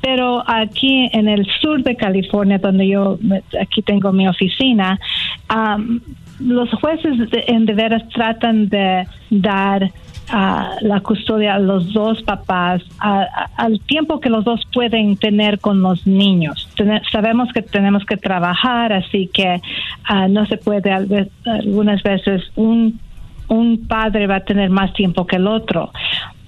Pero 0.00 0.44
aquí 0.46 1.10
en 1.12 1.28
el 1.28 1.46
sur 1.60 1.82
de 1.82 1.96
California, 1.96 2.58
donde 2.58 2.86
yo 2.86 3.18
aquí 3.60 3.82
tengo 3.82 4.12
mi 4.12 4.28
oficina, 4.28 4.98
los 6.38 6.70
jueces 6.74 7.30
de, 7.30 7.44
en 7.48 7.66
de 7.66 7.74
veras 7.74 8.08
tratan 8.10 8.68
de 8.68 9.06
dar 9.30 9.90
la 10.30 11.00
custodia 11.02 11.54
a 11.54 11.58
los 11.58 11.92
dos 11.92 12.22
papás 12.22 12.82
al 12.98 13.80
tiempo 13.80 14.20
que 14.20 14.28
los 14.28 14.44
dos 14.44 14.60
pueden 14.72 15.16
tener 15.16 15.58
con 15.58 15.80
los 15.80 16.06
niños. 16.06 16.68
sabemos 17.10 17.52
que 17.52 17.62
tenemos 17.62 18.04
que 18.04 18.16
trabajar, 18.16 18.92
así 18.92 19.30
que 19.32 19.60
ah, 20.04 20.28
no 20.28 20.46
se 20.46 20.56
puede 20.56 20.92
algunas 20.92 22.02
veces 22.02 22.42
un 22.56 23.00
un 23.48 23.86
padre 23.88 24.26
va 24.26 24.36
a 24.36 24.40
tener 24.40 24.68
más 24.68 24.92
tiempo 24.92 25.26
que 25.26 25.36
el 25.36 25.46
otro 25.46 25.90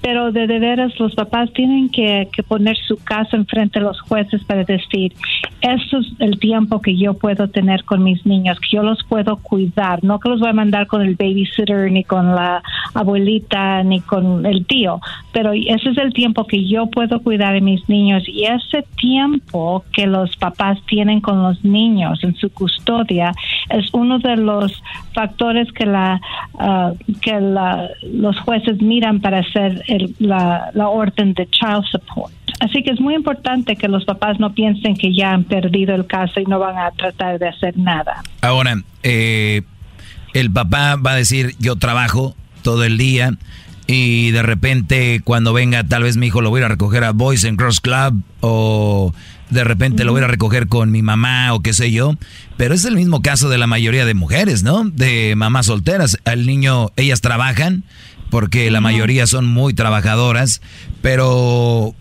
pero 0.01 0.33
de, 0.33 0.47
veras 0.47 0.99
los 0.99 1.15
papás 1.15 1.53
tienen 1.53 1.89
que, 1.91 2.29
poner 2.49 2.77
su 2.77 2.97
caso 2.97 3.37
enfrente 3.37 3.79
de 3.79 3.85
los 3.85 4.01
jueces 4.01 4.43
para 4.45 4.65
decir, 4.65 5.13
esto 5.61 5.99
es 5.99 6.07
el 6.19 6.39
tiempo 6.39 6.81
que 6.81 6.97
yo 6.97 7.15
puedo 7.15 7.49
tener 7.49 7.85
con 7.85 8.03
mis 8.03 8.25
niños, 8.25 8.59
que 8.61 8.77
yo 8.77 8.83
los 8.83 9.03
puedo 9.05 9.37
cuidar, 9.37 10.03
no 10.03 10.19
que 10.19 10.31
los 10.31 10.41
voy 10.41 10.51
a 10.51 10.55
mandar 10.55 10.87
con 10.87 11.03
el 11.03 11.17
babysitter, 11.17 11.93
ni 11.93 12.05
con 12.05 12.35
la 12.35 12.63
abuelita, 12.95 13.83
ni 13.83 14.01
con 14.01 14.47
el 14.47 14.65
tío, 14.67 15.01
pero 15.33 15.53
ese 15.53 15.91
es 15.91 15.99
el 15.99 16.13
tiempo 16.13 16.47
que 16.47 16.67
yo 16.67 16.87
puedo 16.87 17.21
cuidar 17.21 17.55
de 17.55 17.61
mis 17.61 17.87
niños 17.89 18.25
y 18.27 18.45
ese 18.45 18.85
tiempo 18.97 19.85
que 19.93 20.07
los 20.07 20.37
papás 20.37 20.79
tienen 20.87 21.21
con 21.21 21.43
los 21.43 21.63
niños 21.65 22.23
en 22.25 22.35
su 22.37 22.51
custodia 22.51 23.33
es 23.69 23.93
uno 23.93 24.19
de 24.19 24.37
los 24.37 24.83
factores 25.13 25.71
que 25.73 25.87
la 25.87 26.21
ah, 26.59 26.93
que 27.23 27.41
la, 27.41 27.89
los 28.13 28.39
jueces 28.41 28.81
miran 28.81 29.21
para 29.21 29.39
hacer 29.39 29.83
la, 30.19 30.71
orden 30.75 31.35
de 31.35 31.49
child 31.51 31.85
support. 31.91 32.33
Así 32.61 32.83
que 32.83 32.91
es 32.91 33.01
muy 33.01 33.15
importante 33.15 33.77
que 33.77 33.89
los 33.89 34.05
papás 34.05 34.39
no 34.39 34.53
piensen 34.53 34.95
que 34.95 35.15
ya 35.15 35.33
han 35.33 35.45
perdido 35.45 35.95
el 35.95 36.07
caso 36.07 36.41
y 36.41 36.45
no 36.45 36.59
van 36.59 36.77
a 36.79 36.91
tratar 36.91 37.39
de 37.39 37.49
hacer 37.49 37.77
nada. 37.79 38.23
Ahora, 38.43 38.83
eh, 39.03 39.63
el 40.35 40.51
papá 40.51 40.97
va 40.97 41.13
a 41.13 41.17
decir, 41.17 41.55
yo 41.59 41.77
trabajo 41.77 42.35
todo 42.63 42.85
el 42.85 42.99
día 42.99 43.33
y 43.87 44.31
de 44.31 44.43
repente 44.43 45.21
cuando 45.25 45.53
venga 45.53 45.83
tal 45.85 46.05
vez 46.05 46.17
mi 46.17 46.27
hijo 46.27 46.43
lo 46.43 46.51
voy 46.51 46.63
a 46.63 46.69
recoger 46.69 47.03
a 47.03 47.13
Boys 47.13 47.45
and 47.45 47.59
Cross 47.59 47.81
Club 47.81 48.23
o 48.41 49.13
de 49.51 49.65
repente 49.65 50.05
lo 50.05 50.13
voy 50.13 50.23
a 50.23 50.29
recoger 50.29 50.69
con 50.69 50.91
mi 50.91 51.03
mamá 51.03 51.53
o 51.53 51.61
qué 51.61 51.73
sé 51.73 51.91
yo. 51.91 52.15
Pero 52.57 52.75
es 52.75 52.85
el 52.85 52.95
mismo 52.95 53.21
caso 53.21 53.49
de 53.49 53.59
la 53.59 53.67
mayoría 53.67 54.05
de 54.05 54.15
mujeres, 54.15 54.63
¿no? 54.63 54.85
De 54.85 55.35
mamás 55.37 55.67
solteras. 55.67 56.19
Al 56.25 56.47
niño, 56.47 56.91
ellas 56.97 57.21
trabajan 57.21 57.85
porque 58.31 58.71
la 58.71 58.81
mayoría 58.81 59.27
son 59.27 59.47
muy 59.47 59.75
trabajadoras, 59.75 60.61
pero 61.03 61.95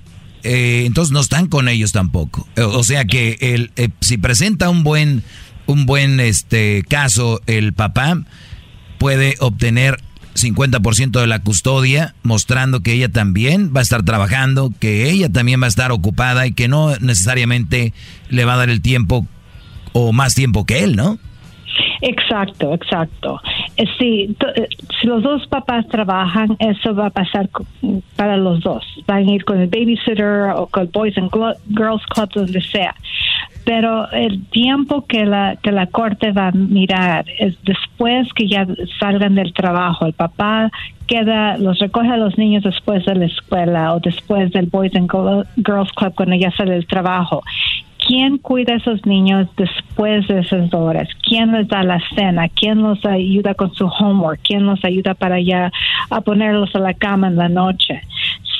eh, 0.44 0.84
entonces 0.86 1.12
no 1.12 1.20
están 1.20 1.48
con 1.48 1.68
ellos 1.68 1.92
tampoco. 1.92 2.48
O 2.58 2.84
sea 2.84 3.06
que 3.06 3.38
el, 3.42 3.72
eh, 3.76 3.90
si 4.02 4.18
presenta 4.18 4.70
un 4.70 4.84
buen, 4.84 5.24
un 5.66 5.86
buen 5.86 6.20
este, 6.20 6.84
caso 6.88 7.42
el 7.48 7.74
papá, 7.74 8.22
puede 8.98 9.36
obtener 9.40 9.98
50% 10.36 11.20
de 11.20 11.28
la 11.28 11.40
custodia, 11.40 12.16
mostrando 12.24 12.82
que 12.82 12.94
ella 12.94 13.10
también 13.10 13.74
va 13.76 13.80
a 13.80 13.84
estar 13.84 14.04
trabajando, 14.04 14.72
que 14.80 15.10
ella 15.10 15.30
también 15.30 15.62
va 15.62 15.66
a 15.66 15.70
estar 15.70 15.92
ocupada 15.92 16.48
y 16.48 16.54
que 16.54 16.68
no 16.68 16.96
necesariamente 16.98 17.94
le 18.30 18.46
va 18.46 18.54
a 18.54 18.58
dar 18.58 18.70
el 18.70 18.82
tiempo 18.82 19.28
o 19.94 20.14
más 20.14 20.36
tiempo 20.36 20.66
que 20.66 20.84
él, 20.84 20.96
¿no? 20.96 21.20
Exacto, 22.02 22.74
exacto. 22.74 23.42
Eh, 23.76 23.86
si, 23.98 24.36
eh, 24.56 24.68
si 25.00 25.08
los 25.08 25.22
dos 25.22 25.46
papás 25.48 25.88
trabajan, 25.88 26.56
eso 26.60 26.96
va 26.96 27.08
a 27.08 27.10
pasar 27.10 27.50
para 28.16 28.38
los 28.38 28.62
dos. 28.62 28.84
Van 29.06 29.28
a 29.28 29.32
ir 29.32 29.44
con 29.44 29.60
el 29.60 29.68
babysitter 29.68 30.52
o 30.56 30.68
con 30.68 30.84
el 30.84 30.90
Boys 30.90 31.18
and 31.18 31.32
Girls 31.68 32.06
Club, 32.08 32.30
donde 32.34 32.62
sea. 32.62 32.96
Pero 33.66 34.10
el 34.12 34.46
tiempo 34.48 35.06
que 35.06 35.26
la, 35.26 35.58
que 35.62 35.72
la 35.72 35.88
corte 35.88 36.32
va 36.32 36.48
a 36.48 36.52
mirar 36.52 37.26
es 37.38 37.62
después 37.64 38.32
que 38.34 38.48
ya 38.48 38.66
salgan 39.00 39.36
del 39.36 39.54
trabajo. 39.54 40.06
El 40.06 40.14
papá 40.14 40.72
queda, 41.06 41.58
los 41.58 41.78
recoge 41.80 42.10
a 42.10 42.18
los 42.18 42.38
niños 42.38 42.64
después 42.64 43.06
de 43.06 43.16
la 43.16 43.26
escuela 43.26 43.94
o 43.94 44.00
después 44.00 44.52
del 44.52 44.68
Boys 44.68 44.96
and 44.96 45.12
Girls 45.58 45.92
Club 45.94 46.14
cuando 46.16 46.36
ya 46.36 46.52
sale 46.52 46.72
del 46.72 46.88
trabajo. 46.88 47.44
¿Quién 48.10 48.40
cuida 48.40 48.74
a 48.74 48.78
esos 48.78 49.06
niños 49.06 49.48
después 49.56 50.28
de 50.28 50.40
esas 50.40 50.74
horas? 50.74 51.08
¿Quién 51.22 51.52
les 51.52 51.68
da 51.68 51.84
la 51.84 52.02
cena? 52.16 52.50
¿Quién 52.50 52.82
los 52.82 53.06
ayuda 53.06 53.54
con 53.54 53.72
su 53.76 53.86
homework? 53.86 54.40
¿Quién 54.44 54.66
los 54.66 54.84
ayuda 54.84 55.14
para 55.14 55.40
ya 55.40 55.72
a 56.10 56.22
ponerlos 56.22 56.76
a 56.76 56.80
la 56.80 56.96
cama 56.96 57.28
en 57.28 57.36
la 57.36 57.50
noche? 57.50 58.02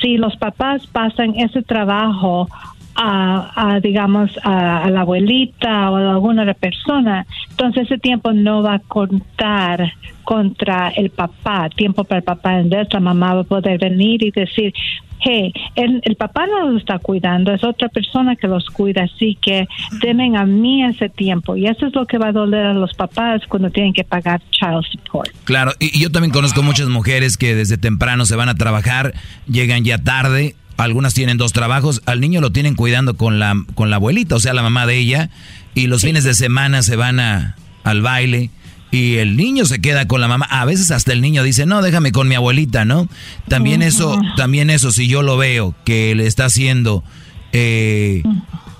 Si 0.00 0.18
los 0.18 0.36
papás 0.36 0.86
pasan 0.86 1.34
ese 1.34 1.62
trabajo 1.62 2.46
a, 2.94 3.78
digamos, 3.82 4.30
a, 4.42 4.90
la 4.90 5.02
abuelita 5.02 5.90
o 5.90 5.96
a 5.96 6.10
alguna 6.10 6.42
otra 6.42 6.54
persona, 6.54 7.26
entonces 7.50 7.84
ese 7.84 7.98
tiempo 7.98 8.32
no 8.32 8.62
va 8.62 8.74
a 8.74 8.78
contar 8.80 9.92
contra 10.24 10.90
el 10.90 11.10
papá, 11.10 11.68
tiempo 11.70 12.04
para 12.04 12.18
el 12.18 12.24
papá. 12.24 12.60
Entonces 12.60 12.92
la 12.92 13.00
mamá 13.00 13.34
va 13.34 13.40
a 13.40 13.44
poder 13.44 13.78
venir 13.78 14.22
y 14.22 14.30
decir, 14.30 14.72
hey, 15.20 15.52
el, 15.74 16.00
el, 16.04 16.16
papá 16.16 16.46
no 16.46 16.70
los 16.70 16.80
está 16.80 16.98
cuidando, 16.98 17.52
es 17.52 17.62
otra 17.64 17.88
persona 17.88 18.36
que 18.36 18.46
los 18.46 18.66
cuida, 18.66 19.04
así 19.04 19.36
que 19.40 19.66
denme 20.00 20.36
a 20.36 20.44
mí 20.44 20.84
ese 20.84 21.08
tiempo. 21.08 21.56
Y 21.56 21.66
eso 21.66 21.86
es 21.86 21.94
lo 21.94 22.06
que 22.06 22.18
va 22.18 22.28
a 22.28 22.32
doler 22.32 22.66
a 22.66 22.74
los 22.74 22.94
papás 22.94 23.42
cuando 23.48 23.70
tienen 23.70 23.92
que 23.92 24.04
pagar 24.04 24.40
child 24.50 24.84
support. 24.90 25.30
Claro, 25.44 25.72
y 25.78 26.00
yo 26.00 26.10
también 26.10 26.32
conozco 26.32 26.62
muchas 26.62 26.88
mujeres 26.88 27.36
que 27.36 27.54
desde 27.54 27.76
temprano 27.76 28.24
se 28.24 28.36
van 28.36 28.48
a 28.48 28.54
trabajar, 28.54 29.14
llegan 29.46 29.84
ya 29.84 29.98
tarde, 29.98 30.54
algunas 30.80 31.14
tienen 31.14 31.36
dos 31.36 31.52
trabajos, 31.52 32.02
al 32.06 32.20
niño 32.20 32.40
lo 32.40 32.50
tienen 32.50 32.74
cuidando 32.74 33.14
con 33.14 33.38
la, 33.38 33.54
con 33.74 33.90
la 33.90 33.96
abuelita, 33.96 34.36
o 34.36 34.40
sea, 34.40 34.54
la 34.54 34.62
mamá 34.62 34.86
de 34.86 34.96
ella, 34.96 35.30
y 35.74 35.86
los 35.86 36.02
fines 36.02 36.24
de 36.24 36.34
semana 36.34 36.82
se 36.82 36.96
van 36.96 37.20
a, 37.20 37.56
al 37.84 38.02
baile 38.02 38.50
y 38.90 39.16
el 39.16 39.36
niño 39.36 39.64
se 39.66 39.80
queda 39.80 40.08
con 40.08 40.20
la 40.20 40.28
mamá. 40.28 40.46
A 40.50 40.64
veces 40.64 40.90
hasta 40.90 41.12
el 41.12 41.20
niño 41.20 41.42
dice, 41.42 41.66
no, 41.66 41.82
déjame 41.82 42.12
con 42.12 42.28
mi 42.28 42.34
abuelita, 42.34 42.84
¿no? 42.84 43.08
También 43.48 43.82
eso, 43.82 44.20
también 44.36 44.70
eso, 44.70 44.90
si 44.90 45.06
yo 45.06 45.22
lo 45.22 45.36
veo 45.36 45.74
que 45.84 46.14
le 46.14 46.26
está 46.26 46.46
haciendo 46.46 47.04
eh, 47.52 48.22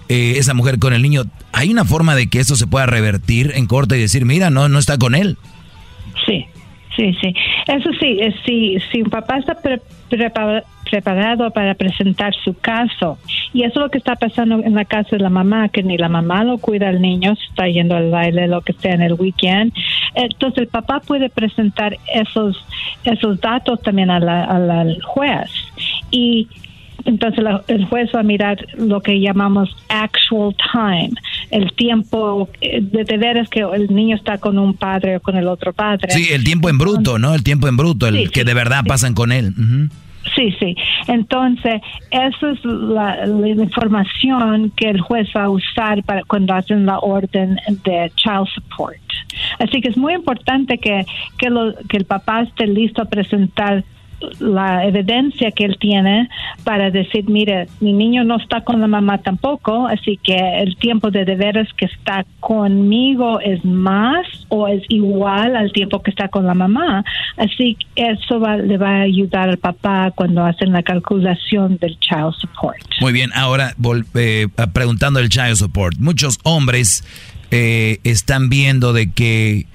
eh, 0.09 0.35
esa 0.37 0.55
mujer 0.55 0.79
con 0.79 0.93
el 0.93 1.03
niño, 1.03 1.25
¿hay 1.53 1.71
una 1.71 1.85
forma 1.85 2.15
de 2.15 2.29
que 2.29 2.41
eso 2.41 2.57
se 2.57 2.67
pueda 2.67 2.87
revertir 2.87 3.53
en 3.55 3.67
corte 3.67 3.97
y 3.97 4.01
decir, 4.01 4.25
mira, 4.25 4.51
no, 4.51 4.69
no 4.69 4.79
está 4.79 4.99
con 4.99 5.15
él? 5.15 5.37
Sí, 6.27 6.45
sí, 6.97 7.15
sí. 7.21 7.33
Eso 7.69 7.91
sí, 8.01 8.19
si, 8.45 8.79
si 8.91 9.03
un 9.03 9.11
papá 9.11 9.39
está 9.39 9.57
preparado 10.09 10.65
preparado 10.91 11.51
para 11.51 11.75
presentar 11.75 12.35
su 12.45 12.55
caso. 12.55 13.19
Y 13.53 13.63
eso 13.63 13.81
es 13.81 13.85
lo 13.87 13.91
que 13.91 13.99
está 13.99 14.17
pasando 14.17 14.63
en 14.63 14.75
la 14.75 14.85
casa 14.85 15.11
de 15.13 15.21
la 15.21 15.31
mamá, 15.31 15.69
que 15.69 15.83
ni 15.83 15.97
la 15.97 16.09
mamá 16.09 16.45
lo 16.45 16.59
cuida 16.59 16.89
al 16.89 17.01
niño, 17.01 17.35
está 17.51 17.69
yendo 17.69 17.97
al 17.97 18.11
baile, 18.11 18.49
lo 18.49 18.61
que 18.61 18.73
sea 18.75 18.95
en 18.95 19.03
el 19.03 19.15
weekend. 19.15 19.73
Entonces 20.15 20.59
el 20.59 20.69
papá 20.69 21.01
puede 21.01 21.31
presentar 21.31 21.97
esos, 22.15 22.65
esos 23.05 23.41
datos 23.41 23.81
también 23.83 24.11
al 24.11 25.01
juez. 25.03 25.51
Y 26.11 26.49
entonces 27.05 27.45
el 27.69 27.85
juez 27.87 28.11
va 28.15 28.21
a 28.21 28.23
mirar 28.23 28.59
lo 28.77 29.01
que 29.01 29.21
llamamos 29.21 29.75
actual 29.89 30.55
time, 30.73 31.13
el 31.51 31.73
tiempo 31.73 32.49
de 32.61 33.05
deberes 33.05 33.49
que 33.49 33.61
el 33.61 33.95
niño 33.95 34.17
está 34.17 34.39
con 34.39 34.59
un 34.59 34.75
padre 34.75 35.17
o 35.17 35.21
con 35.21 35.37
el 35.37 35.49
otro 35.49 35.73
padre. 35.73 36.11
Sí, 36.11 36.29
el 36.33 36.45
tiempo 36.45 36.69
en 36.69 36.79
bruto, 36.79 37.19
¿no? 37.19 37.35
El 37.35 37.43
tiempo 37.43 37.69
en 37.69 37.77
bruto, 37.77 38.07
el 38.07 38.31
que 38.31 38.45
de 38.45 38.55
verdad 38.55 38.85
pasan 38.87 39.15
con 39.15 39.33
él. 39.33 39.55
Sí, 40.35 40.55
sí. 40.59 40.77
Entonces, 41.09 41.81
esa 42.11 42.51
es 42.51 42.65
la, 42.65 43.27
información 43.27 44.71
que 44.77 44.91
el 44.91 45.01
juez 45.01 45.29
va 45.35 45.45
a 45.45 45.51
usar 45.51 46.03
para 46.05 46.23
cuando 46.25 46.55
hacen 46.55 46.87
la 46.87 46.99
orden 46.99 47.57
de 47.85 48.13
child 48.17 48.47
support. 48.55 49.01
Así 49.59 49.81
que 49.81 49.89
es 49.89 49.97
muy 49.97 50.15
importante 50.15 50.79
que, 50.79 51.05
que, 51.39 51.51
lo, 51.51 51.75
que 51.89 51.97
el 51.97 52.05
papá 52.05 52.43
esté 52.43 52.67
listo 52.67 53.03
a 53.03 53.07
presentar 53.07 53.85
la 54.39 54.85
evidencia 54.87 55.51
que 55.51 55.65
él 55.65 55.77
tiene 55.79 56.29
para 56.65 56.91
decir, 56.91 57.29
mire, 57.29 57.69
mi 57.81 57.93
niño 57.93 58.25
no 58.25 58.37
está 58.37 58.63
con 58.63 58.81
la 58.81 58.87
mamá 58.87 59.19
tampoco, 59.19 59.87
así 59.87 60.19
que 60.23 60.37
el 60.37 60.77
tiempo 60.77 61.11
de 61.11 61.25
deberes 61.25 61.69
que 61.77 61.87
está 61.87 62.25
conmigo 62.41 63.41
es 63.41 63.65
más 63.65 64.27
o 64.49 64.69
es 64.69 64.83
igual 64.89 65.57
al 65.57 65.73
tiempo 65.73 66.03
que 66.03 66.11
está 66.11 66.29
con 66.29 66.47
la 66.47 66.55
mamá. 66.55 67.05
Así 67.37 67.77
que 67.95 68.11
eso 68.13 68.39
le 68.57 68.77
va 68.79 68.97
a 68.97 69.01
ayudar 69.03 69.49
al 69.49 69.59
papá 69.59 70.11
cuando 70.15 70.45
hacen 70.45 70.73
la 70.73 70.83
calculación 70.83 71.79
del 71.79 71.99
child 72.01 72.35
support. 72.41 72.79
Muy 73.01 73.13
bien, 73.13 73.31
ahora 73.35 73.75
eh, 74.15 74.49
preguntando 74.73 75.21
el 75.21 75.29
child 75.29 75.57
support. 75.57 75.99
Muchos 75.99 76.39
hombres 76.43 77.05
eh, 77.51 77.99
están 78.05 78.49
viendo 78.49 78.93
de 78.93 79.11
que 79.11 79.67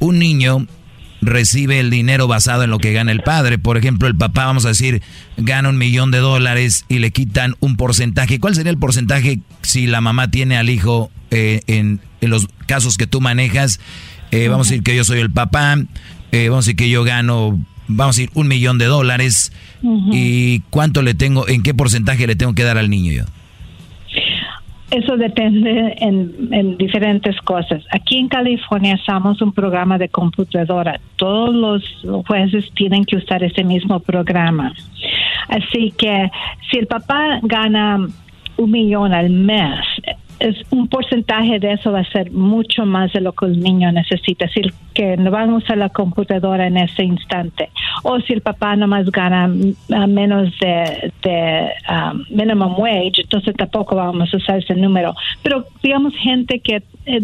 un 0.00 0.18
niño 0.18 0.66
recibe 1.24 1.80
el 1.80 1.90
dinero 1.90 2.28
basado 2.28 2.62
en 2.62 2.70
lo 2.70 2.78
que 2.78 2.92
gana 2.92 3.12
el 3.12 3.22
padre. 3.22 3.58
Por 3.58 3.76
ejemplo, 3.76 4.08
el 4.08 4.16
papá, 4.16 4.46
vamos 4.46 4.64
a 4.64 4.68
decir, 4.68 5.02
gana 5.36 5.68
un 5.68 5.78
millón 5.78 6.10
de 6.10 6.18
dólares 6.18 6.84
y 6.88 6.98
le 6.98 7.10
quitan 7.10 7.54
un 7.60 7.76
porcentaje. 7.76 8.38
¿Cuál 8.40 8.54
sería 8.54 8.70
el 8.70 8.78
porcentaje 8.78 9.40
si 9.62 9.86
la 9.86 10.00
mamá 10.00 10.30
tiene 10.30 10.56
al 10.56 10.70
hijo 10.70 11.10
eh, 11.30 11.62
en, 11.66 12.00
los 12.20 12.48
casos 12.66 12.96
que 12.96 13.06
tú 13.06 13.20
manejas? 13.20 13.80
Eh, 14.30 14.48
vamos 14.48 14.68
a 14.68 14.70
decir 14.70 14.82
que 14.82 14.96
yo 14.96 15.04
soy 15.04 15.20
el 15.20 15.30
papá, 15.30 15.76
eh, 16.32 16.48
vamos 16.48 16.64
a 16.64 16.66
decir 16.66 16.76
que 16.76 16.90
yo 16.90 17.04
gano, 17.04 17.60
vamos 17.86 18.16
a 18.16 18.20
decir, 18.20 18.30
un 18.34 18.48
millón 18.48 18.78
de 18.78 18.86
dólares. 18.86 19.52
¿Y 20.12 20.60
cuánto 20.70 21.02
le 21.02 21.12
tengo, 21.12 21.46
en 21.46 21.62
qué 21.62 21.74
porcentaje 21.74 22.26
le 22.26 22.36
tengo 22.36 22.54
que 22.54 22.62
dar 22.62 22.78
al 22.78 22.88
niño 22.88 23.12
yo? 23.12 23.24
Eso 24.90 25.16
depende 25.16 25.96
en, 25.98 26.76
diferentes 26.76 27.36
cosas. 27.40 27.82
Aquí 27.90 28.18
en 28.18 28.28
California 28.28 28.94
usamos 28.94 29.40
un 29.42 29.52
programa 29.52 29.98
de 29.98 30.08
computadora. 30.08 31.00
Todos 31.16 31.54
los 32.02 32.26
jueces 32.26 32.70
tienen 32.74 33.04
que 33.04 33.16
usar 33.16 33.42
ese 33.42 33.64
mismo 33.64 33.98
programa. 34.00 34.72
Así 35.48 35.92
que 35.96 36.30
si 36.70 36.78
el 36.78 36.86
papá 36.86 37.40
gana 37.42 38.06
un 38.56 38.70
millón 38.70 39.12
al 39.14 39.30
mes, 39.30 39.80
es 40.38 40.56
un 40.70 40.88
porcentaje 40.88 41.58
de 41.58 41.72
eso 41.72 41.92
va 41.92 42.00
a 42.00 42.10
ser 42.10 42.30
mucho 42.30 42.84
más 42.84 43.12
de 43.12 43.20
lo 43.20 43.32
que 43.32 43.46
el 43.46 43.60
niño 43.60 43.90
necesita, 43.92 44.46
es 44.46 44.54
decir, 44.54 44.72
que 44.92 45.16
no 45.16 45.30
van 45.30 45.50
a 45.50 45.56
usar 45.56 45.78
la 45.78 45.88
computadora 45.88 46.66
en 46.66 46.76
ese 46.76 47.04
instante. 47.04 47.70
O 48.02 48.20
si 48.20 48.32
el 48.32 48.40
papá 48.40 48.76
nomás 48.76 49.10
gana 49.10 49.48
menos 50.08 50.52
de, 50.60 51.12
de 51.22 51.70
um, 51.88 52.24
minimum 52.30 52.78
wage, 52.78 53.22
entonces 53.22 53.54
tampoco 53.56 53.96
vamos 53.96 54.32
a 54.32 54.36
usar 54.36 54.58
ese 54.58 54.74
número. 54.74 55.14
Pero 55.42 55.66
digamos 55.82 56.14
gente 56.16 56.60
que 56.60 56.82
eh, 57.06 57.20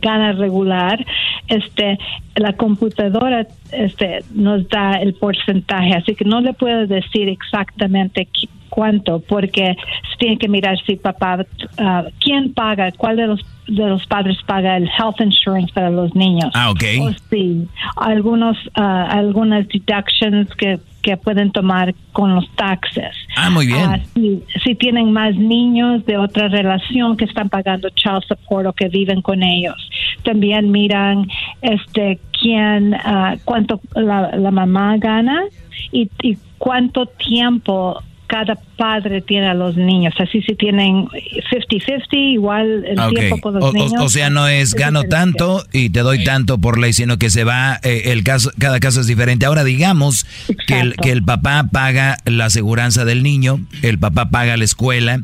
gana 0.00 0.32
regular, 0.32 1.04
este, 1.48 1.98
la 2.36 2.52
computadora 2.54 3.46
este, 3.72 4.20
nos 4.34 4.68
da 4.68 4.94
el 4.94 5.14
porcentaje, 5.14 5.94
así 5.94 6.14
que 6.14 6.24
no 6.24 6.40
le 6.40 6.52
puedo 6.52 6.86
decir 6.86 7.28
exactamente 7.28 8.28
cuánto, 8.70 9.20
porque 9.20 9.76
se 10.10 10.16
tiene 10.18 10.38
que 10.38 10.48
mirar 10.48 10.78
si 10.86 10.96
papá, 10.96 11.38
uh, 11.38 12.08
quién 12.20 12.54
paga, 12.54 12.90
cuál 12.92 13.16
de 13.16 13.26
los 13.26 13.44
de 13.70 13.88
los 13.88 14.04
padres 14.06 14.36
paga 14.46 14.76
el 14.76 14.88
health 14.98 15.20
insurance 15.20 15.72
para 15.72 15.90
los 15.90 16.14
niños. 16.14 16.50
Ah, 16.54 16.70
ok. 16.70 16.82
O 17.02 17.10
sí, 17.30 17.68
algunos, 17.96 18.56
uh, 18.76 18.80
algunas 18.82 19.68
deductions 19.68 20.52
que, 20.56 20.80
que 21.02 21.16
pueden 21.16 21.52
tomar 21.52 21.94
con 22.12 22.34
los 22.34 22.50
taxes. 22.56 23.14
Ah, 23.36 23.48
muy 23.48 23.68
bien. 23.68 23.88
Uh, 23.88 23.98
si, 24.14 24.42
si, 24.64 24.74
tienen 24.74 25.12
más 25.12 25.36
niños 25.36 26.04
de 26.04 26.18
otra 26.18 26.48
relación 26.48 27.16
que 27.16 27.26
están 27.26 27.48
pagando 27.48 27.88
child 27.90 28.24
support 28.26 28.66
o 28.66 28.72
que 28.72 28.88
viven 28.88 29.22
con 29.22 29.42
ellos. 29.42 29.76
También 30.24 30.72
miran 30.72 31.28
este 31.62 32.18
quién, 32.40 32.96
cuánto 33.44 33.80
la, 33.94 34.36
la 34.36 34.50
mamá 34.50 34.96
gana 34.98 35.44
y, 35.92 36.10
y 36.22 36.36
cuánto 36.58 37.06
tiempo 37.06 38.02
cada 38.30 38.54
padre 38.76 39.22
tiene 39.22 39.48
a 39.48 39.54
los 39.54 39.76
niños. 39.76 40.14
Así 40.20 40.40
si 40.42 40.54
tienen 40.54 41.06
50-50, 41.52 42.32
igual 42.32 42.84
el 42.86 42.98
Ah, 42.98 43.08
tiempo 43.10 43.50
los 43.50 43.64
O, 43.64 43.68
o- 43.68 43.72
niños. 43.72 43.92
o 44.00 44.08
sea, 44.08 44.30
no 44.30 44.46
es 44.46 44.74
gano 44.74 45.02
tanto 45.04 45.64
y 45.72 45.90
te 45.90 46.00
doy 46.00 46.22
tanto 46.24 46.58
por 46.58 46.78
ley, 46.78 46.92
sino 46.92 47.18
que 47.18 47.28
se 47.30 47.42
va, 47.44 47.80
eh, 47.82 48.02
el 48.06 48.22
caso, 48.22 48.50
cada 48.58 48.78
caso 48.80 49.00
es 49.00 49.06
diferente. 49.08 49.46
Ahora 49.46 49.64
digamos 49.64 50.26
que 50.66 50.78
el, 50.80 50.94
que 50.96 51.10
el 51.10 51.24
papá 51.24 51.66
paga 51.72 52.18
la 52.24 52.46
aseguranza 52.46 53.04
del 53.04 53.22
niño, 53.22 53.60
el 53.82 53.98
papá 53.98 54.30
paga 54.30 54.56
la 54.56 54.64
escuela 54.64 55.22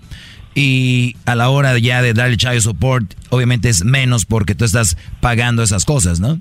y 0.55 1.17
a 1.27 1.35
la 1.35 1.49
hora 1.51 1.79
ya 1.79 2.03
de 2.03 2.13
dar 2.15 2.29
el 2.31 2.39
child 2.39 2.61
support, 2.61 3.15
obviamente 3.31 3.69
es 3.69 3.85
menos 3.85 4.25
porque 4.25 4.55
tú 4.55 4.65
estás 4.65 4.97
pagando 5.21 5.63
esas 5.63 5.85
cosas, 5.85 6.19
¿no? 6.19 6.41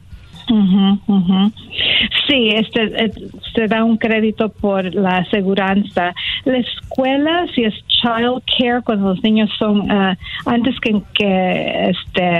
Ujú, 0.49 0.99
ujú. 1.07 1.51
Sí, 2.27 2.49
este, 2.49 3.05
eh, 3.05 3.11
se 3.53 3.67
da 3.67 3.83
un 3.83 3.97
crédito 3.97 4.49
por 4.49 4.93
la 4.93 5.17
aseguranza. 5.17 6.13
La 6.43 6.57
escuela, 6.57 7.47
si 7.55 7.63
es 7.63 7.73
child 7.87 8.43
care, 8.57 8.81
cuando 8.83 9.09
los 9.09 9.23
niños 9.23 9.49
son, 9.57 9.89
ah, 9.91 10.15
antes 10.45 10.79
que, 10.79 11.01
que 11.13 11.89
este, 11.89 12.39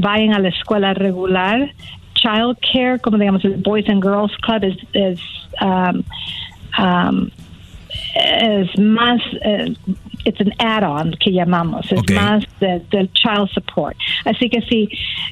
vayan 0.00 0.34
a 0.34 0.38
la 0.38 0.48
escuela 0.48 0.94
regular, 0.94 1.70
child 2.14 2.56
care, 2.72 2.98
como 3.00 3.18
digamos 3.18 3.44
el 3.44 3.56
Boys 3.56 3.88
and 3.88 4.02
Girls 4.02 4.32
Club, 4.38 4.64
es, 4.64 4.76
es, 4.94 5.20
um, 5.60 6.02
um, 6.78 7.30
es 8.14 8.78
más, 8.78 9.20
eh, 9.42 9.74
it's 10.24 10.40
an 10.40 10.52
add-on 10.58 11.12
que 11.20 11.30
llamamos, 11.30 11.90
es 11.92 12.02
más 12.14 12.44
de- 12.60 12.80
del 12.90 13.10
child 13.12 13.48
support. 13.52 13.96
Así 14.24 14.48
que 14.48 14.60
si, 14.62 14.88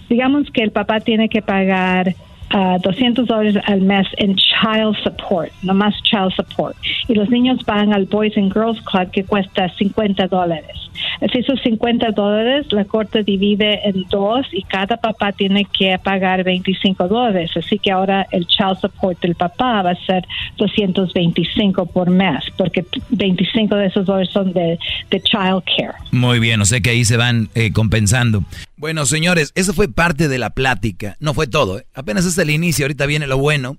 digamos 0.08 0.50
que 0.50 0.62
el 0.62 0.70
papá 0.70 1.00
tiene 1.00 1.28
que 1.28 1.42
pagar 1.42 2.14
ah, 2.52 2.78
200 2.82 3.26
dólares 3.26 3.56
al 3.66 3.80
mes 3.82 4.06
en 4.18 4.36
child 4.36 4.96
support, 5.02 5.50
no 5.62 5.74
más 5.74 5.94
child 6.02 6.32
support, 6.34 6.76
y 7.08 7.14
los 7.14 7.28
niños 7.30 7.64
van 7.66 7.92
al 7.92 8.06
Boys 8.06 8.36
and 8.36 8.52
Girls 8.52 8.80
Club 8.82 9.10
que 9.10 9.24
cuesta 9.24 9.68
50 9.68 10.28
dólares. 10.28 10.82
Así 11.20 11.38
esos 11.38 11.60
50 11.62 12.10
dólares 12.12 12.66
la 12.70 12.84
corte 12.84 13.22
divide 13.22 13.88
en 13.88 14.04
dos 14.10 14.46
y 14.52 14.62
cada 14.62 14.96
papá 14.96 15.32
tiene 15.32 15.66
que 15.66 15.98
pagar 16.02 16.44
25 16.44 17.08
dólares. 17.08 17.50
Así 17.56 17.78
que 17.78 17.90
ahora 17.90 18.26
el 18.30 18.46
child 18.46 18.78
support 18.80 19.20
del 19.20 19.34
papá 19.34 19.82
va 19.82 19.90
a 19.90 20.06
ser 20.06 20.26
225 20.58 21.86
por 21.86 22.10
mes, 22.10 22.44
porque 22.56 22.84
25 23.10 23.74
de 23.76 23.86
esos 23.86 24.06
dólares 24.06 24.30
son 24.32 24.52
de, 24.52 24.78
child 25.10 25.62
care. 25.76 25.94
Muy 26.10 26.38
bien, 26.40 26.60
o 26.60 26.64
sea 26.64 26.80
que 26.80 26.90
ahí 26.90 27.04
se 27.04 27.16
van 27.16 27.48
eh, 27.54 27.72
compensando. 27.72 28.44
Bueno, 28.76 29.06
señores, 29.06 29.52
eso 29.54 29.72
fue 29.74 29.88
parte 29.88 30.26
de 30.26 30.38
la 30.38 30.50
plática. 30.50 31.16
No 31.20 31.34
fue 31.34 31.46
todo, 31.46 31.78
¿eh? 31.78 31.86
apenas 31.94 32.26
es 32.26 32.36
el 32.42 32.50
inicio, 32.50 32.84
ahorita 32.84 33.06
viene 33.06 33.26
lo 33.26 33.38
bueno. 33.38 33.78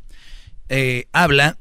Eh, 0.69 1.06
habla 1.11 1.57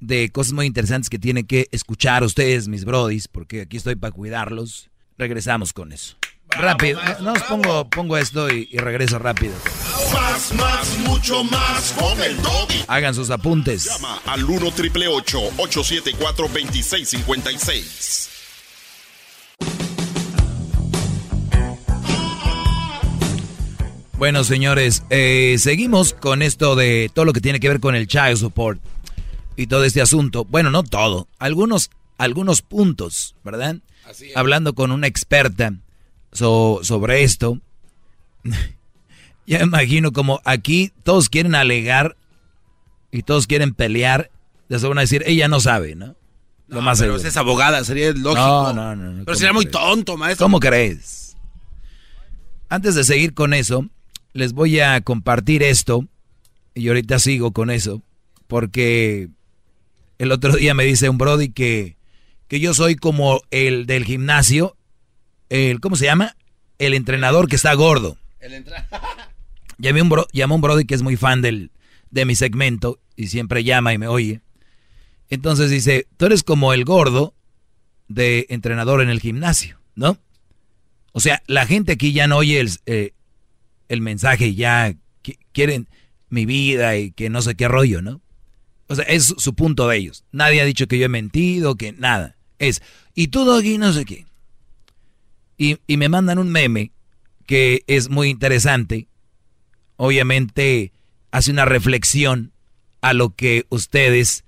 de 0.00 0.30
cosas 0.30 0.52
muy 0.52 0.66
interesantes 0.66 1.10
que 1.10 1.18
tienen 1.18 1.46
que 1.46 1.68
escuchar 1.72 2.22
ustedes, 2.22 2.68
mis 2.68 2.84
brodis, 2.84 3.28
porque 3.28 3.62
aquí 3.62 3.76
estoy 3.76 3.96
para 3.96 4.12
cuidarlos. 4.12 4.90
Regresamos 5.16 5.72
con 5.72 5.92
eso. 5.92 6.16
rápido, 6.50 7.00
no, 7.20 7.32
os 7.32 7.42
pongo, 7.42 7.88
pongo 7.90 8.16
esto 8.16 8.48
y, 8.52 8.68
y 8.70 8.78
regreso 8.78 9.18
rápido. 9.18 9.54
Más, 10.12 10.52
más, 10.54 10.98
mucho 10.98 11.42
más 11.44 11.92
con 11.98 12.22
el 12.22 12.40
doggy. 12.40 12.84
Hagan 12.86 13.14
sus 13.14 13.30
apuntes. 13.30 13.84
Llama 13.84 14.22
al 14.26 14.44
1 14.44 14.70
triple 14.72 15.08
874 15.08 16.48
2656. 16.48 18.28
Bueno, 24.18 24.42
señores, 24.42 25.04
eh, 25.10 25.56
seguimos 25.58 26.12
con 26.12 26.42
esto 26.42 26.74
de 26.74 27.08
todo 27.14 27.24
lo 27.24 27.32
que 27.32 27.40
tiene 27.40 27.60
que 27.60 27.68
ver 27.68 27.78
con 27.78 27.94
el 27.94 28.08
child 28.08 28.36
support 28.36 28.80
y 29.56 29.68
todo 29.68 29.84
este 29.84 30.00
asunto. 30.00 30.44
Bueno, 30.44 30.70
no 30.70 30.82
todo, 30.82 31.28
algunos, 31.38 31.90
algunos 32.18 32.62
puntos, 32.62 33.36
¿verdad? 33.44 33.76
Hablando 34.34 34.74
con 34.74 34.90
una 34.90 35.06
experta 35.06 35.72
so- 36.32 36.80
sobre 36.82 37.22
esto. 37.22 37.60
ya 39.46 39.60
imagino 39.60 40.12
como 40.12 40.40
aquí 40.44 40.92
todos 41.04 41.28
quieren 41.28 41.54
alegar 41.54 42.16
y 43.12 43.22
todos 43.22 43.46
quieren 43.46 43.72
pelear. 43.72 44.30
Ya 44.68 44.80
se 44.80 44.88
van 44.88 44.98
a 44.98 45.02
decir, 45.02 45.22
ella 45.26 45.46
no 45.46 45.60
sabe, 45.60 45.94
¿no? 45.94 46.16
Lo 46.66 46.82
más 46.82 46.98
pero 46.98 47.16
es 47.16 47.36
abogada, 47.36 47.82
sería 47.84 48.12
lógico. 48.12 48.34
No, 48.36 48.72
no, 48.74 48.96
no, 48.96 49.04
no, 49.04 49.12
Pero 49.12 49.24
¿cómo 49.26 49.36
sería 49.36 49.52
muy 49.54 49.66
tonto, 49.66 50.16
maestro. 50.18 50.44
¿Cómo 50.44 50.60
crees? 50.60 51.36
Antes 52.68 52.94
de 52.94 53.04
seguir 53.04 53.32
con 53.32 53.54
eso, 53.54 53.88
les 54.38 54.52
voy 54.52 54.80
a 54.80 55.00
compartir 55.02 55.62
esto. 55.62 56.06
Y 56.74 56.88
ahorita 56.88 57.18
sigo 57.18 57.52
con 57.52 57.70
eso. 57.70 58.02
Porque 58.46 59.28
el 60.18 60.32
otro 60.32 60.54
día 60.56 60.74
me 60.74 60.84
dice 60.84 61.08
un 61.08 61.18
Brody 61.18 61.50
que, 61.50 61.96
que 62.46 62.60
yo 62.60 62.72
soy 62.74 62.96
como 62.96 63.40
el 63.50 63.86
del 63.86 64.04
gimnasio. 64.04 64.76
El, 65.48 65.80
¿Cómo 65.80 65.96
se 65.96 66.04
llama? 66.06 66.36
El 66.78 66.94
entrenador 66.94 67.48
que 67.48 67.56
está 67.56 67.74
gordo. 67.74 68.16
Llamé 69.78 70.02
un 70.02 70.08
bro- 70.10 70.26
llamó 70.32 70.54
un 70.56 70.60
Brody 70.60 70.84
que 70.84 70.94
es 70.94 71.02
muy 71.02 71.16
fan 71.16 71.40
del, 71.42 71.70
de 72.10 72.24
mi 72.24 72.34
segmento 72.34 73.00
y 73.16 73.28
siempre 73.28 73.62
llama 73.64 73.92
y 73.92 73.98
me 73.98 74.08
oye. 74.08 74.40
Entonces 75.30 75.70
dice, 75.70 76.06
tú 76.16 76.26
eres 76.26 76.42
como 76.42 76.72
el 76.72 76.84
gordo 76.84 77.34
de 78.08 78.46
entrenador 78.48 79.02
en 79.02 79.08
el 79.10 79.20
gimnasio, 79.20 79.78
¿no? 79.94 80.18
O 81.12 81.20
sea, 81.20 81.42
la 81.46 81.66
gente 81.66 81.92
aquí 81.92 82.12
ya 82.12 82.26
no 82.26 82.38
oye 82.38 82.58
el, 82.60 82.70
eh, 82.86 83.12
el 83.88 84.00
mensaje 84.00 84.54
ya 84.54 84.94
qui- 85.22 85.38
quieren 85.52 85.88
mi 86.28 86.46
vida 86.46 86.96
y 86.96 87.10
que 87.12 87.30
no 87.30 87.42
sé 87.42 87.54
qué 87.54 87.68
rollo, 87.68 88.02
¿no? 88.02 88.20
O 88.86 88.94
sea, 88.94 89.04
es 89.04 89.34
su 89.36 89.54
punto 89.54 89.88
de 89.88 89.96
ellos. 89.98 90.24
Nadie 90.32 90.60
ha 90.60 90.64
dicho 90.64 90.86
que 90.86 90.98
yo 90.98 91.06
he 91.06 91.10
mentido, 91.10 91.76
que 91.76 91.92
nada. 91.92 92.36
Es, 92.58 92.82
y 93.14 93.28
tú, 93.28 93.44
Doggy, 93.44 93.78
no 93.78 93.92
sé 93.92 94.04
qué. 94.04 94.26
Y, 95.56 95.78
y 95.86 95.96
me 95.96 96.08
mandan 96.08 96.38
un 96.38 96.50
meme 96.50 96.92
que 97.46 97.82
es 97.86 98.08
muy 98.08 98.28
interesante. 98.28 99.08
Obviamente 99.96 100.92
hace 101.30 101.50
una 101.50 101.64
reflexión 101.64 102.52
a 103.00 103.12
lo 103.12 103.34
que 103.34 103.66
ustedes 103.68 104.44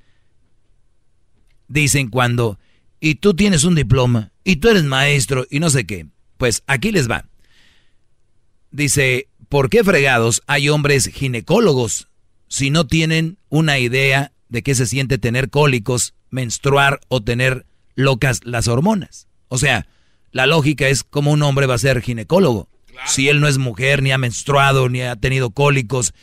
dicen 1.68 2.08
cuando, 2.08 2.58
y 3.00 3.16
tú 3.16 3.34
tienes 3.34 3.64
un 3.64 3.74
diploma, 3.74 4.32
y 4.44 4.56
tú 4.56 4.68
eres 4.68 4.84
maestro, 4.84 5.46
y 5.50 5.60
no 5.60 5.70
sé 5.70 5.84
qué. 5.86 6.06
Pues 6.36 6.62
aquí 6.66 6.92
les 6.92 7.08
va. 7.10 7.26
Dice, 8.70 9.28
¿por 9.50 9.68
qué 9.68 9.84
fregados 9.84 10.42
hay 10.46 10.70
hombres 10.70 11.10
ginecólogos 11.12 12.08
si 12.48 12.70
no 12.70 12.86
tienen 12.86 13.36
una 13.50 13.78
idea 13.78 14.32
de 14.48 14.62
qué 14.62 14.74
se 14.74 14.86
siente 14.86 15.18
tener 15.18 15.50
cólicos, 15.50 16.14
menstruar 16.30 17.00
o 17.08 17.20
tener 17.20 17.66
locas 17.96 18.40
las 18.44 18.68
hormonas? 18.68 19.26
O 19.48 19.58
sea, 19.58 19.88
la 20.30 20.46
lógica 20.46 20.88
es 20.88 21.02
cómo 21.02 21.32
un 21.32 21.42
hombre 21.42 21.66
va 21.66 21.74
a 21.74 21.78
ser 21.78 22.00
ginecólogo. 22.00 22.68
Si 23.06 23.28
él 23.28 23.40
no 23.40 23.48
es 23.48 23.58
mujer, 23.58 24.02
ni 24.02 24.12
ha 24.12 24.18
menstruado, 24.18 24.88
ni 24.88 25.02
ha 25.02 25.16
tenido 25.16 25.50
cólicos. 25.50 26.14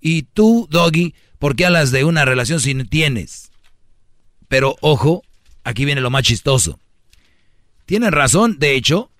Y 0.00 0.22
tú, 0.22 0.68
Doggy, 0.70 1.14
¿por 1.38 1.56
qué 1.56 1.66
hablas 1.66 1.90
de 1.90 2.04
una 2.04 2.24
relación 2.24 2.60
si 2.60 2.74
no 2.74 2.84
tienes? 2.84 3.50
Pero 4.46 4.76
ojo, 4.80 5.24
aquí 5.64 5.84
viene 5.84 6.00
lo 6.00 6.10
más 6.10 6.22
chistoso. 6.22 6.78
Tienen 7.86 8.12
razón, 8.12 8.58
de 8.60 8.76
hecho, 8.76 9.10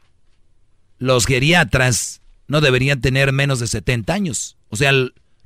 los 0.99 1.27
geriatras 1.27 2.18
no 2.49 2.61
deberían 2.61 3.01
tener 3.01 3.33
menos 3.33 3.61
de 3.61 3.67
70 3.67 4.13
años. 4.13 4.57
O 4.69 4.77
sea, 4.77 4.93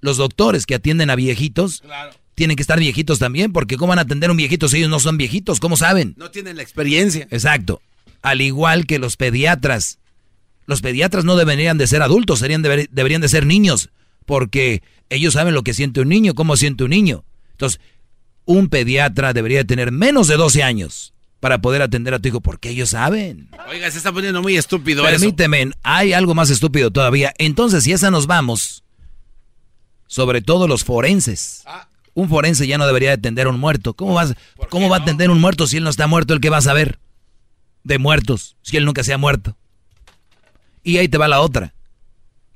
los 0.00 0.16
doctores 0.16 0.66
que 0.66 0.74
atienden 0.74 1.10
a 1.10 1.16
viejitos 1.16 1.82
tienen 2.34 2.56
que 2.56 2.62
estar 2.62 2.78
viejitos 2.78 3.18
también, 3.18 3.52
porque 3.52 3.76
¿cómo 3.76 3.90
van 3.90 3.98
a 3.98 4.02
atender 4.02 4.28
a 4.28 4.32
un 4.32 4.36
viejito 4.38 4.68
si 4.68 4.78
ellos 4.78 4.88
no 4.90 5.00
son 5.00 5.16
viejitos? 5.18 5.60
¿Cómo 5.60 5.76
saben? 5.76 6.14
No 6.16 6.30
tienen 6.30 6.56
la 6.56 6.62
experiencia. 6.62 7.28
Exacto. 7.30 7.82
Al 8.22 8.40
igual 8.40 8.86
que 8.86 8.98
los 8.98 9.16
pediatras. 9.16 9.98
Los 10.66 10.80
pediatras 10.80 11.24
no 11.24 11.36
deberían 11.36 11.76
de 11.76 11.86
ser 11.88 12.02
adultos, 12.02 12.38
serían 12.38 12.62
deber- 12.62 12.88
deberían 12.90 13.20
de 13.20 13.28
ser 13.28 13.44
niños, 13.46 13.90
porque 14.24 14.82
ellos 15.10 15.34
saben 15.34 15.54
lo 15.54 15.62
que 15.62 15.74
siente 15.74 16.00
un 16.00 16.08
niño, 16.08 16.34
cómo 16.34 16.56
siente 16.56 16.84
un 16.84 16.90
niño. 16.90 17.24
Entonces, 17.50 17.80
un 18.44 18.68
pediatra 18.68 19.32
debería 19.32 19.64
tener 19.64 19.90
menos 19.92 20.28
de 20.28 20.36
12 20.36 20.62
años 20.62 21.12
para 21.42 21.58
poder 21.58 21.82
atender 21.82 22.14
a 22.14 22.20
tu 22.20 22.28
hijo, 22.28 22.40
porque 22.40 22.68
ellos 22.68 22.90
saben. 22.90 23.48
Oiga, 23.68 23.90
se 23.90 23.98
está 23.98 24.12
poniendo 24.12 24.40
muy 24.42 24.56
estúpido 24.56 25.02
eso. 25.08 25.18
Permíteme, 25.18 25.72
hay 25.82 26.12
algo 26.12 26.36
más 26.36 26.50
estúpido 26.50 26.92
todavía. 26.92 27.34
Entonces, 27.36 27.82
si 27.82 27.90
esa 27.90 28.12
nos 28.12 28.28
vamos, 28.28 28.84
sobre 30.06 30.40
todo 30.40 30.68
los 30.68 30.84
forenses. 30.84 31.64
Un 32.14 32.28
forense 32.28 32.68
ya 32.68 32.78
no 32.78 32.86
debería 32.86 33.08
de 33.08 33.14
atender 33.14 33.48
a 33.48 33.50
un 33.50 33.58
muerto. 33.58 33.94
¿Cómo, 33.94 34.14
vas, 34.14 34.34
¿cómo 34.70 34.88
va 34.88 34.98
a 34.98 35.00
atender 35.00 35.30
un 35.30 35.40
muerto 35.40 35.66
si 35.66 35.78
él 35.78 35.82
no 35.82 35.90
está 35.90 36.06
muerto? 36.06 36.32
¿El 36.32 36.40
que 36.40 36.48
va 36.48 36.58
a 36.58 36.62
saber? 36.62 37.00
De 37.82 37.98
muertos, 37.98 38.54
si 38.62 38.76
él 38.76 38.84
nunca 38.84 39.02
se 39.02 39.12
ha 39.12 39.18
muerto. 39.18 39.56
Y 40.84 40.98
ahí 40.98 41.08
te 41.08 41.18
va 41.18 41.26
la 41.26 41.40
otra. 41.40 41.74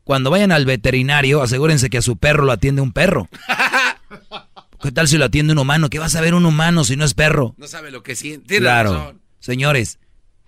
Cuando 0.05 0.31
vayan 0.31 0.53
al 0.53 0.65
veterinario, 0.65 1.43
asegúrense 1.43 1.91
que 1.91 1.99
a 1.99 2.03
su 2.03 2.19
perro 2.19 2.45
lo 2.45 2.53
atiende 2.53 2.83
un 2.83 2.93
perro. 2.93 3.29
¿Qué 4.83 4.93
tal 4.93 5.09
si 5.09 5.17
lo 5.19 5.25
atiende 5.25 5.53
un 5.53 5.59
humano? 5.59 5.89
¿Qué 5.91 5.99
va 5.99 6.07
a 6.07 6.11
saber 6.11 6.35
un 6.35 6.47
humano 6.47 6.85
si 6.85 6.97
no 6.97 7.05
es 7.05 7.15
perro? 7.15 7.55
No 7.57 7.67
sabe 7.67 7.91
lo 7.91 8.03
que 8.03 8.15
siente. 8.17 8.47
Tiene 8.49 8.63
Claro. 8.65 8.93
razón. 8.95 9.21
Señores, 9.41 9.99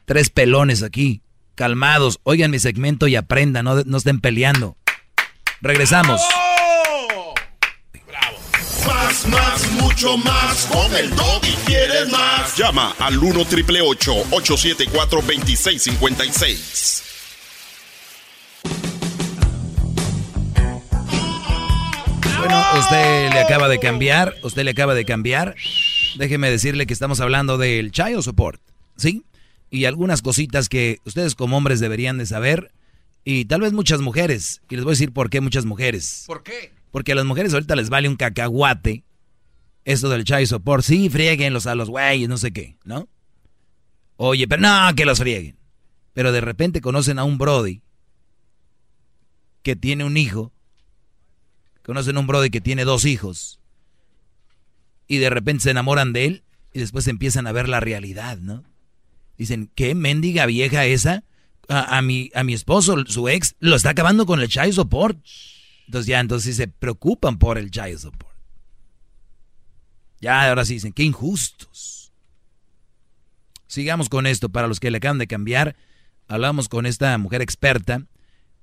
tres 0.04 0.30
pelones 0.30 0.82
aquí, 0.82 1.22
calmados. 1.54 2.20
Oigan 2.24 2.50
mi 2.50 2.58
segmento 2.58 3.06
y 3.08 3.16
aprendan, 3.16 3.64
no, 3.64 3.82
no 3.84 3.96
estén 3.96 4.20
peleando. 4.20 4.76
Regresamos. 5.60 6.20
Más, 8.86 9.26
más, 9.28 9.70
mucho 9.72 10.16
más. 10.18 10.66
Con 10.66 10.94
el 10.94 11.10
y 11.42 11.52
quieres 11.66 12.10
más. 12.10 12.56
Llama 12.56 12.94
al 12.98 13.18
1 13.18 13.44
triple 13.46 13.80
874 13.80 15.20
2656. 15.22 17.02
Bueno, 22.48 22.64
usted 22.78 23.30
le 23.30 23.40
acaba 23.40 23.68
de 23.68 23.78
cambiar, 23.78 24.34
usted 24.42 24.64
le 24.64 24.70
acaba 24.70 24.94
de 24.94 25.04
cambiar. 25.04 25.54
Déjeme 26.16 26.50
decirle 26.50 26.86
que 26.86 26.94
estamos 26.94 27.20
hablando 27.20 27.58
del 27.58 27.92
child 27.92 28.22
support, 28.22 28.58
¿sí? 28.96 29.22
Y 29.68 29.84
algunas 29.84 30.22
cositas 30.22 30.70
que 30.70 30.98
ustedes 31.04 31.34
como 31.34 31.58
hombres 31.58 31.78
deberían 31.78 32.16
de 32.16 32.24
saber 32.24 32.72
y 33.22 33.44
tal 33.44 33.60
vez 33.60 33.74
muchas 33.74 34.00
mujeres. 34.00 34.62
Y 34.70 34.76
les 34.76 34.84
voy 34.86 34.92
a 34.92 34.94
decir 34.94 35.12
por 35.12 35.28
qué 35.28 35.42
muchas 35.42 35.66
mujeres. 35.66 36.24
¿Por 36.26 36.42
qué? 36.42 36.72
Porque 36.90 37.12
a 37.12 37.16
las 37.16 37.26
mujeres 37.26 37.52
ahorita 37.52 37.76
les 37.76 37.90
vale 37.90 38.08
un 38.08 38.16
cacahuate 38.16 39.04
esto 39.84 40.08
del 40.08 40.24
child 40.24 40.46
support. 40.46 40.82
Sí, 40.82 41.10
frieguenlos 41.10 41.66
a 41.66 41.74
los 41.74 41.90
güeyes, 41.90 42.30
no 42.30 42.38
sé 42.38 42.50
qué, 42.54 42.78
¿no? 42.82 43.10
Oye, 44.16 44.48
pero 44.48 44.62
no, 44.62 44.94
que 44.96 45.04
los 45.04 45.18
frieguen. 45.18 45.58
Pero 46.14 46.32
de 46.32 46.40
repente 46.40 46.80
conocen 46.80 47.18
a 47.18 47.24
un 47.24 47.36
Brody 47.36 47.82
que 49.62 49.76
tiene 49.76 50.04
un 50.04 50.16
hijo 50.16 50.54
conocen 51.88 52.18
a 52.18 52.20
un 52.20 52.26
brody 52.26 52.50
que 52.50 52.60
tiene 52.60 52.84
dos 52.84 53.06
hijos 53.06 53.60
y 55.06 55.16
de 55.16 55.30
repente 55.30 55.62
se 55.62 55.70
enamoran 55.70 56.12
de 56.12 56.26
él 56.26 56.42
y 56.74 56.80
después 56.80 57.08
empiezan 57.08 57.46
a 57.46 57.52
ver 57.52 57.66
la 57.66 57.80
realidad, 57.80 58.36
¿no? 58.36 58.62
Dicen, 59.38 59.70
¿qué 59.74 59.94
mendiga 59.94 60.44
vieja 60.44 60.84
esa? 60.84 61.24
A, 61.66 62.02
mi, 62.02 62.30
a 62.34 62.44
mi 62.44 62.52
esposo, 62.52 62.94
su 63.06 63.30
ex, 63.30 63.54
lo 63.60 63.74
está 63.74 63.88
acabando 63.88 64.26
con 64.26 64.38
el 64.38 64.48
child 64.48 64.74
support. 64.74 65.18
Entonces 65.86 66.06
ya, 66.08 66.20
entonces 66.20 66.56
se 66.56 66.68
preocupan 66.68 67.38
por 67.38 67.56
el 67.56 67.70
child 67.70 67.98
support. 67.98 68.36
Ya, 70.20 70.46
ahora 70.46 70.66
sí 70.66 70.74
dicen, 70.74 70.92
qué 70.92 71.04
injustos. 71.04 72.12
Sigamos 73.66 74.10
con 74.10 74.26
esto, 74.26 74.50
para 74.50 74.68
los 74.68 74.78
que 74.78 74.90
le 74.90 74.98
acaban 74.98 75.16
de 75.16 75.26
cambiar, 75.26 75.74
hablamos 76.26 76.68
con 76.68 76.84
esta 76.84 77.16
mujer 77.16 77.40
experta, 77.40 78.04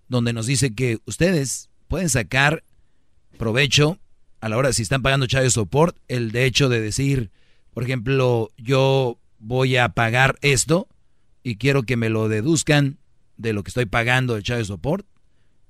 donde 0.10 0.32
nos 0.32 0.46
dice 0.46 0.76
que 0.76 1.00
ustedes 1.08 1.72
pueden 1.88 2.10
sacar 2.10 2.64
provecho 3.38 4.00
a 4.42 4.50
la 4.50 4.58
hora, 4.58 4.74
si 4.74 4.84
están 4.84 5.02
pagando 5.02 5.26
child 5.26 5.50
support, 5.50 5.98
el 6.08 6.32
de 6.32 6.46
hecho 6.46 6.70
de 6.70 6.80
decir, 6.80 7.32
por 7.74 7.84
ejemplo, 7.84 8.52
yo 8.58 9.20
voy 9.40 9.78
a 9.78 9.90
pagar 9.90 10.38
esto 10.42 10.88
y 11.44 11.56
quiero 11.56 11.84
que 11.84 11.98
me 11.98 12.10
lo 12.10 12.30
deduzcan 12.30 13.00
de 13.38 13.54
lo 13.54 13.64
que 13.64 13.70
estoy 13.70 13.86
pagando 13.86 14.36
de 14.36 14.44
child 14.44 14.66
support, 14.66 15.06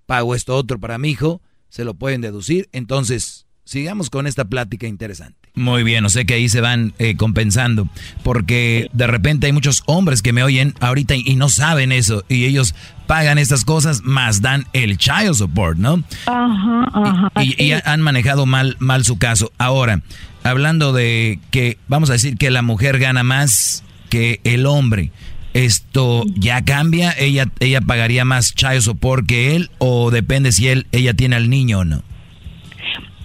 pago 0.05 0.35
esto 0.35 0.55
otro 0.55 0.79
para 0.79 0.97
mi 0.97 1.09
hijo, 1.09 1.41
se 1.69 1.83
lo 1.83 1.93
pueden 1.93 2.21
deducir, 2.21 2.69
entonces 2.71 3.44
sigamos 3.65 4.11
con 4.11 4.27
esta 4.27 4.45
plática 4.45 4.87
interesante. 4.87 5.49
Muy 5.55 5.83
bien, 5.83 6.05
o 6.05 6.09
sea 6.09 6.23
que 6.23 6.35
ahí 6.35 6.47
se 6.49 6.61
van 6.61 6.93
eh, 6.99 7.15
compensando, 7.17 7.89
porque 8.23 8.89
de 8.93 9.07
repente 9.07 9.47
hay 9.47 9.53
muchos 9.53 9.83
hombres 9.87 10.21
que 10.21 10.33
me 10.33 10.43
oyen 10.43 10.75
ahorita 10.79 11.15
y, 11.15 11.35
no 11.35 11.49
saben 11.49 11.91
eso, 11.91 12.23
y 12.29 12.45
ellos 12.45 12.75
pagan 13.07 13.37
estas 13.37 13.65
cosas 13.65 14.03
más 14.03 14.41
dan 14.41 14.65
el 14.73 14.97
child 14.97 15.33
support, 15.33 15.77
¿no? 15.77 16.03
Ajá, 16.27 16.89
ajá. 16.93 17.43
Y, 17.43 17.71
han 17.71 18.01
manejado 18.01 18.45
mal, 18.45 18.77
mal 18.79 19.03
su 19.03 19.17
caso. 19.17 19.51
Ahora, 19.57 20.01
hablando 20.43 20.93
de 20.93 21.39
que, 21.51 21.77
vamos 21.87 22.09
a 22.09 22.13
decir 22.13 22.37
que 22.37 22.51
la 22.51 22.61
mujer 22.61 22.99
gana 22.99 23.23
más 23.23 23.83
que 24.09 24.41
el 24.43 24.67
hombre, 24.67 25.11
¿esto 25.53 26.23
ya 26.35 26.63
cambia? 26.63 27.11
¿Ella, 27.17 27.49
ella 27.59 27.81
pagaría 27.81 28.25
más 28.25 28.53
child 28.53 28.81
support 28.81 29.25
que 29.25 29.55
él? 29.55 29.71
¿O 29.79 30.11
depende 30.11 30.51
si 30.51 30.67
él, 30.67 30.85
ella 30.91 31.15
tiene 31.15 31.37
al 31.37 31.49
niño 31.49 31.79
o 31.79 31.85
no? 31.85 32.03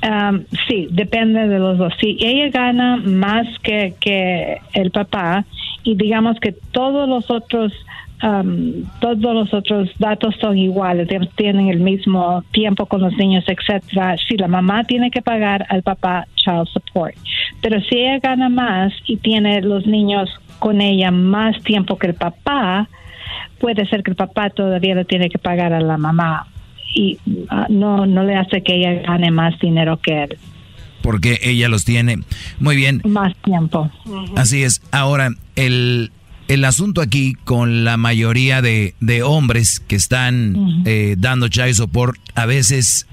Um, 0.03 0.45
sí, 0.67 0.89
depende 0.91 1.47
de 1.47 1.59
los 1.59 1.77
dos. 1.77 1.93
Si 2.01 2.17
ella 2.21 2.49
gana 2.49 2.97
más 2.97 3.47
que, 3.63 3.95
que 4.01 4.59
el 4.73 4.91
papá 4.91 5.45
y 5.83 5.95
digamos 5.95 6.41
que 6.41 6.53
todos 6.53 7.07
los 7.07 7.31
otros 7.31 7.73
um, 8.23 8.85
todos 9.01 9.35
los 9.35 9.53
otros 9.53 9.91
datos 9.99 10.35
son 10.41 10.57
iguales, 10.57 11.09
tienen 11.37 11.69
el 11.69 11.81
mismo 11.81 12.43
tiempo 12.53 12.87
con 12.87 13.03
los 13.03 13.15
niños, 13.19 13.45
etcétera. 13.47 14.17
Si 14.27 14.39
la 14.39 14.49
mamá 14.49 14.85
tiene 14.85 15.11
que 15.11 15.21
pagar 15.21 15.67
al 15.69 15.83
papá 15.83 16.27
child 16.35 16.69
support, 16.69 17.15
pero 17.61 17.79
si 17.83 17.99
ella 17.99 18.21
gana 18.21 18.49
más 18.49 18.95
y 19.07 19.19
tiene 19.19 19.61
los 19.61 19.87
niños 19.87 20.31
con 20.59 20.81
ella 20.81 21.11
más 21.11 21.63
tiempo 21.63 21.99
que 21.99 22.07
el 22.07 22.15
papá, 22.15 22.89
puede 23.59 23.87
ser 23.87 24.03
que 24.03 24.13
el 24.13 24.17
papá 24.17 24.49
todavía 24.49 24.95
le 24.95 25.05
tiene 25.05 25.29
que 25.29 25.39
pagar 25.39 25.75
a 25.75 25.81
la 25.81 25.99
mamá 25.99 26.47
y 26.93 27.19
ah, 27.49 27.67
no, 27.69 28.07
no 28.07 28.25
le 28.25 28.37
hace 28.37 28.63
que 28.63 28.77
ella 28.77 29.03
gane 29.03 29.31
más 29.31 29.59
dinero 29.61 29.99
que 29.99 30.25
él. 30.25 30.39
Porque 31.03 31.41
ella 31.43 31.69
los 31.69 31.85
tiene. 31.85 32.19
Muy 32.59 32.77
bien. 32.77 33.01
Más 33.05 33.35
tiempo. 33.43 33.91
Así 34.37 34.63
es. 34.63 34.83
Ahora, 34.93 35.31
el, 35.57 36.13
el 36.49 36.65
asunto 36.65 37.01
aquí 37.01 37.35
con 37.45 37.85
la 37.85 37.97
mayoría 37.97 38.61
de, 38.61 38.95
de 39.01 39.23
hombres 39.23 39.81
que 39.81 39.97
están 39.97 40.83
eh, 40.85 41.15
dando 41.19 41.49
child 41.49 41.75
support, 41.75 42.19
a 42.35 42.45
veces 42.45 43.07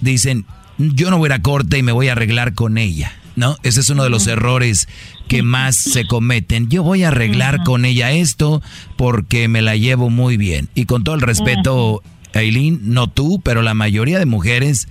dicen, 0.00 0.44
yo 0.78 1.10
no 1.10 1.18
voy 1.18 1.26
a 1.26 1.28
ir 1.28 1.32
a 1.34 1.42
corte 1.42 1.78
y 1.78 1.82
me 1.82 1.92
voy 1.92 2.08
a 2.08 2.12
arreglar 2.12 2.54
con 2.54 2.78
ella. 2.78 3.12
¿No? 3.36 3.56
Ese 3.62 3.80
es 3.80 3.88
uno 3.88 4.02
de 4.02 4.10
los 4.10 4.26
errores 4.26 4.88
que 5.28 5.42
más 5.42 5.76
se 5.76 6.06
cometen. 6.06 6.68
Yo 6.68 6.82
voy 6.82 7.04
a 7.04 7.08
arreglar 7.08 7.62
con 7.62 7.84
ella 7.84 8.10
esto 8.10 8.60
porque 8.96 9.46
me 9.46 9.62
la 9.62 9.76
llevo 9.76 10.10
muy 10.10 10.36
bien. 10.36 10.68
Y 10.74 10.84
con 10.84 11.04
todo 11.04 11.14
el 11.14 11.20
respeto, 11.20 12.02
Aileen, 12.34 12.80
no 12.82 13.08
tú, 13.08 13.40
pero 13.42 13.62
la 13.62 13.74
mayoría 13.74 14.18
de 14.18 14.26
mujeres, 14.26 14.88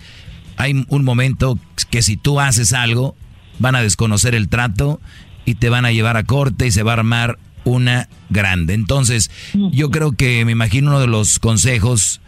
hay 0.58 0.86
un 0.88 1.04
momento 1.04 1.58
que 1.90 2.02
si 2.02 2.18
tú 2.18 2.40
haces 2.40 2.74
algo, 2.74 3.16
van 3.60 3.76
a 3.76 3.82
desconocer 3.82 4.36
el 4.36 4.50
trato 4.50 5.00
y 5.46 5.56
te 5.56 5.70
van 5.70 5.86
a 5.86 5.92
llevar 5.92 6.18
a 6.18 6.24
corte 6.24 6.68
y 6.68 6.72
se 6.72 6.84
va 6.84 6.92
a 6.92 6.96
armar 6.96 7.38
una 7.64 8.08
grande. 8.30 8.74
Entonces, 8.74 9.32
yo 9.54 9.90
creo 9.92 10.14
que 10.14 10.44
me 10.46 10.52
imagino 10.52 10.90
uno 10.90 11.00
de 11.00 11.08
los 11.08 11.40
consejos 11.40 12.22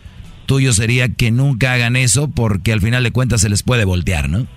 tuyos 0.46 0.76
sería 0.76 1.10
que 1.10 1.32
nunca 1.32 1.74
hagan 1.74 1.96
eso 1.96 2.30
porque 2.30 2.74
al 2.74 2.82
final 2.82 3.04
de 3.04 3.12
cuentas 3.12 3.42
se 3.42 3.50
les 3.50 3.64
puede 3.64 3.86
voltear, 3.86 4.30
¿no? 4.30 4.48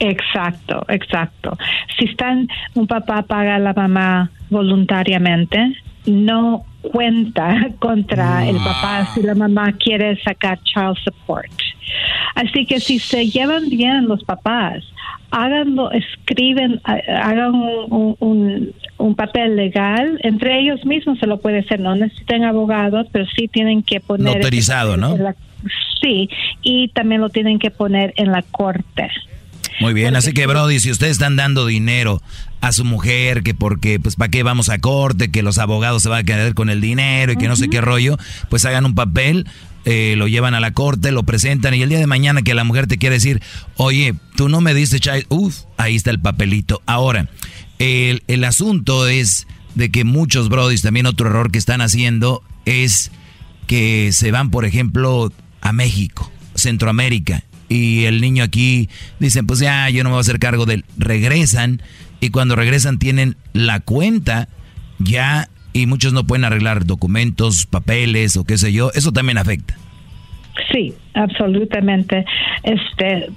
Exacto, 0.00 0.84
exacto. 0.88 1.56
Si 1.98 2.06
están, 2.06 2.48
un 2.74 2.86
papá 2.86 3.22
paga 3.22 3.56
a 3.56 3.58
la 3.58 3.74
mamá 3.74 4.30
voluntariamente, 4.48 5.76
no 6.06 6.64
cuenta 6.82 7.68
contra 7.78 8.48
el 8.48 8.56
papá 8.56 9.08
si 9.14 9.22
la 9.22 9.34
mamá 9.34 9.72
quiere 9.72 10.20
sacar 10.22 10.58
child 10.62 10.96
support. 11.04 11.52
Así 12.34 12.66
que 12.66 12.80
si 12.80 12.98
se 12.98 13.28
llevan 13.28 13.68
bien 13.68 14.06
los 14.06 14.22
papás, 14.24 14.84
háganlo, 15.30 15.90
escriben, 15.90 16.80
hagan 16.84 17.54
un, 17.54 18.72
un, 18.98 19.14
papel 19.14 19.56
legal, 19.56 20.18
entre 20.22 20.60
ellos 20.60 20.84
mismos 20.84 21.18
se 21.18 21.26
lo 21.26 21.40
puede 21.40 21.60
hacer, 21.60 21.80
no 21.80 21.94
necesitan 21.94 22.44
abogados, 22.44 23.08
pero 23.12 23.26
sí 23.36 23.48
tienen 23.48 23.82
que 23.82 24.00
poner... 24.00 24.36
Notarizado, 24.36 24.96
¿no? 24.96 25.16
sí, 26.00 26.28
y 26.62 26.88
también 26.88 27.20
lo 27.20 27.28
tienen 27.28 27.58
que 27.58 27.70
poner 27.70 28.14
en 28.16 28.32
la 28.32 28.42
corte. 28.42 29.10
Muy 29.80 29.94
bien, 29.94 30.14
así 30.14 30.34
que 30.34 30.46
Brody, 30.46 30.78
si 30.78 30.90
ustedes 30.90 31.12
están 31.12 31.36
dando 31.36 31.64
dinero 31.64 32.20
a 32.60 32.70
su 32.70 32.84
mujer, 32.84 33.42
que 33.42 33.54
porque, 33.54 33.98
pues, 33.98 34.14
¿para 34.14 34.30
qué 34.30 34.42
vamos 34.42 34.68
a 34.68 34.78
corte? 34.78 35.30
Que 35.30 35.42
los 35.42 35.56
abogados 35.56 36.02
se 36.02 36.10
van 36.10 36.20
a 36.20 36.22
quedar 36.22 36.52
con 36.52 36.68
el 36.68 36.82
dinero 36.82 37.32
y 37.32 37.36
que 37.36 37.48
no 37.48 37.56
sé 37.56 37.68
qué 37.68 37.80
rollo, 37.80 38.18
pues 38.50 38.66
hagan 38.66 38.84
un 38.84 38.94
papel, 38.94 39.48
eh, 39.86 40.16
lo 40.18 40.28
llevan 40.28 40.52
a 40.54 40.60
la 40.60 40.72
corte, 40.72 41.12
lo 41.12 41.22
presentan 41.22 41.72
y 41.74 41.80
el 41.80 41.88
día 41.88 41.98
de 41.98 42.06
mañana 42.06 42.42
que 42.42 42.52
la 42.52 42.62
mujer 42.64 42.88
te 42.88 42.98
quiere 42.98 43.14
decir, 43.14 43.40
oye, 43.76 44.14
tú 44.36 44.50
no 44.50 44.60
me 44.60 44.74
diste 44.74 45.00
chai, 45.00 45.24
uff, 45.30 45.60
ahí 45.78 45.96
está 45.96 46.10
el 46.10 46.20
papelito. 46.20 46.82
Ahora, 46.84 47.30
el, 47.78 48.22
el 48.26 48.44
asunto 48.44 49.08
es 49.08 49.46
de 49.74 49.90
que 49.90 50.04
muchos 50.04 50.50
brodis, 50.50 50.82
también 50.82 51.06
otro 51.06 51.30
error 51.30 51.50
que 51.50 51.58
están 51.58 51.80
haciendo 51.80 52.42
es 52.66 53.10
que 53.66 54.10
se 54.12 54.30
van, 54.30 54.50
por 54.50 54.66
ejemplo, 54.66 55.32
a 55.62 55.72
México, 55.72 56.30
Centroamérica, 56.54 57.44
y 57.70 58.04
el 58.04 58.20
niño 58.20 58.42
aquí 58.42 58.90
dicen, 59.20 59.46
pues 59.46 59.60
ya, 59.60 59.88
yo 59.88 60.02
no 60.02 60.10
me 60.10 60.14
voy 60.14 60.18
a 60.18 60.22
hacer 60.22 60.40
cargo 60.40 60.66
de 60.66 60.74
él. 60.74 60.84
Regresan 60.98 61.80
y 62.20 62.30
cuando 62.30 62.56
regresan 62.56 62.98
tienen 62.98 63.36
la 63.52 63.78
cuenta 63.80 64.48
ya 64.98 65.48
y 65.72 65.86
muchos 65.86 66.12
no 66.12 66.24
pueden 66.24 66.44
arreglar 66.44 66.84
documentos, 66.84 67.66
papeles 67.66 68.36
o 68.36 68.44
qué 68.44 68.58
sé 68.58 68.72
yo. 68.72 68.90
Eso 68.92 69.12
también 69.12 69.38
afecta. 69.38 69.76
Sí, 70.72 70.92
absolutamente. 71.14 72.24
Este, 72.64 73.30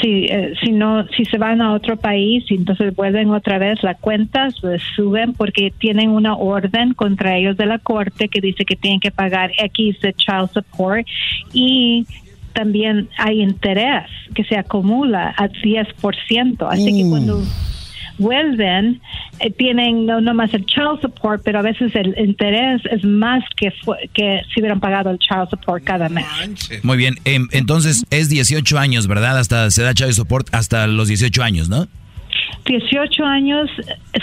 si, 0.00 0.26
eh, 0.26 0.54
si 0.62 0.70
no, 0.70 1.04
si 1.08 1.24
se 1.24 1.38
van 1.38 1.60
a 1.60 1.72
otro 1.72 1.96
país 1.96 2.44
y 2.48 2.54
entonces 2.54 2.94
vuelven 2.94 3.30
otra 3.30 3.58
vez, 3.58 3.82
la 3.82 3.96
cuenta 3.96 4.48
se 4.52 4.78
suben 4.94 5.32
porque 5.32 5.72
tienen 5.76 6.10
una 6.10 6.36
orden 6.36 6.94
contra 6.94 7.36
ellos 7.36 7.56
de 7.56 7.66
la 7.66 7.80
corte 7.80 8.28
que 8.28 8.40
dice 8.40 8.64
que 8.64 8.76
tienen 8.76 9.00
que 9.00 9.10
pagar 9.10 9.50
X 9.58 10.00
de 10.00 10.14
child 10.14 10.50
support 10.52 11.04
y 11.52 12.06
también 12.52 13.08
hay 13.18 13.40
interés 13.42 14.04
que 14.34 14.44
se 14.44 14.56
acumula 14.56 15.34
al 15.36 15.50
10%. 15.52 16.66
Así 16.70 17.02
que 17.02 17.08
cuando 17.08 17.42
vuelven, 18.18 19.00
eh, 19.40 19.50
tienen 19.50 20.06
no, 20.06 20.20
no, 20.20 20.34
más 20.34 20.52
el 20.54 20.64
child 20.66 21.00
support, 21.00 21.42
pero 21.44 21.58
a 21.58 21.62
veces 21.62 21.94
el 21.94 22.14
interés 22.18 22.82
es 22.90 23.04
más 23.04 23.42
que, 23.56 23.72
que 24.14 24.42
si 24.52 24.60
hubieran 24.60 24.80
pagado 24.80 25.10
el 25.10 25.18
child 25.18 25.48
support 25.50 25.84
cada 25.84 26.08
mes. 26.08 26.26
Muy 26.82 26.96
bien, 26.96 27.16
em, 27.24 27.48
entonces 27.52 28.04
es 28.10 28.28
18 28.28 28.78
años, 28.78 29.06
¿verdad? 29.06 29.38
Hasta 29.38 29.70
se 29.70 29.82
da 29.82 29.94
child 29.94 30.12
support 30.12 30.48
hasta 30.54 30.86
los 30.86 31.08
18 31.08 31.42
años, 31.42 31.68
¿no? 31.68 31.88
18 32.64 33.24
años 33.24 33.70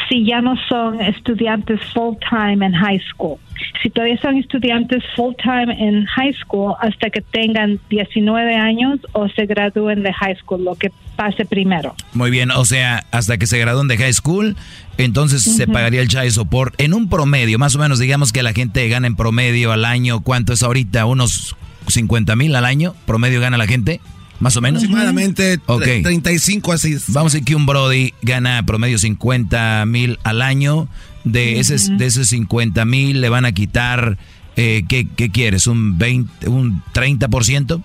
si 0.07 0.25
ya 0.25 0.41
no 0.41 0.55
son 0.67 1.01
estudiantes 1.01 1.79
full 1.93 2.15
time 2.29 2.65
en 2.65 2.73
high 2.73 3.01
school. 3.11 3.37
Si 3.83 3.89
todavía 3.89 4.17
son 4.21 4.37
estudiantes 4.37 5.03
full 5.15 5.33
time 5.41 5.73
en 5.77 6.05
high 6.05 6.33
school 6.33 6.75
hasta 6.79 7.09
que 7.09 7.21
tengan 7.21 7.79
19 7.89 8.55
años 8.55 8.99
o 9.13 9.27
se 9.29 9.45
gradúen 9.45 10.03
de 10.03 10.13
high 10.13 10.35
school, 10.37 10.63
lo 10.63 10.75
que 10.75 10.91
pase 11.15 11.45
primero. 11.45 11.95
Muy 12.13 12.31
bien, 12.31 12.51
o 12.51 12.63
sea, 12.65 13.03
hasta 13.11 13.37
que 13.37 13.45
se 13.45 13.59
gradúen 13.59 13.87
de 13.87 13.97
high 13.97 14.13
school, 14.13 14.55
entonces 14.97 15.43
se 15.43 15.67
pagaría 15.67 16.01
el 16.01 16.07
child 16.07 16.31
support 16.31 16.79
en 16.79 16.93
un 16.93 17.09
promedio, 17.09 17.59
más 17.59 17.75
o 17.75 17.79
menos 17.79 17.99
digamos 17.99 18.31
que 18.31 18.43
la 18.43 18.53
gente 18.53 18.87
gana 18.87 19.07
en 19.07 19.15
promedio 19.15 19.71
al 19.71 19.85
año, 19.85 20.21
¿cuánto 20.21 20.53
es 20.53 20.63
ahorita? 20.63 21.05
¿Unos 21.05 21.55
50 21.87 22.35
mil 22.35 22.55
al 22.55 22.65
año? 22.65 22.95
¿Promedio 23.05 23.41
gana 23.41 23.57
la 23.57 23.67
gente? 23.67 23.99
Más 24.39 24.55
o 24.57 24.61
menos. 24.61 24.83
Aproximadamente 24.83 25.57
35 25.57 26.71
así. 26.71 26.95
Vamos 27.09 27.33
a 27.33 27.37
decir 27.37 27.45
que 27.45 27.55
un 27.55 27.65
Brody 27.65 28.13
gana 28.21 28.63
promedio 28.65 28.97
50 28.97 29.85
mil 29.85 30.19
al 30.23 30.41
año. 30.41 30.87
De, 31.25 31.59
ese, 31.59 31.75
de 31.95 32.05
esos 32.05 32.27
50 32.27 32.85
mil 32.85 33.19
le 33.21 33.29
van 33.29 33.45
a 33.45 33.51
quitar, 33.51 34.17
eh, 34.55 34.83
¿qué, 34.87 35.05
¿qué, 35.15 35.29
quieres? 35.29 35.67
¿Un 35.67 35.97
20, 35.97 36.49
un 36.49 36.81
30%? 36.93 37.83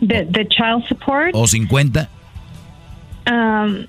De, 0.00 0.24
de 0.24 0.48
child 0.48 0.86
support. 0.88 1.30
¿O 1.32 1.46
50? 1.46 2.08
Um, 3.26 3.86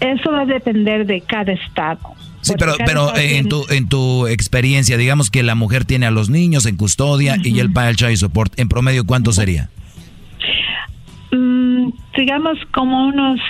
eso 0.00 0.30
va 0.30 0.42
a 0.42 0.46
depender 0.46 1.04
de 1.04 1.20
cada 1.20 1.52
estado. 1.52 1.98
Sí, 2.42 2.54
pero, 2.58 2.74
pero 2.86 3.14
en, 3.16 3.48
tu, 3.48 3.66
en 3.68 3.88
tu 3.88 4.26
experiencia, 4.26 4.96
digamos 4.96 5.30
que 5.30 5.42
la 5.42 5.54
mujer 5.54 5.84
tiene 5.84 6.06
a 6.06 6.10
los 6.10 6.30
niños 6.30 6.64
en 6.64 6.76
custodia 6.76 7.36
y 7.42 7.58
él 7.58 7.70
paga 7.70 7.90
el 7.90 7.96
child 7.96 8.16
support. 8.16 8.58
¿En 8.58 8.68
promedio 8.68 9.04
cuánto 9.04 9.32
sería? 9.32 9.68
Mm, 11.80 11.92
digamos 12.16 12.58
como 12.72 13.06
unos 13.06 13.40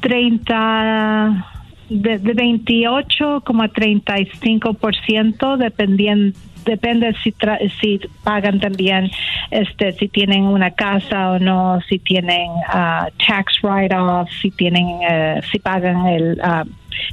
30, 0.00 1.46
de, 1.88 2.18
de 2.18 2.34
28 2.34 3.42
como 3.44 3.62
a 3.62 3.68
35%, 3.68 5.56
dependiendo 5.56 6.38
depende 6.64 7.14
si 7.22 7.32
si 7.80 8.00
pagan 8.24 8.58
también 8.58 9.08
este 9.52 9.92
si 9.92 10.08
tienen 10.08 10.42
una 10.42 10.72
casa 10.72 11.30
o 11.30 11.38
no 11.38 11.78
si 11.88 12.00
tienen 12.00 12.50
uh, 12.50 13.06
tax 13.24 13.62
write 13.62 13.94
off 13.94 14.28
si 14.42 14.50
tienen 14.50 14.84
uh, 14.84 15.40
si 15.50 15.60
pagan 15.60 16.06
el 16.06 16.40
uh, 16.42 16.68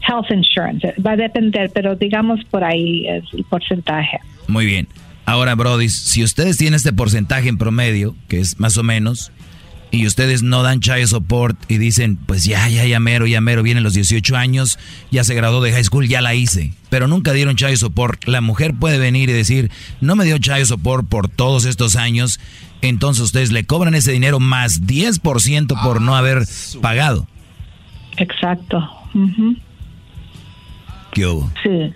health 0.07 0.31
insurance. 0.31 0.95
Va 0.99 1.11
a 1.11 1.15
depender 1.15 1.69
pero 1.71 1.95
digamos 1.95 2.43
por 2.45 2.63
ahí 2.63 3.07
es 3.07 3.25
el 3.33 3.43
porcentaje. 3.43 4.19
Muy 4.47 4.65
bien. 4.65 4.87
Ahora 5.25 5.53
Brody 5.53 5.87
si 5.89 6.23
ustedes 6.23 6.57
tienen 6.57 6.73
este 6.73 6.91
porcentaje 6.91 7.47
en 7.47 7.59
promedio 7.59 8.15
que 8.27 8.39
es 8.39 8.59
más 8.59 8.77
o 8.77 8.83
menos 8.83 9.31
y 9.93 10.07
ustedes 10.07 10.41
no 10.41 10.63
dan 10.63 10.79
child 10.79 11.05
support 11.05 11.55
y 11.69 11.77
dicen, 11.77 12.17
pues 12.17 12.45
ya, 12.45 12.67
ya, 12.67 12.83
ya 12.83 12.99
mero, 12.99 13.27
ya 13.27 13.41
mero, 13.41 13.61
vienen 13.61 13.83
los 13.83 13.93
18 13.93 14.35
años, 14.35 14.79
ya 15.11 15.23
se 15.23 15.35
graduó 15.35 15.61
de 15.61 15.71
high 15.71 15.83
school, 15.83 16.07
ya 16.07 16.19
la 16.19 16.33
hice. 16.33 16.73
Pero 16.89 17.07
nunca 17.07 17.31
dieron 17.31 17.55
child 17.55 17.77
support. 17.77 18.27
La 18.27 18.41
mujer 18.41 18.73
puede 18.73 18.97
venir 18.97 19.29
y 19.29 19.33
decir, 19.33 19.69
no 20.01 20.15
me 20.15 20.25
dio 20.25 20.39
child 20.39 20.65
support 20.65 21.07
por 21.07 21.29
todos 21.29 21.65
estos 21.65 21.95
años, 21.95 22.39
entonces 22.81 23.23
ustedes 23.23 23.51
le 23.51 23.67
cobran 23.67 23.93
ese 23.93 24.11
dinero 24.11 24.39
más 24.39 24.81
10% 24.81 25.83
por 25.83 26.01
no 26.01 26.15
haber 26.15 26.43
pagado. 26.81 27.27
Exacto. 28.17 28.89
¿Qué 31.11 31.27
hubo? 31.27 31.51
Sí. 31.61 31.93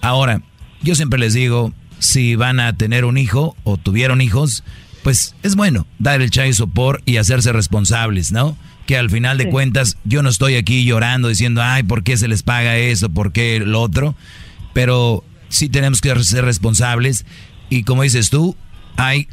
Ahora, 0.00 0.42
yo 0.80 0.94
siempre 0.94 1.18
les 1.18 1.34
digo, 1.34 1.72
si 1.98 2.36
van 2.36 2.60
a 2.60 2.76
tener 2.76 3.04
un 3.04 3.18
hijo 3.18 3.56
o 3.64 3.78
tuvieron 3.78 4.20
hijos, 4.20 4.62
pues 5.02 5.34
es 5.42 5.56
bueno 5.56 5.86
dar 5.98 6.20
el 6.20 6.30
child 6.30 6.54
support 6.54 7.02
y 7.06 7.16
hacerse 7.16 7.52
responsables, 7.52 8.32
¿no? 8.32 8.56
Que 8.86 8.96
al 8.96 9.10
final 9.10 9.38
de 9.38 9.48
cuentas 9.48 9.96
yo 10.04 10.22
no 10.22 10.28
estoy 10.28 10.56
aquí 10.56 10.84
llorando 10.84 11.28
diciendo, 11.28 11.62
ay, 11.62 11.82
¿por 11.82 12.02
qué 12.02 12.16
se 12.16 12.28
les 12.28 12.42
paga 12.42 12.76
eso? 12.76 13.08
¿Por 13.08 13.32
qué 13.32 13.60
lo 13.60 13.80
otro? 13.80 14.14
Pero 14.72 15.24
sí 15.48 15.68
tenemos 15.68 16.00
que 16.00 16.14
ser 16.24 16.44
responsables 16.44 17.24
y 17.68 17.84
como 17.84 18.02
dices 18.02 18.30
tú, 18.30 18.56
hay 18.96 19.28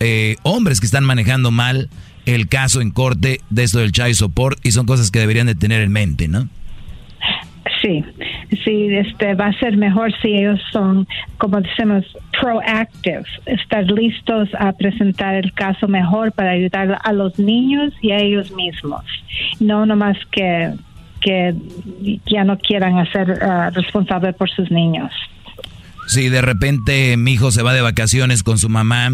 eh, 0.00 0.36
hombres 0.42 0.80
que 0.80 0.86
están 0.86 1.04
manejando 1.04 1.50
mal 1.50 1.90
el 2.26 2.48
caso 2.48 2.80
en 2.80 2.90
corte 2.90 3.40
de 3.50 3.64
esto 3.64 3.78
del 3.78 3.92
child 3.92 4.14
support 4.14 4.58
y 4.64 4.72
son 4.72 4.86
cosas 4.86 5.10
que 5.10 5.18
deberían 5.18 5.46
de 5.46 5.54
tener 5.54 5.82
en 5.82 5.92
mente, 5.92 6.28
¿no? 6.28 6.48
Sí, 7.80 8.04
sí, 8.64 8.88
este 8.90 9.34
va 9.34 9.46
a 9.46 9.58
ser 9.58 9.76
mejor 9.76 10.12
si 10.20 10.28
ellos 10.28 10.60
son, 10.72 11.06
como 11.38 11.60
decimos, 11.60 12.04
proactive, 12.40 13.24
estar 13.46 13.84
listos 13.84 14.48
a 14.58 14.72
presentar 14.72 15.36
el 15.36 15.52
caso 15.52 15.86
mejor 15.86 16.32
para 16.32 16.50
ayudar 16.50 16.98
a 17.02 17.12
los 17.12 17.38
niños 17.38 17.92
y 18.00 18.10
a 18.10 18.18
ellos 18.18 18.50
mismos, 18.52 19.04
no 19.60 19.86
nomás 19.86 20.16
que 20.30 20.72
que 21.22 21.54
ya 22.26 22.44
no 22.44 22.58
quieran 22.58 22.98
hacer 22.98 23.30
uh, 23.30 23.70
responsable 23.72 24.32
por 24.32 24.50
sus 24.50 24.70
niños. 24.70 25.12
Si 26.08 26.28
de 26.28 26.42
repente 26.42 27.16
mi 27.16 27.34
hijo 27.34 27.52
se 27.52 27.62
va 27.62 27.72
de 27.72 27.80
vacaciones 27.80 28.42
con 28.42 28.58
su 28.58 28.68
mamá 28.68 29.10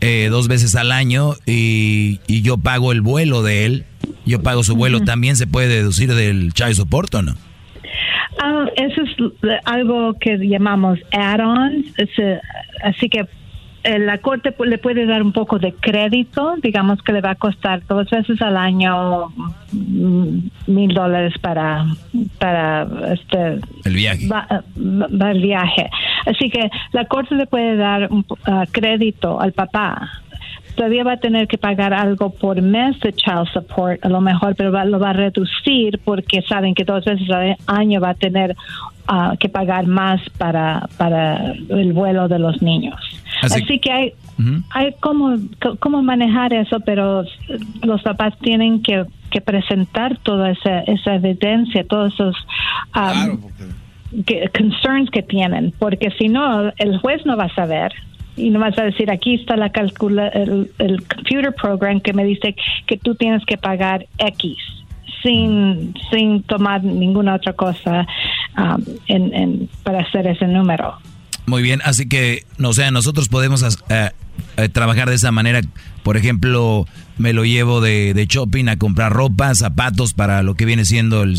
eh, 0.00 0.28
dos 0.30 0.48
veces 0.48 0.74
al 0.74 0.90
año 0.90 1.34
y, 1.44 2.18
y, 2.26 2.40
yo 2.40 2.56
pago 2.56 2.92
el 2.92 3.02
vuelo 3.02 3.42
de 3.42 3.66
él, 3.66 3.84
yo 4.24 4.42
pago 4.42 4.64
su 4.64 4.74
vuelo, 4.74 5.00
¿también 5.02 5.36
se 5.36 5.46
puede 5.46 5.68
deducir 5.68 6.14
del 6.14 6.54
child 6.54 6.74
support 6.74 7.14
o 7.14 7.22
no? 7.22 7.34
Ah, 8.38 8.66
eso 8.76 9.02
es 9.02 9.60
algo 9.64 10.14
que 10.14 10.36
llamamos 10.38 10.98
add-ons, 11.12 11.86
eh, 11.98 12.40
así 12.82 13.08
que 13.08 13.26
eh, 13.84 13.98
la 13.98 14.16
corte 14.16 14.54
le 14.64 14.78
puede 14.78 15.04
dar 15.04 15.22
un 15.22 15.32
poco 15.32 15.58
de 15.58 15.74
crédito, 15.74 16.54
digamos 16.62 17.02
que 17.02 17.12
le 17.12 17.20
va 17.20 17.32
a 17.32 17.34
costar 17.34 17.86
dos 17.86 18.08
veces 18.08 18.40
al 18.40 18.56
año 18.56 19.28
mm, 19.72 20.38
mil 20.68 20.94
dólares 20.94 21.34
para 21.38 21.84
para 22.38 22.86
este 23.12 23.60
el 23.84 23.94
viaje. 23.94 24.26
el 24.76 25.42
viaje. 25.42 25.90
Así 26.24 26.48
que 26.48 26.70
la 26.92 27.04
corte 27.04 27.34
le 27.34 27.46
puede 27.46 27.76
dar 27.76 28.10
un 28.10 28.24
ah, 28.46 28.64
crédito 28.72 29.38
al 29.38 29.52
papá 29.52 30.22
todavía 30.74 31.04
va 31.04 31.12
a 31.12 31.16
tener 31.16 31.48
que 31.48 31.58
pagar 31.58 31.94
algo 31.94 32.30
por 32.30 32.60
mes 32.60 32.98
de 33.00 33.12
child 33.12 33.48
support, 33.52 34.04
a 34.04 34.08
lo 34.08 34.20
mejor, 34.20 34.54
pero 34.56 34.70
lo 34.84 34.98
va 34.98 35.10
a 35.10 35.12
reducir 35.12 35.98
porque 36.04 36.42
saben 36.42 36.74
que 36.74 36.84
dos 36.84 37.04
veces 37.04 37.28
al 37.30 37.56
año 37.66 38.00
va 38.00 38.10
a 38.10 38.14
tener 38.14 38.56
uh, 39.08 39.36
que 39.38 39.48
pagar 39.48 39.86
más 39.86 40.20
para, 40.38 40.88
para 40.96 41.52
el 41.52 41.92
vuelo 41.92 42.28
de 42.28 42.38
los 42.38 42.60
niños. 42.62 43.00
Así, 43.42 43.78
que 43.78 43.92
hay, 43.92 44.12
hay 44.70 44.94
cómo, 45.00 45.36
cómo 45.80 46.02
manejar 46.02 46.54
eso, 46.54 46.80
pero 46.80 47.24
los 47.82 48.02
papás 48.02 48.38
tienen 48.40 48.82
que, 48.82 49.04
que 49.30 49.40
presentar 49.40 50.18
toda 50.18 50.50
esa, 50.50 50.80
esa 50.80 51.14
evidencia, 51.14 51.84
todos 51.86 52.14
esos... 52.14 52.36
Um, 52.94 53.38
que, 54.26 54.48
concerns 54.56 55.10
que 55.10 55.22
tienen, 55.22 55.72
porque 55.78 56.12
si 56.18 56.28
no, 56.28 56.72
el 56.78 56.98
juez 56.98 57.26
no 57.26 57.36
va 57.36 57.44
a 57.44 57.54
saber 57.54 57.92
y 58.36 58.50
no 58.50 58.60
vas 58.60 58.78
a 58.78 58.84
decir 58.84 59.10
aquí 59.10 59.34
está 59.34 59.56
la 59.56 59.70
calcula 59.70 60.28
el, 60.28 60.70
computer 61.14 61.54
program 61.54 62.00
que 62.00 62.12
me 62.12 62.24
dice 62.24 62.54
que 62.86 62.96
tú 62.96 63.14
tienes 63.14 63.44
que 63.46 63.56
pagar 63.56 64.06
X 64.18 64.56
sin 65.22 65.94
sin 66.10 66.42
tomar 66.42 66.82
ninguna 66.84 67.34
otra 67.34 67.52
cosa 67.52 68.06
um, 68.58 69.66
para 69.82 70.00
hacer 70.00 70.26
ese 70.26 70.46
número. 70.46 70.98
Muy 71.46 71.62
bien, 71.62 71.80
así 71.84 72.08
que, 72.08 72.44
no 72.56 72.72
sea, 72.72 72.90
nosotros 72.90 73.28
podemos 73.28 73.62
eh, 73.90 74.10
eh, 74.56 74.68
trabajar 74.70 75.10
de 75.10 75.14
esa 75.14 75.30
manera. 75.30 75.60
Por 76.02 76.16
ejemplo, 76.16 76.86
me 77.18 77.32
lo 77.32 77.44
llevo 77.44 77.80
de, 77.80 78.14
de, 78.14 78.26
shopping 78.26 78.68
a 78.68 78.76
comprar 78.76 79.12
ropa, 79.12 79.54
zapatos 79.54 80.14
para 80.14 80.42
lo 80.42 80.54
que 80.54 80.64
viene 80.64 80.84
siendo 80.84 81.22
el, 81.22 81.38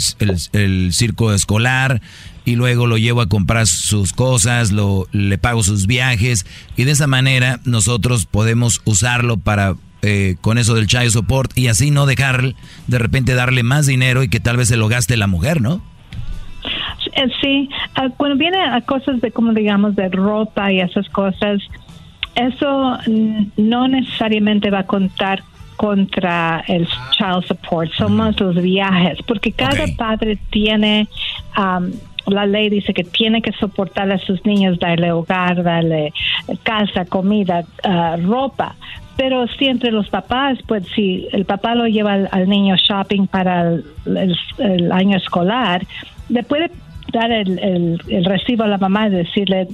el 0.53 0.93
circo 0.93 1.33
escolar, 1.33 2.01
y 2.45 2.55
luego 2.55 2.85
lo 2.85 2.97
llevo 2.97 3.21
a 3.21 3.27
comprar 3.27 3.67
sus 3.67 4.13
cosas, 4.13 4.71
lo, 4.71 5.07
le 5.11 5.37
pago 5.37 5.63
sus 5.63 5.87
viajes 5.87 6.45
y 6.77 6.83
de 6.83 6.91
esa 6.91 7.07
manera 7.07 7.59
nosotros 7.65 8.27
podemos 8.27 8.81
usarlo 8.85 9.37
para 9.37 9.75
eh, 10.03 10.35
con 10.41 10.59
eso 10.59 10.75
del 10.75 10.85
child 10.85 11.09
support 11.09 11.57
y 11.57 11.67
así 11.67 11.89
no 11.89 12.05
dejar 12.05 12.53
de 12.87 12.99
repente 12.99 13.33
darle 13.33 13.63
más 13.63 13.87
dinero 13.87 14.21
y 14.21 14.29
que 14.29 14.39
tal 14.39 14.57
vez 14.57 14.67
se 14.67 14.77
lo 14.77 14.87
gaste 14.87 15.17
la 15.17 15.27
mujer, 15.27 15.59
¿no? 15.59 15.81
Eh, 17.13 17.27
sí, 17.41 17.69
ah, 17.95 18.09
cuando 18.15 18.37
viene 18.37 18.61
a 18.63 18.81
cosas 18.81 19.19
de 19.21 19.31
como 19.31 19.53
digamos 19.53 19.95
de 19.95 20.09
ropa 20.09 20.71
y 20.71 20.79
esas 20.79 21.09
cosas, 21.09 21.61
eso 22.35 22.99
no 23.57 23.87
necesariamente 23.87 24.69
va 24.69 24.79
a 24.79 24.85
contar 24.85 25.43
contra 25.75 26.63
el 26.67 26.87
child 27.11 27.45
support, 27.47 27.91
son 27.93 28.15
más 28.15 28.39
los 28.39 28.55
viajes, 28.55 29.19
porque 29.27 29.51
cada 29.51 29.85
padre 29.97 30.37
tiene 30.49 31.07
um, 31.57 31.91
la 32.27 32.45
ley 32.45 32.69
dice 32.69 32.93
que 32.93 33.03
tiene 33.03 33.41
que 33.41 33.51
soportar 33.53 34.11
a 34.11 34.17
sus 34.17 34.43
niños, 34.45 34.79
darle 34.79 35.11
hogar, 35.11 35.61
darle 35.63 36.13
casa, 36.63 37.05
comida, 37.05 37.63
ah, 37.83 38.17
ropa, 38.19 38.75
pero 39.15 39.47
sí 39.47 39.65
entre 39.65 39.91
los 39.91 40.09
papás, 40.09 40.59
pues 40.67 40.85
si 40.95 41.27
el 41.31 41.45
papá 41.45 41.75
lo 41.75 41.87
lleva 41.87 42.13
al, 42.13 42.49
niño 42.49 42.75
shopping 42.75 43.27
para 43.27 43.75
el, 44.05 44.91
año 44.91 45.17
escolar, 45.17 45.85
le 46.29 46.43
puede 46.43 46.71
dar 47.13 47.31
el, 47.31 47.99
recibo 48.25 48.63
a 48.63 48.67
la 48.67 48.77
mamá 48.77 49.07
y 49.07 49.11
decirle, 49.11 49.67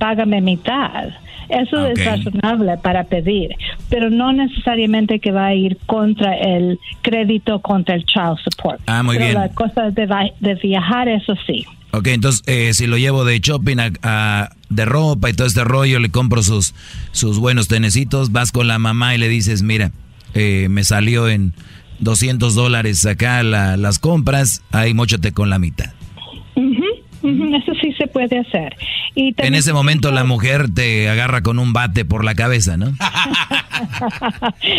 págame 0.00 0.40
mitad. 0.40 1.10
Eso 1.48 1.84
es 1.86 2.04
razonable 2.04 2.76
para 2.82 3.04
pedir, 3.04 3.56
pero 3.88 4.08
no 4.08 4.32
necesariamente 4.32 5.18
que 5.18 5.32
va 5.32 5.46
a 5.46 5.54
ir 5.54 5.76
contra 5.86 6.36
el 6.36 6.78
crédito, 7.02 7.60
contra 7.60 7.96
el 7.96 8.04
child 8.04 8.38
support. 8.44 8.80
Ah, 8.86 9.02
muy 9.02 9.16
pero 9.16 9.26
bien. 9.26 9.38
La 9.38 9.48
cosa 9.48 9.90
de, 9.90 10.08
de 10.38 10.54
viajar, 10.54 11.08
eso 11.08 11.34
sí. 11.46 11.66
Ok, 11.92 12.06
entonces 12.08 12.42
eh, 12.46 12.72
si 12.72 12.86
lo 12.86 12.98
llevo 12.98 13.24
de 13.24 13.40
shopping 13.40 13.78
a, 14.02 14.50
de 14.68 14.84
ropa 14.84 15.28
y 15.28 15.32
todo 15.32 15.46
este 15.46 15.64
rollo, 15.64 15.98
le 15.98 16.10
compro 16.10 16.42
sus, 16.42 16.72
sus 17.10 17.38
buenos 17.40 17.66
tenecitos, 17.66 18.30
vas 18.30 18.52
con 18.52 18.68
la 18.68 18.78
mamá 18.78 19.14
y 19.16 19.18
le 19.18 19.28
dices, 19.28 19.62
mira, 19.62 19.90
eh, 20.34 20.68
me 20.70 20.84
salió 20.84 21.28
en 21.28 21.52
200 21.98 22.54
dólares 22.54 23.04
acá 23.06 23.42
las 23.42 23.98
compras, 23.98 24.62
ahí 24.70 24.94
mochate 24.94 25.32
con 25.32 25.50
la 25.50 25.58
mitad. 25.58 25.92
eso 27.22 27.74
sí 27.90 27.96
se 27.98 28.06
puede 28.06 28.38
hacer. 28.38 28.76
Y 29.14 29.34
en 29.38 29.54
ese 29.54 29.72
momento 29.72 30.10
la 30.10 30.24
mujer 30.24 30.72
te 30.72 31.08
agarra 31.08 31.42
con 31.42 31.58
un 31.58 31.72
bate 31.72 32.04
por 32.04 32.24
la 32.24 32.34
cabeza, 32.34 32.76
¿no? 32.76 32.86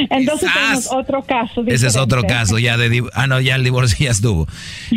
Entonces 0.10 0.50
tenemos 0.54 0.88
otro 0.92 1.24
caso. 1.24 1.64
Ese 1.68 1.88
es 1.88 1.96
otro 1.96 2.24
caso, 2.24 2.60
ya 2.60 2.78
de... 2.78 3.04
Ah, 3.14 3.28
no, 3.28 3.40
ya 3.40 3.56
el 3.56 3.64
divorcio 3.64 4.06
ya 4.06 4.12
estuvo. 4.12 4.48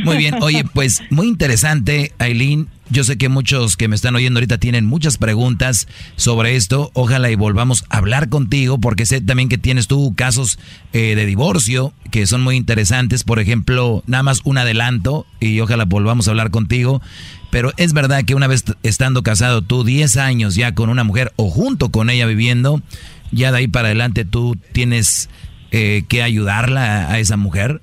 Muy 0.05 0.17
bien, 0.17 0.37
oye, 0.43 0.65
pues 0.65 1.03
muy 1.11 1.27
interesante, 1.27 2.13
Aileen. 2.19 2.69
Yo 2.91 3.03
sé 3.03 3.17
que 3.17 3.31
muchos 3.31 3.79
que 3.79 3.89
me 3.89 3.97
están 3.97 4.15
oyendo 4.15 4.39
ahorita 4.39 4.59
tienen 4.59 4.85
muchas 4.85 5.17
preguntas 5.17 5.89
sobre 6.17 6.55
esto. 6.55 6.91
Ojalá 6.93 7.31
y 7.31 7.35
volvamos 7.35 7.85
a 7.89 7.97
hablar 7.97 8.29
contigo 8.29 8.79
porque 8.79 9.07
sé 9.07 9.23
también 9.23 9.49
que 9.49 9.57
tienes 9.57 9.87
tú 9.87 10.15
casos 10.15 10.59
eh, 10.93 11.15
de 11.15 11.25
divorcio 11.25 11.95
que 12.11 12.27
son 12.27 12.43
muy 12.43 12.57
interesantes. 12.57 13.25
Por 13.25 13.41
ejemplo, 13.41 14.03
nada 14.07 14.23
más 14.23 14.43
un 14.45 14.59
adelanto 14.59 15.27
y 15.41 15.61
ojalá 15.61 15.87
volvamos 15.87 16.29
a 16.29 16.33
hablar 16.33 16.51
contigo. 16.51 17.01
Pero 17.55 17.71
es 17.77 17.93
verdad 17.93 18.25
que 18.27 18.35
una 18.35 18.49
vez 18.49 18.65
estando 18.83 19.23
casado 19.23 19.63
tú 19.63 19.85
10 19.85 20.17
años 20.17 20.57
ya 20.57 20.75
con 20.75 20.91
una 20.91 21.05
mujer 21.05 21.31
o 21.37 21.51
junto 21.51 21.93
con 21.93 22.11
ella 22.11 22.27
viviendo, 22.27 22.81
ya 23.31 23.53
de 23.53 23.59
ahí 23.59 23.69
para 23.69 23.87
adelante 23.87 24.25
tú 24.25 24.57
tienes 24.73 25.31
eh, 25.71 26.03
que 26.09 26.25
ayudarla 26.25 27.09
a 27.09 27.21
esa 27.21 27.37
mujer. 27.37 27.81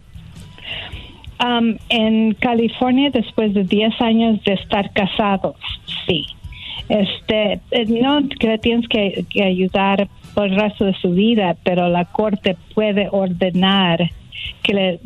Um, 1.42 1.78
en 1.88 2.34
California, 2.34 3.12
después 3.12 3.54
de 3.54 3.64
10 3.64 4.02
años 4.02 4.44
de 4.44 4.56
estar 4.56 4.92
casados, 4.92 5.56
sí. 6.06 6.26
Este, 6.90 7.62
eh, 7.72 7.86
no 7.88 8.28
que 8.28 8.58
tienes 8.58 8.90
que, 8.90 9.26
ayudar 9.42 10.10
por 10.34 10.48
el 10.48 10.58
resto 10.58 10.84
de 10.84 10.96
su 10.96 11.12
vida, 11.12 11.56
pero 11.64 11.88
la 11.88 12.04
corte 12.04 12.58
puede 12.76 13.08
ordenar 13.10 14.12
que 14.64 14.74
le, 14.74 15.00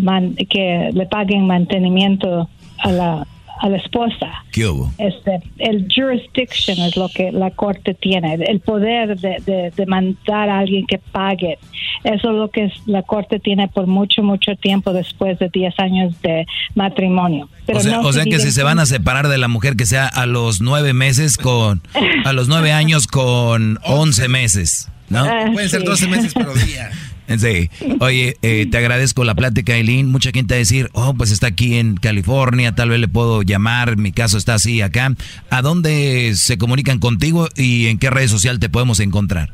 que 0.50 0.90
le 0.92 1.06
paguen 1.06 1.46
mantenimiento 1.46 2.50
a 2.80 2.92
la, 2.92 3.28
a 3.60 3.70
la 3.70 3.78
esposa. 3.78 4.44
¿Qué 4.52 4.68
hubo? 4.68 4.92
Este, 4.98 5.42
el 5.60 5.88
jurisdiction 5.94 6.80
es 6.80 6.96
lo 6.98 7.10
que 7.10 7.32
la 7.32 7.52
corte 7.52 7.94
tiene, 7.94 8.36
el 8.36 8.60
poder 8.60 9.18
de, 9.20 9.72
de, 9.76 9.86
mandar 9.86 10.50
a 10.50 10.60
alguien 10.60 10.86
que 10.88 10.98
pague. 10.98 11.58
Eso 12.04 12.30
es 12.30 12.36
lo 12.36 12.50
que 12.50 12.72
la 12.86 13.04
corte 13.04 13.40
tiene 13.40 13.68
por 13.68 13.88
mucho, 13.88 14.24
mucho 14.24 14.56
tiempo 14.56 14.94
después 14.94 15.40
de 15.40 15.50
10 15.50 15.80
años 15.80 16.22
de 16.22 16.46
matrimonio. 16.76 17.50
o 17.68 17.80
sea, 17.80 18.02
o 18.02 18.14
sea 18.14 18.26
que 18.26 18.40
si 18.40 18.52
se 18.52 18.64
van 18.64 18.80
a 18.80 18.86
separar 18.86 19.28
de 19.28 19.38
la 19.38 19.48
mujer 19.48 19.76
que 19.76 19.86
sea 19.86 20.08
a 20.08 20.26
los 20.26 20.62
nueve 20.62 20.94
meses 20.94 21.38
con, 21.38 21.82
a 22.26 22.34
los 22.34 22.48
nueve 22.48 22.72
años 22.72 23.08
con 23.08 23.80
11 23.84 24.28
meses, 24.28 24.90
¿no? 25.10 25.24
Ah, 25.24 25.50
Pueden 25.54 25.70
ser 25.70 25.84
12 25.84 26.08
meses, 26.08 26.34
pero 26.34 26.54
día. 26.54 26.92
Sí. 27.38 27.70
Oye, 28.00 28.38
eh, 28.42 28.68
te 28.70 28.78
agradezco 28.78 29.24
la 29.24 29.36
plática, 29.36 29.76
Eileen. 29.76 30.12
Mucha 30.12 30.32
gente 30.32 30.54
va 30.54 30.58
a 30.58 30.60
decir, 30.60 30.90
oh, 30.94 31.14
pues 31.16 31.32
está 31.32 31.48
aquí 31.48 31.76
en 31.76 31.96
California, 31.96 32.76
tal 32.76 32.90
vez 32.90 33.00
le 33.00 33.08
puedo 33.08 33.42
llamar, 33.42 33.98
mi 33.98 34.12
caso 34.12 34.38
está 34.38 34.54
así 34.56 34.82
acá. 34.82 35.14
¿A 35.50 35.62
dónde 35.62 36.34
se 36.36 36.58
comunican 36.58 37.00
contigo 37.00 37.48
y 37.56 37.88
en 37.88 37.98
qué 37.98 38.10
red 38.10 38.28
social 38.28 38.60
te 38.60 38.70
podemos 38.70 39.00
encontrar? 39.00 39.50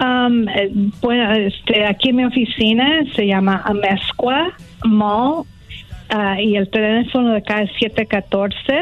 Um, 0.00 0.48
eh, 0.48 0.70
bueno, 1.00 1.32
este, 1.32 1.84
aquí 1.86 2.08
en 2.08 2.16
mi 2.16 2.24
oficina 2.24 3.04
se 3.14 3.26
llama 3.26 3.62
Amesqua 3.64 4.52
Mall 4.84 5.44
uh, 6.12 6.40
y 6.40 6.56
el 6.56 6.68
teléfono 6.70 7.32
de 7.32 7.38
acá 7.38 7.62
es 7.62 7.70
714 7.78 8.80